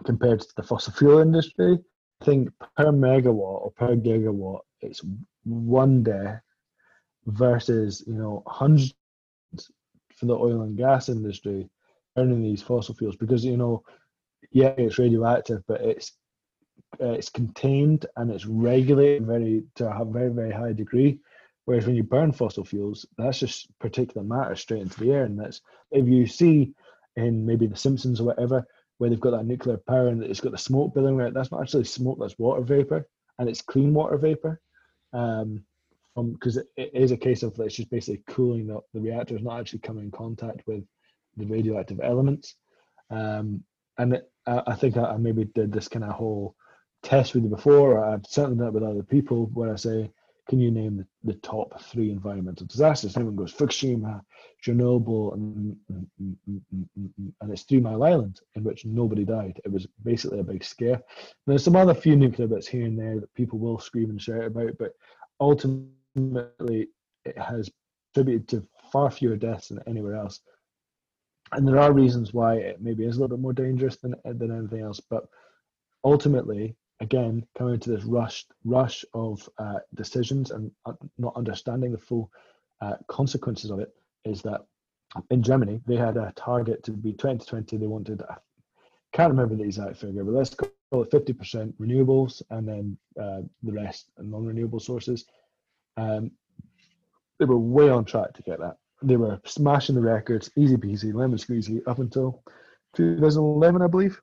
compared 0.05 0.41
to 0.41 0.49
the 0.57 0.63
fossil 0.63 0.93
fuel 0.93 1.21
industry 1.21 1.79
think 2.25 2.51
per 2.77 2.93
megawatt 2.93 3.63
or 3.63 3.73
per 3.73 3.97
gigawatt, 3.97 4.61
it's 4.81 5.03
one 5.45 6.03
day 6.03 6.37
versus 7.27 8.03
you 8.07 8.15
know 8.15 8.43
hundreds 8.47 8.95
for 10.15 10.27
the 10.27 10.37
oil 10.37 10.63
and 10.63 10.77
gas 10.77 11.09
industry 11.09 11.69
burning 12.15 12.43
these 12.43 12.63
fossil 12.63 12.95
fuels 12.95 13.17
because 13.17 13.45
you 13.45 13.57
know 13.57 13.83
yeah 14.51 14.75
it's 14.77 14.99
radioactive 14.99 15.63
but 15.67 15.81
it's 15.81 16.13
uh, 17.01 17.13
it's 17.13 17.31
contained 17.31 18.07
and 18.17 18.31
it's 18.31 18.45
regulated 18.45 19.27
very 19.27 19.65
to 19.75 19.89
a 19.89 20.05
very 20.05 20.31
very 20.31 20.53
high 20.53 20.73
degree. 20.73 21.19
Whereas 21.65 21.87
when 21.87 21.95
you 21.95 22.03
burn 22.03 22.33
fossil 22.33 22.65
fuels 22.65 23.07
that's 23.17 23.39
just 23.39 23.69
particulate 23.79 24.27
matter 24.27 24.57
straight 24.57 24.83
into 24.83 24.99
the 24.99 25.13
air 25.13 25.25
and 25.25 25.39
that's 25.39 25.61
if 25.91 26.07
you 26.07 26.27
see 26.27 26.73
in 27.17 27.47
maybe 27.47 27.67
the 27.67 27.77
simpsons 27.77 28.21
or 28.21 28.25
whatever 28.25 28.67
where 29.03 29.11
they've 29.11 29.19
got 29.19 29.33
that 29.33 29.45
nuclear 29.45 29.79
power 29.79 30.07
and 30.07 30.23
it's 30.23 30.41
got 30.41 30.53
the 30.53 30.59
smoke 30.59 30.95
billowing 30.95 31.21
out. 31.21 31.35
That's 31.35 31.51
not 31.51 31.61
actually 31.61 31.83
smoke, 31.83 32.19
that's 32.21 32.39
water 32.39 32.63
vapor, 32.63 33.05
and 33.37 33.49
it's 33.49 33.61
clean 33.61 33.93
water 33.93 34.17
vapor. 34.17 34.61
Um, 35.13 35.65
because 36.15 36.57
it, 36.57 36.69
it 36.77 36.91
is 36.95 37.11
a 37.11 37.17
case 37.17 37.43
of 37.43 37.59
it's 37.59 37.75
just 37.75 37.91
basically 37.91 38.23
cooling 38.29 38.69
the, 38.69 38.79
the 38.95 39.01
reactor, 39.01 39.35
is 39.35 39.43
not 39.43 39.59
actually 39.59 39.81
coming 39.81 40.05
in 40.05 40.13
contact 40.13 40.63
with 40.69 40.85
the 41.37 41.47
radioactive 41.47 41.99
elements. 42.01 42.55
Um, 43.11 43.65
and 43.99 44.15
it, 44.15 44.31
I, 44.47 44.63
I 44.69 44.75
think 44.77 44.97
I, 44.97 45.07
I 45.07 45.17
maybe 45.17 45.47
did 45.47 45.73
this 45.73 45.89
kind 45.89 46.05
of 46.05 46.13
whole 46.13 46.55
test 47.03 47.35
with 47.35 47.43
you 47.43 47.51
before, 47.51 47.99
or 47.99 48.05
I've 48.05 48.25
certainly 48.29 48.59
done 48.59 48.69
it 48.69 48.75
with 48.75 48.85
other 48.85 49.03
people, 49.03 49.51
where 49.53 49.73
I 49.73 49.77
say, 49.77 50.13
can 50.49 50.59
you 50.59 50.71
name 50.71 50.97
the, 50.97 51.07
the 51.33 51.39
top 51.41 51.81
three 51.83 52.11
environmental 52.11 52.67
disasters? 52.67 53.15
And 53.15 53.23
everyone 53.23 53.37
goes 53.37 53.55
Fukushima, 53.55 54.23
Chernobyl, 54.65 55.35
and, 55.35 55.77
and, 55.89 56.07
and 57.41 57.53
it's 57.53 57.63
Three 57.63 57.81
Mile 57.81 58.03
Island, 58.03 58.41
in 58.55 58.65
which 58.65 58.85
nobody 58.85 59.25
died. 59.25 59.61
It 59.65 59.73
was 59.73 59.87
basically 60.03 60.41
a 60.41 60.45
big 60.45 60.65
scare. 60.65 61.01
There's 61.47 61.65
some 61.65 61.77
other 61.77 61.95
few 61.95 62.17
nuclear 62.17 62.49
bits 62.49 62.67
here 62.67 62.87
and 62.87 62.99
there 62.99 63.21
that 63.21 63.35
people 63.35 63.59
will 63.59 63.79
scream 63.79 64.11
and 64.11 64.21
shout 64.21 64.45
about, 64.45 64.77
but 64.79 64.93
ultimately 65.41 66.89
it 67.25 67.39
has 67.39 67.71
contributed 68.15 68.49
to 68.49 68.67
far 68.91 69.11
fewer 69.11 69.37
deaths 69.37 69.69
than 69.69 69.81
anywhere 69.87 70.17
else. 70.17 70.41
And 71.53 71.69
there 71.69 71.79
are 71.79 71.93
reasons 71.93 72.33
why 72.33 72.57
it 72.57 72.81
maybe 72.81 73.05
is 73.05 73.17
a 73.17 73.21
little 73.21 73.37
bit 73.37 73.43
more 73.43 73.53
dangerous 73.53 73.97
than 73.97 74.15
than 74.25 74.51
anything 74.51 74.81
else, 74.81 75.01
but 75.01 75.27
ultimately 76.05 76.75
again 77.03 77.45
coming 77.59 77.79
to 77.81 77.91
this 77.91 78.05
rush 78.05 78.47
rush 78.65 79.05
of 79.13 79.47
uh, 79.59 79.81
decisions 79.95 80.53
and 80.53 80.71
uh, 80.87 80.93
not 81.19 81.37
understanding 81.37 81.93
the 81.93 81.99
full 81.99 82.31
uh, 82.81 82.95
consequences 83.09 83.71
of 83.71 83.81
it 83.81 83.93
is 84.25 84.41
that 84.41 84.61
in 85.31 85.43
Germany 85.43 85.81
they 85.87 85.97
had 85.97 86.17
a 86.17 86.33
target 86.37 86.83
to 86.85 86.93
be 86.93 87.13
2020 87.13 87.77
they 87.77 87.87
wanted 87.87 88.23
I 88.31 88.37
can't 89.13 89.33
remember 89.33 89.57
the 89.57 89.65
exact 89.65 89.97
figure 89.97 90.25
but 90.25 90.33
let's 90.33 90.55
call 90.55 90.71
it 91.03 91.11
50% 91.11 91.75
renewables 91.75 92.41
and 92.51 92.67
then 92.67 92.97
uh, 93.21 93.43
the 93.63 93.73
rest 93.73 94.11
non-renewable 94.19 94.81
sources. 94.81 95.27
Um, 95.97 96.31
they 97.39 97.45
were 97.45 97.59
way 97.59 97.91
on 97.91 98.05
track 98.05 98.33
to 98.35 98.43
get 98.43 98.61
that. 98.61 98.77
They 99.03 99.17
were 99.17 99.41
smashing 99.45 99.97
the 99.97 100.01
records 100.01 100.51
easy 100.57 100.77
peasy 100.77 101.13
lemon 101.13 101.39
squeezy 101.39 101.83
up 101.89 101.99
until 101.99 102.45
2011 102.95 103.83
I 103.83 103.87
believe. 103.89 104.21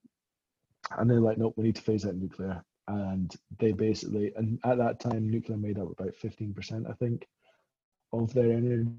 And 0.97 1.09
they're 1.09 1.19
like 1.19 1.37
nope 1.37 1.55
we 1.57 1.65
need 1.65 1.75
to 1.75 1.81
phase 1.81 2.05
out 2.05 2.15
nuclear 2.15 2.63
and 2.89 3.35
they 3.59 3.71
basically 3.71 4.33
and 4.35 4.59
at 4.65 4.77
that 4.77 4.99
time 4.99 5.29
nuclear 5.29 5.57
made 5.57 5.79
up 5.79 5.91
about 5.91 6.13
15% 6.21 6.89
i 6.89 6.93
think 6.93 7.27
of 8.13 8.33
their 8.33 8.51
energy. 8.51 8.89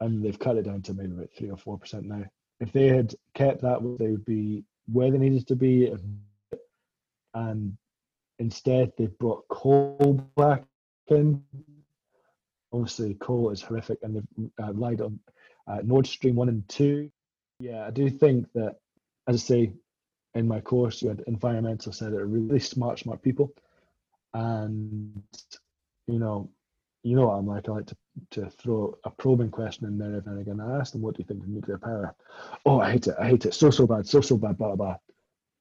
And 0.00 0.24
they've 0.24 0.38
cut 0.38 0.56
it 0.56 0.64
down 0.64 0.82
to 0.82 0.94
maybe 0.94 1.12
about 1.12 1.30
3 1.36 1.50
or 1.50 1.78
4% 1.78 2.02
now. 2.02 2.24
If 2.60 2.72
they 2.72 2.88
had 2.88 3.14
kept 3.34 3.62
that 3.62 3.80
they 3.98 4.10
would 4.10 4.24
be 4.24 4.64
where 4.92 5.10
they 5.10 5.18
needed 5.18 5.46
to 5.48 5.56
be 5.56 5.92
and 7.34 7.76
instead 8.38 8.92
they 8.96 9.06
brought 9.06 9.46
coal 9.48 10.20
back 10.36 10.64
in 11.08 11.42
obviously 12.72 13.14
coal 13.14 13.50
is 13.50 13.62
horrific 13.62 13.98
and 14.02 14.16
they've 14.16 14.50
uh, 14.62 14.72
relied 14.72 15.00
on 15.00 15.18
uh, 15.68 15.78
nord 15.82 16.06
stream 16.06 16.34
1 16.34 16.48
and 16.48 16.68
2 16.68 17.10
yeah 17.60 17.86
i 17.86 17.90
do 17.90 18.10
think 18.10 18.46
that 18.52 18.76
as 19.26 19.36
i 19.36 19.38
say 19.38 19.72
in 20.34 20.48
my 20.48 20.60
course, 20.60 21.02
you 21.02 21.08
had 21.08 21.24
environmentalists 21.28 22.00
that 22.00 22.12
are 22.12 22.26
really 22.26 22.58
smart, 22.58 22.98
smart 22.98 23.22
people. 23.22 23.52
And, 24.32 25.22
you 26.06 26.18
know, 26.18 26.50
you 27.04 27.14
know 27.14 27.26
what 27.26 27.34
I'm 27.34 27.46
like. 27.46 27.68
I 27.68 27.72
like 27.72 27.86
to, 27.86 27.96
to 28.32 28.50
throw 28.50 28.96
a 29.04 29.10
probing 29.10 29.50
question 29.50 29.86
in 29.86 29.98
there 29.98 30.16
every 30.16 30.32
and 30.32 30.40
again. 30.40 30.60
I 30.60 30.78
ask 30.78 30.92
them, 30.92 31.02
what 31.02 31.14
do 31.14 31.20
you 31.20 31.26
think 31.26 31.42
of 31.42 31.48
nuclear 31.48 31.78
power? 31.78 32.14
Oh, 32.66 32.80
I 32.80 32.92
hate 32.92 33.06
it. 33.06 33.14
I 33.18 33.28
hate 33.28 33.46
it. 33.46 33.54
So, 33.54 33.70
so 33.70 33.86
bad. 33.86 34.06
So, 34.06 34.20
so 34.20 34.36
bad. 34.36 34.58
Blah, 34.58 34.74
blah. 34.74 34.96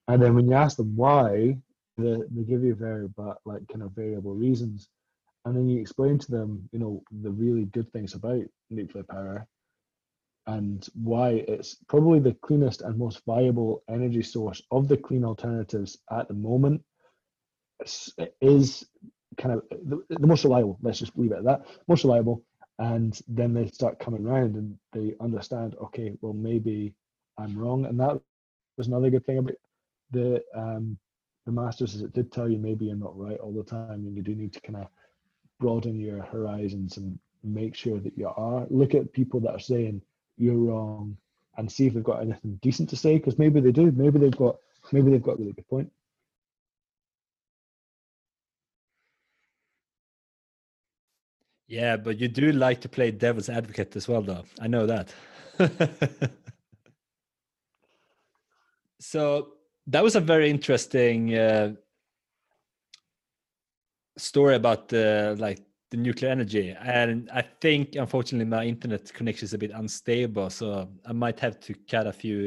And 0.07 0.21
then 0.21 0.36
when 0.36 0.47
you 0.47 0.55
ask 0.55 0.78
them 0.78 0.95
why, 0.95 1.57
they, 1.97 2.17
they 2.32 2.43
give 2.43 2.63
you 2.63 2.74
very, 2.74 3.07
but 3.07 3.38
like 3.45 3.67
kind 3.67 3.84
of 3.84 3.91
variable 3.91 4.34
reasons. 4.34 4.89
And 5.45 5.55
then 5.55 5.69
you 5.69 5.80
explain 5.80 6.17
to 6.19 6.32
them, 6.32 6.67
you 6.71 6.80
know, 6.80 7.03
the 7.21 7.30
really 7.30 7.65
good 7.65 7.91
things 7.91 8.15
about 8.15 8.41
nuclear 8.69 9.03
power 9.03 9.47
and 10.47 10.87
why 10.93 11.43
it's 11.47 11.75
probably 11.87 12.19
the 12.19 12.33
cleanest 12.41 12.81
and 12.81 12.97
most 12.97 13.21
viable 13.25 13.83
energy 13.89 14.21
source 14.21 14.61
of 14.71 14.87
the 14.87 14.97
clean 14.97 15.23
alternatives 15.23 15.97
at 16.11 16.27
the 16.27 16.33
moment. 16.33 16.81
Is 18.41 18.85
kind 19.37 19.55
of 19.55 19.63
the, 19.71 20.03
the, 20.09 20.27
most 20.27 20.43
reliable 20.43 20.77
let's 20.81 20.99
just 20.99 21.17
leave 21.17 21.31
it 21.31 21.39
at 21.39 21.43
that 21.43 21.65
most 21.87 22.03
reliable. 22.03 22.43
And 22.79 23.19
then 23.27 23.53
they 23.53 23.67
start 23.67 23.99
coming 23.99 24.25
around 24.25 24.55
and 24.55 24.77
they 24.93 25.15
understand 25.19 25.75
okay 25.81 26.13
well 26.21 26.33
maybe 26.33 26.93
i'm 27.37 27.57
wrong. 27.57 27.85
And 27.85 27.99
that 27.99 28.19
was 28.77 28.87
another 28.87 29.09
good 29.09 29.25
thing 29.25 29.39
about 29.39 29.55
the 30.11 30.41
um 30.55 30.97
the 31.45 31.51
masters 31.51 31.95
is 31.95 32.03
it 32.03 32.13
did 32.13 32.31
tell 32.31 32.49
you 32.49 32.57
maybe 32.57 32.85
you're 32.85 32.95
not 32.95 33.17
right 33.17 33.39
all 33.39 33.51
the 33.51 33.63
time 33.63 34.05
and 34.05 34.15
you 34.15 34.23
do 34.23 34.35
need 34.35 34.53
to 34.53 34.61
kind 34.61 34.77
of 34.77 34.87
broaden 35.59 35.99
your 35.99 36.21
horizons 36.21 36.97
and 36.97 37.17
make 37.43 37.75
sure 37.75 37.99
that 37.99 38.17
you 38.17 38.27
are. 38.27 38.65
Look 38.69 38.95
at 38.95 39.11
people 39.13 39.39
that 39.41 39.51
are 39.51 39.59
saying 39.59 40.01
you're 40.38 40.55
wrong, 40.55 41.17
and 41.57 41.71
see 41.71 41.88
if 41.88 41.93
they've 41.93 42.03
got 42.03 42.21
anything 42.21 42.59
decent 42.61 42.89
to 42.89 42.95
say 42.95 43.17
because 43.17 43.38
maybe 43.38 43.59
they 43.59 43.71
do. 43.71 43.91
Maybe 43.91 44.19
they've 44.19 44.36
got 44.36 44.57
maybe 44.91 45.11
they've 45.11 45.23
got 45.23 45.36
a 45.36 45.38
really 45.38 45.53
good 45.53 45.67
point. 45.67 45.91
Yeah, 51.67 51.97
but 51.97 52.19
you 52.19 52.27
do 52.27 52.51
like 52.51 52.81
to 52.81 52.89
play 52.89 53.11
devil's 53.11 53.49
advocate 53.49 53.95
as 53.95 54.07
well, 54.07 54.21
though. 54.21 54.43
I 54.61 54.67
know 54.67 54.86
that. 54.86 55.13
so 58.99 59.53
that 59.88 60.03
was 60.03 60.15
a 60.15 60.19
very 60.19 60.49
interesting 60.49 61.36
uh, 61.36 61.73
story 64.17 64.55
about 64.55 64.89
the 64.89 65.36
like 65.39 65.61
the 65.93 65.97
nuclear 65.97 66.31
energy 66.31 66.75
and 66.81 67.29
i 67.31 67.43
think 67.61 67.95
unfortunately 67.95 68.49
my 68.57 68.65
internet 68.65 69.13
connection 69.13 69.45
is 69.45 69.53
a 69.53 69.57
bit 69.57 69.71
unstable 69.75 70.49
so 70.49 70.89
i 71.05 71.13
might 71.13 71.39
have 71.39 71.59
to 71.59 71.75
cut 71.87 72.07
a 72.07 72.11
few 72.11 72.39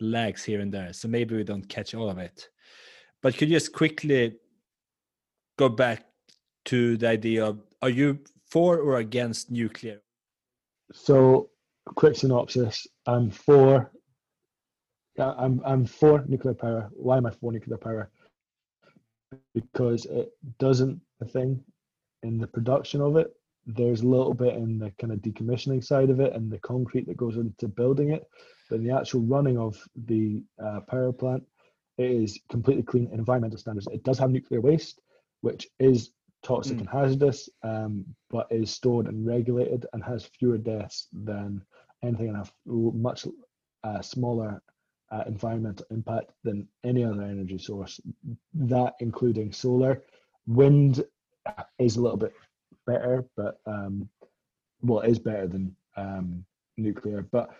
lags 0.00 0.44
here 0.44 0.60
and 0.60 0.72
there 0.72 0.92
so 0.92 1.08
maybe 1.08 1.36
we 1.36 1.44
don't 1.44 1.68
catch 1.68 1.94
all 1.94 2.10
of 2.10 2.18
it. 2.18 2.48
But 3.22 3.36
could 3.36 3.48
you 3.48 3.56
just 3.56 3.72
quickly 3.72 4.36
go 5.58 5.68
back 5.68 6.04
to 6.66 6.96
the 6.96 7.08
idea 7.08 7.44
of 7.46 7.60
are 7.82 7.88
you 7.88 8.18
for 8.50 8.78
or 8.78 8.98
against 8.98 9.50
nuclear? 9.50 10.00
So 10.92 11.50
quick 11.86 12.16
synopsis. 12.16 12.86
I'm 13.06 13.30
for 13.30 13.90
uh, 15.18 15.34
i'm 15.38 15.60
i'm 15.64 15.86
for 15.86 16.24
nuclear 16.26 16.54
power. 16.54 16.90
Why 16.92 17.16
am 17.16 17.26
i 17.26 17.30
for 17.30 17.52
nuclear 17.52 17.78
power? 17.78 18.10
Because 19.54 20.06
it 20.06 20.32
doesn't 20.58 21.00
a 21.20 21.24
thing 21.24 21.62
in 22.24 22.38
the 22.38 22.46
production 22.46 23.00
of 23.00 23.16
it. 23.16 23.28
There's 23.66 24.02
a 24.02 24.08
little 24.08 24.34
bit 24.34 24.54
in 24.56 24.78
the 24.78 24.90
kind 25.00 25.12
of 25.12 25.20
decommissioning 25.20 25.84
side 25.84 26.10
of 26.10 26.20
it 26.20 26.34
and 26.34 26.50
the 26.50 26.58
concrete 26.58 27.06
that 27.06 27.16
goes 27.16 27.36
into 27.36 27.68
building 27.68 28.10
it. 28.10 28.24
But 28.68 28.76
in 28.76 28.84
the 28.84 28.96
actual 28.96 29.20
running 29.20 29.58
of 29.58 29.76
the 29.94 30.42
uh, 30.62 30.80
power 30.80 31.12
plant, 31.12 31.44
it 31.96 32.10
is 32.10 32.40
completely 32.50 32.82
clean 32.82 33.08
in 33.12 33.18
environmental 33.18 33.58
standards. 33.58 33.86
It 33.92 34.02
does 34.04 34.18
have 34.18 34.30
nuclear 34.30 34.60
waste, 34.60 35.00
which 35.42 35.68
is 35.78 36.10
toxic 36.42 36.76
mm. 36.76 36.80
and 36.80 36.88
hazardous, 36.88 37.48
um, 37.62 38.04
but 38.30 38.46
is 38.50 38.70
stored 38.70 39.06
and 39.06 39.26
regulated 39.26 39.86
and 39.92 40.02
has 40.02 40.24
fewer 40.38 40.58
deaths 40.58 41.08
than 41.12 41.62
anything 42.02 42.28
in 42.28 42.36
a 42.36 42.44
much 42.66 43.26
uh, 43.84 44.02
smaller 44.02 44.62
uh, 45.12 45.22
environmental 45.26 45.86
impact 45.90 46.30
than 46.42 46.66
any 46.84 47.04
other 47.04 47.22
energy 47.22 47.58
source, 47.58 48.00
that 48.52 48.94
including 49.00 49.52
solar. 49.52 50.02
Wind 50.46 51.04
is 51.78 51.96
a 51.96 52.00
little 52.00 52.16
bit 52.16 52.32
better, 52.86 53.24
but 53.36 53.58
um, 53.66 54.08
well, 54.82 55.00
it 55.00 55.10
is 55.10 55.18
better 55.18 55.46
than 55.46 55.74
um, 55.96 56.44
nuclear, 56.76 57.26
but 57.30 57.50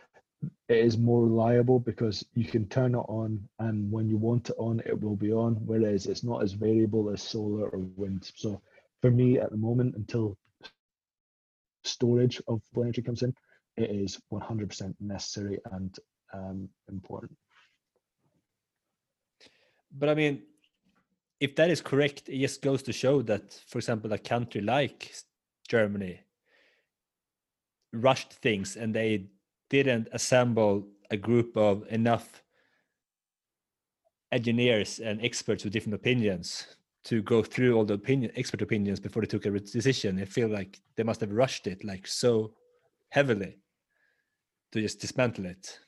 it 0.68 0.78
is 0.78 0.98
more 0.98 1.22
reliable 1.22 1.78
because 1.78 2.24
you 2.34 2.44
can 2.44 2.66
turn 2.68 2.94
it 2.94 2.98
on 3.08 3.48
and 3.60 3.90
when 3.90 4.08
you 4.08 4.16
want 4.16 4.50
it 4.50 4.56
on, 4.58 4.80
it 4.84 5.00
will 5.00 5.16
be 5.16 5.32
on. 5.32 5.54
Whereas 5.64 6.06
it's 6.06 6.24
not 6.24 6.42
as 6.42 6.52
variable 6.52 7.10
as 7.10 7.22
solar 7.22 7.68
or 7.68 7.78
wind. 7.96 8.30
So 8.34 8.60
for 9.00 9.10
me, 9.10 9.38
at 9.38 9.50
the 9.50 9.56
moment, 9.56 9.96
until 9.96 10.36
storage 11.84 12.40
of 12.48 12.62
energy 12.76 13.02
comes 13.02 13.22
in, 13.22 13.34
it 13.76 13.90
is 13.90 14.20
100% 14.32 14.94
necessary 15.00 15.58
and 15.72 15.96
um, 16.32 16.68
important. 16.88 17.36
But 19.92 20.08
I 20.08 20.14
mean, 20.14 20.42
if 21.40 21.56
that 21.56 21.70
is 21.70 21.80
correct, 21.80 22.28
it 22.28 22.38
just 22.38 22.62
goes 22.62 22.82
to 22.84 22.92
show 22.92 23.22
that, 23.22 23.60
for 23.66 23.78
example, 23.78 24.12
a 24.12 24.18
country 24.18 24.60
like 24.60 25.12
Germany 25.68 26.20
rushed 27.92 28.32
things 28.32 28.76
and 28.76 28.94
they 28.94 29.26
didn't 29.70 30.08
assemble 30.12 30.86
a 31.10 31.16
group 31.16 31.56
of 31.56 31.86
enough 31.90 32.42
engineers 34.32 34.98
and 34.98 35.24
experts 35.24 35.64
with 35.64 35.72
different 35.72 35.94
opinions 35.94 36.76
to 37.04 37.22
go 37.22 37.42
through 37.42 37.76
all 37.76 37.84
the 37.84 37.94
opinion 37.94 38.32
expert 38.36 38.62
opinions 38.62 38.98
before 38.98 39.22
they 39.22 39.26
took 39.26 39.46
a 39.46 39.50
decision. 39.60 40.20
I 40.20 40.24
feel 40.24 40.48
like 40.48 40.80
they 40.96 41.02
must 41.02 41.20
have 41.20 41.32
rushed 41.32 41.66
it 41.66 41.84
like 41.84 42.06
so 42.06 42.54
heavily 43.10 43.58
to 44.72 44.80
just 44.80 45.00
dismantle 45.00 45.46
it. 45.46 45.78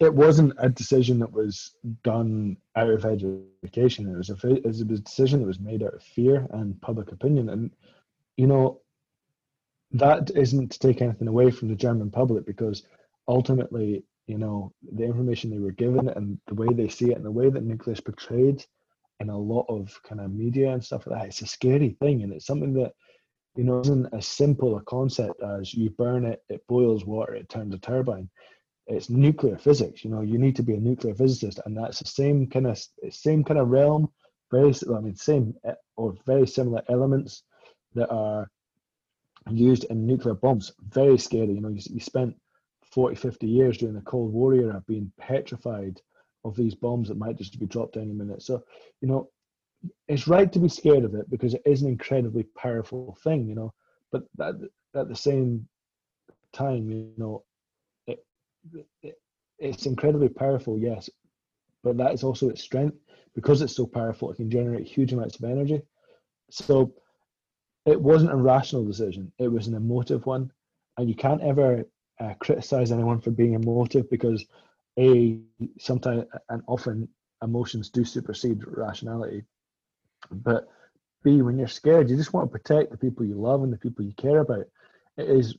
It 0.00 0.08
uh, 0.08 0.12
wasn't 0.12 0.54
a 0.58 0.68
decision 0.68 1.20
that 1.20 1.32
was 1.32 1.76
done 2.02 2.56
out 2.74 2.90
of 2.90 3.04
education. 3.04 4.12
It 4.12 4.16
was 4.16 4.30
a 4.30 4.54
it 4.54 4.66
was 4.66 4.80
a 4.80 4.84
decision 4.84 5.40
that 5.40 5.46
was 5.46 5.60
made 5.60 5.82
out 5.84 5.94
of 5.94 6.02
fear 6.02 6.46
and 6.50 6.80
public 6.80 7.12
opinion, 7.12 7.48
and 7.50 7.70
you 8.36 8.48
know 8.48 8.80
that 9.92 10.30
isn't 10.34 10.72
to 10.72 10.78
take 10.78 11.00
anything 11.00 11.28
away 11.28 11.50
from 11.50 11.68
the 11.68 11.76
German 11.76 12.10
public 12.10 12.44
because 12.44 12.82
ultimately, 13.26 14.04
you 14.26 14.36
know, 14.36 14.72
the 14.92 15.04
information 15.04 15.50
they 15.50 15.58
were 15.58 15.70
given 15.70 16.08
and 16.08 16.38
the 16.46 16.54
way 16.54 16.66
they 16.72 16.88
see 16.88 17.10
it 17.10 17.16
and 17.16 17.24
the 17.24 17.30
way 17.30 17.48
that 17.48 17.62
is 17.86 18.00
portrayed 18.00 18.64
in 19.20 19.30
a 19.30 19.38
lot 19.38 19.66
of 19.68 19.98
kind 20.02 20.20
of 20.20 20.32
media 20.32 20.72
and 20.72 20.84
stuff 20.84 21.06
like 21.06 21.20
that. 21.20 21.28
It's 21.28 21.42
a 21.42 21.46
scary 21.46 21.96
thing, 22.00 22.22
and 22.22 22.32
it's 22.32 22.46
something 22.46 22.74
that 22.74 22.92
you 23.56 23.64
know 23.64 23.80
isn't 23.80 24.12
as 24.12 24.26
simple 24.26 24.76
a 24.76 24.82
concept 24.82 25.42
as 25.42 25.72
you 25.72 25.90
burn 25.90 26.24
it, 26.24 26.42
it 26.48 26.66
boils 26.68 27.04
water, 27.04 27.34
it 27.34 27.48
turns 27.48 27.74
a 27.74 27.78
turbine. 27.78 28.28
It's 28.88 29.10
nuclear 29.10 29.56
physics. 29.58 30.02
You 30.04 30.10
know, 30.10 30.22
you 30.22 30.38
need 30.38 30.56
to 30.56 30.62
be 30.62 30.74
a 30.74 30.80
nuclear 30.80 31.14
physicist, 31.14 31.60
and 31.64 31.76
that's 31.76 32.00
the 32.00 32.08
same 32.08 32.46
kind 32.46 32.66
of 32.66 32.82
same 33.10 33.44
kind 33.44 33.60
of 33.60 33.68
realm. 33.68 34.10
Very, 34.50 34.74
I 34.94 35.00
mean, 35.00 35.14
same 35.14 35.54
eh, 35.64 35.74
or 35.96 36.14
very 36.26 36.46
similar 36.46 36.82
elements 36.88 37.42
that 37.94 38.10
are 38.10 38.50
used 39.50 39.84
in 39.84 40.06
nuclear 40.06 40.34
bombs. 40.34 40.72
Very 40.88 41.18
scary. 41.18 41.52
You 41.52 41.60
know, 41.60 41.68
you, 41.68 41.82
you 41.90 42.00
spent 42.00 42.34
40, 42.92 43.16
50 43.16 43.46
years 43.46 43.78
during 43.78 43.94
the 43.94 44.00
Cold 44.02 44.32
War 44.32 44.54
era 44.54 44.82
being 44.86 45.12
petrified 45.18 46.00
of 46.44 46.56
these 46.56 46.74
bombs 46.74 47.08
that 47.08 47.18
might 47.18 47.36
just 47.36 47.58
be 47.58 47.66
dropped 47.66 47.96
any 47.96 48.12
minute. 48.12 48.42
So, 48.42 48.62
you 49.00 49.08
know, 49.08 49.28
it's 50.08 50.26
right 50.26 50.50
to 50.52 50.58
be 50.58 50.68
scared 50.68 51.04
of 51.04 51.14
it 51.14 51.30
because 51.30 51.54
it 51.54 51.62
is 51.66 51.82
an 51.82 51.88
incredibly 51.88 52.44
powerful 52.56 53.16
thing, 53.22 53.46
you 53.46 53.54
know. 53.54 53.72
But 54.10 54.24
at, 54.40 54.54
at 54.94 55.08
the 55.08 55.16
same 55.16 55.68
time, 56.52 56.90
you 56.90 57.12
know, 57.16 57.44
it's 59.58 59.86
incredibly 59.86 60.28
powerful, 60.28 60.78
yes, 60.78 61.08
but 61.82 61.96
that 61.98 62.14
is 62.14 62.24
also 62.24 62.48
its 62.48 62.62
strength 62.62 62.96
because 63.34 63.62
it's 63.62 63.76
so 63.76 63.86
powerful. 63.86 64.30
It 64.30 64.36
can 64.36 64.50
generate 64.50 64.86
huge 64.86 65.12
amounts 65.12 65.38
of 65.38 65.44
energy. 65.44 65.82
So 66.50 66.92
it 67.86 68.00
wasn't 68.00 68.32
a 68.32 68.36
rational 68.36 68.84
decision; 68.84 69.32
it 69.38 69.48
was 69.48 69.66
an 69.66 69.74
emotive 69.74 70.26
one, 70.26 70.50
and 70.96 71.08
you 71.08 71.14
can't 71.14 71.42
ever 71.42 71.84
uh, 72.20 72.34
criticize 72.40 72.92
anyone 72.92 73.20
for 73.20 73.30
being 73.30 73.54
emotive 73.54 74.08
because 74.10 74.44
a 74.98 75.38
sometimes 75.78 76.24
and 76.48 76.62
often 76.66 77.08
emotions 77.42 77.88
do 77.90 78.04
supersede 78.04 78.60
rationality 78.66 79.44
but 80.30 80.68
b 81.22 81.40
when 81.42 81.56
you're 81.58 81.68
scared 81.68 82.10
you 82.10 82.16
just 82.16 82.32
want 82.32 82.46
to 82.46 82.58
protect 82.58 82.90
the 82.90 82.96
people 82.98 83.24
you 83.24 83.34
love 83.34 83.62
and 83.62 83.72
the 83.72 83.78
people 83.78 84.04
you 84.04 84.12
care 84.14 84.40
about 84.40 84.60
it 85.16 85.28
is 85.30 85.56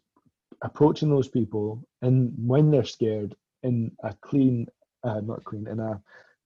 approaching 0.61 1.09
those 1.09 1.27
people 1.27 1.83
and 2.01 2.33
when 2.37 2.71
they're 2.71 2.83
scared 2.83 3.35
in 3.63 3.91
a 4.03 4.13
clean 4.21 4.67
uh, 5.03 5.21
not 5.21 5.43
clean 5.43 5.67
in 5.67 5.79
a 5.79 6.01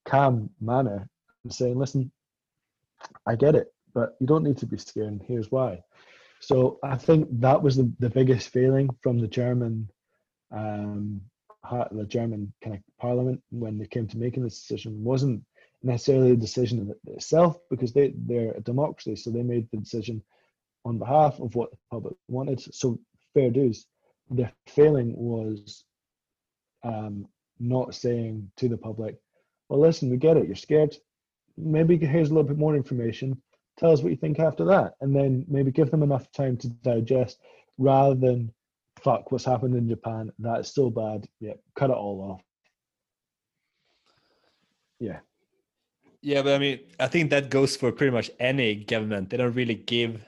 calm 0.05 0.49
manner 0.61 1.07
and 1.43 1.53
saying 1.53 1.78
listen 1.78 2.11
i 3.28 3.36
get 3.36 3.55
it 3.55 3.74
but 3.93 4.16
you 4.20 4.28
don't 4.28 4.43
need 4.43 4.57
to 4.57 4.66
be 4.66 4.78
scared 4.78 5.07
and 5.07 5.22
here's 5.24 5.51
why 5.51 5.82
so 6.39 6.80
i 6.84 6.95
think 6.95 7.28
that 7.39 7.61
was 7.61 7.76
the, 7.76 7.91
the 7.99 8.09
biggest 8.09 8.49
failing 8.49 8.89
from 9.01 9.20
the 9.20 9.28
german 9.28 9.89
um, 10.51 11.22
the 11.91 12.05
German 12.07 12.53
kind 12.64 12.76
of 12.76 12.82
parliament 12.99 13.41
when 13.51 13.78
they 13.78 13.88
came 13.88 14.07
to 14.07 14.18
making 14.18 14.43
this 14.43 14.59
decision 14.59 15.03
wasn't 15.03 15.43
necessarily 15.82 16.32
a 16.32 16.36
decision 16.36 16.80
in 16.80 17.14
itself 17.14 17.57
because 17.70 17.93
they 17.93 18.14
they're 18.26 18.53
a 18.53 18.61
democracy, 18.61 19.16
so 19.16 19.30
they 19.30 19.43
made 19.43 19.68
the 19.72 19.78
decision 19.78 20.22
on 20.86 20.99
behalf 20.99 21.39
of 21.39 21.55
what 21.55 21.72
the 21.72 21.78
public 21.91 22.16
wanted. 22.28 22.59
So 22.74 22.99
fair 23.34 23.49
dues. 23.49 23.86
Their 24.30 24.52
failing 24.68 25.14
was 25.16 25.84
um, 26.84 27.28
not 27.60 27.96
saying 27.96 28.52
to 28.58 28.68
the 28.68 28.78
public, 28.78 29.18
"Well, 29.70 29.80
listen, 29.80 30.10
we 30.10 30.18
get 30.18 30.38
it. 30.38 30.48
You're 30.48 30.56
scared. 30.56 30.96
Maybe 31.58 31.98
here's 31.98 32.30
a 32.30 32.34
little 32.34 32.48
bit 32.48 32.58
more 32.58 32.76
information. 32.76 33.42
Tell 33.78 33.92
us 33.92 34.02
what 34.02 34.12
you 34.12 34.18
think 34.18 34.40
after 34.40 34.66
that, 34.66 34.94
and 35.02 35.16
then 35.16 35.46
maybe 35.48 35.72
give 35.72 35.92
them 35.92 36.04
enough 36.04 36.32
time 36.32 36.58
to 36.58 36.70
digest, 36.70 37.40
rather 37.78 38.16
than 38.16 38.52
fuck, 39.04 39.32
what's 39.32 39.46
happened 39.46 39.76
in 39.76 39.90
Japan? 39.90 40.32
That's 40.40 40.74
so 40.74 40.90
bad. 40.90 41.28
Yeah, 41.40 41.54
cut 41.76 41.90
it 41.90 41.96
all 41.96 42.22
off. 42.32 42.42
Yeah. 45.00 45.20
Yeah, 46.22 46.42
but 46.42 46.56
I 46.56 46.58
mean, 46.58 46.80
I 47.00 47.08
think 47.08 47.30
that 47.32 47.50
goes 47.50 47.76
for 47.76 47.92
pretty 47.92 48.12
much 48.12 48.32
any 48.40 48.76
government. 48.76 49.30
They 49.30 49.38
don't 49.38 49.54
really 49.54 49.76
give 49.76 50.24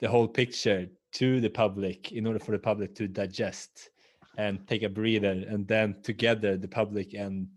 the 0.00 0.08
whole 0.08 0.28
picture 0.28 0.88
to 1.16 1.40
the 1.40 1.50
public 1.50 2.12
in 2.12 2.26
order 2.26 2.38
for 2.38 2.52
the 2.52 2.58
public 2.58 2.94
to 2.94 3.08
digest 3.08 3.90
and 4.38 4.66
take 4.66 4.82
a 4.82 4.88
breather, 4.88 5.44
and 5.48 5.66
then 5.66 5.96
together 6.02 6.56
the 6.56 6.68
public 6.68 7.14
and 7.14 7.48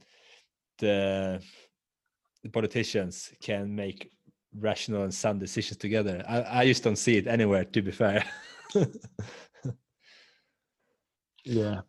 the, 0.77 1.41
the 2.43 2.49
politicians 2.49 3.31
can 3.41 3.75
make 3.75 4.11
rational 4.57 5.03
and 5.03 5.13
sound 5.13 5.39
decisions 5.39 5.77
together. 5.77 6.23
I, 6.27 6.61
I 6.61 6.65
just 6.65 6.83
don't 6.83 6.95
see 6.95 7.17
it 7.17 7.27
anywhere, 7.27 7.65
to 7.65 7.81
be 7.81 7.91
fair. 7.91 8.23
Yeah. 11.45 11.81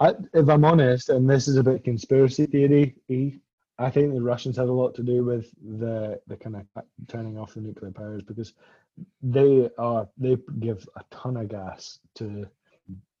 I, 0.00 0.14
if 0.32 0.48
I'm 0.48 0.64
honest, 0.64 1.08
and 1.08 1.28
this 1.28 1.46
is 1.46 1.56
a 1.56 1.62
bit 1.62 1.84
conspiracy 1.84 2.46
theory, 2.46 2.96
I 3.78 3.90
think 3.90 4.14
the 4.14 4.22
Russians 4.22 4.56
had 4.56 4.68
a 4.68 4.72
lot 4.72 4.94
to 4.94 5.02
do 5.02 5.24
with 5.24 5.50
the 5.62 6.20
the 6.26 6.36
kind 6.36 6.56
of 6.56 6.84
turning 7.08 7.38
off 7.38 7.54
the 7.54 7.60
nuclear 7.60 7.92
powers 7.92 8.22
because 8.22 8.54
they 9.22 9.68
are 9.78 10.08
they 10.18 10.36
give 10.60 10.88
a 10.96 11.02
ton 11.10 11.36
of 11.36 11.48
gas 11.48 11.98
to 12.16 12.46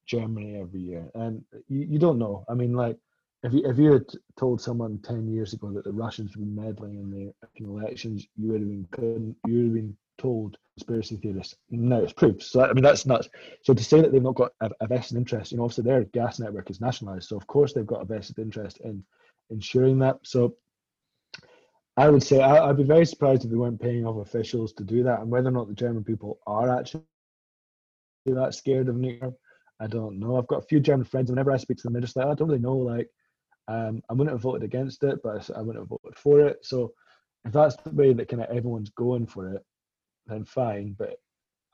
Germany 0.06 0.60
every 0.60 0.80
year, 0.80 1.10
and 1.14 1.44
you, 1.68 1.86
you 1.90 1.98
don't 1.98 2.18
know. 2.18 2.44
I 2.48 2.54
mean, 2.54 2.74
like 2.74 2.96
if 3.42 3.52
you 3.52 3.62
if 3.64 3.78
you 3.78 3.92
had 3.92 4.06
told 4.36 4.60
someone 4.60 4.98
ten 4.98 5.28
years 5.32 5.52
ago 5.52 5.70
that 5.72 5.84
the 5.84 5.92
Russians 5.92 6.36
were 6.36 6.44
meddling 6.44 6.94
in 6.94 7.10
the 7.10 7.64
elections, 7.64 8.26
you 8.36 8.52
would 8.52 8.60
have 8.60 8.68
been 8.68 9.36
you 9.46 9.54
would 9.56 9.64
have 9.64 9.74
been 9.74 9.96
told 10.18 10.56
conspiracy 10.76 11.16
theorists. 11.16 11.56
No, 11.70 12.02
it's 12.02 12.12
proof. 12.12 12.42
So 12.42 12.62
I 12.62 12.72
mean, 12.72 12.84
that's 12.84 13.06
nuts. 13.06 13.28
So 13.62 13.74
to 13.74 13.84
say 13.84 14.00
that 14.00 14.12
they've 14.12 14.22
not 14.22 14.34
got 14.34 14.52
a, 14.60 14.70
a, 14.80 14.86
vested 14.86 15.16
interest, 15.16 15.52
you 15.52 15.58
know, 15.58 15.64
obviously 15.64 15.84
their 15.84 16.04
gas 16.04 16.38
network 16.38 16.70
is 16.70 16.80
nationalised, 16.80 17.28
so 17.28 17.36
of 17.36 17.46
course 17.46 17.72
they've 17.72 17.86
got 17.86 18.02
a 18.02 18.04
vested 18.04 18.38
interest 18.38 18.80
in 18.80 19.04
ensuring 19.50 19.98
that. 20.00 20.18
So 20.22 20.56
I 21.96 22.08
would 22.08 22.22
say 22.22 22.40
I, 22.40 22.66
would 22.66 22.76
be 22.76 22.82
very 22.82 23.06
surprised 23.06 23.44
if 23.44 23.50
they 23.50 23.56
weren't 23.56 23.80
paying 23.80 24.04
off 24.04 24.26
officials 24.26 24.72
to 24.74 24.84
do 24.84 25.04
that, 25.04 25.20
and 25.20 25.30
whether 25.30 25.48
or 25.48 25.52
not 25.52 25.68
the 25.68 25.74
German 25.74 26.02
people 26.02 26.40
are 26.46 26.76
actually 26.76 27.04
that 28.26 28.54
scared 28.54 28.88
of 28.88 28.96
nuclear, 28.96 29.32
I 29.80 29.86
don't 29.86 30.18
know. 30.18 30.36
I've 30.36 30.46
got 30.46 30.62
a 30.62 30.66
few 30.66 30.80
German 30.80 31.04
friends. 31.04 31.30
Whenever 31.30 31.52
I 31.52 31.56
speak 31.56 31.76
to 31.78 31.82
them, 31.84 31.92
they're 31.92 32.02
just 32.02 32.16
like, 32.16 32.26
I 32.26 32.34
don't 32.34 32.48
really 32.48 32.60
know. 32.60 32.76
Like, 32.76 33.08
um, 33.68 34.02
I 34.08 34.14
wouldn't 34.14 34.34
have 34.34 34.40
voted 34.40 34.62
against 34.62 35.02
it, 35.04 35.20
but 35.22 35.48
I 35.54 35.60
wouldn't 35.60 35.82
have 35.82 35.88
voted 35.88 36.16
for 36.16 36.40
it. 36.40 36.58
So 36.62 36.92
if 37.44 37.52
that's 37.52 37.76
the 37.76 37.90
way 37.90 38.12
that 38.12 38.28
kind 38.28 38.42
of 38.42 38.50
everyone's 38.50 38.90
going 38.90 39.26
for 39.26 39.54
it, 39.54 39.62
then 40.26 40.44
fine. 40.44 40.96
But 40.98 41.16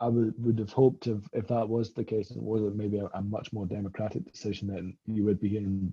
I 0.01 0.09
would 0.09 0.35
would 0.39 0.59
have 0.59 0.73
hoped 0.73 1.07
if 1.07 1.18
if 1.33 1.47
that 1.49 1.68
was 1.68 1.93
the 1.93 2.05
case, 2.05 2.31
it 2.31 2.43
was 2.43 2.73
maybe 2.75 2.99
a, 2.99 3.07
a 3.14 3.23
much 3.23 3.53
more 3.53 3.66
democratic 3.66 4.31
decision, 4.31 4.68
then 4.68 4.97
you 5.07 5.25
would 5.25 5.41
be 5.41 5.51
hearing 5.51 5.93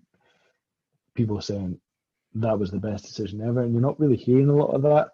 people 1.14 1.42
saying 1.42 1.80
that 2.36 2.60
was 2.60 2.72
the 2.72 2.80
best 2.80 3.06
decision 3.06 3.42
ever, 3.42 3.62
and 3.62 3.74
you're 3.74 3.82
not 3.82 4.00
really 4.00 4.18
hearing 4.18 4.50
a 4.50 4.56
lot 4.56 4.74
of 4.74 4.82
that. 4.84 5.10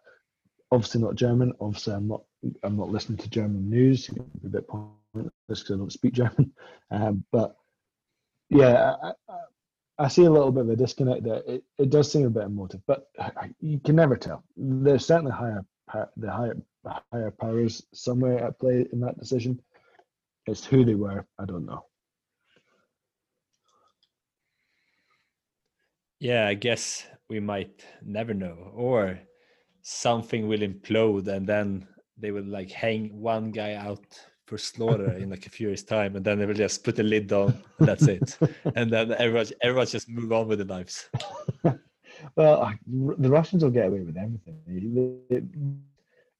Obviously 0.71 1.01
not 1.01 1.15
German. 1.15 1.53
Obviously, 1.59 1.93
I'm 1.93 2.07
not. 2.07 2.23
I'm 2.63 2.75
not 2.75 2.89
listening 2.89 3.19
to 3.19 3.29
German 3.29 3.69
news. 3.69 4.09
a 4.09 4.47
bit 4.47 4.67
pointless 4.67 5.31
because 5.47 5.71
I 5.71 5.77
don't 5.77 5.93
speak 5.93 6.13
German. 6.13 6.51
Um, 6.91 7.25
but 7.31 7.55
yeah, 8.49 8.93
I, 9.01 9.13
I, 9.27 9.35
I, 9.97 10.07
see 10.09 10.25
a 10.25 10.29
little 10.29 10.51
bit 10.51 10.65
of 10.65 10.69
a 10.69 10.75
disconnect 10.75 11.23
there. 11.23 11.41
It, 11.47 11.63
it 11.79 11.89
does 11.89 12.11
seem 12.11 12.27
a 12.27 12.29
bit 12.29 12.43
emotive, 12.43 12.81
but 12.85 13.07
you 13.59 13.79
can 13.79 13.95
never 13.95 14.15
tell. 14.15 14.43
There's 14.55 15.07
certainly 15.07 15.31
higher 15.31 15.65
the 16.17 16.31
higher 16.31 16.55
higher 17.11 17.31
powers 17.31 17.83
somewhere 17.93 18.45
at 18.45 18.59
play 18.59 18.85
in 18.91 18.99
that 18.99 19.17
decision. 19.17 19.59
It's 20.45 20.65
who 20.65 20.85
they 20.85 20.95
were. 20.95 21.25
I 21.39 21.45
don't 21.45 21.65
know. 21.65 21.85
Yeah, 26.23 26.47
I 26.47 26.53
guess 26.53 27.05
we 27.29 27.41
might 27.41 27.83
never 28.01 28.33
know, 28.33 28.71
or 28.73 29.19
something 29.81 30.47
will 30.47 30.61
implode, 30.61 31.27
and 31.27 31.45
then 31.45 31.85
they 32.17 32.31
will 32.31 32.45
like 32.45 32.71
hang 32.71 33.09
one 33.13 33.51
guy 33.51 33.73
out 33.73 34.05
for 34.45 34.57
slaughter 34.57 35.11
in 35.17 35.31
like 35.31 35.47
a 35.47 35.49
few 35.49 35.67
years' 35.67 35.83
time, 35.83 36.15
and 36.15 36.23
then 36.23 36.39
they 36.39 36.45
will 36.45 36.53
just 36.53 36.85
put 36.85 36.95
the 36.95 37.03
lid 37.03 37.33
on, 37.33 37.61
and 37.77 37.87
that's 37.89 38.07
it. 38.07 38.37
and 38.77 38.89
then 38.89 39.11
everyone, 39.15 39.47
everyone 39.61 39.85
just 39.85 40.07
move 40.07 40.31
on 40.31 40.47
with 40.47 40.59
their 40.59 40.77
lives. 40.77 41.09
well, 42.37 42.73
the 43.17 43.29
Russians 43.29 43.61
will 43.61 43.71
get 43.71 43.87
away 43.87 43.99
with 43.99 44.15
everything 44.15 45.83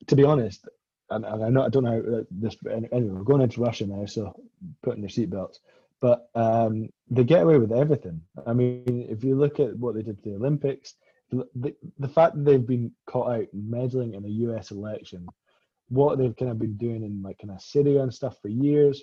to 0.08 0.16
be 0.16 0.24
honest, 0.24 0.66
and, 1.10 1.26
and 1.26 1.44
I 1.44 1.50
know 1.50 1.64
I 1.64 1.70
don't 1.70 1.84
know 1.84 2.20
uh, 2.20 2.24
this, 2.32 2.56
anyway, 2.72 2.88
we're 3.02 3.24
going 3.24 3.42
into 3.42 3.60
Russia 3.60 3.86
now, 3.86 4.06
so 4.06 4.34
putting 4.82 5.02
their 5.02 5.10
seatbelts. 5.10 5.58
But 6.04 6.28
um, 6.36 6.90
they 7.10 7.24
get 7.24 7.44
away 7.44 7.58
with 7.60 7.72
everything. 7.72 8.20
I 8.46 8.52
mean, 8.52 9.08
if 9.10 9.24
you 9.24 9.36
look 9.36 9.62
at 9.62 9.74
what 9.78 9.96
they 9.96 10.02
did 10.02 10.22
to 10.22 10.32
the 10.32 10.36
Olympics, 10.36 10.96
the, 11.32 11.74
the 11.98 12.10
fact 12.10 12.36
that 12.36 12.44
they've 12.44 12.68
been 12.68 12.92
caught 13.08 13.32
out 13.32 13.48
meddling 13.54 14.14
in 14.14 14.26
a 14.26 14.36
U.S. 14.48 14.72
election, 14.72 15.26
what 15.88 16.18
they've 16.18 16.36
kind 16.36 16.52
of 16.52 16.60
been 16.60 16.76
doing 16.76 17.04
in 17.04 17.22
like 17.24 17.38
kind 17.40 17.52
of 17.52 17.62
Syria 17.62 18.04
and 18.04 18.14
stuff 18.14 18.36
for 18.42 18.50
years. 18.50 19.02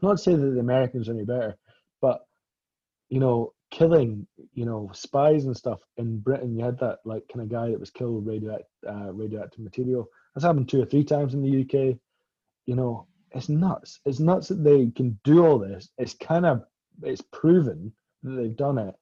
Not 0.00 0.12
to 0.12 0.22
say 0.22 0.34
that 0.34 0.46
the 0.46 0.60
Americans 0.60 1.10
are 1.10 1.12
any 1.12 1.26
better, 1.26 1.58
but 2.00 2.22
you 3.10 3.20
know, 3.20 3.52
killing, 3.70 4.26
you 4.54 4.64
know, 4.64 4.90
spies 4.94 5.44
and 5.44 5.54
stuff 5.54 5.80
in 5.98 6.20
Britain. 6.20 6.56
You 6.56 6.64
had 6.64 6.78
that 6.78 7.00
like 7.04 7.24
kind 7.30 7.42
of 7.42 7.50
guy 7.50 7.68
that 7.70 7.80
was 7.80 7.90
killed 7.90 8.14
with 8.14 8.32
radioactive, 8.32 8.66
uh, 8.88 9.12
radioactive 9.12 9.60
material. 9.60 10.08
That's 10.34 10.46
happened 10.46 10.70
two 10.70 10.80
or 10.80 10.86
three 10.86 11.04
times 11.04 11.34
in 11.34 11.42
the 11.42 11.60
UK. 11.60 11.98
You 12.64 12.76
know, 12.76 13.08
it's 13.34 13.48
nuts. 13.48 14.00
It's 14.04 14.20
nuts 14.20 14.48
that 14.48 14.62
they 14.62 14.90
can 14.94 15.18
do 15.24 15.46
all 15.46 15.58
this. 15.58 15.88
It's 15.98 16.14
kind 16.14 16.46
of 16.46 16.64
it's 17.02 17.22
proven 17.32 17.92
that 18.22 18.32
they've 18.32 18.56
done 18.56 18.78
it, 18.78 18.94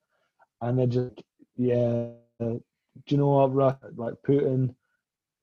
and 0.61 0.79
they're 0.79 0.87
just 0.87 1.23
yeah, 1.57 2.07
do 2.39 2.63
you 3.09 3.17
know 3.17 3.47
what, 3.47 3.97
like 3.97 4.15
Putin, 4.27 4.75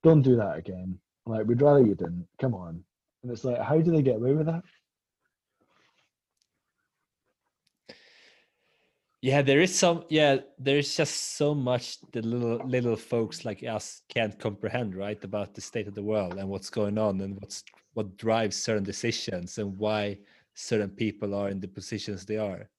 don't 0.03 0.21
do 0.21 0.35
that 0.37 0.57
again. 0.57 0.99
Like, 1.25 1.45
we'd 1.45 1.61
rather 1.61 1.81
you 1.81 1.95
didn't. 1.95 2.27
Come 2.39 2.53
on. 2.53 2.83
And 3.23 3.31
it's 3.31 3.43
like, 3.43 3.61
how 3.61 3.79
do 3.79 3.91
they 3.91 4.01
get 4.01 4.15
away 4.15 4.33
with 4.33 4.47
that? 4.47 4.63
Yeah, 9.27 9.41
there 9.41 9.59
is 9.59 9.77
some. 9.77 10.05
Yeah, 10.07 10.37
there's 10.57 10.95
just 10.95 11.35
so 11.35 11.53
much 11.53 11.99
the 12.13 12.21
little 12.21 12.65
little 12.65 12.95
folks 12.95 13.43
like 13.43 13.61
us 13.61 14.01
can't 14.07 14.39
comprehend, 14.39 14.95
right? 14.95 15.21
About 15.21 15.53
the 15.53 15.59
state 15.59 15.85
of 15.85 15.95
the 15.95 16.01
world 16.11 16.35
and 16.35 16.47
what's 16.47 16.69
going 16.69 16.97
on 16.97 17.19
and 17.19 17.35
what's 17.41 17.65
what 17.93 18.15
drives 18.15 18.55
certain 18.55 18.85
decisions 18.85 19.57
and 19.57 19.77
why 19.77 20.17
certain 20.53 20.89
people 20.89 21.35
are 21.35 21.49
in 21.49 21.59
the 21.59 21.67
positions 21.67 22.25
they 22.25 22.37
are. 22.37 22.69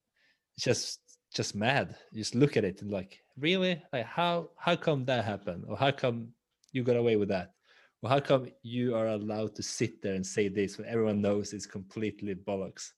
It's 0.57 0.65
just 0.65 1.01
just 1.35 1.55
mad. 1.55 1.95
You 2.13 2.21
just 2.23 2.35
look 2.35 2.57
at 2.57 2.65
it 2.65 2.81
and 2.81 2.91
like, 2.91 3.21
really? 3.37 3.83
Like 3.93 4.07
how 4.07 4.49
how 4.57 4.75
come 4.77 5.05
that 5.05 5.27
happened? 5.27 5.67
Or 5.69 5.77
how 5.77 5.91
come 5.91 6.29
you 6.73 6.83
got 6.83 6.97
away 6.97 7.17
with 7.17 7.29
that? 7.29 7.53
Or 8.01 8.09
how 8.09 8.21
come 8.21 8.49
you 8.63 8.97
are 8.97 9.09
allowed 9.09 9.55
to 9.57 9.63
sit 9.63 10.01
there 10.01 10.15
and 10.15 10.27
say 10.27 10.49
this 10.49 10.79
when 10.79 10.89
everyone 10.89 11.21
knows 11.21 11.53
it's 11.53 11.67
completely 11.67 12.35
bollocks? 12.35 12.93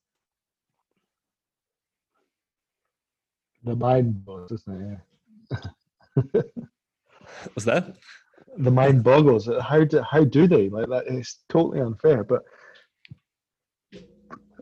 The 3.64 3.76
mind 3.76 4.24
boggles, 4.24 4.52
isn't 4.52 4.80
it? 4.80 4.98
Yeah. 5.50 6.22
What's 7.52 7.64
that? 7.64 7.96
The 8.56 8.70
mind 8.70 9.04
boggles. 9.04 9.48
How 9.62 9.84
do 9.84 10.02
how 10.02 10.24
do 10.24 10.46
they 10.46 10.68
like 10.68 10.88
that? 10.88 11.04
It's 11.06 11.40
totally 11.48 11.80
unfair. 11.80 12.24
But 12.24 12.42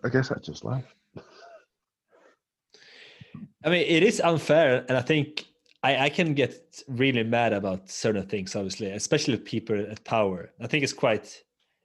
I 0.04 0.08
guess 0.08 0.28
that's 0.28 0.46
just 0.46 0.64
life. 0.64 0.94
I 3.64 3.70
mean, 3.70 3.84
it 3.86 4.02
is 4.02 4.20
unfair, 4.20 4.84
and 4.88 4.96
I 4.96 5.00
think 5.00 5.46
I, 5.82 5.96
I 6.04 6.08
can 6.08 6.34
get 6.34 6.82
really 6.86 7.22
mad 7.22 7.52
about 7.52 7.90
certain 7.90 8.26
things, 8.26 8.54
obviously, 8.54 8.90
especially 8.90 9.36
people 9.36 9.80
at 9.90 10.04
power. 10.04 10.50
I 10.60 10.66
think 10.66 10.84
it's 10.84 10.92
quite 10.92 11.42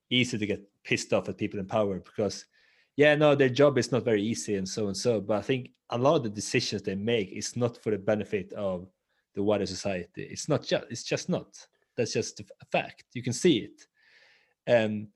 easy 0.09 0.37
to 0.37 0.45
get 0.45 0.61
pissed 0.83 1.13
off 1.13 1.29
at 1.29 1.37
people 1.37 1.59
in 1.59 1.65
power 1.65 1.99
because, 1.99 2.45
yeah, 2.95 3.15
no, 3.15 3.35
their 3.35 3.49
job 3.49 3.77
is 3.77 3.91
not 3.91 4.05
very 4.05 4.21
easy 4.21 4.55
and 4.55 4.67
so 4.67 4.87
and 4.87 4.97
so. 4.97 5.19
But 5.21 5.37
I 5.37 5.41
think 5.41 5.69
a 5.89 5.97
lot 5.97 6.17
of 6.17 6.23
the 6.23 6.29
decisions 6.29 6.81
they 6.81 6.95
make 6.95 7.31
is 7.31 7.55
not 7.55 7.77
for 7.77 7.91
the 7.91 7.97
benefit 7.97 8.53
of 8.53 8.87
the 9.35 9.43
wider 9.43 9.65
society. 9.65 10.09
It's 10.15 10.47
not 10.47 10.63
just. 10.63 10.85
It's 10.89 11.03
just 11.03 11.29
not. 11.29 11.47
That's 11.95 12.13
just 12.13 12.39
a 12.39 12.65
fact. 12.71 13.05
You 13.13 13.23
can 13.23 13.33
see 13.33 13.67
it. 13.67 13.85
Um, 14.67 15.07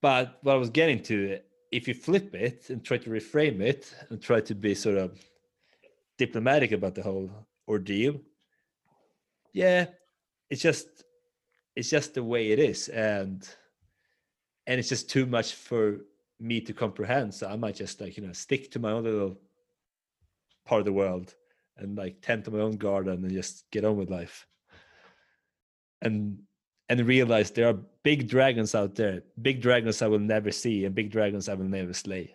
but 0.00 0.38
what 0.42 0.54
I 0.54 0.58
was 0.58 0.70
getting 0.70 1.02
to, 1.04 1.38
if 1.72 1.88
you 1.88 1.94
flip 1.94 2.34
it 2.34 2.70
and 2.70 2.84
try 2.84 2.98
to 2.98 3.10
reframe 3.10 3.60
it 3.60 3.94
and 4.10 4.20
try 4.20 4.40
to 4.40 4.54
be 4.54 4.74
sort 4.74 4.96
of 4.96 5.18
diplomatic 6.18 6.72
about 6.72 6.94
the 6.94 7.02
whole 7.02 7.30
ordeal 7.68 8.20
yeah 9.52 9.86
it's 10.50 10.62
just 10.62 11.04
it's 11.74 11.90
just 11.90 12.14
the 12.14 12.22
way 12.22 12.52
it 12.52 12.58
is 12.58 12.88
and 12.88 13.48
and 14.66 14.78
it's 14.78 14.88
just 14.88 15.10
too 15.10 15.26
much 15.26 15.54
for 15.54 15.98
me 16.40 16.60
to 16.60 16.72
comprehend. 16.72 17.32
So 17.32 17.48
i 17.48 17.56
might 17.56 17.76
just 17.76 18.00
like 18.00 18.16
you 18.16 18.26
know 18.26 18.32
stick 18.32 18.70
to 18.72 18.78
my 18.78 18.92
own 18.92 19.04
little 19.04 19.38
part 20.64 20.80
of 20.80 20.84
the 20.84 20.92
world 20.92 21.34
and 21.76 21.96
like 21.96 22.20
tend 22.20 22.44
to 22.44 22.50
my 22.50 22.60
own 22.60 22.76
garden 22.76 23.24
and 23.24 23.32
just 23.32 23.70
get 23.70 23.84
on 23.84 23.96
with 23.96 24.10
life. 24.10 24.46
And 26.02 26.38
and 26.88 27.00
realize 27.06 27.50
there 27.50 27.68
are 27.68 27.78
big 28.04 28.28
dragons 28.28 28.72
out 28.72 28.94
there 28.94 29.20
big 29.42 29.60
dragons 29.60 30.02
i 30.02 30.06
will 30.06 30.20
never 30.20 30.52
see 30.52 30.84
and 30.84 30.94
big 30.94 31.10
dragons 31.10 31.48
i 31.48 31.54
will 31.54 31.64
never 31.64 31.92
slay. 31.92 32.34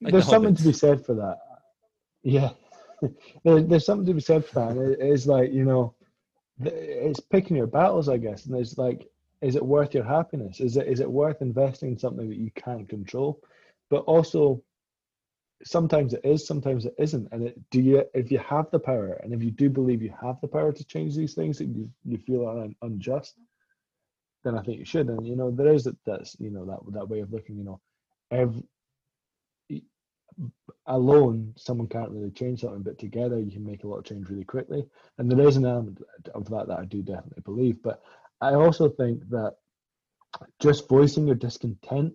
Like 0.00 0.12
there's 0.12 0.26
the 0.26 0.30
something 0.30 0.54
to 0.54 0.62
be 0.62 0.72
said 0.72 1.04
for 1.04 1.14
that. 1.14 1.38
Yeah, 2.22 2.50
there, 3.44 3.62
there's 3.62 3.86
something 3.86 4.06
to 4.06 4.14
be 4.14 4.20
said 4.20 4.44
for 4.44 4.72
that. 4.72 4.80
It, 4.80 4.98
it's 5.00 5.26
like 5.26 5.52
you 5.52 5.64
know, 5.64 5.94
it's 6.60 7.20
picking 7.20 7.56
your 7.56 7.66
battles, 7.66 8.08
I 8.08 8.16
guess. 8.16 8.46
And 8.46 8.56
it's 8.56 8.78
like, 8.78 9.08
is 9.40 9.56
it 9.56 9.64
worth 9.64 9.94
your 9.94 10.04
happiness? 10.04 10.60
Is 10.60 10.76
it 10.76 10.88
is 10.88 11.00
it 11.00 11.10
worth 11.10 11.40
investing 11.42 11.92
in 11.92 11.98
something 11.98 12.28
that 12.28 12.38
you 12.38 12.50
can't 12.50 12.88
control? 12.88 13.40
But 13.90 13.98
also, 14.00 14.62
sometimes 15.64 16.14
it 16.14 16.20
is, 16.24 16.46
sometimes 16.46 16.86
it 16.86 16.94
isn't. 16.98 17.28
And 17.32 17.48
it, 17.48 17.70
do 17.70 17.80
you, 17.80 18.04
if 18.14 18.30
you 18.30 18.38
have 18.38 18.70
the 18.70 18.78
power, 18.78 19.12
and 19.22 19.32
if 19.32 19.42
you 19.42 19.50
do 19.50 19.70
believe 19.70 20.02
you 20.02 20.12
have 20.20 20.40
the 20.40 20.48
power 20.48 20.72
to 20.72 20.84
change 20.84 21.14
these 21.14 21.34
things 21.34 21.58
that 21.58 21.66
you 21.66 21.90
you 22.04 22.18
feel 22.18 22.46
are 22.46 22.62
un, 22.62 22.74
unjust, 22.82 23.34
then 24.44 24.56
I 24.58 24.62
think 24.62 24.78
you 24.78 24.84
should. 24.84 25.08
And 25.08 25.26
you 25.26 25.36
know, 25.36 25.50
there 25.50 25.72
is 25.72 25.84
that 25.84 25.96
that's 26.04 26.36
you 26.40 26.50
know 26.50 26.64
that 26.66 26.92
that 26.94 27.08
way 27.08 27.20
of 27.20 27.32
looking. 27.32 27.56
You 27.56 27.64
know, 27.64 27.80
every 28.30 28.62
alone 30.86 31.52
someone 31.56 31.88
can't 31.88 32.10
really 32.10 32.30
change 32.30 32.60
something 32.60 32.82
but 32.82 32.98
together 32.98 33.38
you 33.38 33.50
can 33.50 33.64
make 33.64 33.84
a 33.84 33.86
lot 33.86 33.98
of 33.98 34.04
change 34.04 34.28
really 34.28 34.44
quickly. 34.44 34.84
And 35.18 35.30
there 35.30 35.46
is 35.46 35.56
an 35.56 35.66
element 35.66 36.02
of 36.34 36.48
that 36.50 36.68
that 36.68 36.78
i 36.78 36.84
do 36.84 37.02
definitely 37.02 37.42
believe. 37.44 37.82
But 37.82 38.02
i 38.40 38.54
also 38.54 38.88
think 38.88 39.28
that 39.30 39.56
just 40.60 40.88
voicing 40.88 41.26
your 41.26 41.36
discontent 41.36 42.14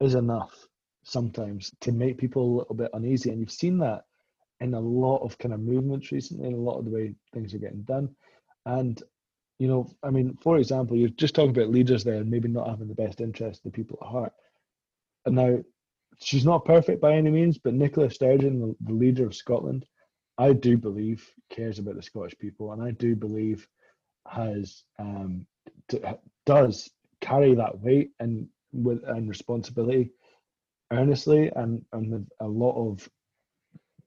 is 0.00 0.14
enough 0.14 0.66
sometimes 1.04 1.72
to 1.80 1.92
make 1.92 2.18
people 2.18 2.42
a 2.42 2.56
little 2.58 2.74
bit 2.74 2.90
uneasy. 2.92 3.30
And 3.30 3.40
you've 3.40 3.50
seen 3.50 3.78
that 3.78 4.04
in 4.60 4.74
a 4.74 4.80
lot 4.80 5.18
of 5.18 5.38
kind 5.38 5.54
of 5.54 5.60
movements 5.60 6.12
recently 6.12 6.46
and 6.46 6.56
a 6.56 6.60
lot 6.60 6.78
of 6.78 6.84
the 6.84 6.90
way 6.90 7.14
things 7.32 7.54
are 7.54 7.58
getting 7.58 7.82
done. 7.82 8.14
And 8.66 9.02
you 9.58 9.68
know 9.68 9.90
i 10.02 10.08
mean 10.08 10.38
for 10.40 10.56
example 10.56 10.96
you're 10.96 11.10
just 11.10 11.34
talking 11.34 11.50
about 11.50 11.68
leaders 11.68 12.02
there 12.02 12.14
and 12.14 12.30
maybe 12.30 12.48
not 12.48 12.66
having 12.66 12.88
the 12.88 12.94
best 12.94 13.20
interest 13.20 13.60
of 13.60 13.70
the 13.70 13.76
people 13.76 13.98
at 14.00 14.08
heart. 14.08 14.32
And 15.26 15.36
now 15.36 15.58
she's 16.22 16.44
not 16.44 16.64
perfect 16.64 17.00
by 17.00 17.14
any 17.14 17.30
means, 17.30 17.58
but 17.58 17.74
Nicola 17.74 18.10
Sturgeon, 18.10 18.60
the, 18.60 18.76
the 18.80 18.92
leader 18.92 19.26
of 19.26 19.34
Scotland, 19.34 19.86
I 20.38 20.52
do 20.52 20.76
believe 20.76 21.28
cares 21.50 21.78
about 21.78 21.96
the 21.96 22.02
Scottish 22.02 22.38
people, 22.38 22.72
and 22.72 22.82
I 22.82 22.92
do 22.92 23.14
believe 23.14 23.66
has 24.26 24.84
um, 24.98 25.46
does 26.46 26.90
carry 27.20 27.54
that 27.54 27.78
weight 27.80 28.10
and 28.20 28.48
with 28.72 29.02
and 29.06 29.28
responsibility 29.28 30.12
earnestly 30.92 31.50
and 31.56 31.84
and 31.92 32.10
with 32.10 32.28
a 32.40 32.46
lot 32.46 32.76
of 32.76 33.08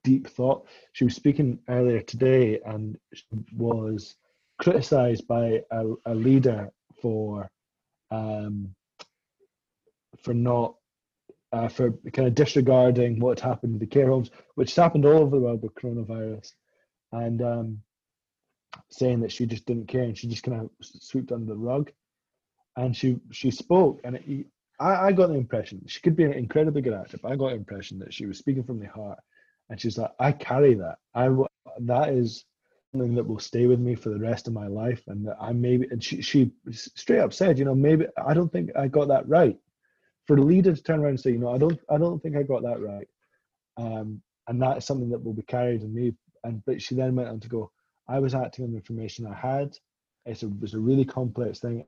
deep 0.02 0.28
thought. 0.28 0.66
She 0.92 1.04
was 1.04 1.14
speaking 1.14 1.58
earlier 1.68 2.00
today 2.00 2.60
and 2.64 2.96
was 3.56 4.14
criticized 4.58 5.26
by 5.26 5.62
a, 5.70 5.92
a 6.06 6.14
leader 6.14 6.70
for 7.00 7.48
um, 8.10 8.74
for 10.18 10.34
not 10.34 10.74
uh, 11.54 11.68
for 11.68 11.92
kind 12.12 12.26
of 12.26 12.34
disregarding 12.34 13.20
what 13.20 13.38
happened 13.38 13.74
to 13.74 13.78
the 13.78 13.86
care 13.86 14.08
homes, 14.08 14.30
which 14.56 14.74
happened 14.74 15.06
all 15.06 15.20
over 15.20 15.36
the 15.36 15.42
world 15.42 15.62
with 15.62 15.74
coronavirus, 15.74 16.50
and 17.12 17.40
um, 17.42 17.78
saying 18.90 19.20
that 19.20 19.30
she 19.30 19.46
just 19.46 19.64
didn't 19.64 19.86
care 19.86 20.02
and 20.02 20.18
she 20.18 20.26
just 20.26 20.42
kind 20.42 20.60
of 20.60 20.70
swept 20.80 21.30
under 21.30 21.46
the 21.46 21.56
rug. 21.56 21.92
And 22.76 22.96
she 22.96 23.20
she 23.30 23.52
spoke, 23.52 24.00
and 24.02 24.16
it, 24.16 24.46
I, 24.80 25.06
I 25.06 25.12
got 25.12 25.28
the 25.28 25.36
impression 25.36 25.80
she 25.86 26.00
could 26.00 26.16
be 26.16 26.24
an 26.24 26.32
incredibly 26.32 26.82
good 26.82 26.92
actor, 26.92 27.18
but 27.22 27.30
I 27.30 27.36
got 27.36 27.50
the 27.50 27.56
impression 27.56 28.00
that 28.00 28.12
she 28.12 28.26
was 28.26 28.38
speaking 28.38 28.64
from 28.64 28.80
the 28.80 28.88
heart, 28.88 29.20
and 29.70 29.80
she's 29.80 29.96
like, 29.96 30.10
I 30.18 30.32
carry 30.32 30.74
that. 30.74 30.96
I 31.14 31.28
that 31.82 32.08
is 32.08 32.44
something 32.90 33.14
that 33.14 33.28
will 33.28 33.38
stay 33.38 33.66
with 33.66 33.78
me 33.78 33.94
for 33.94 34.08
the 34.08 34.18
rest 34.18 34.48
of 34.48 34.54
my 34.54 34.66
life, 34.66 35.04
and 35.06 35.24
that 35.28 35.36
I 35.40 35.52
maybe 35.52 35.86
and 35.92 36.02
she 36.02 36.20
she 36.20 36.50
straight 36.72 37.20
up 37.20 37.32
said, 37.32 37.60
you 37.60 37.64
know, 37.64 37.76
maybe 37.76 38.06
I 38.18 38.34
don't 38.34 38.50
think 38.50 38.70
I 38.76 38.88
got 38.88 39.06
that 39.06 39.28
right 39.28 39.56
for 40.26 40.36
the 40.36 40.42
leader 40.42 40.74
to 40.74 40.82
turn 40.82 41.00
around 41.00 41.10
and 41.10 41.20
say, 41.20 41.30
you 41.30 41.38
know, 41.38 41.54
I 41.54 41.58
don't, 41.58 41.78
I 41.90 41.98
don't 41.98 42.22
think 42.22 42.36
I 42.36 42.42
got 42.42 42.62
that 42.62 42.80
right, 42.80 43.08
um, 43.76 44.22
and 44.48 44.60
that 44.62 44.78
is 44.78 44.84
something 44.84 45.10
that 45.10 45.22
will 45.22 45.34
be 45.34 45.42
carried 45.42 45.82
in 45.82 45.94
me. 45.94 46.14
And 46.44 46.62
but 46.66 46.82
she 46.82 46.94
then 46.94 47.16
went 47.16 47.28
on 47.28 47.40
to 47.40 47.48
go, 47.48 47.70
I 48.08 48.18
was 48.18 48.34
acting 48.34 48.64
on 48.64 48.72
the 48.72 48.78
information 48.78 49.26
I 49.26 49.34
had. 49.34 49.76
It's 50.26 50.42
a, 50.42 50.46
it 50.46 50.60
was 50.60 50.74
a 50.74 50.78
really 50.78 51.04
complex 51.04 51.60
thing. 51.60 51.84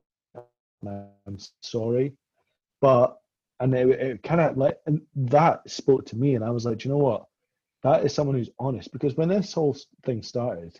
I'm 0.85 1.37
sorry, 1.61 2.13
but 2.81 3.17
and 3.59 3.73
it, 3.73 3.89
it 3.89 4.23
kind 4.23 4.41
of 4.41 4.57
like 4.57 4.77
and 4.85 5.01
that 5.15 5.69
spoke 5.69 6.05
to 6.07 6.15
me, 6.15 6.35
and 6.35 6.43
I 6.43 6.51
was 6.51 6.65
like, 6.65 6.83
you 6.83 6.91
know 6.91 6.97
what, 6.97 7.25
that 7.83 8.05
is 8.05 8.13
someone 8.13 8.35
who's 8.35 8.49
honest 8.59 8.91
because 8.91 9.15
when 9.15 9.29
this 9.29 9.53
whole 9.53 9.75
thing 10.05 10.21
started, 10.21 10.79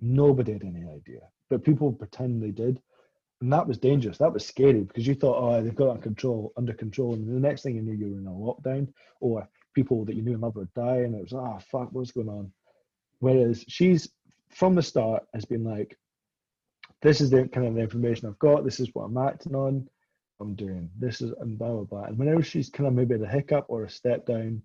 nobody 0.00 0.52
had 0.52 0.64
any 0.64 0.84
idea, 0.84 1.20
but 1.48 1.64
people 1.64 1.92
pretend 1.92 2.42
they 2.42 2.50
did 2.50 2.80
and 3.40 3.52
that 3.52 3.66
was 3.66 3.78
dangerous. 3.78 4.18
That 4.18 4.32
was 4.32 4.44
scary 4.44 4.80
because 4.80 5.06
you 5.06 5.14
thought, 5.14 5.40
oh, 5.40 5.62
they've 5.62 5.74
got 5.74 5.94
that 5.94 6.02
control 6.02 6.52
under 6.56 6.72
control, 6.72 7.14
and 7.14 7.28
the 7.28 7.40
next 7.40 7.62
thing 7.62 7.76
you 7.76 7.82
knew, 7.82 7.94
you 7.94 8.12
were 8.12 8.20
in 8.20 8.26
a 8.26 8.30
lockdown, 8.30 8.88
or 9.20 9.48
people 9.74 10.04
that 10.04 10.16
you 10.16 10.22
knew 10.22 10.32
and 10.32 10.42
loved 10.42 10.56
were 10.56 10.68
dying. 10.74 11.14
It 11.14 11.22
was, 11.22 11.32
oh 11.32 11.58
fuck, 11.70 11.90
what's 11.92 12.12
going 12.12 12.28
on? 12.28 12.52
Whereas 13.20 13.64
she's 13.68 14.08
from 14.50 14.74
the 14.74 14.82
start 14.82 15.24
has 15.34 15.44
been 15.44 15.64
like, 15.64 15.96
this 17.02 17.20
is 17.20 17.30
the 17.30 17.46
kind 17.48 17.66
of 17.66 17.74
the 17.74 17.80
information 17.80 18.28
I've 18.28 18.38
got. 18.38 18.64
This 18.64 18.80
is 18.80 18.90
what 18.92 19.04
I'm 19.04 19.18
acting 19.18 19.54
on. 19.54 19.88
I'm 20.40 20.54
doing 20.54 20.88
this 20.98 21.20
is 21.20 21.32
and 21.40 21.58
blah 21.58 21.68
blah 21.68 21.84
blah. 21.84 22.04
And 22.04 22.18
whenever 22.18 22.42
she's 22.42 22.70
kind 22.70 22.86
of 22.86 22.94
maybe 22.94 23.14
a 23.14 23.26
hiccup 23.26 23.66
or 23.68 23.84
a 23.84 23.90
step 23.90 24.26
down, 24.26 24.62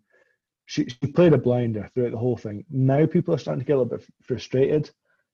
she, 0.65 0.88
she 0.88 1.07
played 1.11 1.34
a 1.34 1.38
blinder 1.38 1.89
throughout 1.93 2.11
the 2.11 2.17
whole 2.17 2.38
thing. 2.38 2.63
Now 2.69 3.05
people 3.05 3.34
are 3.34 3.39
starting 3.39 3.61
to 3.61 3.65
get 3.65 3.74
a 3.74 3.80
little 3.80 3.97
bit 3.97 4.07
frustrated, 4.24 4.89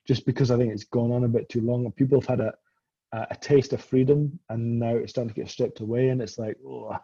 just 0.08 0.26
because 0.26 0.50
I 0.50 0.58
think 0.58 0.74
it's 0.74 0.86
gone 0.86 1.12
on 1.12 1.24
a 1.24 1.28
bit 1.28 1.50
too 1.50 1.62
long. 1.62 1.92
People 1.92 2.20
have 2.20 2.28
had 2.28 2.40
a 2.40 2.54
a 3.12 3.36
taste 3.36 3.74
of 3.74 3.82
freedom 3.82 4.40
and 4.50 4.80
now 4.80 4.96
it's 4.96 5.12
starting 5.12 5.34
to 5.34 5.40
get 5.40 5.50
stripped 5.50 5.80
away 5.80 6.10
and 6.10 6.22
it's 6.22 6.38
like 6.38 6.58
oh. 6.66 6.96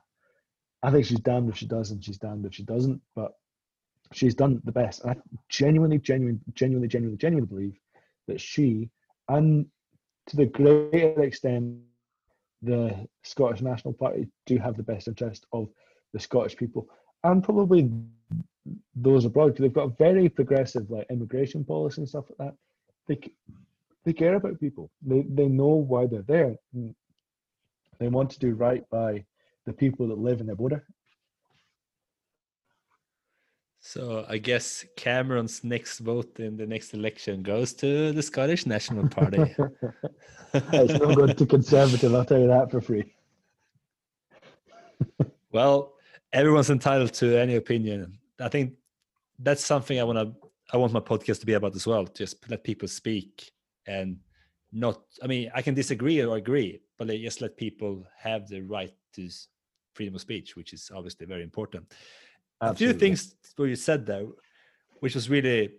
I 0.84 0.92
think 0.92 1.06
she's 1.06 1.20
damned 1.20 1.50
if 1.50 1.58
she 1.58 1.66
does, 1.66 1.90
and 1.90 2.04
she's 2.04 2.20
damned 2.20 2.46
if 2.46 2.54
she 2.54 2.62
doesn't. 2.62 3.02
But 3.16 3.32
she's 4.14 4.36
done 4.36 4.62
the 4.66 4.72
best. 4.72 5.04
And 5.04 5.12
I 5.12 5.16
genuinely, 5.50 5.98
genuinely, 5.98 6.40
genuinely, 6.54 6.88
genuinely, 6.88 7.18
genuinely 7.18 7.48
believe 7.48 7.80
that 8.28 8.40
she, 8.40 8.90
and 9.28 9.66
to 10.28 10.36
the 10.36 10.46
greater 10.46 11.24
extent, 11.24 11.78
the 12.62 13.08
Scottish 13.24 13.62
National 13.62 13.94
Party 13.94 14.28
do 14.46 14.58
have 14.58 14.78
the 14.78 14.84
best 14.84 15.08
interest 15.08 15.46
of 15.54 15.70
the 16.14 16.20
Scottish 16.20 16.56
people 16.56 16.88
and 17.24 17.44
probably 17.44 17.92
those 18.96 19.26
abroad 19.26 19.48
because 19.48 19.64
they've 19.64 19.74
got 19.74 19.90
a 19.90 19.96
very 19.98 20.30
progressive 20.30 20.90
like 20.90 21.06
immigration 21.10 21.64
policy 21.64 22.02
and 22.02 22.10
stuff 22.10 22.26
like 22.30 22.50
that. 22.50 22.56
They 23.08 23.32
they 24.06 24.14
care 24.14 24.36
about 24.36 24.60
people. 24.60 24.92
They 25.02 25.24
they 25.28 25.48
know 25.48 25.74
why 25.92 26.06
they're 26.08 26.22
there. 26.22 26.56
Mm. 26.76 26.94
They 28.00 28.08
want 28.08 28.30
to 28.32 28.40
do 28.40 28.54
right 28.54 28.88
by 28.90 29.26
the 29.66 29.74
people 29.74 30.08
that 30.10 30.18
live 30.20 30.42
in 30.42 30.48
their 30.48 30.56
border. 30.56 30.86
So 33.80 34.26
I 34.28 34.38
guess 34.38 34.86
Cameron's 34.98 35.64
next 35.64 36.00
vote 36.00 36.40
in 36.40 36.58
the 36.58 36.66
next 36.66 36.94
election 36.94 37.44
goes 37.44 37.74
to 37.76 38.12
the 38.12 38.22
Scottish 38.22 38.66
National 38.66 39.08
Party. 39.08 39.38
it's 40.54 40.94
not 40.94 41.16
going 41.16 41.36
to 41.36 41.46
Conservative, 41.46 42.14
I'll 42.16 42.26
tell 42.26 42.40
you 42.40 42.48
that 42.48 42.72
for 42.72 42.82
free. 42.82 43.14
well, 45.52 45.94
everyone's 46.34 46.72
entitled 46.72 47.14
to 47.14 47.40
any 47.40 47.56
opinion. 47.56 48.18
I 48.40 48.50
think 48.50 48.74
that's 49.38 49.64
something 49.64 50.00
I 50.00 50.04
want 50.04 50.18
to. 50.18 50.34
I 50.74 50.78
want 50.78 50.92
my 50.92 51.00
podcast 51.00 51.42
to 51.42 51.46
be 51.46 51.54
about 51.54 51.76
as 51.76 51.86
well. 51.86 52.06
Just 52.06 52.50
let 52.50 52.64
people 52.64 52.88
speak 52.88 53.52
and 53.88 54.18
not. 54.72 55.02
I 55.24 55.28
mean, 55.28 55.52
I 55.54 55.62
can 55.62 55.74
disagree 55.74 56.22
or 56.22 56.38
agree, 56.38 56.82
but 56.98 57.08
just 57.08 57.42
let 57.42 57.58
people 57.58 58.06
have 58.18 58.48
the 58.48 58.62
right 58.62 58.94
to 59.14 59.30
freedom 59.94 60.16
of 60.16 60.22
speech, 60.22 60.56
which 60.56 60.74
is 60.74 60.92
obviously 60.94 61.26
very 61.26 61.44
important. 61.44 61.94
Absolutely. 62.62 62.86
A 62.86 62.90
few 62.90 63.00
things 63.00 63.36
what 63.56 63.66
you 63.66 63.76
said 63.76 64.06
there, 64.06 64.26
which 65.00 65.16
was 65.16 65.30
really 65.30 65.72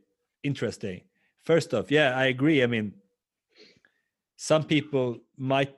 interesting. 0.43 1.03
First 1.43 1.75
off, 1.75 1.91
yeah, 1.91 2.17
I 2.17 2.27
agree. 2.27 2.63
I 2.63 2.67
mean, 2.67 2.95
some 4.37 4.65
people 4.65 5.19
might 5.37 5.77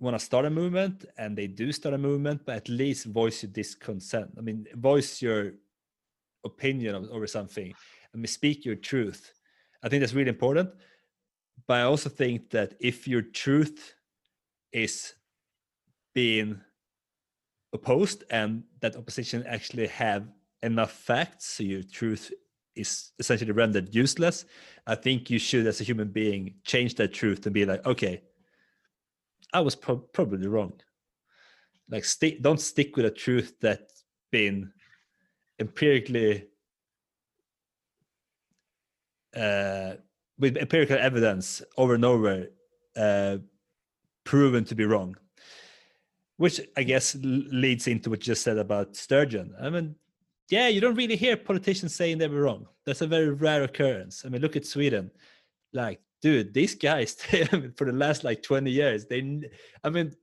want 0.00 0.18
to 0.18 0.24
start 0.24 0.44
a 0.44 0.50
movement 0.50 1.04
and 1.18 1.36
they 1.36 1.46
do 1.46 1.72
start 1.72 1.94
a 1.94 1.98
movement, 1.98 2.42
but 2.44 2.56
at 2.56 2.68
least 2.68 3.06
voice 3.06 3.42
your 3.42 3.52
disconsent. 3.52 4.30
I 4.36 4.40
mean, 4.40 4.66
voice 4.74 5.22
your 5.22 5.52
opinion 6.44 7.08
over 7.10 7.26
something. 7.26 7.72
I 8.12 8.16
mean, 8.16 8.26
speak 8.26 8.64
your 8.64 8.76
truth. 8.76 9.32
I 9.82 9.88
think 9.88 10.00
that's 10.00 10.14
really 10.14 10.30
important. 10.30 10.70
But 11.66 11.78
I 11.78 11.82
also 11.82 12.08
think 12.10 12.50
that 12.50 12.74
if 12.80 13.08
your 13.08 13.22
truth 13.22 13.94
is 14.72 15.14
being 16.14 16.60
opposed 17.72 18.24
and 18.30 18.62
that 18.80 18.96
opposition 18.96 19.44
actually 19.46 19.86
have 19.88 20.28
enough 20.62 20.92
facts 20.92 21.46
so 21.46 21.62
your 21.62 21.82
truth 21.82 22.32
is 22.76 23.12
essentially 23.18 23.52
rendered 23.52 23.94
useless 23.94 24.46
i 24.86 24.94
think 24.94 25.28
you 25.28 25.38
should 25.38 25.66
as 25.66 25.80
a 25.80 25.84
human 25.84 26.08
being 26.08 26.54
change 26.64 26.94
that 26.94 27.12
truth 27.12 27.44
and 27.44 27.52
be 27.52 27.66
like 27.66 27.84
okay 27.84 28.22
i 29.52 29.60
was 29.60 29.76
pro- 29.76 29.96
probably 29.96 30.48
wrong. 30.48 30.72
Like 31.88 32.04
stick 32.04 32.42
don't 32.42 32.60
stick 32.60 32.96
with 32.96 33.06
a 33.06 33.10
truth 33.10 33.54
that's 33.60 34.04
been 34.32 34.72
empirically 35.60 36.48
uh, 39.36 39.94
with 40.38 40.56
empirical 40.56 40.98
evidence 40.98 41.62
over 41.76 41.94
and 41.94 42.04
over 42.04 42.46
uh, 42.96 43.36
proven 44.24 44.64
to 44.64 44.74
be 44.74 44.84
wrong 44.84 45.16
which 46.36 46.60
i 46.76 46.82
guess 46.82 47.16
leads 47.22 47.86
into 47.86 48.10
what 48.10 48.20
you 48.20 48.24
just 48.24 48.42
said 48.42 48.58
about 48.58 48.96
sturgeon 48.96 49.54
i 49.60 49.70
mean 49.70 49.94
yeah, 50.50 50.68
you 50.68 50.80
don't 50.80 50.94
really 50.94 51.16
hear 51.16 51.36
politicians 51.36 51.94
saying 51.94 52.18
they 52.18 52.28
were 52.28 52.42
wrong. 52.42 52.66
That's 52.84 53.00
a 53.00 53.06
very 53.06 53.30
rare 53.30 53.62
occurrence. 53.64 54.24
I 54.24 54.28
mean, 54.28 54.42
look 54.42 54.56
at 54.56 54.66
Sweden. 54.66 55.10
Like, 55.72 56.00
dude, 56.20 56.52
these 56.52 56.74
guys 56.74 57.14
for 57.76 57.86
the 57.86 57.92
last 57.92 58.24
like 58.24 58.42
20 58.42 58.70
years, 58.70 59.06
they, 59.06 59.42
I 59.82 59.90
mean, 59.90 60.14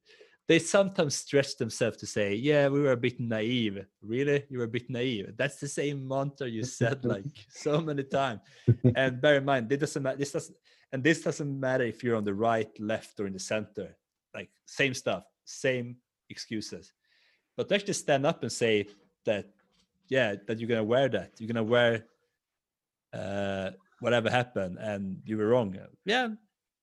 they 0.51 0.59
sometimes 0.59 1.15
stretch 1.15 1.55
themselves 1.55 1.95
to 1.95 2.05
say, 2.05 2.35
yeah, 2.35 2.67
we 2.67 2.81
were 2.81 2.91
a 2.91 2.97
bit 2.97 3.17
naive. 3.21 3.85
Really? 4.01 4.43
You 4.49 4.57
were 4.57 4.65
a 4.65 4.75
bit 4.75 4.89
naive. 4.89 5.31
That's 5.37 5.61
the 5.61 5.67
same 5.69 6.05
mantra 6.05 6.45
you 6.45 6.65
said 6.65 7.05
like 7.13 7.23
so 7.47 7.79
many 7.79 8.03
times. 8.03 8.41
And 8.93 9.21
bear 9.21 9.37
in 9.37 9.45
mind, 9.45 9.69
this 9.69 9.79
doesn't 9.79 10.03
matter. 10.03 10.17
This 10.17 10.33
doesn't, 10.33 10.57
and 10.91 11.01
this 11.01 11.21
doesn't 11.21 11.57
matter 11.57 11.85
if 11.85 12.03
you're 12.03 12.17
on 12.17 12.25
the 12.25 12.33
right, 12.33 12.67
left, 12.81 13.17
or 13.21 13.27
in 13.27 13.31
the 13.31 13.39
center. 13.39 13.95
Like, 14.35 14.49
same 14.65 14.93
stuff, 14.93 15.23
same 15.45 15.95
excuses. 16.29 16.91
But 17.55 17.69
to 17.69 17.75
actually 17.75 17.93
stand 17.93 18.25
up 18.25 18.41
and 18.41 18.51
say 18.51 18.87
that 19.25 19.45
yeah 20.09 20.35
that 20.47 20.59
you're 20.59 20.67
gonna 20.67 20.83
wear 20.83 21.07
that 21.07 21.31
you're 21.39 21.47
gonna 21.47 21.63
wear 21.63 22.05
uh 23.13 23.69
whatever 24.01 24.29
happened 24.29 24.77
and 24.79 25.21
you 25.23 25.37
were 25.37 25.47
wrong 25.47 25.77
yeah 26.05 26.27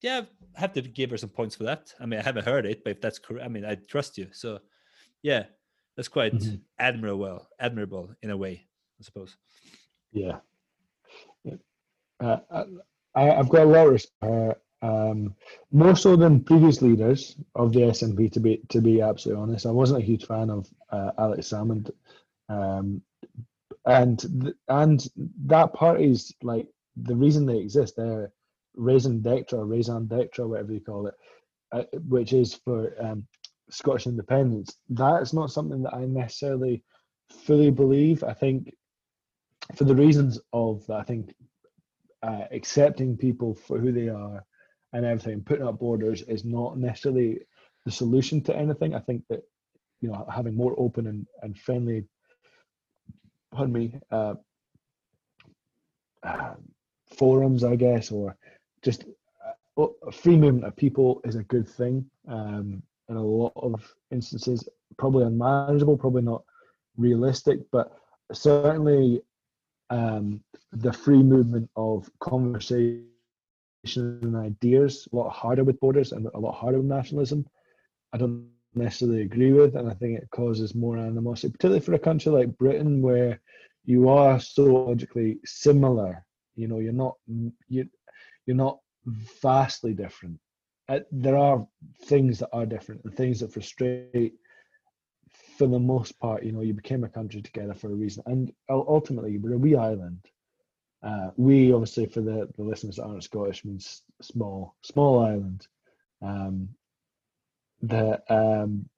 yeah 0.02 0.22
I 0.56 0.60
have 0.60 0.72
to 0.74 0.82
give 0.82 1.10
her 1.10 1.16
some 1.16 1.30
points 1.30 1.56
for 1.56 1.64
that 1.64 1.92
i 2.00 2.06
mean 2.06 2.20
i 2.20 2.22
haven't 2.22 2.44
heard 2.44 2.66
it 2.66 2.84
but 2.84 2.90
if 2.90 3.00
that's 3.00 3.18
correct 3.18 3.44
i 3.44 3.48
mean 3.48 3.64
i 3.64 3.74
trust 3.74 4.18
you 4.18 4.28
so 4.32 4.58
yeah 5.22 5.44
that's 5.96 6.08
quite 6.08 6.34
mm-hmm. 6.34 6.56
admirable 6.78 7.46
admirable 7.58 8.14
in 8.22 8.30
a 8.30 8.36
way 8.36 8.66
i 9.00 9.02
suppose 9.02 9.36
yeah 10.12 10.38
uh, 12.20 12.38
I, 13.14 13.24
have 13.24 13.48
got 13.48 13.62
a 13.62 13.70
lot 13.70 13.86
of 13.86 13.92
respect 13.92 14.60
um, 14.82 15.34
more 15.72 15.96
so 15.96 16.16
than 16.16 16.42
previous 16.42 16.82
leaders 16.82 17.36
of 17.54 17.72
the 17.72 17.80
SNP. 17.80 18.32
To 18.32 18.40
be 18.40 18.62
to 18.68 18.80
be 18.80 19.00
absolutely 19.00 19.42
honest, 19.42 19.66
I 19.66 19.70
wasn't 19.70 20.02
a 20.02 20.06
huge 20.06 20.26
fan 20.26 20.50
of 20.50 20.68
uh, 20.90 21.12
Alex 21.18 21.48
Salmond. 21.48 21.90
Um, 22.48 23.02
and 23.86 24.54
and 24.68 25.06
that 25.46 25.72
party's 25.72 26.32
like 26.42 26.68
the 26.96 27.16
reason 27.16 27.46
they 27.46 27.58
exist. 27.58 27.94
They're 27.96 28.32
raison 28.78 29.20
d'etre 29.20 29.58
or 29.58 29.66
raison 29.66 30.06
d'etre, 30.06 30.46
whatever 30.46 30.72
you 30.72 30.80
call 30.80 31.06
it, 31.06 31.14
uh, 31.72 31.84
which 32.08 32.32
is 32.32 32.54
for 32.54 32.92
um, 33.00 33.26
Scottish 33.70 34.06
independence. 34.06 34.76
That's 34.88 35.32
not 35.32 35.50
something 35.50 35.82
that 35.82 35.94
I 35.94 36.04
necessarily 36.06 36.82
fully 37.30 37.70
believe. 37.70 38.24
I 38.24 38.32
think 38.32 38.74
for 39.74 39.84
the 39.84 39.94
reasons 39.94 40.40
of 40.52 40.88
I 40.90 41.02
think 41.02 41.34
uh, 42.22 42.44
accepting 42.50 43.16
people 43.16 43.54
for 43.54 43.78
who 43.78 43.92
they 43.92 44.08
are 44.08 44.44
and 44.94 45.04
everything, 45.04 45.42
putting 45.42 45.66
up 45.66 45.78
borders 45.78 46.22
is 46.22 46.44
not 46.44 46.78
necessarily 46.78 47.40
the 47.84 47.90
solution 47.90 48.40
to 48.44 48.56
anything. 48.56 48.94
I 48.94 49.00
think 49.00 49.24
that 49.28 49.42
you 50.00 50.08
know 50.08 50.26
having 50.32 50.56
more 50.56 50.74
open 50.78 51.06
and, 51.06 51.26
and 51.42 51.58
friendly 51.58 52.04
pardon 53.50 53.72
me, 53.72 54.00
uh, 54.10 54.34
uh, 56.22 56.54
forums, 57.16 57.64
I 57.64 57.76
guess, 57.76 58.10
or 58.10 58.36
just 58.82 59.04
uh, 59.44 59.86
a 60.06 60.12
free 60.12 60.36
movement 60.36 60.66
of 60.66 60.76
people 60.76 61.20
is 61.24 61.36
a 61.36 61.44
good 61.44 61.68
thing. 61.68 62.04
Um, 62.28 62.82
in 63.08 63.16
a 63.16 63.22
lot 63.22 63.52
of 63.56 63.94
instances, 64.10 64.68
probably 64.98 65.24
unmanageable, 65.24 65.96
probably 65.96 66.22
not 66.22 66.44
realistic, 66.96 67.60
but 67.70 67.96
certainly 68.32 69.22
um, 69.90 70.42
the 70.72 70.92
free 70.92 71.22
movement 71.22 71.70
of 71.76 72.10
conversation 72.20 73.08
and 73.94 74.36
ideas 74.36 75.08
a 75.12 75.16
lot 75.16 75.30
harder 75.30 75.64
with 75.64 75.80
borders 75.80 76.12
and 76.12 76.26
a 76.34 76.38
lot 76.38 76.52
harder 76.52 76.78
with 76.78 76.86
nationalism. 76.86 77.46
I 78.12 78.18
don't 78.18 78.48
necessarily 78.74 79.22
agree 79.22 79.52
with, 79.52 79.76
and 79.76 79.88
I 79.88 79.94
think 79.94 80.18
it 80.18 80.28
causes 80.30 80.74
more 80.74 80.98
animosity, 80.98 81.52
particularly 81.52 81.80
for 81.80 81.94
a 81.94 81.98
country 81.98 82.32
like 82.32 82.58
Britain 82.58 83.00
where 83.00 83.40
you 83.84 84.08
are 84.08 84.38
so 84.38 84.64
logically 84.64 85.38
similar. 85.44 86.24
You 86.56 86.68
know, 86.68 86.78
you're 86.78 86.92
not 86.92 87.16
you 87.68 87.88
you're 88.48 88.56
not 88.56 88.80
vastly 89.42 89.92
different. 89.92 90.40
Uh, 90.88 91.00
there 91.12 91.36
are 91.36 91.66
things 92.06 92.38
that 92.38 92.48
are 92.54 92.64
different 92.64 93.04
and 93.04 93.14
things 93.14 93.40
that 93.40 93.52
frustrate. 93.52 94.32
For 95.58 95.66
the 95.66 95.78
most 95.78 96.18
part, 96.18 96.44
you 96.44 96.52
know, 96.52 96.62
you 96.62 96.72
became 96.72 97.04
a 97.04 97.08
country 97.08 97.42
together 97.42 97.74
for 97.74 97.88
a 97.88 97.94
reason, 97.94 98.22
and 98.26 98.50
ultimately, 98.70 99.36
we're 99.36 99.54
a 99.54 99.58
wee 99.58 99.76
island. 99.76 100.24
Uh, 101.02 101.30
we 101.36 101.72
obviously, 101.72 102.06
for 102.06 102.22
the, 102.22 102.48
the 102.56 102.62
listeners 102.64 102.96
that 102.96 103.04
aren't 103.04 103.24
Scottish, 103.24 103.64
means 103.64 104.02
small, 104.22 104.74
small 104.82 105.20
island. 105.20 105.66
Um, 106.22 106.70
that 107.82 108.22
um, 108.30 108.88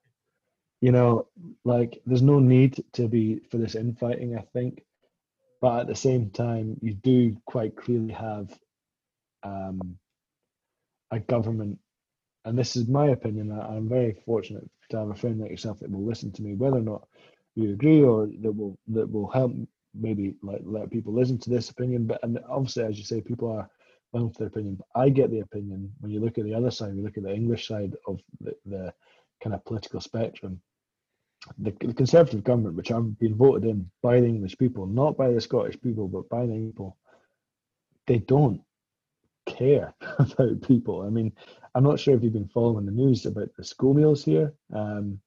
you 0.81 0.93
know, 0.93 1.27
like 1.65 2.01
there's 2.07 2.23
no 2.23 2.39
need 2.39 2.83
to 2.93 3.09
be 3.09 3.41
for 3.51 3.59
this 3.59 3.75
infighting. 3.75 4.37
I 4.37 4.43
think, 4.53 4.85
but 5.61 5.81
at 5.81 5.87
the 5.89 5.97
same 5.97 6.31
time, 6.31 6.77
you 6.81 6.95
do 6.95 7.37
quite 7.47 7.75
clearly 7.75 8.13
have 8.13 8.57
um, 9.45 9.99
a 11.13 11.21
government, 11.21 11.79
and 12.45 12.59
this 12.59 12.77
is 12.77 12.89
my 12.89 13.09
opinion. 13.09 13.53
I'm 13.53 13.89
very 13.89 14.17
fortunate 14.27 14.69
to 14.91 14.99
have 14.99 15.11
a 15.11 15.15
friend 15.17 15.41
like 15.41 15.51
yourself 15.51 15.81
that 15.81 15.91
will 15.91 16.07
listen 16.07 16.33
to 16.33 16.43
me, 16.43 16.55
whether 16.55 16.79
or 16.79 16.83
not 16.83 17.09
you 17.57 17.73
agree, 17.73 18.03
or 18.03 18.29
that 18.43 18.53
will 18.53 18.79
that 18.89 19.11
will 19.11 19.29
help 19.31 19.53
maybe 19.95 20.37
let 20.43 20.67
let 20.67 20.91
people 20.91 21.15
listen 21.15 21.39
to 21.39 21.51
this 21.51 21.71
opinion. 21.71 22.07
But 22.07 22.21
and 22.25 22.39
obviously, 22.49 22.85
as 22.85 22.99
you 22.99 23.05
say, 23.05 23.21
people 23.23 23.53
are 23.53 23.69
bound 24.13 24.35
to 24.35 24.41
their 24.41 24.49
opinion. 24.49 24.77
But 24.77 25.01
I 25.01 25.11
get 25.11 25.31
the 25.31 25.41
opinion 25.41 25.93
when 26.01 26.13
you 26.13 26.21
look 26.21 26.39
at 26.39 26.45
the 26.45 26.55
other 26.55 26.71
side, 26.71 26.95
you 26.97 27.03
look 27.03 27.19
at 27.19 27.25
the 27.25 27.35
English 27.35 27.69
side 27.69 27.95
of 28.07 28.21
the, 28.41 28.55
the 28.67 28.95
kind 29.43 29.55
of 29.55 29.65
political 29.65 30.01
spectrum. 30.01 30.61
the, 31.59 31.73
the 31.81 31.95
Conservative 31.95 32.45
government, 32.45 32.77
which 32.77 32.91
I've 32.93 33.19
been 33.19 33.37
voted 33.37 33.65
in 33.71 33.91
by 34.03 34.21
the 34.21 34.27
English 34.27 34.59
people, 34.59 34.87
not 34.87 35.17
by 35.17 35.33
the 35.33 35.41
Scottish 35.41 35.81
people, 35.81 36.09
but 36.09 36.29
by 36.29 36.47
the 36.47 36.55
people, 36.55 36.97
they 38.07 38.19
don't 38.19 38.63
care 39.47 39.95
about 40.19 40.63
people. 40.63 41.03
I 41.03 41.11
mean, 41.11 41.33
I'm 41.75 41.85
not 41.85 42.01
sure 42.01 42.15
if 42.15 42.23
you've 42.23 42.33
been 42.33 42.49
following 42.49 42.87
the 42.87 42.93
news 42.93 43.27
about 43.27 43.49
the 43.57 43.65
school 43.65 43.95
meals 43.95 44.25
here, 44.25 44.55
um, 44.75 45.21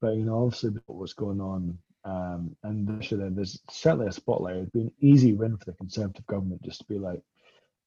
but 0.00 0.16
you 0.16 0.24
know, 0.24 0.44
obviously 0.44 0.72
what's 0.86 1.14
going 1.14 1.40
on, 1.40 1.78
um, 2.04 2.56
and 2.64 2.88
there's 2.88 3.60
certainly 3.70 4.08
a 4.08 4.12
spotlight. 4.12 4.56
It'd 4.56 4.72
be 4.72 4.80
an 4.82 4.92
easy 5.00 5.32
win 5.32 5.56
for 5.56 5.64
the 5.64 5.76
Conservative 5.76 6.26
government 6.26 6.62
just 6.62 6.80
to 6.80 6.84
be 6.86 6.98
like, 6.98 7.22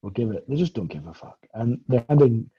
"We'll 0.02 0.12
give 0.12 0.30
it." 0.30 0.48
They 0.48 0.56
just 0.56 0.74
don't 0.74 0.90
give 0.90 1.06
a 1.06 1.14
fuck, 1.14 1.38
and 1.54 1.80
they're 1.88 2.04
handing 2.08 2.50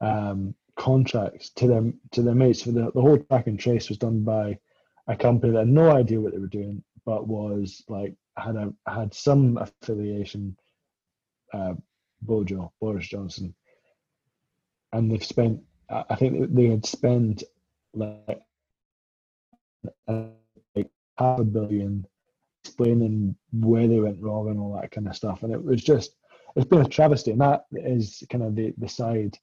um, 0.00 0.54
contracts 0.76 1.50
to 1.50 1.68
them 1.68 2.00
to 2.10 2.22
their 2.22 2.34
mates. 2.34 2.62
For 2.62 2.72
the 2.72 2.90
the 2.92 3.00
whole 3.00 3.18
track 3.18 3.46
and 3.46 3.58
trace 3.58 3.88
was 3.88 3.98
done 3.98 4.24
by 4.24 4.58
a 5.06 5.16
company 5.16 5.52
that 5.52 5.60
had 5.60 5.68
no 5.68 5.90
idea 5.90 6.20
what 6.20 6.32
they 6.32 6.38
were 6.38 6.46
doing, 6.46 6.82
but 7.06 7.28
was 7.28 7.84
like 7.88 8.16
had 8.36 8.56
a 8.56 8.72
had 8.86 9.14
some 9.14 9.58
affiliation. 9.58 10.56
Uh, 11.52 11.74
Bojo 12.24 12.72
Boris 12.80 13.06
Johnson, 13.06 13.54
and 14.92 15.10
they've 15.10 15.24
spent. 15.24 15.60
I 15.90 16.14
think 16.14 16.54
they 16.54 16.66
had 16.66 16.86
spent 16.86 17.42
like, 17.92 18.40
like 20.08 20.90
half 21.18 21.40
a 21.40 21.44
billion 21.44 22.06
explaining 22.64 23.36
where 23.52 23.86
they 23.86 24.00
went 24.00 24.22
wrong 24.22 24.48
and 24.48 24.58
all 24.58 24.74
that 24.80 24.90
kind 24.90 25.06
of 25.06 25.14
stuff, 25.16 25.42
and 25.42 25.52
it 25.52 25.62
was 25.62 25.82
just 25.82 26.16
it's 26.56 26.66
been 26.66 26.80
a 26.80 26.88
travesty, 26.88 27.32
and 27.32 27.40
that 27.40 27.66
is 27.72 28.22
kind 28.30 28.44
of 28.44 28.54
the 28.54 28.72
the 28.78 28.88
side 28.88 29.36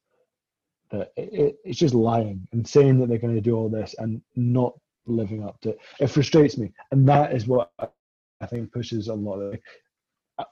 that 0.92 1.12
it, 1.16 1.58
it's 1.64 1.80
just 1.80 1.94
lying 1.94 2.48
and 2.52 2.68
saying 2.68 3.00
that 3.00 3.08
they're 3.08 3.18
going 3.18 3.36
to 3.36 3.42
do 3.42 3.56
all 3.56 3.70
this 3.70 3.96
and 3.98 4.22
not 4.36 4.74
living 5.06 5.44
up 5.44 5.60
to 5.62 5.70
it. 5.70 5.80
It 6.00 6.08
frustrates 6.08 6.58
me, 6.58 6.72
and 6.92 7.08
that 7.08 7.34
is 7.34 7.48
what 7.48 7.72
I 7.80 8.46
think 8.46 8.72
pushes 8.72 9.08
a 9.08 9.14
lot 9.14 9.40
of. 9.40 9.60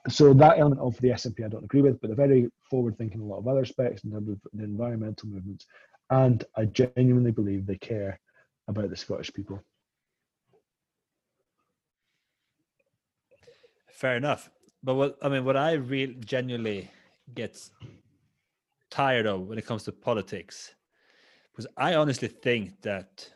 So 0.08 0.34
that 0.34 0.60
element 0.60 0.82
of 0.82 0.98
the 0.98 1.10
SNP 1.10 1.46
I 1.46 1.50
don't 1.50 1.64
agree 1.64 1.82
with, 1.82 2.00
but 2.00 2.08
they're 2.08 2.28
very 2.28 2.50
forward 2.70 2.98
thinking 2.98 3.22
in 3.22 3.26
a 3.26 3.30
lot 3.30 3.40
of 3.40 3.48
other 3.48 3.62
aspects 3.62 4.04
in 4.04 4.12
terms 4.12 4.30
of 4.30 4.40
the 4.54 4.64
environmental 4.64 5.30
movements, 5.30 5.66
and 6.10 6.44
I 6.56 6.66
genuinely 6.66 7.32
believe 7.32 7.66
they 7.66 7.78
care 7.78 8.20
about 8.68 8.90
the 8.90 8.96
Scottish 8.96 9.34
people. 9.34 9.62
Fair 13.92 14.16
enough, 14.16 14.50
but 14.84 14.96
what 14.96 15.18
I 15.22 15.30
mean, 15.30 15.46
what 15.46 15.58
I 15.58 15.74
really 15.74 16.16
genuinely 16.16 16.90
get 17.34 17.60
tired 18.90 19.28
of 19.28 19.48
when 19.48 19.58
it 19.58 19.66
comes 19.66 19.84
to 19.84 19.92
politics 19.92 20.74
because 21.52 21.68
i 21.78 21.94
honestly 21.94 22.28
think 22.28 22.82
that 22.82 23.30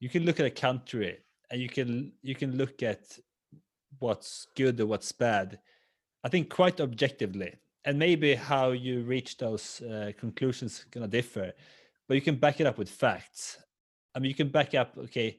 you 0.00 0.08
can 0.08 0.24
look 0.24 0.40
at 0.40 0.46
a 0.46 0.50
country 0.50 1.18
and 1.50 1.60
you 1.60 1.68
can 1.68 2.12
you 2.22 2.34
can 2.34 2.56
look 2.56 2.82
at 2.82 3.00
what's 4.00 4.48
good 4.56 4.80
or 4.80 4.86
what's 4.86 5.12
bad 5.12 5.58
i 6.24 6.28
think 6.28 6.48
quite 6.50 6.80
objectively. 6.80 7.54
And 7.86 7.98
maybe 7.98 8.34
how 8.34 8.72
you 8.72 9.00
reach 9.00 9.38
those 9.38 9.80
uh, 9.80 10.12
conclusions 10.18 10.84
gonna 10.90 11.08
differ 11.08 11.52
but 12.06 12.14
you 12.14 12.20
can 12.20 12.36
back 12.36 12.60
it 12.60 12.66
up 12.66 12.76
with 12.76 12.90
facts. 12.90 13.56
I 14.14 14.18
mean 14.18 14.28
you 14.28 14.34
can 14.34 14.48
back 14.48 14.74
up 14.74 14.98
okay 14.98 15.38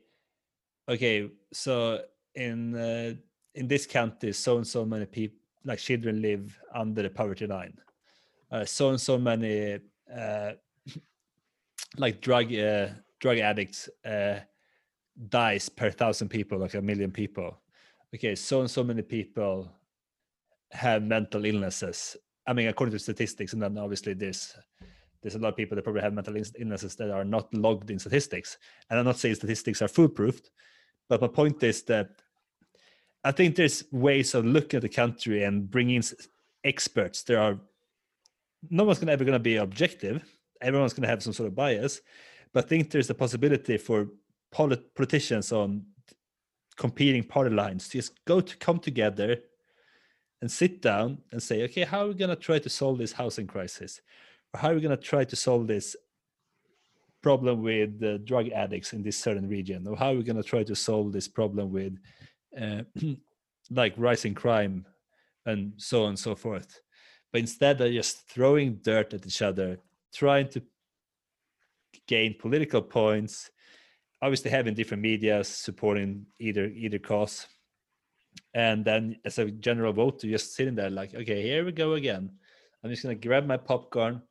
okay 0.90 1.30
so 1.54 2.02
in 2.34 2.76
uh, 2.76 3.14
in 3.54 3.68
this 3.68 3.86
county 3.86 4.32
so 4.32 4.58
and 4.58 4.66
so 4.66 4.86
many 4.86 5.06
people 5.06 5.38
like 5.66 5.80
children 5.80 6.22
live 6.22 6.60
under 6.74 7.02
the 7.04 7.10
poverty 7.10 7.48
line. 7.48 7.78
Uh, 8.52 8.66
so 8.66 8.90
and 8.90 9.00
so 9.00 9.18
many 9.18 9.80
uh, 10.14 10.52
like 11.98 12.22
drug 12.22 12.54
uh, 12.54 12.88
drug 13.20 13.38
addicts 13.38 13.90
uh, 14.06 14.40
dies 15.30 15.70
per 15.70 15.92
thousand 15.92 16.30
people, 16.30 16.58
like 16.58 16.74
a 16.74 16.82
million 16.82 17.12
people. 17.12 17.58
Okay, 18.14 18.36
so 18.36 18.60
and 18.60 18.70
so 18.70 18.84
many 18.84 19.02
people 19.02 19.72
have 20.72 21.02
mental 21.02 21.46
illnesses. 21.46 22.18
I 22.46 22.54
mean, 22.54 22.68
according 22.68 22.92
to 22.94 23.00
statistics, 23.00 23.54
and 23.54 23.62
then 23.62 23.78
obviously 23.78 24.14
there's 24.14 24.54
there's 25.22 25.36
a 25.36 25.40
lot 25.40 25.50
of 25.50 25.56
people 25.56 25.76
that 25.76 25.84
probably 25.84 26.02
have 26.02 26.14
mental 26.14 26.36
illnesses 26.36 26.96
that 26.96 27.12
are 27.12 27.24
not 27.24 27.54
logged 27.54 27.92
in 27.92 28.00
statistics. 28.00 28.58
And 28.90 28.98
I'm 29.00 29.06
not 29.06 29.18
saying 29.18 29.36
statistics 29.36 29.82
are 29.82 29.88
foolproof, 29.88 30.42
but 31.08 31.22
my 31.22 31.28
point 31.28 31.62
is 31.64 31.84
that 31.84 32.10
I 33.24 33.32
think 33.32 33.56
there's 33.56 33.84
ways 33.92 34.34
of 34.34 34.46
looking 34.46 34.78
at 34.78 34.82
the 34.82 34.90
country 34.90 35.44
and 35.44 35.70
bringing 35.70 36.04
experts. 36.64 37.24
There 37.24 37.40
are 37.40 37.60
no 38.70 38.84
one's 38.84 39.00
gonna 39.00 39.12
ever 39.12 39.24
gonna 39.24 39.40
be 39.40 39.56
objective. 39.58 40.26
Everyone's 40.62 40.94
gonna 40.94 41.08
have 41.08 41.24
some 41.24 41.34
sort 41.34 41.48
of 41.48 41.56
bias, 41.56 42.02
but 42.52 42.66
I 42.66 42.68
think 42.68 42.90
there's 42.90 43.10
a 43.10 43.16
possibility 43.16 43.78
for 43.78 44.08
polit- 44.52 44.94
politicians 44.96 45.52
on 45.52 45.86
competing 46.78 47.24
party 47.24 47.54
lines 47.54 47.88
to 47.90 47.98
just 47.98 48.24
go 48.26 48.42
to 48.42 48.58
come 48.58 48.80
together 48.80 49.38
and 50.42 50.52
sit 50.52 50.82
down 50.82 51.20
and 51.32 51.42
say, 51.42 51.64
okay, 51.64 51.84
how 51.84 52.02
are 52.02 52.08
we 52.08 52.14
gonna 52.14 52.36
try 52.36 52.60
to 52.60 52.70
solve 52.70 52.98
this 52.98 53.12
housing 53.12 53.48
crisis, 53.48 54.02
or 54.54 54.60
how 54.60 54.72
are 54.72 54.76
we 54.76 54.82
gonna 54.82 54.98
try 54.98 55.24
to 55.24 55.36
solve 55.36 55.68
this 55.68 55.96
problem 57.22 57.62
with 57.62 58.00
the 58.00 58.18
drug 58.20 58.50
addicts 58.50 58.94
in 58.94 59.04
this 59.04 59.18
certain 59.18 59.48
region, 59.48 59.88
or 59.88 59.96
how 59.96 60.12
are 60.12 60.16
we 60.16 60.24
gonna 60.24 60.44
try 60.44 60.64
to 60.64 60.76
solve 60.76 61.12
this 61.12 61.28
problem 61.28 61.72
with 61.72 61.98
uh, 62.60 62.82
like 63.70 63.94
rising 63.98 64.34
crime 64.34 64.86
and 65.46 65.74
so 65.78 66.04
on 66.04 66.10
and 66.10 66.20
so 66.20 66.36
forth 66.36 66.82
but 67.32 67.40
instead 67.40 67.78
they're 67.78 67.92
just 67.92 68.28
throwing 68.28 68.76
dirt 68.76 69.14
at 69.14 69.26
each 69.26 69.42
other, 69.42 69.80
trying 70.14 70.50
to 70.50 70.62
gain 72.08 72.36
political 72.38 72.82
points. 72.82 73.50
Obviously, 74.22 74.52
having 74.52 74.76
different 74.76 75.02
media 75.02 75.44
supporting 75.44 76.26
either 76.40 76.66
either 76.66 77.00
cause, 77.00 77.48
and 78.54 78.86
then 78.86 79.18
as 79.26 79.40
a 79.40 79.50
general 79.50 79.94
vote, 79.94 80.24
you're 80.24 80.38
just 80.38 80.56
sitting 80.56 80.76
there 80.76 80.90
like, 80.90 81.16
okay, 81.16 81.42
here 81.42 81.66
we 81.66 81.72
go 81.72 81.94
again. 81.94 82.30
I'm 82.84 82.90
just 82.90 83.04
gonna 83.04 83.16
grab 83.16 83.46
my 83.46 83.58
popcorn, 83.58 84.22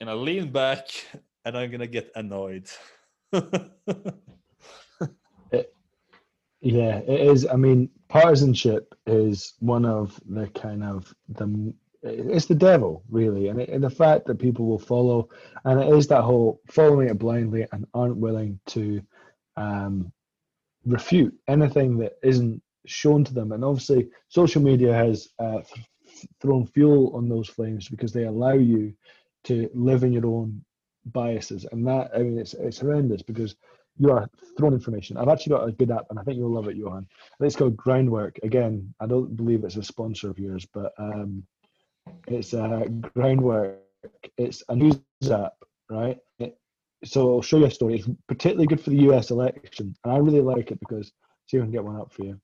and 0.00 0.10
I 0.10 0.14
lean 0.14 0.52
back, 0.52 0.88
and 1.44 1.56
I'm 1.56 1.70
gonna 1.70 1.86
get 1.86 2.10
annoyed. 2.14 2.68
it, 3.32 3.70
yeah, 6.60 6.98
it 6.98 7.20
is. 7.20 7.46
I 7.46 7.56
mean, 7.56 7.90
partisanship 8.08 8.94
is 9.06 9.54
one 9.60 9.84
of 9.84 10.18
the 10.28 10.46
kind 10.48 10.84
of 10.84 11.14
the 11.28 11.74
it's 12.04 12.46
the 12.46 12.54
devil 12.54 13.02
really 13.10 13.48
and, 13.48 13.60
it, 13.60 13.68
and 13.70 13.82
the 13.82 13.90
fact 13.90 14.26
that 14.26 14.38
people 14.38 14.66
will 14.66 14.78
follow 14.78 15.28
and 15.64 15.80
it 15.80 15.88
is 15.88 16.06
that 16.06 16.22
whole 16.22 16.60
following 16.70 17.08
it 17.08 17.18
blindly 17.18 17.66
and 17.72 17.86
aren't 17.94 18.16
willing 18.16 18.58
to 18.66 19.02
um, 19.56 20.12
refute 20.86 21.34
anything 21.48 21.98
that 21.98 22.14
isn't 22.22 22.62
shown 22.86 23.24
to 23.24 23.34
them. 23.34 23.52
And 23.52 23.64
obviously 23.64 24.08
social 24.28 24.62
media 24.62 24.92
has 24.92 25.28
uh, 25.38 25.62
th- 25.62 25.86
thrown 26.40 26.66
fuel 26.66 27.14
on 27.14 27.28
those 27.28 27.48
flames 27.48 27.88
because 27.88 28.12
they 28.12 28.24
allow 28.24 28.52
you 28.52 28.94
to 29.44 29.68
live 29.74 30.04
in 30.04 30.12
your 30.12 30.26
own 30.26 30.64
biases. 31.06 31.66
And 31.72 31.86
that 31.86 32.10
i 32.14 32.18
mean 32.18 32.38
it's, 32.38 32.54
it's 32.54 32.80
horrendous 32.80 33.22
because 33.22 33.56
you 33.98 34.10
are 34.10 34.28
thrown 34.56 34.72
information. 34.72 35.16
I've 35.16 35.28
actually 35.28 35.56
got 35.56 35.68
a 35.68 35.72
good 35.72 35.90
app 35.90 36.06
and 36.10 36.18
i 36.18 36.22
think 36.22 36.38
you'll 36.38 36.52
love 36.52 36.68
it 36.68 36.76
johan. 36.76 37.06
It's 37.40 37.56
called 37.56 37.76
groundwork. 37.76 38.38
Again 38.42 38.94
i 39.00 39.06
don't 39.06 39.36
believe 39.36 39.64
it's 39.64 39.76
a 39.76 39.82
sponsor 39.82 40.30
of 40.30 40.38
yours 40.38 40.66
but 40.72 40.92
um, 40.98 41.44
it's 42.26 42.52
a 42.52 42.86
groundwork. 43.14 43.78
It's 44.36 44.62
a 44.68 44.76
news 44.76 44.98
app, 45.30 45.54
right? 45.90 46.18
It, 46.38 46.58
so 47.04 47.36
I'll 47.36 47.42
show 47.42 47.58
you 47.58 47.66
a 47.66 47.70
story. 47.70 47.96
It's 47.96 48.08
particularly 48.28 48.66
good 48.66 48.80
for 48.80 48.90
the 48.90 49.10
US 49.10 49.30
election, 49.30 49.94
and 50.04 50.12
I 50.12 50.18
really 50.18 50.40
like 50.40 50.70
it 50.70 50.80
because 50.80 51.12
see 51.46 51.56
if 51.56 51.62
I 51.62 51.66
can 51.66 51.72
get 51.72 51.84
one 51.84 51.96
up 51.96 52.12
for 52.12 52.24
you. 52.24 52.40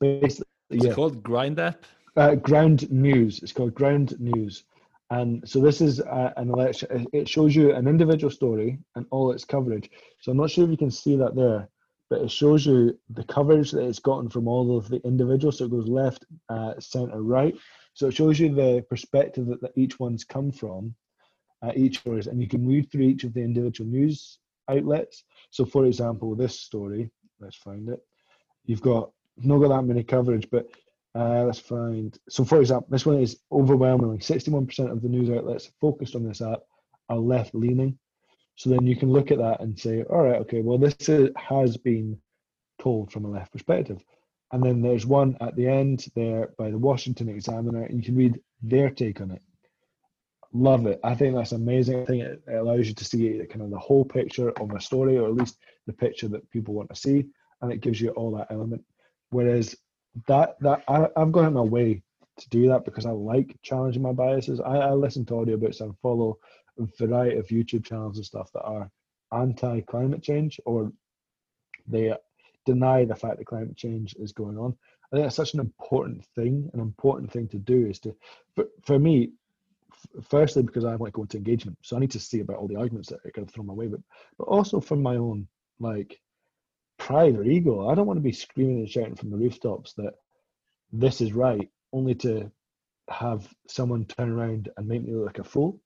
Basically, 0.00 0.46
it's 0.70 0.84
yeah. 0.84 0.92
called 0.92 1.22
Grind 1.22 1.58
app. 1.58 1.84
Uh, 2.16 2.34
Ground 2.34 2.90
News. 2.90 3.42
It's 3.42 3.52
called 3.52 3.74
Ground 3.74 4.18
News, 4.18 4.64
and 5.10 5.46
so 5.48 5.60
this 5.60 5.80
is 5.80 6.00
uh, 6.00 6.32
an 6.36 6.50
election. 6.50 7.06
It 7.12 7.28
shows 7.28 7.54
you 7.54 7.72
an 7.74 7.86
individual 7.86 8.30
story 8.30 8.78
and 8.94 9.06
all 9.10 9.30
its 9.32 9.44
coverage. 9.44 9.90
So 10.20 10.32
I'm 10.32 10.38
not 10.38 10.50
sure 10.50 10.64
if 10.64 10.70
you 10.70 10.76
can 10.76 10.90
see 10.90 11.16
that 11.16 11.36
there, 11.36 11.68
but 12.10 12.22
it 12.22 12.30
shows 12.30 12.66
you 12.66 12.98
the 13.10 13.24
coverage 13.24 13.70
that 13.72 13.84
it's 13.84 13.98
gotten 13.98 14.28
from 14.28 14.48
all 14.48 14.76
of 14.76 14.88
the 14.88 15.00
individuals. 15.06 15.58
So 15.58 15.66
it 15.66 15.70
goes 15.70 15.88
left, 15.88 16.24
uh, 16.48 16.74
center, 16.80 17.22
right. 17.22 17.54
So 17.96 18.08
it 18.08 18.14
shows 18.14 18.38
you 18.38 18.54
the 18.54 18.84
perspective 18.90 19.46
that, 19.46 19.62
that 19.62 19.72
each 19.74 19.98
one's 19.98 20.22
come 20.22 20.52
from, 20.52 20.94
uh, 21.62 21.72
each 21.74 22.00
stories, 22.00 22.26
and 22.26 22.42
you 22.42 22.46
can 22.46 22.68
read 22.68 22.92
through 22.92 23.04
each 23.04 23.24
of 23.24 23.32
the 23.32 23.40
individual 23.40 23.88
news 23.88 24.38
outlets. 24.68 25.24
So, 25.50 25.64
for 25.64 25.86
example, 25.86 26.34
this 26.34 26.60
story, 26.60 27.10
let's 27.40 27.56
find 27.56 27.88
it. 27.88 27.98
You've 28.66 28.82
got 28.82 29.12
not 29.38 29.60
got 29.60 29.68
that 29.68 29.84
many 29.84 30.04
coverage, 30.04 30.46
but 30.50 30.66
uh, 31.14 31.44
let's 31.44 31.58
find. 31.58 32.18
So, 32.28 32.44
for 32.44 32.60
example, 32.60 32.88
this 32.90 33.06
one 33.06 33.18
is 33.18 33.38
overwhelmingly 33.50 34.18
61% 34.18 34.90
of 34.90 35.00
the 35.00 35.08
news 35.08 35.30
outlets 35.30 35.70
focused 35.80 36.14
on 36.14 36.28
this 36.28 36.42
app 36.42 36.60
are 37.08 37.16
left 37.16 37.54
leaning. 37.54 37.98
So 38.56 38.68
then 38.68 38.86
you 38.86 38.96
can 38.96 39.10
look 39.10 39.30
at 39.30 39.38
that 39.38 39.60
and 39.60 39.78
say, 39.78 40.02
all 40.02 40.22
right, 40.22 40.40
okay, 40.42 40.60
well, 40.60 40.76
this 40.76 41.08
is, 41.08 41.30
has 41.36 41.78
been 41.78 42.18
told 42.78 43.10
from 43.10 43.24
a 43.24 43.30
left 43.30 43.52
perspective. 43.52 44.04
And 44.52 44.62
then 44.62 44.80
there's 44.80 45.06
one 45.06 45.36
at 45.40 45.56
the 45.56 45.66
end 45.66 46.06
there 46.14 46.50
by 46.56 46.70
the 46.70 46.78
Washington 46.78 47.28
Examiner, 47.28 47.84
and 47.84 47.98
you 47.98 48.04
can 48.04 48.16
read 48.16 48.40
their 48.62 48.90
take 48.90 49.20
on 49.20 49.32
it. 49.32 49.42
love 50.52 50.86
it. 50.86 51.00
I 51.02 51.14
think 51.14 51.34
that's 51.34 51.52
amazing. 51.52 52.02
I 52.02 52.04
think 52.04 52.22
it, 52.22 52.42
allows 52.48 52.86
you 52.86 52.94
to 52.94 53.04
see 53.04 53.40
kind 53.50 53.62
of 53.62 53.70
the 53.70 53.78
whole 53.78 54.04
picture 54.04 54.50
of 54.60 54.72
a 54.72 54.80
story, 54.80 55.18
or 55.18 55.26
at 55.26 55.34
least 55.34 55.58
the 55.86 55.92
picture 55.92 56.28
that 56.28 56.48
people 56.50 56.74
want 56.74 56.88
to 56.90 56.96
see, 56.96 57.26
and 57.60 57.72
it 57.72 57.80
gives 57.80 58.00
you 58.00 58.10
all 58.10 58.36
that 58.36 58.48
element. 58.50 58.84
Whereas 59.30 59.74
that 60.28 60.56
that 60.60 60.82
I, 60.88 61.08
I've 61.16 61.32
gone 61.32 61.46
out 61.46 61.52
my 61.52 61.60
way 61.60 62.02
to 62.38 62.48
do 62.50 62.68
that 62.68 62.84
because 62.84 63.06
I 63.06 63.10
like 63.10 63.56
challenging 63.62 64.02
my 64.02 64.12
biases. 64.12 64.60
I, 64.60 64.76
I 64.76 64.92
listen 64.92 65.24
to 65.26 65.34
audiobooks 65.34 65.80
and 65.80 65.98
follow 65.98 66.38
a 66.78 66.86
variety 66.98 67.38
of 67.38 67.48
YouTube 67.48 67.84
channels 67.84 68.16
and 68.16 68.26
stuff 68.26 68.50
that 68.52 68.62
are 68.62 68.90
anti 69.32 69.80
climate 69.82 70.22
change 70.22 70.60
or 70.64 70.92
they 71.86 72.14
deny 72.66 73.04
the 73.04 73.14
fact 73.14 73.38
that 73.38 73.46
climate 73.46 73.76
change 73.76 74.14
is 74.18 74.32
going 74.32 74.58
on. 74.58 74.76
I 75.12 75.16
think 75.16 75.24
that's 75.24 75.36
such 75.36 75.54
an 75.54 75.60
important 75.60 76.24
thing. 76.34 76.68
An 76.74 76.80
important 76.80 77.32
thing 77.32 77.48
to 77.48 77.58
do 77.58 77.86
is 77.86 78.00
to, 78.00 78.14
for, 78.54 78.66
for 78.82 78.98
me, 78.98 79.30
firstly 80.28 80.62
because 80.62 80.84
I 80.84 80.96
want 80.96 81.12
to 81.12 81.16
go 81.16 81.22
into 81.22 81.38
engagement, 81.38 81.78
so 81.82 81.96
I 81.96 82.00
need 82.00 82.10
to 82.10 82.20
see 82.20 82.40
about 82.40 82.56
all 82.56 82.68
the 82.68 82.76
arguments 82.76 83.08
that 83.08 83.20
are 83.24 83.30
going 83.30 83.46
to 83.46 83.52
throw 83.52 83.64
my 83.64 83.72
way, 83.72 83.86
but 83.86 84.00
but 84.38 84.44
also 84.44 84.80
from 84.80 85.02
my 85.02 85.16
own 85.16 85.48
like 85.78 86.20
pride 86.98 87.36
or 87.36 87.44
ego. 87.44 87.88
I 87.88 87.94
don't 87.94 88.06
want 88.06 88.18
to 88.18 88.22
be 88.22 88.32
screaming 88.32 88.78
and 88.78 88.90
shouting 88.90 89.16
from 89.16 89.30
the 89.30 89.36
rooftops 89.36 89.94
that 89.94 90.14
this 90.92 91.20
is 91.20 91.32
right, 91.32 91.70
only 91.92 92.14
to 92.16 92.50
have 93.08 93.48
someone 93.68 94.04
turn 94.04 94.30
around 94.30 94.68
and 94.76 94.88
make 94.88 95.02
me 95.02 95.14
look 95.14 95.26
like 95.26 95.38
a 95.38 95.44
fool, 95.44 95.80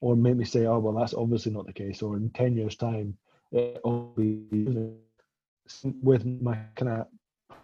or 0.00 0.16
make 0.16 0.36
me 0.36 0.44
say, 0.44 0.66
"Oh, 0.66 0.78
well, 0.78 0.94
that's 0.94 1.14
obviously 1.14 1.52
not 1.52 1.66
the 1.66 1.72
case," 1.72 2.02
or 2.02 2.16
in 2.16 2.30
ten 2.30 2.56
years' 2.56 2.76
time, 2.76 3.16
it'll 3.52 4.12
be 4.16 4.98
with 6.02 6.24
my 6.24 6.58
kind 6.76 6.90
of 6.90 7.06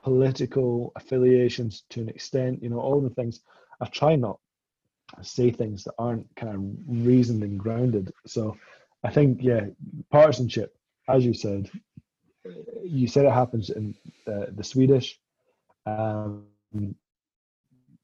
political 0.02 0.92
affiliations 0.96 1.84
to 1.90 2.00
an 2.00 2.08
extent, 2.08 2.62
you 2.62 2.68
know, 2.68 2.78
all 2.78 3.00
the 3.00 3.10
things. 3.10 3.40
I 3.80 3.86
try 3.86 4.16
not 4.16 4.38
say 5.22 5.50
things 5.50 5.84
that 5.84 5.94
aren't 5.98 6.26
kind 6.36 6.54
of 6.54 7.06
reasoned 7.06 7.42
and 7.42 7.58
grounded. 7.58 8.12
So 8.26 8.56
I 9.02 9.10
think, 9.10 9.38
yeah, 9.42 9.66
partisanship, 10.10 10.76
as 11.08 11.24
you 11.24 11.34
said, 11.34 11.70
you 12.84 13.06
said 13.06 13.24
it 13.24 13.32
happens 13.32 13.70
in 13.70 13.94
uh, 14.26 14.46
the 14.54 14.64
Swedish 14.64 15.18
um, 15.86 16.44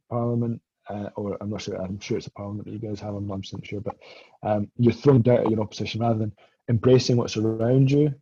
parliament, 0.09 0.61
uh, 0.89 1.11
or 1.17 1.37
I'm 1.41 1.51
not 1.51 1.63
sure, 1.63 1.77
I'm 1.77 2.01
sure 2.01 2.17
it's 2.17 2.27
a 2.27 2.31
parliament 2.31 2.67
that 2.67 2.73
you 2.73 2.79
guys 2.79 3.01
have, 3.01 3.15
I'm 3.15 3.27
not 3.27 3.45
sure, 3.45 3.81
but 3.81 3.97
um, 4.43 4.71
you're 4.77 4.93
thrown 4.93 5.23
down 5.23 5.39
at 5.39 5.51
your 5.51 5.61
opposition 5.61 6.01
rather 6.01 6.19
than 6.19 6.33
embracing 6.69 7.17
what's 7.17 7.37
around 7.37 7.91
you 7.91 8.15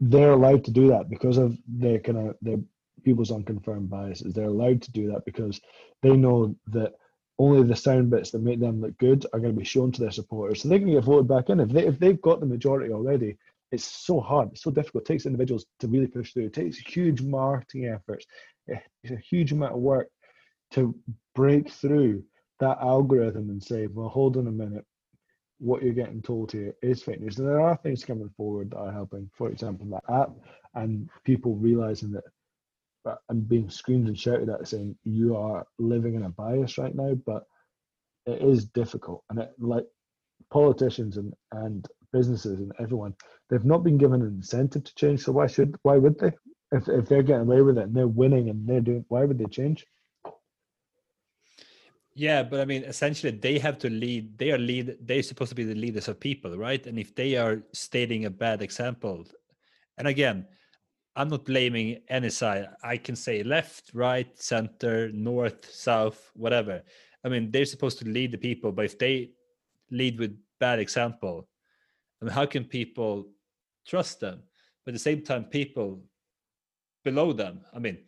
they're 0.00 0.32
allowed 0.32 0.64
to 0.64 0.70
do 0.70 0.88
that 0.88 1.08
because 1.08 1.38
of 1.38 1.56
their 1.66 1.98
kind 1.98 2.18
of 2.18 2.36
their 2.42 2.58
people's 3.04 3.30
unconfirmed 3.30 3.90
biases. 3.90 4.34
They're 4.34 4.44
allowed 4.44 4.82
to 4.82 4.92
do 4.92 5.10
that 5.12 5.24
because 5.24 5.60
they 6.02 6.16
know 6.16 6.54
that 6.68 6.92
only 7.38 7.62
the 7.62 7.76
sound 7.76 8.10
bits 8.10 8.30
that 8.32 8.42
make 8.42 8.60
them 8.60 8.80
look 8.80 8.98
good 8.98 9.24
are 9.32 9.38
going 9.38 9.54
to 9.54 9.58
be 9.58 9.64
shown 9.64 9.92
to 9.92 10.00
their 10.00 10.10
supporters. 10.10 10.62
So 10.62 10.68
they 10.68 10.78
can 10.78 10.90
get 10.90 11.04
voted 11.04 11.28
back 11.28 11.50
in. 11.50 11.60
If 11.60 11.70
they 11.70 11.86
if 11.86 11.98
they've 11.98 12.20
got 12.20 12.40
the 12.40 12.46
majority 12.46 12.92
already, 12.92 13.36
it's 13.70 13.84
so 13.84 14.20
hard, 14.20 14.50
it's 14.52 14.62
so 14.62 14.70
difficult. 14.70 15.04
It 15.04 15.12
takes 15.12 15.26
individuals 15.26 15.66
to 15.80 15.88
really 15.88 16.06
push 16.06 16.32
through. 16.32 16.46
It 16.46 16.54
takes 16.54 16.78
huge 16.78 17.22
marketing 17.22 17.86
efforts. 17.86 18.26
It's 18.66 19.12
a 19.12 19.16
huge 19.16 19.52
amount 19.52 19.74
of 19.74 19.80
work 19.80 20.08
to 20.72 20.94
break 21.34 21.70
through 21.70 22.24
that 22.60 22.78
algorithm 22.80 23.50
and 23.50 23.62
say, 23.62 23.86
well, 23.86 24.08
hold 24.08 24.36
on 24.36 24.46
a 24.46 24.50
minute, 24.50 24.84
what 25.58 25.82
you're 25.82 25.92
getting 25.92 26.22
told 26.22 26.52
here 26.52 26.74
is 26.82 27.02
fake 27.02 27.20
news. 27.20 27.38
And 27.38 27.48
there 27.48 27.60
are 27.60 27.76
things 27.76 28.04
coming 28.04 28.30
forward 28.36 28.70
that 28.70 28.78
are 28.78 28.92
helping. 28.92 29.30
For 29.34 29.48
example, 29.50 29.86
that 29.90 30.12
app 30.12 30.30
and 30.74 31.08
people 31.24 31.56
realizing 31.56 32.12
that 32.12 32.24
and 33.28 33.48
being 33.48 33.70
screamed 33.70 34.08
and 34.08 34.18
shouted 34.18 34.48
at 34.48 34.68
saying 34.68 34.96
you 35.04 35.36
are 35.36 35.66
living 35.78 36.14
in 36.14 36.24
a 36.24 36.28
bias 36.28 36.78
right 36.78 36.94
now, 36.94 37.14
but 37.26 37.44
it 38.26 38.42
is 38.42 38.66
difficult. 38.66 39.24
And 39.30 39.38
it 39.38 39.52
like 39.58 39.86
politicians 40.50 41.16
and, 41.16 41.32
and 41.52 41.86
businesses 42.12 42.58
and 42.58 42.72
everyone, 42.78 43.14
they've 43.48 43.64
not 43.64 43.84
been 43.84 43.98
given 43.98 44.22
an 44.22 44.28
incentive 44.28 44.84
to 44.84 44.94
change. 44.94 45.22
So 45.22 45.32
why 45.32 45.46
should 45.46 45.76
why 45.82 45.96
would 45.96 46.18
they? 46.18 46.32
If 46.70 46.88
if 46.88 47.08
they're 47.08 47.22
getting 47.22 47.42
away 47.42 47.62
with 47.62 47.78
it 47.78 47.84
and 47.84 47.94
they're 47.94 48.06
winning 48.06 48.50
and 48.50 48.68
they're 48.68 48.80
doing 48.82 49.04
why 49.08 49.24
would 49.24 49.38
they 49.38 49.46
change? 49.46 49.86
Yeah, 52.18 52.42
but 52.42 52.58
I 52.58 52.64
mean, 52.64 52.82
essentially, 52.82 53.30
they 53.30 53.60
have 53.60 53.78
to 53.78 53.88
lead. 53.88 54.38
They 54.38 54.50
are 54.50 54.58
lead. 54.58 54.96
They're 55.00 55.22
supposed 55.22 55.50
to 55.50 55.54
be 55.54 55.62
the 55.62 55.76
leaders 55.76 56.08
of 56.08 56.18
people, 56.18 56.58
right? 56.58 56.84
And 56.84 56.98
if 56.98 57.14
they 57.14 57.36
are 57.36 57.62
stating 57.72 58.24
a 58.24 58.30
bad 58.30 58.60
example, 58.60 59.24
and 59.98 60.08
again, 60.08 60.48
I'm 61.14 61.28
not 61.28 61.44
blaming 61.44 62.00
any 62.08 62.30
side. 62.30 62.66
I 62.82 62.96
can 62.96 63.14
say 63.14 63.44
left, 63.44 63.92
right, 63.94 64.36
center, 64.36 65.12
north, 65.12 65.70
south, 65.70 66.32
whatever. 66.34 66.82
I 67.24 67.28
mean, 67.28 67.52
they're 67.52 67.64
supposed 67.64 68.00
to 68.00 68.08
lead 68.08 68.32
the 68.32 68.38
people, 68.38 68.72
but 68.72 68.86
if 68.86 68.98
they 68.98 69.30
lead 69.92 70.18
with 70.18 70.36
bad 70.58 70.80
example, 70.80 71.48
I 72.20 72.24
mean, 72.24 72.34
how 72.34 72.46
can 72.46 72.64
people 72.64 73.28
trust 73.86 74.18
them? 74.18 74.42
But 74.84 74.90
at 74.90 74.94
the 74.94 75.08
same 75.08 75.22
time, 75.22 75.44
people 75.44 76.02
below 77.04 77.32
them. 77.32 77.60
I 77.72 77.78
mean, 77.78 77.98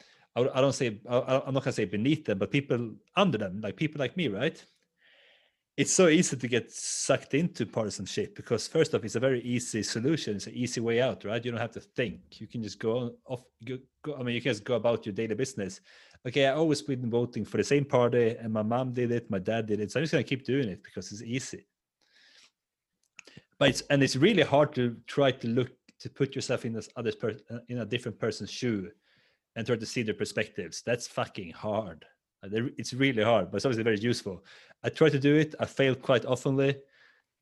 I, 0.49 0.59
I 0.59 0.61
don't 0.61 0.73
say 0.73 1.01
I, 1.09 1.43
I'm 1.47 1.55
not 1.55 1.65
gonna 1.65 1.73
say 1.73 1.85
beneath 1.85 2.25
them, 2.25 2.39
but 2.39 2.51
people 2.51 2.95
under 3.17 3.39
them, 3.39 3.61
like 3.61 3.77
people 3.77 3.99
like 3.99 4.17
me, 4.17 4.29
right? 4.29 4.63
It's 5.77 5.93
so 5.93 6.09
easy 6.09 6.37
to 6.37 6.49
get 6.49 6.71
sucked 6.71 7.33
into 7.33 7.65
partisanship 7.65 8.35
because 8.35 8.69
first 8.69 8.95
off, 8.95 9.05
it's 9.05 9.15
a 9.15 9.21
very 9.21 9.41
easy 9.43 9.83
solution. 9.83 10.37
It's 10.37 10.47
an 10.47 10.53
easy 10.55 10.81
way 10.81 11.01
out, 11.01 11.25
right? 11.25 11.43
You 11.43 11.53
don't 11.53 11.61
have 11.61 11.71
to 11.73 11.81
think. 11.81 12.41
You 12.41 12.47
can 12.47 12.63
just 12.63 12.79
go 12.79 13.13
off. 13.25 13.43
Go, 13.65 13.79
go, 14.03 14.17
I 14.17 14.23
mean, 14.23 14.35
you 14.35 14.43
can 14.43 14.53
just 14.53 14.65
go 14.65 14.75
about 14.75 15.07
your 15.07 15.15
daily 15.15 15.35
business. 15.35 15.81
Okay, 16.27 16.47
I 16.47 16.53
always 16.53 16.83
been 16.83 17.09
voting 17.09 17.47
for 17.47 17.57
the 17.57 17.65
same 17.65 17.87
party, 17.87 18.37
and 18.39 18.53
my 18.53 18.63
mom 18.63 18.93
did 18.93 19.11
it, 19.11 19.31
my 19.31 19.39
dad 19.39 19.67
did 19.67 19.81
it, 19.81 19.91
so 19.91 19.99
I'm 19.99 20.03
just 20.03 20.13
gonna 20.13 20.25
keep 20.25 20.45
doing 20.45 20.69
it 20.69 20.83
because 20.83 21.11
it's 21.13 21.23
easy. 21.23 21.67
But 23.59 23.71
it's 23.71 23.81
and 23.91 24.03
it's 24.03 24.17
really 24.17 24.43
hard 24.43 24.75
to 24.75 24.97
try 25.07 25.31
to 25.31 25.49
look 25.49 25.71
to 26.01 26.11
put 26.11 26.35
yourself 26.35 26.65
in 26.65 26.73
this 26.73 26.89
other 26.97 27.13
person 27.13 27.41
in 27.69 27.79
a 27.79 27.87
different 27.87 28.19
person's 28.19 28.51
shoe 28.51 28.91
and 29.57 29.67
try 29.67 29.77
to 29.77 29.87
see 29.87 30.03
their 30.03 30.15
perspectives. 30.15 30.83
That's 30.83 31.07
fucking 31.07 31.53
hard. 31.53 32.05
Uh, 32.43 32.49
it's 32.79 32.95
really 32.95 33.23
hard, 33.23 33.51
but 33.51 33.57
it's 33.57 33.67
obviously 33.67 33.85
very 33.85 33.99
useful. 33.99 34.45
I 34.83 34.89
try 34.89 35.09
to 35.09 35.19
do 35.19 35.37
it. 35.37 35.55
I 35.61 35.67
fail 35.67 35.95
quite 35.95 36.25
oftenly, 36.25 36.77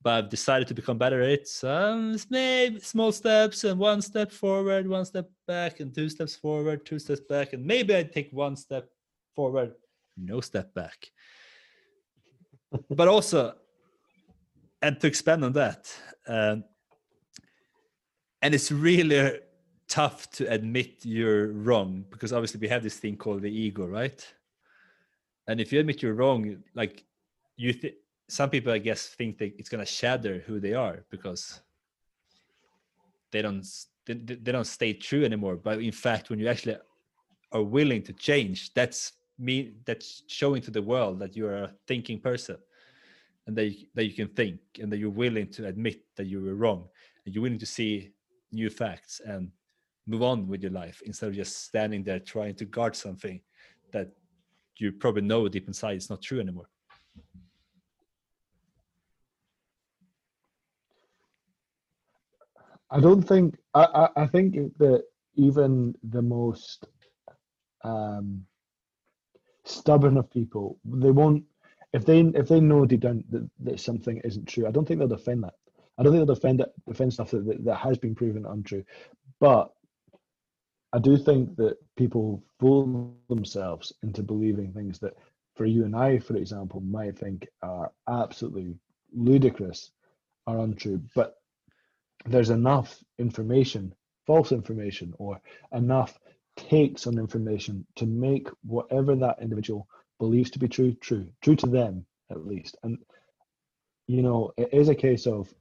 but 0.02 0.24
I've 0.24 0.30
decided 0.30 0.66
to 0.68 0.74
become 0.74 0.98
better 0.98 1.22
at 1.22 1.28
it. 1.30 1.48
Some 1.48 2.16
maybe 2.30 2.80
small 2.80 3.12
steps 3.12 3.64
and 3.64 3.78
one 3.78 4.02
step 4.02 4.32
forward, 4.32 4.88
one 4.88 5.04
step 5.04 5.30
back, 5.46 5.80
and 5.80 5.94
two 5.94 6.08
steps 6.08 6.34
forward, 6.34 6.84
two 6.84 6.98
steps 6.98 7.20
back, 7.20 7.52
and 7.52 7.64
maybe 7.64 7.94
I 7.96 8.02
take 8.02 8.30
one 8.32 8.56
step 8.56 8.88
forward, 9.34 9.74
no 10.16 10.40
step 10.40 10.74
back. 10.74 11.10
but 12.90 13.08
also, 13.08 13.54
and 14.82 14.98
to 15.00 15.06
expand 15.06 15.44
on 15.44 15.52
that, 15.52 15.92
um, 16.26 16.64
and 18.42 18.54
it's 18.54 18.70
really 18.70 19.40
tough 19.88 20.30
to 20.30 20.50
admit 20.52 21.04
you're 21.04 21.52
wrong 21.52 22.04
because 22.10 22.32
obviously 22.32 22.60
we 22.60 22.68
have 22.68 22.82
this 22.82 22.98
thing 22.98 23.16
called 23.16 23.42
the 23.42 23.50
ego, 23.50 23.86
right? 23.86 24.26
And 25.46 25.60
if 25.60 25.72
you 25.72 25.80
admit 25.80 26.02
you're 26.02 26.14
wrong, 26.14 26.62
like 26.74 27.04
you, 27.56 27.72
th- 27.72 27.96
some 28.28 28.50
people 28.50 28.72
I 28.72 28.78
guess 28.78 29.06
think 29.06 29.38
that 29.38 29.58
it's 29.58 29.70
gonna 29.70 29.86
shatter 29.86 30.44
who 30.46 30.60
they 30.60 30.74
are 30.74 31.04
because 31.10 31.60
they 33.30 33.42
don't 33.42 33.66
they, 34.04 34.14
they 34.14 34.52
don't 34.52 34.66
stay 34.66 34.92
true 34.92 35.24
anymore. 35.24 35.56
But 35.56 35.80
in 35.80 35.92
fact, 35.92 36.30
when 36.30 36.38
you 36.38 36.48
actually 36.48 36.76
are 37.52 37.62
willing 37.62 38.02
to 38.02 38.12
change, 38.12 38.74
that's 38.74 39.12
me 39.38 39.72
that's 39.86 40.22
showing 40.26 40.60
to 40.62 40.70
the 40.70 40.82
world 40.82 41.18
that 41.20 41.36
you're 41.36 41.56
a 41.56 41.72
thinking 41.86 42.20
person 42.20 42.58
and 43.46 43.56
that 43.56 43.70
you, 43.70 43.86
that 43.94 44.04
you 44.04 44.12
can 44.12 44.28
think 44.28 44.60
and 44.80 44.92
that 44.92 44.98
you're 44.98 45.10
willing 45.10 45.48
to 45.48 45.66
admit 45.66 46.02
that 46.16 46.26
you 46.26 46.42
were 46.42 46.54
wrong 46.54 46.88
and 47.24 47.34
you're 47.34 47.42
willing 47.42 47.58
to 47.58 47.66
see 47.66 48.12
new 48.52 48.68
facts 48.68 49.20
and 49.24 49.50
move 50.08 50.22
on 50.22 50.48
with 50.48 50.62
your 50.62 50.72
life 50.72 51.02
instead 51.04 51.28
of 51.28 51.34
just 51.34 51.64
standing 51.64 52.02
there 52.02 52.18
trying 52.18 52.54
to 52.54 52.64
guard 52.64 52.96
something 52.96 53.40
that 53.92 54.08
you 54.78 54.90
probably 54.92 55.22
know 55.22 55.46
deep 55.48 55.68
inside 55.68 55.96
is 55.96 56.08
not 56.08 56.22
true 56.22 56.40
anymore. 56.40 56.68
I 62.90 63.00
don't 63.00 63.22
think 63.22 63.56
I, 63.74 63.84
I, 63.84 64.22
I 64.22 64.26
think 64.26 64.54
that 64.78 65.04
even 65.34 65.94
the 66.02 66.22
most 66.22 66.86
um, 67.84 68.46
stubborn 69.64 70.16
of 70.16 70.30
people 70.30 70.78
they 70.84 71.10
won't 71.10 71.44
if 71.92 72.06
they 72.06 72.20
if 72.20 72.48
they 72.48 72.60
know 72.60 72.86
deep 72.86 73.00
down 73.00 73.24
that, 73.30 73.48
that 73.60 73.80
something 73.80 74.20
isn't 74.24 74.46
true 74.46 74.66
I 74.66 74.70
don't 74.70 74.86
think 74.86 75.00
they'll 75.00 75.08
defend 75.08 75.44
that 75.44 75.54
I 75.98 76.02
don't 76.02 76.12
think 76.12 76.26
they'll 76.26 76.34
defend 76.34 76.62
it 76.62 76.72
defend 76.86 77.12
stuff 77.12 77.30
that, 77.32 77.44
that, 77.44 77.64
that 77.66 77.76
has 77.76 77.98
been 77.98 78.14
proven 78.14 78.46
untrue 78.46 78.84
but 79.38 79.70
I 80.92 80.98
do 80.98 81.16
think 81.16 81.56
that 81.56 81.76
people 81.96 82.42
fool 82.58 83.14
themselves 83.28 83.92
into 84.02 84.22
believing 84.22 84.72
things 84.72 84.98
that, 85.00 85.14
for 85.56 85.66
you 85.66 85.84
and 85.84 85.94
I, 85.94 86.18
for 86.18 86.36
example, 86.36 86.80
might 86.80 87.18
think 87.18 87.46
are 87.62 87.92
absolutely 88.08 88.74
ludicrous, 89.12 89.90
are 90.46 90.58
untrue. 90.60 91.02
But 91.14 91.34
there's 92.24 92.50
enough 92.50 93.02
information, 93.18 93.94
false 94.26 94.52
information, 94.52 95.14
or 95.18 95.40
enough 95.72 96.18
takes 96.56 97.06
on 97.06 97.18
information 97.18 97.86
to 97.96 98.06
make 98.06 98.48
whatever 98.64 99.14
that 99.16 99.42
individual 99.42 99.86
believes 100.18 100.50
to 100.50 100.58
be 100.58 100.68
true, 100.68 100.94
true, 100.94 101.28
true 101.42 101.56
to 101.56 101.66
them, 101.66 102.04
at 102.30 102.46
least. 102.46 102.76
And 102.82 102.98
you 104.08 104.22
know, 104.22 104.52
it 104.56 104.70
is 104.72 104.88
a 104.88 104.94
case 104.94 105.26
of 105.26 105.52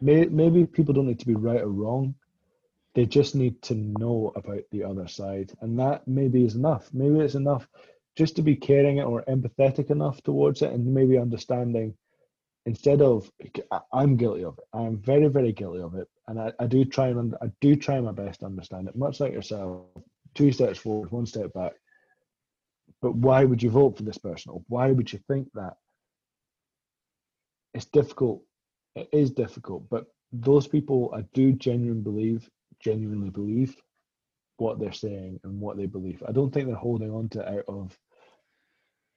may, 0.00 0.26
maybe 0.26 0.64
people 0.64 0.94
don't 0.94 1.06
need 1.06 1.20
to 1.20 1.26
be 1.26 1.34
right 1.34 1.60
or 1.60 1.68
wrong. 1.68 2.14
They 2.98 3.06
just 3.06 3.36
need 3.36 3.62
to 3.62 3.76
know 3.76 4.32
about 4.34 4.64
the 4.72 4.82
other 4.82 5.06
side, 5.06 5.52
and 5.60 5.78
that 5.78 6.08
maybe 6.08 6.44
is 6.44 6.56
enough. 6.56 6.90
Maybe 6.92 7.20
it's 7.20 7.36
enough 7.36 7.68
just 8.16 8.34
to 8.34 8.42
be 8.42 8.56
caring 8.56 8.98
or 9.00 9.22
empathetic 9.28 9.90
enough 9.90 10.20
towards 10.24 10.62
it, 10.62 10.72
and 10.72 10.84
maybe 10.84 11.16
understanding 11.16 11.94
instead 12.66 13.00
of 13.00 13.30
I'm 13.92 14.16
guilty 14.16 14.42
of 14.42 14.58
it. 14.58 14.64
I'm 14.72 14.98
very, 14.98 15.28
very 15.28 15.52
guilty 15.52 15.80
of 15.80 15.94
it, 15.94 16.08
and 16.26 16.40
I, 16.40 16.50
I 16.58 16.66
do 16.66 16.84
try 16.84 17.06
and 17.10 17.36
I 17.40 17.52
do 17.60 17.76
try 17.76 18.00
my 18.00 18.10
best 18.10 18.40
to 18.40 18.46
understand 18.46 18.88
it. 18.88 18.96
Much 18.96 19.20
like 19.20 19.32
yourself, 19.32 19.86
two 20.34 20.50
steps 20.50 20.80
forward, 20.80 21.12
one 21.12 21.26
step 21.26 21.52
back. 21.52 21.74
But 23.00 23.14
why 23.14 23.44
would 23.44 23.62
you 23.62 23.70
vote 23.70 23.96
for 23.96 24.02
this 24.02 24.18
person, 24.18 24.50
or 24.50 24.62
why 24.66 24.90
would 24.90 25.12
you 25.12 25.20
think 25.28 25.52
that? 25.54 25.76
It's 27.74 27.84
difficult. 27.84 28.42
It 28.96 29.08
is 29.12 29.30
difficult, 29.30 29.88
but 29.88 30.06
those 30.32 30.66
people, 30.66 31.12
I 31.14 31.20
do 31.32 31.52
genuinely 31.52 32.02
believe, 32.02 32.50
genuinely 32.80 33.30
believe 33.30 33.76
what 34.56 34.78
they're 34.78 34.92
saying 34.92 35.40
and 35.44 35.60
what 35.60 35.76
they 35.76 35.86
believe. 35.86 36.22
I 36.26 36.32
don't 36.32 36.52
think 36.52 36.66
they're 36.66 36.76
holding 36.76 37.10
on 37.10 37.28
to 37.30 37.40
it 37.40 37.48
out 37.48 37.64
of 37.68 37.98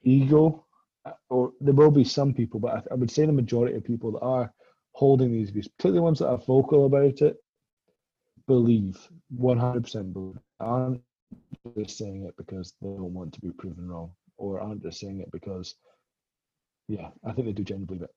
ego 0.02 0.64
uh, 1.04 1.12
or 1.30 1.52
there 1.60 1.74
will 1.74 1.90
be 1.90 2.04
some 2.04 2.32
people, 2.32 2.60
but 2.60 2.74
I, 2.74 2.82
I, 2.92 2.94
would 2.94 3.10
say 3.10 3.26
the 3.26 3.32
majority 3.32 3.76
of 3.76 3.84
people 3.84 4.12
that 4.12 4.20
are 4.20 4.52
holding 4.92 5.32
these 5.32 5.50
views, 5.50 5.68
particularly 5.68 6.00
ones 6.00 6.20
that 6.20 6.28
are 6.28 6.38
vocal 6.38 6.86
about 6.86 7.20
it, 7.22 7.36
believe 8.46 8.96
100% 9.36 10.12
believe 10.12 10.38
aren't 10.60 11.00
just 11.76 11.98
saying 11.98 12.24
it 12.26 12.36
because 12.36 12.74
they 12.80 12.88
don't 12.88 13.14
want 13.14 13.32
to 13.34 13.40
be 13.40 13.50
proven 13.50 13.88
wrong, 13.88 14.12
or 14.36 14.60
aren't 14.60 14.82
just 14.82 15.00
saying 15.00 15.20
it 15.20 15.30
because, 15.32 15.74
yeah, 16.88 17.08
I 17.24 17.32
think 17.32 17.46
they 17.46 17.52
do 17.52 17.64
genuinely 17.64 17.86
believe 17.98 18.02
it. 18.02 18.14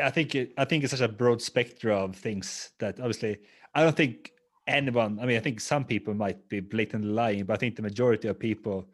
I 0.00 0.10
think 0.10 0.34
it, 0.34 0.52
I 0.56 0.64
think 0.64 0.84
it's 0.84 0.92
such 0.92 1.00
a 1.00 1.08
broad 1.08 1.42
spectrum 1.42 2.10
of 2.10 2.16
things 2.16 2.70
that 2.78 3.00
obviously 3.00 3.38
I 3.74 3.82
don't 3.82 3.96
think 3.96 4.32
anyone. 4.66 5.18
I 5.20 5.26
mean, 5.26 5.36
I 5.36 5.40
think 5.40 5.60
some 5.60 5.84
people 5.84 6.14
might 6.14 6.48
be 6.48 6.60
blatantly 6.60 7.10
lying, 7.10 7.44
but 7.44 7.54
I 7.54 7.56
think 7.56 7.76
the 7.76 7.82
majority 7.82 8.28
of 8.28 8.38
people 8.38 8.88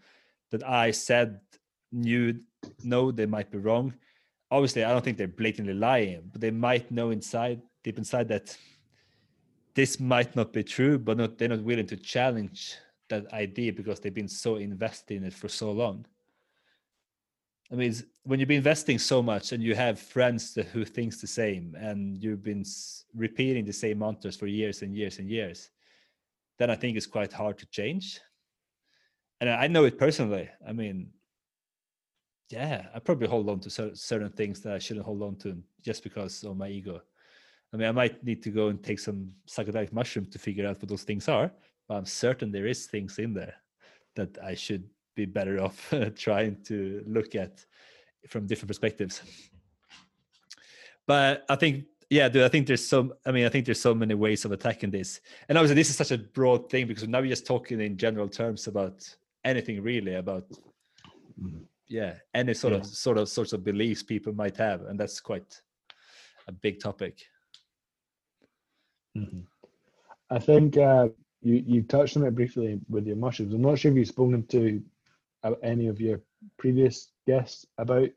that 0.50 0.66
I 0.66 0.92
said 0.92 1.40
knew 1.92 2.40
know 2.82 3.10
they 3.10 3.26
might 3.26 3.50
be 3.50 3.58
wrong. 3.58 3.94
Obviously, 4.50 4.84
I 4.84 4.92
don't 4.92 5.04
think 5.04 5.18
they're 5.18 5.28
blatantly 5.28 5.74
lying, 5.74 6.30
but 6.30 6.40
they 6.40 6.50
might 6.50 6.90
know 6.90 7.10
inside, 7.10 7.60
deep 7.82 7.98
inside, 7.98 8.28
that 8.28 8.56
this 9.74 9.98
might 9.98 10.36
not 10.36 10.52
be 10.52 10.62
true, 10.62 10.98
but 10.98 11.16
not, 11.16 11.38
they're 11.38 11.48
not 11.48 11.62
willing 11.62 11.86
to 11.86 11.96
challenge 11.96 12.76
that 13.08 13.32
idea 13.32 13.72
because 13.72 14.00
they've 14.00 14.14
been 14.14 14.28
so 14.28 14.56
invested 14.56 15.16
in 15.16 15.24
it 15.24 15.34
for 15.34 15.48
so 15.48 15.72
long. 15.72 16.06
I 17.72 17.76
mean, 17.76 17.94
when 18.24 18.38
you've 18.38 18.48
been 18.48 18.58
investing 18.58 18.98
so 18.98 19.22
much 19.22 19.52
and 19.52 19.62
you 19.62 19.74
have 19.74 19.98
friends 19.98 20.54
who 20.72 20.84
thinks 20.84 21.20
the 21.20 21.26
same, 21.26 21.74
and 21.78 22.22
you've 22.22 22.42
been 22.42 22.64
repeating 23.14 23.64
the 23.64 23.72
same 23.72 23.98
mantras 23.98 24.36
for 24.36 24.46
years 24.46 24.82
and 24.82 24.94
years 24.94 25.18
and 25.18 25.28
years, 25.28 25.70
then 26.58 26.70
I 26.70 26.76
think 26.76 26.96
it's 26.96 27.06
quite 27.06 27.32
hard 27.32 27.58
to 27.58 27.66
change 27.66 28.20
and 29.40 29.50
I 29.50 29.66
know 29.66 29.84
it 29.84 29.98
personally. 29.98 30.48
I 30.66 30.72
mean, 30.72 31.10
yeah, 32.50 32.86
I 32.94 32.98
probably 32.98 33.28
hold 33.28 33.48
on 33.48 33.60
to 33.60 33.94
certain 33.94 34.30
things 34.30 34.60
that 34.60 34.72
I 34.72 34.78
shouldn't 34.78 35.06
hold 35.06 35.22
on 35.22 35.36
to 35.36 35.62
just 35.82 36.02
because 36.02 36.42
of 36.44 36.56
my 36.56 36.68
ego. 36.68 37.02
I 37.72 37.76
mean, 37.76 37.88
I 37.88 37.92
might 37.92 38.22
need 38.22 38.42
to 38.44 38.50
go 38.50 38.68
and 38.68 38.82
take 38.82 39.00
some 39.00 39.32
psychedelic 39.48 39.92
mushroom 39.92 40.26
to 40.26 40.38
figure 40.38 40.66
out 40.66 40.80
what 40.80 40.88
those 40.88 41.02
things 41.02 41.28
are, 41.28 41.50
but 41.88 41.94
I'm 41.96 42.06
certain 42.06 42.52
there 42.52 42.66
is 42.66 42.86
things 42.86 43.18
in 43.18 43.34
there 43.34 43.54
that 44.14 44.38
I 44.42 44.54
should 44.54 44.88
be 45.14 45.26
better 45.26 45.60
off 45.60 45.92
trying 46.16 46.62
to 46.64 47.02
look 47.06 47.34
at 47.34 47.64
from 48.28 48.46
different 48.46 48.68
perspectives. 48.68 49.22
But 51.06 51.44
I 51.48 51.56
think, 51.56 51.84
yeah, 52.08 52.28
dude, 52.28 52.44
I 52.44 52.48
think 52.48 52.66
there's 52.66 52.86
so. 52.86 53.14
I 53.26 53.32
mean, 53.32 53.44
I 53.44 53.48
think 53.48 53.66
there's 53.66 53.80
so 53.80 53.94
many 53.94 54.14
ways 54.14 54.44
of 54.44 54.52
attacking 54.52 54.90
this, 54.90 55.20
and 55.48 55.58
obviously 55.58 55.74
this 55.74 55.90
is 55.90 55.96
such 55.96 56.12
a 56.12 56.18
broad 56.18 56.70
thing 56.70 56.86
because 56.86 57.06
now 57.06 57.20
we're 57.20 57.28
just 57.28 57.46
talking 57.46 57.80
in 57.80 57.96
general 57.96 58.28
terms 58.28 58.66
about 58.66 59.04
anything 59.44 59.82
really 59.82 60.14
about 60.14 60.46
yeah 61.88 62.14
any 62.32 62.54
sort 62.54 62.72
yeah. 62.72 62.80
of 62.80 62.86
sort 62.86 63.18
of 63.18 63.28
sorts 63.28 63.52
of 63.52 63.64
beliefs 63.64 64.02
people 64.02 64.32
might 64.32 64.56
have 64.56 64.82
and 64.82 64.98
that's 64.98 65.20
quite 65.20 65.60
a 66.48 66.52
big 66.52 66.80
topic 66.80 67.22
mm-hmm. 69.16 69.40
i 70.30 70.38
think 70.38 70.76
uh, 70.78 71.08
you 71.42 71.62
you 71.66 71.82
touched 71.82 72.16
on 72.16 72.24
it 72.24 72.34
briefly 72.34 72.80
with 72.88 73.06
your 73.06 73.16
mushrooms 73.16 73.52
i'm 73.52 73.62
not 73.62 73.78
sure 73.78 73.90
if 73.90 73.98
you've 73.98 74.08
spoken 74.08 74.44
to 74.46 74.82
any 75.62 75.88
of 75.88 76.00
your 76.00 76.20
previous 76.58 77.08
guests 77.26 77.66
about 77.78 78.08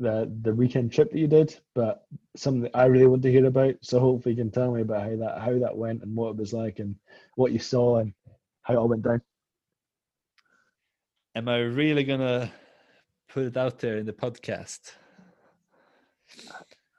the 0.00 0.30
the 0.42 0.54
weekend 0.54 0.92
trip 0.92 1.10
that 1.12 1.18
you 1.18 1.28
did 1.28 1.56
but 1.74 2.06
something 2.34 2.68
i 2.74 2.84
really 2.84 3.06
want 3.06 3.22
to 3.22 3.30
hear 3.30 3.46
about 3.46 3.74
so 3.80 4.00
hopefully 4.00 4.34
you 4.34 4.42
can 4.42 4.50
tell 4.50 4.72
me 4.72 4.80
about 4.80 5.02
how 5.02 5.16
that 5.16 5.40
how 5.40 5.56
that 5.56 5.76
went 5.76 6.02
and 6.02 6.16
what 6.16 6.30
it 6.30 6.36
was 6.36 6.52
like 6.52 6.80
and 6.80 6.96
what 7.36 7.52
you 7.52 7.60
saw 7.60 7.98
and 7.98 8.12
how 8.62 8.74
it 8.74 8.76
all 8.76 8.88
went 8.88 9.02
down 9.02 9.20
am 11.34 11.48
I 11.48 11.58
really 11.58 12.04
gonna 12.04 12.50
put 13.28 13.44
it 13.44 13.56
out 13.56 13.78
there 13.78 13.98
in 13.98 14.06
the 14.06 14.12
podcast? 14.12 14.92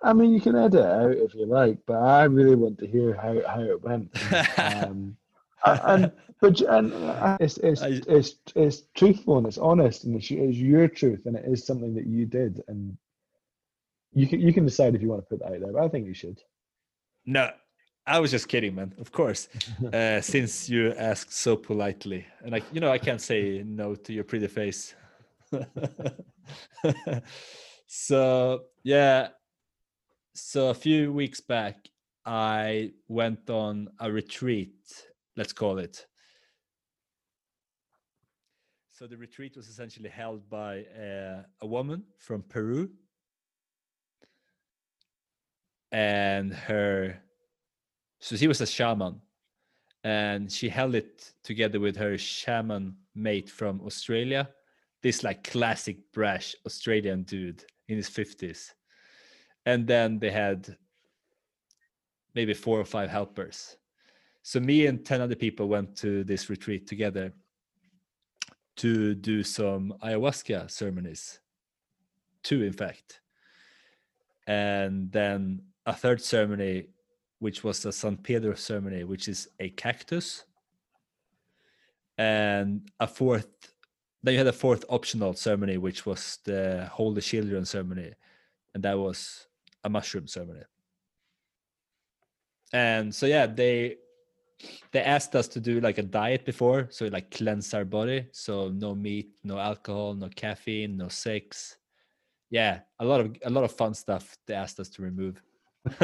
I 0.04 0.14
mean, 0.14 0.34
you 0.34 0.42
can 0.42 0.56
edit 0.56 0.82
it 0.82 0.86
out 0.86 1.12
if 1.12 1.34
you 1.34 1.46
like, 1.46 1.80
but 1.88 1.96
I 1.96 2.26
really 2.26 2.56
want 2.56 2.78
to 2.80 2.88
hear 2.88 3.14
how, 3.16 3.42
how 3.48 3.62
it 3.62 3.82
went. 3.82 4.12
um, 4.60 5.18
and 5.66 6.12
but 6.42 6.62
and 6.62 6.94
uh, 6.94 7.38
it's 7.42 7.58
it's, 7.58 7.82
I, 7.82 8.02
it's 8.08 8.36
it's 8.56 8.84
truthful 8.96 9.38
and 9.38 9.48
it's 9.48 9.58
honest 9.58 10.04
and 10.04 10.16
it's, 10.16 10.30
it's 10.32 10.58
your 10.58 10.88
truth 10.88 11.26
and 11.26 11.36
it 11.36 11.46
is 11.46 11.66
something 11.66 11.94
that 11.96 12.06
you 12.06 12.26
did 12.26 12.62
and 12.68 12.98
you 14.14 14.28
can 14.28 14.40
you 14.40 14.54
can 14.54 14.66
decide 14.66 14.96
if 14.96 15.02
you 15.02 15.10
want 15.10 15.22
to 15.22 15.28
put 15.28 15.40
that 15.40 15.54
out 15.54 15.60
there. 15.60 15.74
But 15.74 15.84
I 15.84 15.90
think 15.90 16.08
you 16.08 16.14
should. 16.14 16.42
No, 17.26 17.50
I 18.08 18.20
was 18.20 18.32
just 18.32 18.48
kidding, 18.48 18.76
man. 18.76 18.94
Of 19.00 19.12
course, 19.12 19.50
uh, 19.94 20.22
since 20.22 20.70
you 20.70 20.94
asked 20.94 21.34
so 21.34 21.56
politely, 21.56 22.26
and 22.44 22.56
I, 22.56 22.62
you 22.72 22.80
know, 22.80 22.92
I 22.92 22.98
can't 22.98 23.22
say 23.22 23.64
no 23.66 23.96
to 23.96 24.14
your 24.14 24.24
pretty 24.24 24.48
face. 24.48 24.96
so 27.88 28.64
yeah, 28.84 29.30
so 30.34 30.70
a 30.70 30.74
few 30.74 31.12
weeks 31.12 31.42
back, 31.42 31.90
I 32.26 32.92
went 33.08 33.50
on 33.50 33.90
a 34.00 34.12
retreat. 34.12 34.76
Let's 35.38 35.54
call 35.54 35.80
it. 35.80 36.06
So 38.92 39.08
the 39.08 39.18
retreat 39.18 39.58
was 39.58 39.68
essentially 39.68 40.10
held 40.10 40.50
by 40.50 40.86
uh, 40.86 41.44
a 41.62 41.68
woman 41.68 42.04
from 42.18 42.44
Peru 42.44 42.90
and 45.92 46.54
her 46.54 47.18
so 48.20 48.36
she 48.36 48.48
was 48.48 48.62
a 48.62 48.66
shaman 48.66 49.22
and 50.04 50.52
she 50.52 50.70
held 50.70 50.96
it 50.96 51.34
together 51.44 51.80
with 51.80 51.96
her 51.98 52.18
shaman 52.18 52.96
mate 53.16 53.50
from 53.50 53.82
Australia. 53.82 54.50
This 55.02 55.24
like 55.24 55.44
classic 55.44 55.98
brash 56.14 56.56
Australian 56.66 57.24
dude 57.24 57.64
in 57.88 57.98
his 57.98 58.10
50s. 58.10 58.72
And 59.66 59.86
then 59.86 60.20
they 60.20 60.32
had 60.32 60.78
maybe 62.34 62.54
four 62.54 62.80
or 62.80 62.86
five 62.86 63.10
helpers. 63.10 63.78
So 64.48 64.60
me 64.60 64.86
and 64.86 65.04
10 65.04 65.22
other 65.22 65.34
people 65.34 65.68
went 65.68 65.96
to 65.98 66.24
this 66.24 66.52
retreat 66.52 66.86
together 66.86 67.34
to 68.76 69.16
do 69.16 69.42
some 69.42 69.96
ayahuasca 70.04 70.70
ceremonies. 70.70 71.40
Two, 72.44 72.62
in 72.62 72.72
fact. 72.72 73.22
And 74.46 75.12
then 75.12 75.64
a 75.88 75.94
third 75.94 76.22
ceremony 76.22 76.90
which 77.40 77.64
was 77.64 77.82
the 77.82 77.92
San 77.92 78.18
Pedro 78.18 78.54
ceremony, 78.54 79.04
which 79.04 79.28
is 79.28 79.48
a 79.60 79.70
cactus, 79.70 80.46
and 82.20 82.88
a 83.00 83.08
fourth. 83.08 83.48
Then 84.22 84.34
you 84.36 84.38
had 84.38 84.48
a 84.48 84.54
fourth 84.54 84.86
optional 84.90 85.34
ceremony, 85.34 85.80
which 85.80 86.06
was 86.06 86.38
the 86.44 86.88
Holy 86.94 87.22
Children 87.22 87.66
ceremony, 87.66 88.14
and 88.76 88.84
that 88.84 89.00
was 89.00 89.48
a 89.84 89.90
mushroom 89.90 90.28
ceremony. 90.28 90.62
And 92.72 93.14
so 93.14 93.26
yeah, 93.26 93.48
they 93.48 93.98
they 94.92 95.02
asked 95.02 95.36
us 95.36 95.48
to 95.50 95.60
do 95.60 95.80
like 95.82 95.98
a 95.98 96.04
diet 96.04 96.46
before, 96.46 96.88
so 96.90 97.08
like 97.08 97.32
cleanse 97.32 97.74
our 97.74 97.86
body. 97.86 98.28
So 98.32 98.70
no 98.70 98.96
meat, 98.96 99.40
no 99.44 99.60
alcohol, 99.60 100.14
no 100.14 100.30
caffeine, 100.30 100.98
no 100.98 101.08
sex. 101.10 101.78
Yeah, 102.50 102.80
a 103.00 103.06
lot 103.06 103.22
of 103.22 103.36
a 103.44 103.50
lot 103.50 103.64
of 103.64 103.72
fun 103.72 103.94
stuff 103.94 104.38
they 104.48 104.54
asked 104.54 104.80
us 104.80 104.90
to 104.90 105.02
remove. 105.02 105.42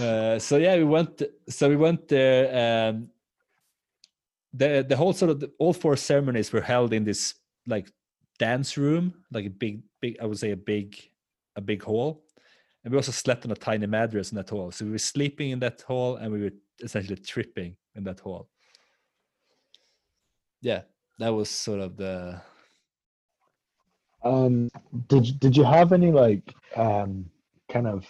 uh, 0.00 0.38
so 0.38 0.56
yeah, 0.56 0.76
we 0.76 0.84
went. 0.84 1.22
So 1.48 1.68
we 1.68 1.76
went 1.76 2.08
there. 2.08 2.88
Um, 2.88 3.10
the 4.52 4.86
the 4.88 4.96
whole 4.96 5.12
sort 5.12 5.30
of 5.32 5.40
the, 5.40 5.52
all 5.58 5.72
four 5.72 5.96
ceremonies 5.96 6.52
were 6.52 6.62
held 6.62 6.92
in 6.92 7.04
this 7.04 7.34
like 7.66 7.90
dance 8.38 8.78
room, 8.78 9.14
like 9.32 9.46
a 9.46 9.50
big 9.50 9.82
big. 10.00 10.16
I 10.20 10.26
would 10.26 10.38
say 10.38 10.52
a 10.52 10.56
big 10.56 10.96
a 11.56 11.60
big 11.60 11.82
hall, 11.82 12.24
and 12.86 12.92
we 12.92 12.98
also 12.98 13.10
slept 13.10 13.44
on 13.44 13.50
a 13.50 13.56
tiny 13.56 13.84
mattress 13.84 14.30
in 14.30 14.36
that 14.36 14.48
hall. 14.48 14.70
So 14.70 14.84
we 14.84 14.92
were 14.92 14.98
sleeping 14.98 15.50
in 15.50 15.58
that 15.58 15.82
hall, 15.82 16.16
and 16.16 16.32
we 16.32 16.42
were 16.42 16.52
essentially 16.80 17.16
tripping 17.16 17.74
in 17.96 18.04
that 18.04 18.20
hall. 18.20 18.48
Yeah, 20.62 20.82
that 21.18 21.30
was 21.30 21.50
sort 21.50 21.80
of 21.80 21.96
the 21.96 22.40
um 24.22 24.70
did 25.08 25.38
did 25.40 25.56
you 25.56 25.64
have 25.64 25.92
any 25.92 26.12
like 26.12 26.54
um 26.76 27.28
kind 27.68 27.88
of 27.88 28.06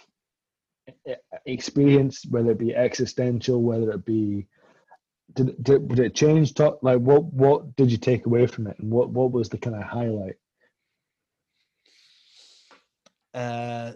experience 1.47 2.23
whether 2.29 2.51
it 2.51 2.59
be 2.59 2.75
existential 2.75 3.61
whether 3.61 3.91
it 3.91 4.05
be 4.05 4.47
did, 5.33 5.61
did 5.63 5.87
did 5.89 5.99
it 5.99 6.15
change 6.15 6.53
talk 6.53 6.79
like 6.81 6.99
what 6.99 7.25
what 7.25 7.75
did 7.75 7.91
you 7.91 7.97
take 7.97 8.25
away 8.25 8.47
from 8.47 8.67
it 8.67 8.79
and 8.79 8.89
what 8.89 9.09
what 9.09 9.31
was 9.31 9.49
the 9.49 9.57
kind 9.57 9.75
of 9.75 9.83
highlight 9.83 10.35
uh 13.33 13.91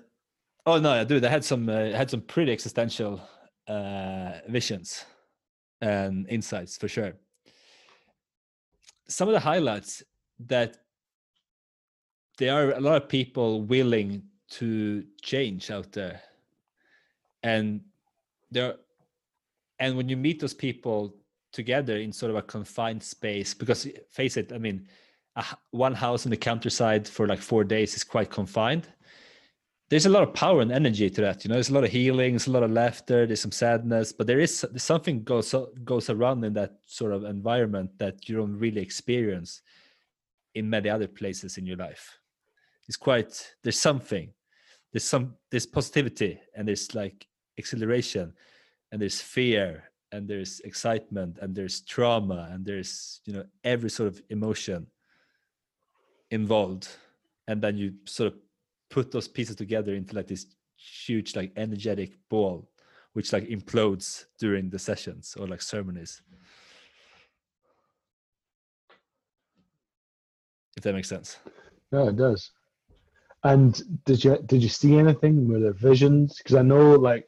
oh 0.65 0.79
no 0.79 1.03
dude 1.05 1.25
i 1.25 1.29
had 1.29 1.43
some 1.43 1.67
uh, 1.69 1.91
had 1.91 2.09
some 2.09 2.21
pretty 2.21 2.51
existential 2.51 3.21
uh 3.67 4.33
visions 4.47 5.05
and 5.81 6.27
insights 6.29 6.77
for 6.77 6.87
sure. 6.87 7.13
Some 9.07 9.27
of 9.27 9.33
the 9.33 9.39
highlights 9.39 10.03
that 10.47 10.77
there 12.37 12.53
are 12.53 12.71
a 12.71 12.79
lot 12.79 13.01
of 13.01 13.09
people 13.09 13.63
willing 13.63 14.23
to 14.51 15.03
change 15.21 15.69
out 15.71 15.91
there. 15.91 16.21
And 17.43 17.81
there 18.51 18.75
and 19.79 19.97
when 19.97 20.07
you 20.07 20.15
meet 20.15 20.39
those 20.39 20.53
people 20.53 21.15
together 21.51 21.97
in 21.97 22.13
sort 22.13 22.29
of 22.29 22.35
a 22.35 22.41
confined 22.41 23.01
space 23.01 23.53
because 23.53 23.87
face 24.09 24.37
it 24.37 24.53
i 24.53 24.57
mean 24.57 24.87
one 25.71 25.93
house 25.93 26.25
in 26.25 26.29
the 26.29 26.37
countryside 26.37 27.07
for 27.07 27.27
like 27.27 27.39
four 27.39 27.63
days 27.63 27.95
is 27.95 28.03
quite 28.03 28.29
confined 28.29 28.87
there's 29.91 30.05
a 30.05 30.09
lot 30.09 30.23
of 30.23 30.33
power 30.33 30.61
and 30.61 30.71
energy 30.71 31.09
to 31.09 31.21
that 31.21 31.43
you 31.43 31.49
know? 31.49 31.55
There's 31.55 31.69
a 31.69 31.73
lot 31.73 31.83
of 31.83 31.91
healing 31.91 32.31
there's 32.31 32.47
a 32.47 32.51
lot 32.51 32.63
of 32.63 32.71
laughter 32.71 33.27
there's 33.27 33.41
some 33.41 33.51
sadness 33.51 34.13
but 34.13 34.25
there 34.25 34.39
is 34.39 34.65
something 34.77 35.23
goes 35.23 35.53
goes 35.83 36.09
around 36.09 36.43
in 36.45 36.53
that 36.53 36.77
sort 36.85 37.11
of 37.11 37.25
environment 37.25 37.91
that 37.97 38.27
you 38.27 38.37
don't 38.37 38.57
really 38.57 38.81
experience 38.81 39.61
in 40.55 40.69
many 40.69 40.89
other 40.89 41.07
places 41.07 41.57
in 41.57 41.65
your 41.65 41.77
life. 41.77 42.17
It's 42.87 42.97
quite 42.97 43.53
there's 43.63 43.79
something 43.79 44.33
there's 44.93 45.03
some 45.03 45.35
there's 45.49 45.65
positivity 45.65 46.39
and 46.55 46.67
there's 46.67 46.95
like 46.95 47.27
exhilaration 47.57 48.33
and 48.91 49.01
there's 49.01 49.21
fear 49.21 49.83
and 50.11 50.27
there's 50.27 50.61
excitement 50.61 51.37
and 51.41 51.55
there's 51.55 51.81
trauma 51.81 52.49
and 52.51 52.65
there's 52.65 53.21
you 53.25 53.33
know 53.33 53.43
every 53.63 53.89
sort 53.89 54.07
of 54.07 54.21
emotion 54.29 54.87
involved. 56.31 56.87
And 57.47 57.61
then 57.61 57.77
you 57.77 57.93
sort 58.05 58.33
of 58.33 58.39
put 58.91 59.11
those 59.11 59.27
pieces 59.27 59.55
together 59.55 59.95
into 59.95 60.15
like 60.15 60.27
this 60.27 60.45
huge 60.75 61.35
like 61.35 61.51
energetic 61.55 62.17
ball 62.29 62.69
which 63.13 63.33
like 63.33 63.47
implodes 63.47 64.25
during 64.39 64.69
the 64.69 64.79
sessions 64.79 65.35
or 65.39 65.47
like 65.47 65.61
ceremonies 65.61 66.21
if 70.77 70.83
that 70.83 70.93
makes 70.93 71.09
sense 71.09 71.37
yeah 71.91 72.07
it 72.07 72.15
does 72.15 72.51
and 73.43 74.03
did 74.05 74.23
you 74.23 74.37
did 74.45 74.61
you 74.61 74.69
see 74.69 74.97
anything 74.97 75.47
were 75.47 75.59
there 75.59 75.73
visions 75.73 76.37
because 76.37 76.55
i 76.55 76.61
know 76.61 76.91
like 76.91 77.27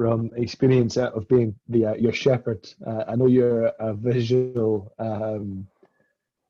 from 0.00 0.30
experience 0.34 0.96
of 0.96 1.28
being 1.28 1.54
the 1.68 1.84
uh, 1.84 1.94
your 1.94 2.12
shepherd. 2.12 2.66
Uh, 2.86 3.04
I 3.06 3.16
know 3.16 3.26
you're 3.26 3.66
a 3.66 3.92
visual. 3.92 4.94
Um, 4.98 5.66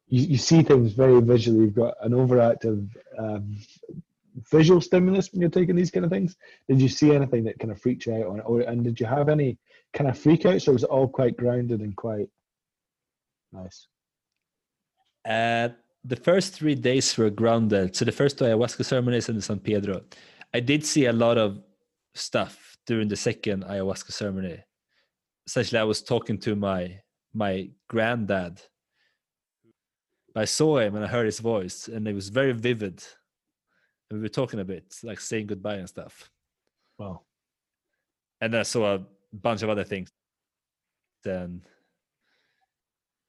you, 0.07 0.23
you 0.23 0.39
see 0.39 0.63
things 0.63 0.93
very 0.93 1.21
visually. 1.21 1.61
You've 1.65 1.75
got 1.75 1.95
an 2.01 2.13
overactive 2.13 2.89
um, 3.19 3.57
visual 4.51 4.81
stimulus 4.81 5.33
when 5.33 5.41
you're 5.41 5.51
taking 5.51 5.77
these 5.77 5.91
kind 5.91 6.05
of 6.05 6.11
things. 6.11 6.37
Did 6.69 6.81
you 6.81 6.89
see 6.89 7.15
anything 7.15 7.45
that 7.45 7.59
kind 7.59 7.71
of 7.71 7.81
freaked 7.81 8.07
you 8.07 8.15
out 8.15 8.27
on 8.27 8.39
it, 8.39 8.45
or 8.47 8.61
and 8.61 8.85
did 8.85 9.01
you 9.01 9.07
have 9.07 9.29
any 9.29 9.59
kind 9.93 10.09
of 10.09 10.17
freakouts, 10.17 10.69
or 10.69 10.73
was 10.73 10.85
it 10.85 10.91
all 10.91 11.09
quite 11.09 11.37
grounded 11.37 11.81
and 11.81 11.97
quite 11.97 12.29
nice? 13.53 13.87
Uh, 15.29 15.69
the 16.05 16.17
first 16.17 16.55
three 16.55 16.75
days 16.75 17.17
were 17.17 17.31
grounded. 17.31 17.95
So 17.95 18.05
the 18.05 18.13
first 18.13 18.39
two 18.39 18.45
ayahuasca 18.45 18.85
ceremonies 18.85 19.29
and 19.29 19.39
the 19.39 19.43
San 19.43 19.59
Pedro, 19.59 20.03
I 20.55 20.61
did 20.61 20.85
see 20.85 21.07
a 21.07 21.13
lot 21.13 21.37
of 21.37 21.63
stuff 22.15 22.77
during 22.87 23.09
the 23.09 23.17
second 23.17 23.65
ayahuasca 23.65 24.13
ceremony. 24.13 24.59
Essentially, 25.47 25.79
I 25.79 25.85
was 25.85 26.03
talking 26.03 26.39
to 26.39 26.57
my 26.57 27.01
my 27.35 27.71
granddad. 27.89 28.61
I 30.35 30.45
saw 30.45 30.79
him 30.79 30.95
and 30.95 31.05
I 31.05 31.09
heard 31.09 31.27
his 31.27 31.41
voice, 31.41 31.89
and 31.89 32.07
it 32.07 32.15
was 32.15 32.29
very 32.29 32.53
vivid. 32.53 33.03
And 34.11 34.19
we 34.19 34.25
were 34.25 34.29
talking 34.29 34.61
a 34.61 34.65
bit, 34.65 34.97
like 35.03 35.21
saying 35.21 35.47
goodbye 35.47 35.77
and 35.77 35.89
stuff. 35.89 36.31
Wow. 36.99 37.23
And 38.41 38.53
then 38.53 38.61
I 38.61 38.65
saw 38.65 38.95
a 38.95 39.03
bunch 39.33 39.63
of 39.63 39.69
other 39.69 39.85
things. 39.85 40.09
Then 41.23 41.63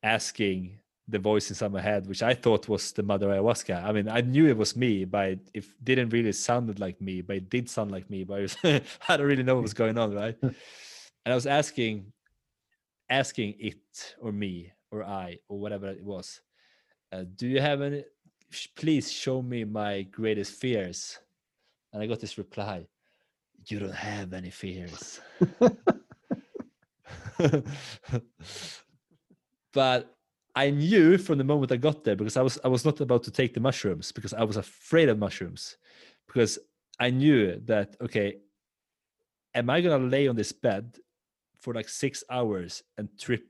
asking 0.04 0.80
the 1.08 1.20
voice 1.20 1.50
inside 1.50 1.72
my 1.72 1.82
head, 1.82 2.08
which 2.08 2.24
I 2.24 2.34
thought 2.34 2.70
was 2.70 2.92
the 2.94 3.04
mother 3.04 3.28
ayahuasca. 3.28 3.84
I 3.84 3.92
mean, 3.92 4.08
I 4.08 4.22
knew 4.22 4.48
it 4.48 4.58
was 4.58 4.76
me, 4.76 5.06
but 5.06 5.40
it 5.54 5.66
didn't 5.84 6.10
really 6.10 6.32
sounded 6.32 6.80
like 6.80 7.00
me, 7.02 7.22
but 7.22 7.36
it 7.36 7.50
did 7.50 7.70
sound 7.70 7.92
like 7.92 8.10
me. 8.10 8.24
But 8.24 8.42
was, 8.42 8.58
I 8.64 9.18
don't 9.18 9.28
really 9.28 9.44
know 9.44 9.56
what 9.56 9.64
was 9.64 9.74
going 9.74 9.98
on, 9.98 10.14
right? 10.14 10.38
and 10.42 10.54
I 11.26 11.36
was 11.36 11.48
asking, 11.48 12.12
asking 13.10 13.56
it 13.60 14.16
or 14.20 14.32
me 14.32 14.72
or 14.92 15.04
I 15.04 15.40
or 15.50 15.60
whatever 15.60 15.88
it 15.88 16.04
was, 16.04 16.42
uh, 17.12 17.26
do 17.36 17.48
you 17.48 17.60
have 17.60 17.82
any? 17.82 18.06
Please 18.76 19.12
show 19.12 19.42
me 19.42 19.64
my 19.64 20.04
greatest 20.04 20.54
fears. 20.54 21.20
And 21.94 22.02
I 22.02 22.08
got 22.08 22.20
this 22.20 22.38
reply: 22.38 22.88
You 23.68 23.80
don't 23.80 23.94
have 23.94 24.34
any 24.34 24.50
fears. 24.50 25.22
but 29.74 30.16
I 30.56 30.70
knew 30.70 31.18
from 31.18 31.38
the 31.38 31.44
moment 31.44 31.72
I 31.72 31.78
got 31.78 32.04
there 32.04 32.16
because 32.16 32.38
I 32.38 32.42
was 32.42 32.60
I 32.64 32.68
was 32.68 32.86
not 32.86 33.00
about 33.00 33.24
to 33.24 33.32
take 33.32 33.54
the 33.54 33.60
mushrooms 33.60 34.12
because 34.12 34.34
I 34.34 34.44
was 34.44 34.58
afraid 34.58 35.10
of 35.10 35.18
mushrooms 35.18 35.78
because 36.28 36.60
I 37.00 37.10
knew 37.10 37.60
that 37.66 37.96
okay 38.02 38.38
am 39.56 39.70
I 39.70 39.82
going 39.82 40.02
to 40.02 40.08
lay 40.08 40.28
on 40.28 40.36
this 40.36 40.52
bed 40.52 40.98
for 41.60 41.74
like 41.74 41.90
6 41.90 42.24
hours 42.30 42.84
and 42.98 43.10
trip 43.20 43.44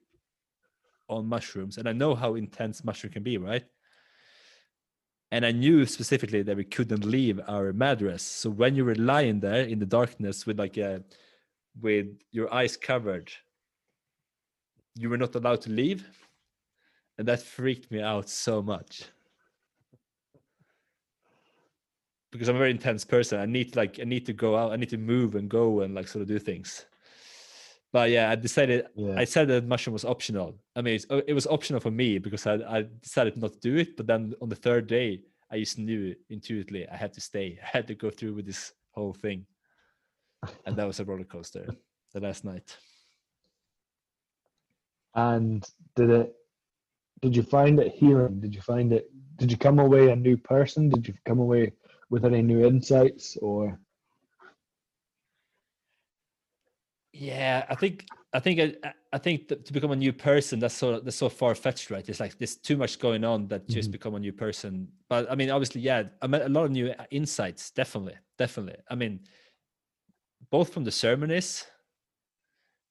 on 1.10 1.26
mushrooms 1.26 1.78
and 1.78 1.88
I 1.88 1.94
know 1.94 2.16
how 2.16 2.36
intense 2.36 2.84
mushroom 2.84 3.14
can 3.14 3.24
be 3.24 3.38
right 3.38 3.66
and 5.32 5.46
I 5.46 5.52
knew 5.52 5.86
specifically 5.86 6.42
that 6.44 6.58
we 6.58 6.66
couldn't 6.66 7.06
leave 7.06 7.40
our 7.48 7.74
mattress 7.74 8.24
so 8.24 8.50
when 8.50 8.76
you 8.76 8.86
were 8.86 8.96
lying 8.96 9.40
there 9.40 9.64
in 9.64 9.80
the 9.80 9.86
darkness 9.86 10.46
with 10.46 10.60
like 10.60 10.78
a 10.78 11.04
with 11.82 12.08
your 12.32 12.54
eyes 12.54 12.76
covered 12.76 13.32
you 14.96 15.10
were 15.10 15.18
not 15.18 15.36
allowed 15.36 15.62
to 15.62 15.72
leave 15.72 16.08
and 17.18 17.28
that 17.28 17.42
freaked 17.42 17.92
me 17.92 18.02
out 18.02 18.30
so 18.30 18.62
much 18.62 19.04
because 22.32 22.48
I'm 22.48 22.56
a 22.56 22.60
very 22.60 22.72
intense 22.72 23.04
person. 23.04 23.40
I 23.40 23.46
need 23.46 23.76
like 23.76 24.00
I 24.00 24.06
need 24.06 24.26
to 24.26 24.34
go 24.34 24.56
out. 24.56 24.72
I 24.72 24.78
need 24.78 24.90
to 24.90 24.98
move 24.98 25.36
and 25.36 25.50
go 25.50 25.82
and 25.82 25.94
like 25.94 26.08
sort 26.08 26.22
of 26.22 26.28
do 26.28 26.40
things. 26.40 26.86
But 27.92 28.10
yeah, 28.10 28.30
I 28.30 28.36
decided 28.36 28.88
yeah. 28.96 29.16
I 29.18 29.26
said 29.26 29.50
that 29.50 29.66
mushroom 29.66 29.94
was 29.94 30.06
optional. 30.06 30.56
I 30.76 30.82
mean, 30.82 31.00
it 31.28 31.34
was 31.34 31.46
optional 31.48 31.82
for 31.82 31.92
me 31.92 32.20
because 32.20 32.48
I, 32.48 32.54
I 32.54 32.86
decided 33.02 33.38
not 33.38 33.54
to 33.54 33.60
do 33.60 33.76
it. 33.78 33.98
But 33.98 34.08
then 34.08 34.34
on 34.42 34.50
the 34.50 34.56
third 34.56 34.88
day, 34.88 35.22
I 35.52 35.60
just 35.60 35.78
knew 35.78 36.16
intuitively 36.30 36.88
I 36.88 36.96
had 36.96 37.14
to 37.14 37.22
stay. 37.22 37.60
I 37.64 37.68
had 37.78 37.88
to 37.88 37.96
go 37.96 38.10
through 38.10 38.36
with 38.36 38.46
this 38.46 38.72
whole 38.92 39.14
thing, 39.14 39.46
and 40.66 40.76
that 40.78 40.88
was 40.88 41.00
a 41.00 41.06
roller 41.06 41.26
coaster. 41.26 41.68
the 42.14 42.22
last 42.22 42.46
night. 42.46 42.78
And 45.14 45.66
did 45.96 46.10
it 46.10 46.36
did 47.22 47.36
you 47.36 47.44
find 47.44 47.80
it 47.80 47.94
healing? 47.94 48.40
Did 48.40 48.56
you 48.56 48.62
find 48.62 48.92
it? 48.94 49.10
Did 49.38 49.52
you 49.52 49.58
come 49.58 49.80
away 49.80 50.10
a 50.10 50.16
new 50.16 50.38
person? 50.38 50.90
Did 50.90 51.08
you 51.08 51.14
come 51.26 51.40
away 51.40 51.74
with 52.10 52.26
any 52.26 52.42
new 52.42 52.66
insights 52.66 53.38
or? 53.42 53.80
Yeah, 57.14 57.66
I 57.70 57.76
think 57.76 58.06
I 58.34 58.40
think 58.40 58.60
I, 58.84 58.94
I 59.12 59.18
think 59.18 59.50
to 59.50 59.74
become 59.74 59.92
a 59.92 59.96
new 59.96 60.14
person 60.14 60.60
that's 60.60 60.74
so 60.76 61.00
that's 61.02 61.18
so 61.18 61.28
far 61.30 61.54
fetched, 61.56 61.92
right? 61.92 62.08
It's 62.08 62.20
like 62.22 62.38
there's 62.38 62.56
too 62.56 62.78
much 62.78 63.00
going 63.00 63.26
on 63.26 63.48
that 63.50 63.68
just 63.68 63.88
mm-hmm. 63.88 63.92
become 63.92 64.16
a 64.16 64.20
new 64.20 64.32
person. 64.32 64.88
But 65.10 65.30
I 65.30 65.36
mean, 65.36 65.50
obviously, 65.50 65.82
yeah, 65.82 66.04
I 66.22 66.28
met 66.28 66.44
a 66.44 66.50
lot 66.50 66.66
of 66.66 66.72
new 66.72 66.90
uh, 66.92 67.04
insights. 67.12 67.72
Definitely, 67.72 68.16
definitely. 68.38 68.78
I 68.90 68.96
mean, 68.96 69.20
both 70.50 70.74
from 70.74 70.86
the 70.86 70.92
ceremonies, 70.92 71.66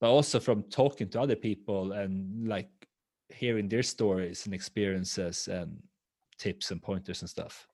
but 0.01 0.11
also 0.11 0.39
from 0.39 0.65
talking 0.65 1.09
to 1.11 1.21
other 1.21 1.37
people 1.37 1.93
and 1.93 2.47
like 2.47 2.69
hearing 3.31 3.69
their 3.69 3.83
stories 3.83 4.45
and 4.45 4.55
experiences 4.55 5.49
and 5.49 5.83
tips 6.39 6.71
and 6.71 6.83
pointers 6.83 7.23
and 7.23 7.31
stuff. 7.31 7.67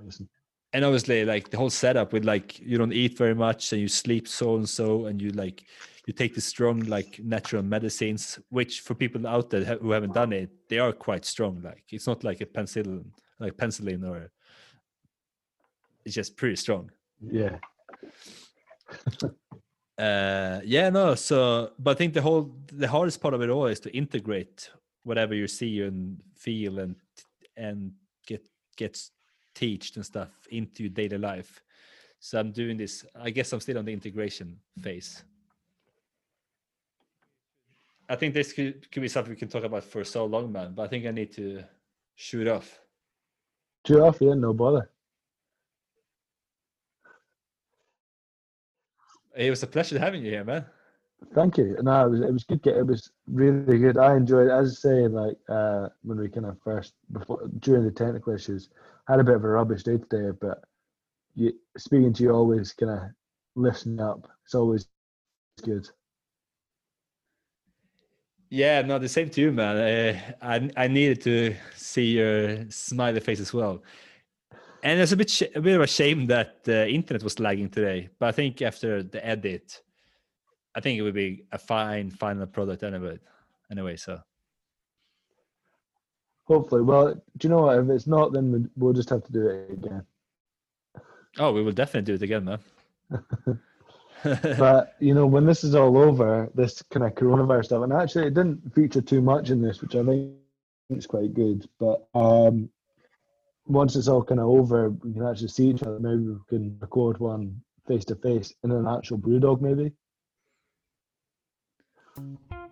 Amazing. 0.00 0.28
And 0.74 0.84
obviously, 0.84 1.24
like 1.24 1.50
the 1.50 1.56
whole 1.56 1.70
setup 1.70 2.12
with 2.12 2.24
like 2.24 2.58
you 2.58 2.76
don't 2.76 2.92
eat 2.92 3.16
very 3.16 3.34
much 3.34 3.72
and 3.72 3.80
you 3.80 3.86
sleep 3.86 4.26
so 4.26 4.56
and 4.56 4.68
so, 4.68 5.06
and 5.06 5.22
you 5.22 5.30
like 5.30 5.64
you 6.06 6.12
take 6.12 6.34
the 6.34 6.40
strong 6.40 6.80
like 6.80 7.20
natural 7.22 7.62
medicines, 7.62 8.40
which 8.50 8.80
for 8.80 8.94
people 8.94 9.24
out 9.26 9.50
there 9.50 9.64
who 9.64 9.92
haven't 9.92 10.14
done 10.14 10.32
it, 10.32 10.50
they 10.68 10.80
are 10.80 10.92
quite 10.92 11.24
strong. 11.24 11.62
Like 11.62 11.84
it's 11.90 12.08
not 12.08 12.24
like 12.24 12.40
a 12.40 12.46
penicillin, 12.46 13.04
like 13.38 13.56
penicillin, 13.56 14.04
or 14.04 14.32
it's 16.04 16.16
just 16.16 16.36
pretty 16.36 16.56
strong. 16.56 16.90
Yeah. 17.20 17.58
uh 19.96 20.60
yeah 20.64 20.90
no 20.90 21.14
so 21.14 21.70
but 21.78 21.92
i 21.92 21.94
think 21.94 22.12
the 22.12 22.20
whole 22.20 22.52
the 22.72 22.88
hardest 22.88 23.20
part 23.20 23.32
of 23.32 23.40
it 23.40 23.48
all 23.48 23.66
is 23.66 23.78
to 23.78 23.96
integrate 23.96 24.68
whatever 25.04 25.36
you 25.36 25.46
see 25.46 25.82
and 25.82 26.20
feel 26.34 26.80
and 26.80 26.96
and 27.56 27.92
get 28.26 28.44
gets 28.76 29.12
teached 29.54 29.96
and 29.96 30.04
stuff 30.04 30.30
into 30.50 30.84
your 30.84 30.90
daily 30.90 31.18
life 31.18 31.62
so 32.20 32.38
i'm 32.38 32.52
doing 32.52 32.76
this 32.76 33.04
i 33.20 33.30
guess 33.30 33.52
i'm 33.52 33.60
still 33.60 33.78
on 33.78 33.84
the 33.84 33.92
integration 33.92 34.58
phase 34.80 35.24
i 38.08 38.16
think 38.16 38.34
this 38.34 38.52
could, 38.52 38.90
could 38.90 39.02
be 39.02 39.08
something 39.08 39.32
we 39.32 39.36
can 39.36 39.48
talk 39.48 39.64
about 39.64 39.84
for 39.84 40.04
so 40.04 40.24
long 40.24 40.50
man 40.50 40.72
but 40.74 40.82
i 40.82 40.88
think 40.88 41.06
i 41.06 41.10
need 41.10 41.32
to 41.32 41.62
shoot 42.16 42.48
off 42.48 42.80
Shoot 43.86 44.00
off, 44.00 44.16
yeah, 44.20 44.32
no 44.32 44.54
bother. 44.54 44.90
it 49.36 49.50
was 49.50 49.62
a 49.62 49.66
pleasure 49.66 49.98
having 49.98 50.24
you 50.24 50.30
here 50.30 50.44
man 50.44 50.64
Thank 51.32 51.58
you. 51.58 51.76
No, 51.82 52.06
it 52.06 52.10
was 52.10 52.20
it 52.20 52.32
was 52.32 52.44
good. 52.44 52.66
It 52.66 52.86
was 52.86 53.10
really 53.26 53.78
good. 53.78 53.96
I 53.96 54.16
enjoyed. 54.16 54.48
It. 54.48 54.52
As 54.52 54.70
I 54.70 54.74
say, 54.74 55.08
like 55.08 55.36
uh, 55.48 55.88
when 56.02 56.18
we 56.18 56.28
kind 56.28 56.46
of 56.46 56.58
first 56.62 56.94
before 57.12 57.48
during 57.60 57.84
the 57.84 57.90
technical 57.90 58.34
issues, 58.34 58.68
had 59.06 59.20
a 59.20 59.24
bit 59.24 59.36
of 59.36 59.44
a 59.44 59.48
rubbish 59.48 59.82
day 59.82 59.98
today. 59.98 60.36
But 60.40 60.62
you 61.34 61.52
speaking 61.76 62.12
to 62.14 62.22
you 62.22 62.30
always 62.30 62.72
kind 62.72 62.92
of 62.92 63.00
listen 63.56 64.00
up. 64.00 64.28
It's 64.44 64.54
always 64.54 64.86
good. 65.62 65.88
Yeah, 68.50 68.82
no, 68.82 68.98
the 68.98 69.08
same 69.08 69.30
to 69.30 69.40
you, 69.40 69.52
man. 69.52 69.76
Uh, 69.76 70.20
I 70.40 70.70
I 70.76 70.88
needed 70.88 71.20
to 71.22 71.56
see 71.74 72.12
your 72.12 72.70
smiley 72.70 73.20
face 73.20 73.40
as 73.40 73.52
well, 73.52 73.82
and 74.82 75.00
it's 75.00 75.12
a 75.12 75.16
bit 75.16 75.42
a 75.56 75.60
bit 75.60 75.74
of 75.76 75.82
a 75.82 75.86
shame 75.86 76.26
that 76.28 76.62
the 76.64 76.88
internet 76.88 77.22
was 77.22 77.40
lagging 77.40 77.68
today. 77.70 78.10
But 78.18 78.28
I 78.28 78.32
think 78.32 78.62
after 78.62 79.02
the 79.02 79.26
edit, 79.26 79.82
I 80.74 80.80
think 80.80 80.98
it 80.98 81.02
would 81.02 81.14
be 81.14 81.46
a 81.50 81.58
fine 81.58 82.10
final 82.10 82.46
product 82.46 82.82
anyway. 82.82 83.18
Anyway, 83.70 83.96
so 83.96 84.20
Hopefully, 86.46 86.82
well, 86.82 87.14
do 87.14 87.20
you 87.42 87.48
know 87.48 87.62
what? 87.62 87.78
If 87.78 87.88
it's 87.88 88.06
not, 88.06 88.32
then 88.32 88.52
we- 88.52 88.68
we'll 88.76 88.92
just 88.92 89.10
have 89.10 89.24
to 89.24 89.32
do 89.32 89.48
it 89.48 89.70
again. 89.72 90.04
oh, 91.38 91.52
we 91.52 91.62
will 91.62 91.72
definitely 91.72 92.06
do 92.06 92.14
it 92.14 92.22
again, 92.22 92.44
man. 92.44 92.60
But 94.22 94.94
you 95.00 95.12
know, 95.12 95.26
when 95.26 95.44
this 95.44 95.64
is 95.64 95.74
all 95.74 95.98
over, 95.98 96.50
this 96.54 96.80
kind 96.90 97.04
of 97.04 97.14
coronavirus 97.14 97.66
stuff, 97.66 97.82
and 97.84 97.92
actually, 97.92 98.26
it 98.28 98.34
didn't 98.34 98.74
feature 98.74 99.02
too 99.02 99.20
much 99.20 99.50
in 99.50 99.60
this, 99.60 99.82
which 99.82 99.94
I 99.94 100.02
think 100.02 100.32
is 100.88 101.06
quite 101.06 101.34
good. 101.34 101.68
But 101.78 102.08
um, 102.14 102.70
once 103.66 103.96
it's 103.96 104.08
all 104.08 104.24
kind 104.24 104.40
of 104.40 104.46
over, 104.46 104.88
we 104.88 105.12
can 105.12 105.26
actually 105.26 105.48
see 105.48 105.68
each 105.68 105.82
other. 105.82 105.98
Maybe 105.98 106.22
we 106.22 106.38
can 106.48 106.78
record 106.80 107.18
one 107.18 107.60
face 107.86 108.06
to 108.06 108.14
face 108.16 108.54
in 108.62 108.70
an 108.70 108.86
actual 108.86 109.18
BrewDog, 109.18 109.60
maybe. 109.60 109.92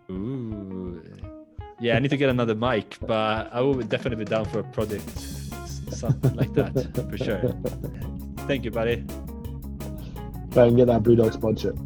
Ooh. 0.09 1.32
Yeah, 1.83 1.97
I 1.97 1.99
need 1.99 2.11
to 2.11 2.17
get 2.17 2.29
another 2.29 2.55
mic, 2.55 2.97
but 3.05 3.49
I 3.51 3.59
will 3.59 3.73
definitely 3.73 4.23
be 4.23 4.29
down 4.29 4.45
for 4.45 4.59
a 4.59 4.63
project, 4.63 5.19
something 5.91 6.33
like 6.33 6.53
that 6.53 6.71
for 7.09 7.17
sure. 7.17 7.41
Thank 8.47 8.63
you, 8.63 8.71
buddy. 8.71 9.03
Try 10.51 10.67
and 10.67 10.77
get 10.77 10.87
that 10.87 11.03
BrewDog 11.03 11.33
sponsorship. 11.33 11.77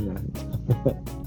Yeah. 0.00 1.16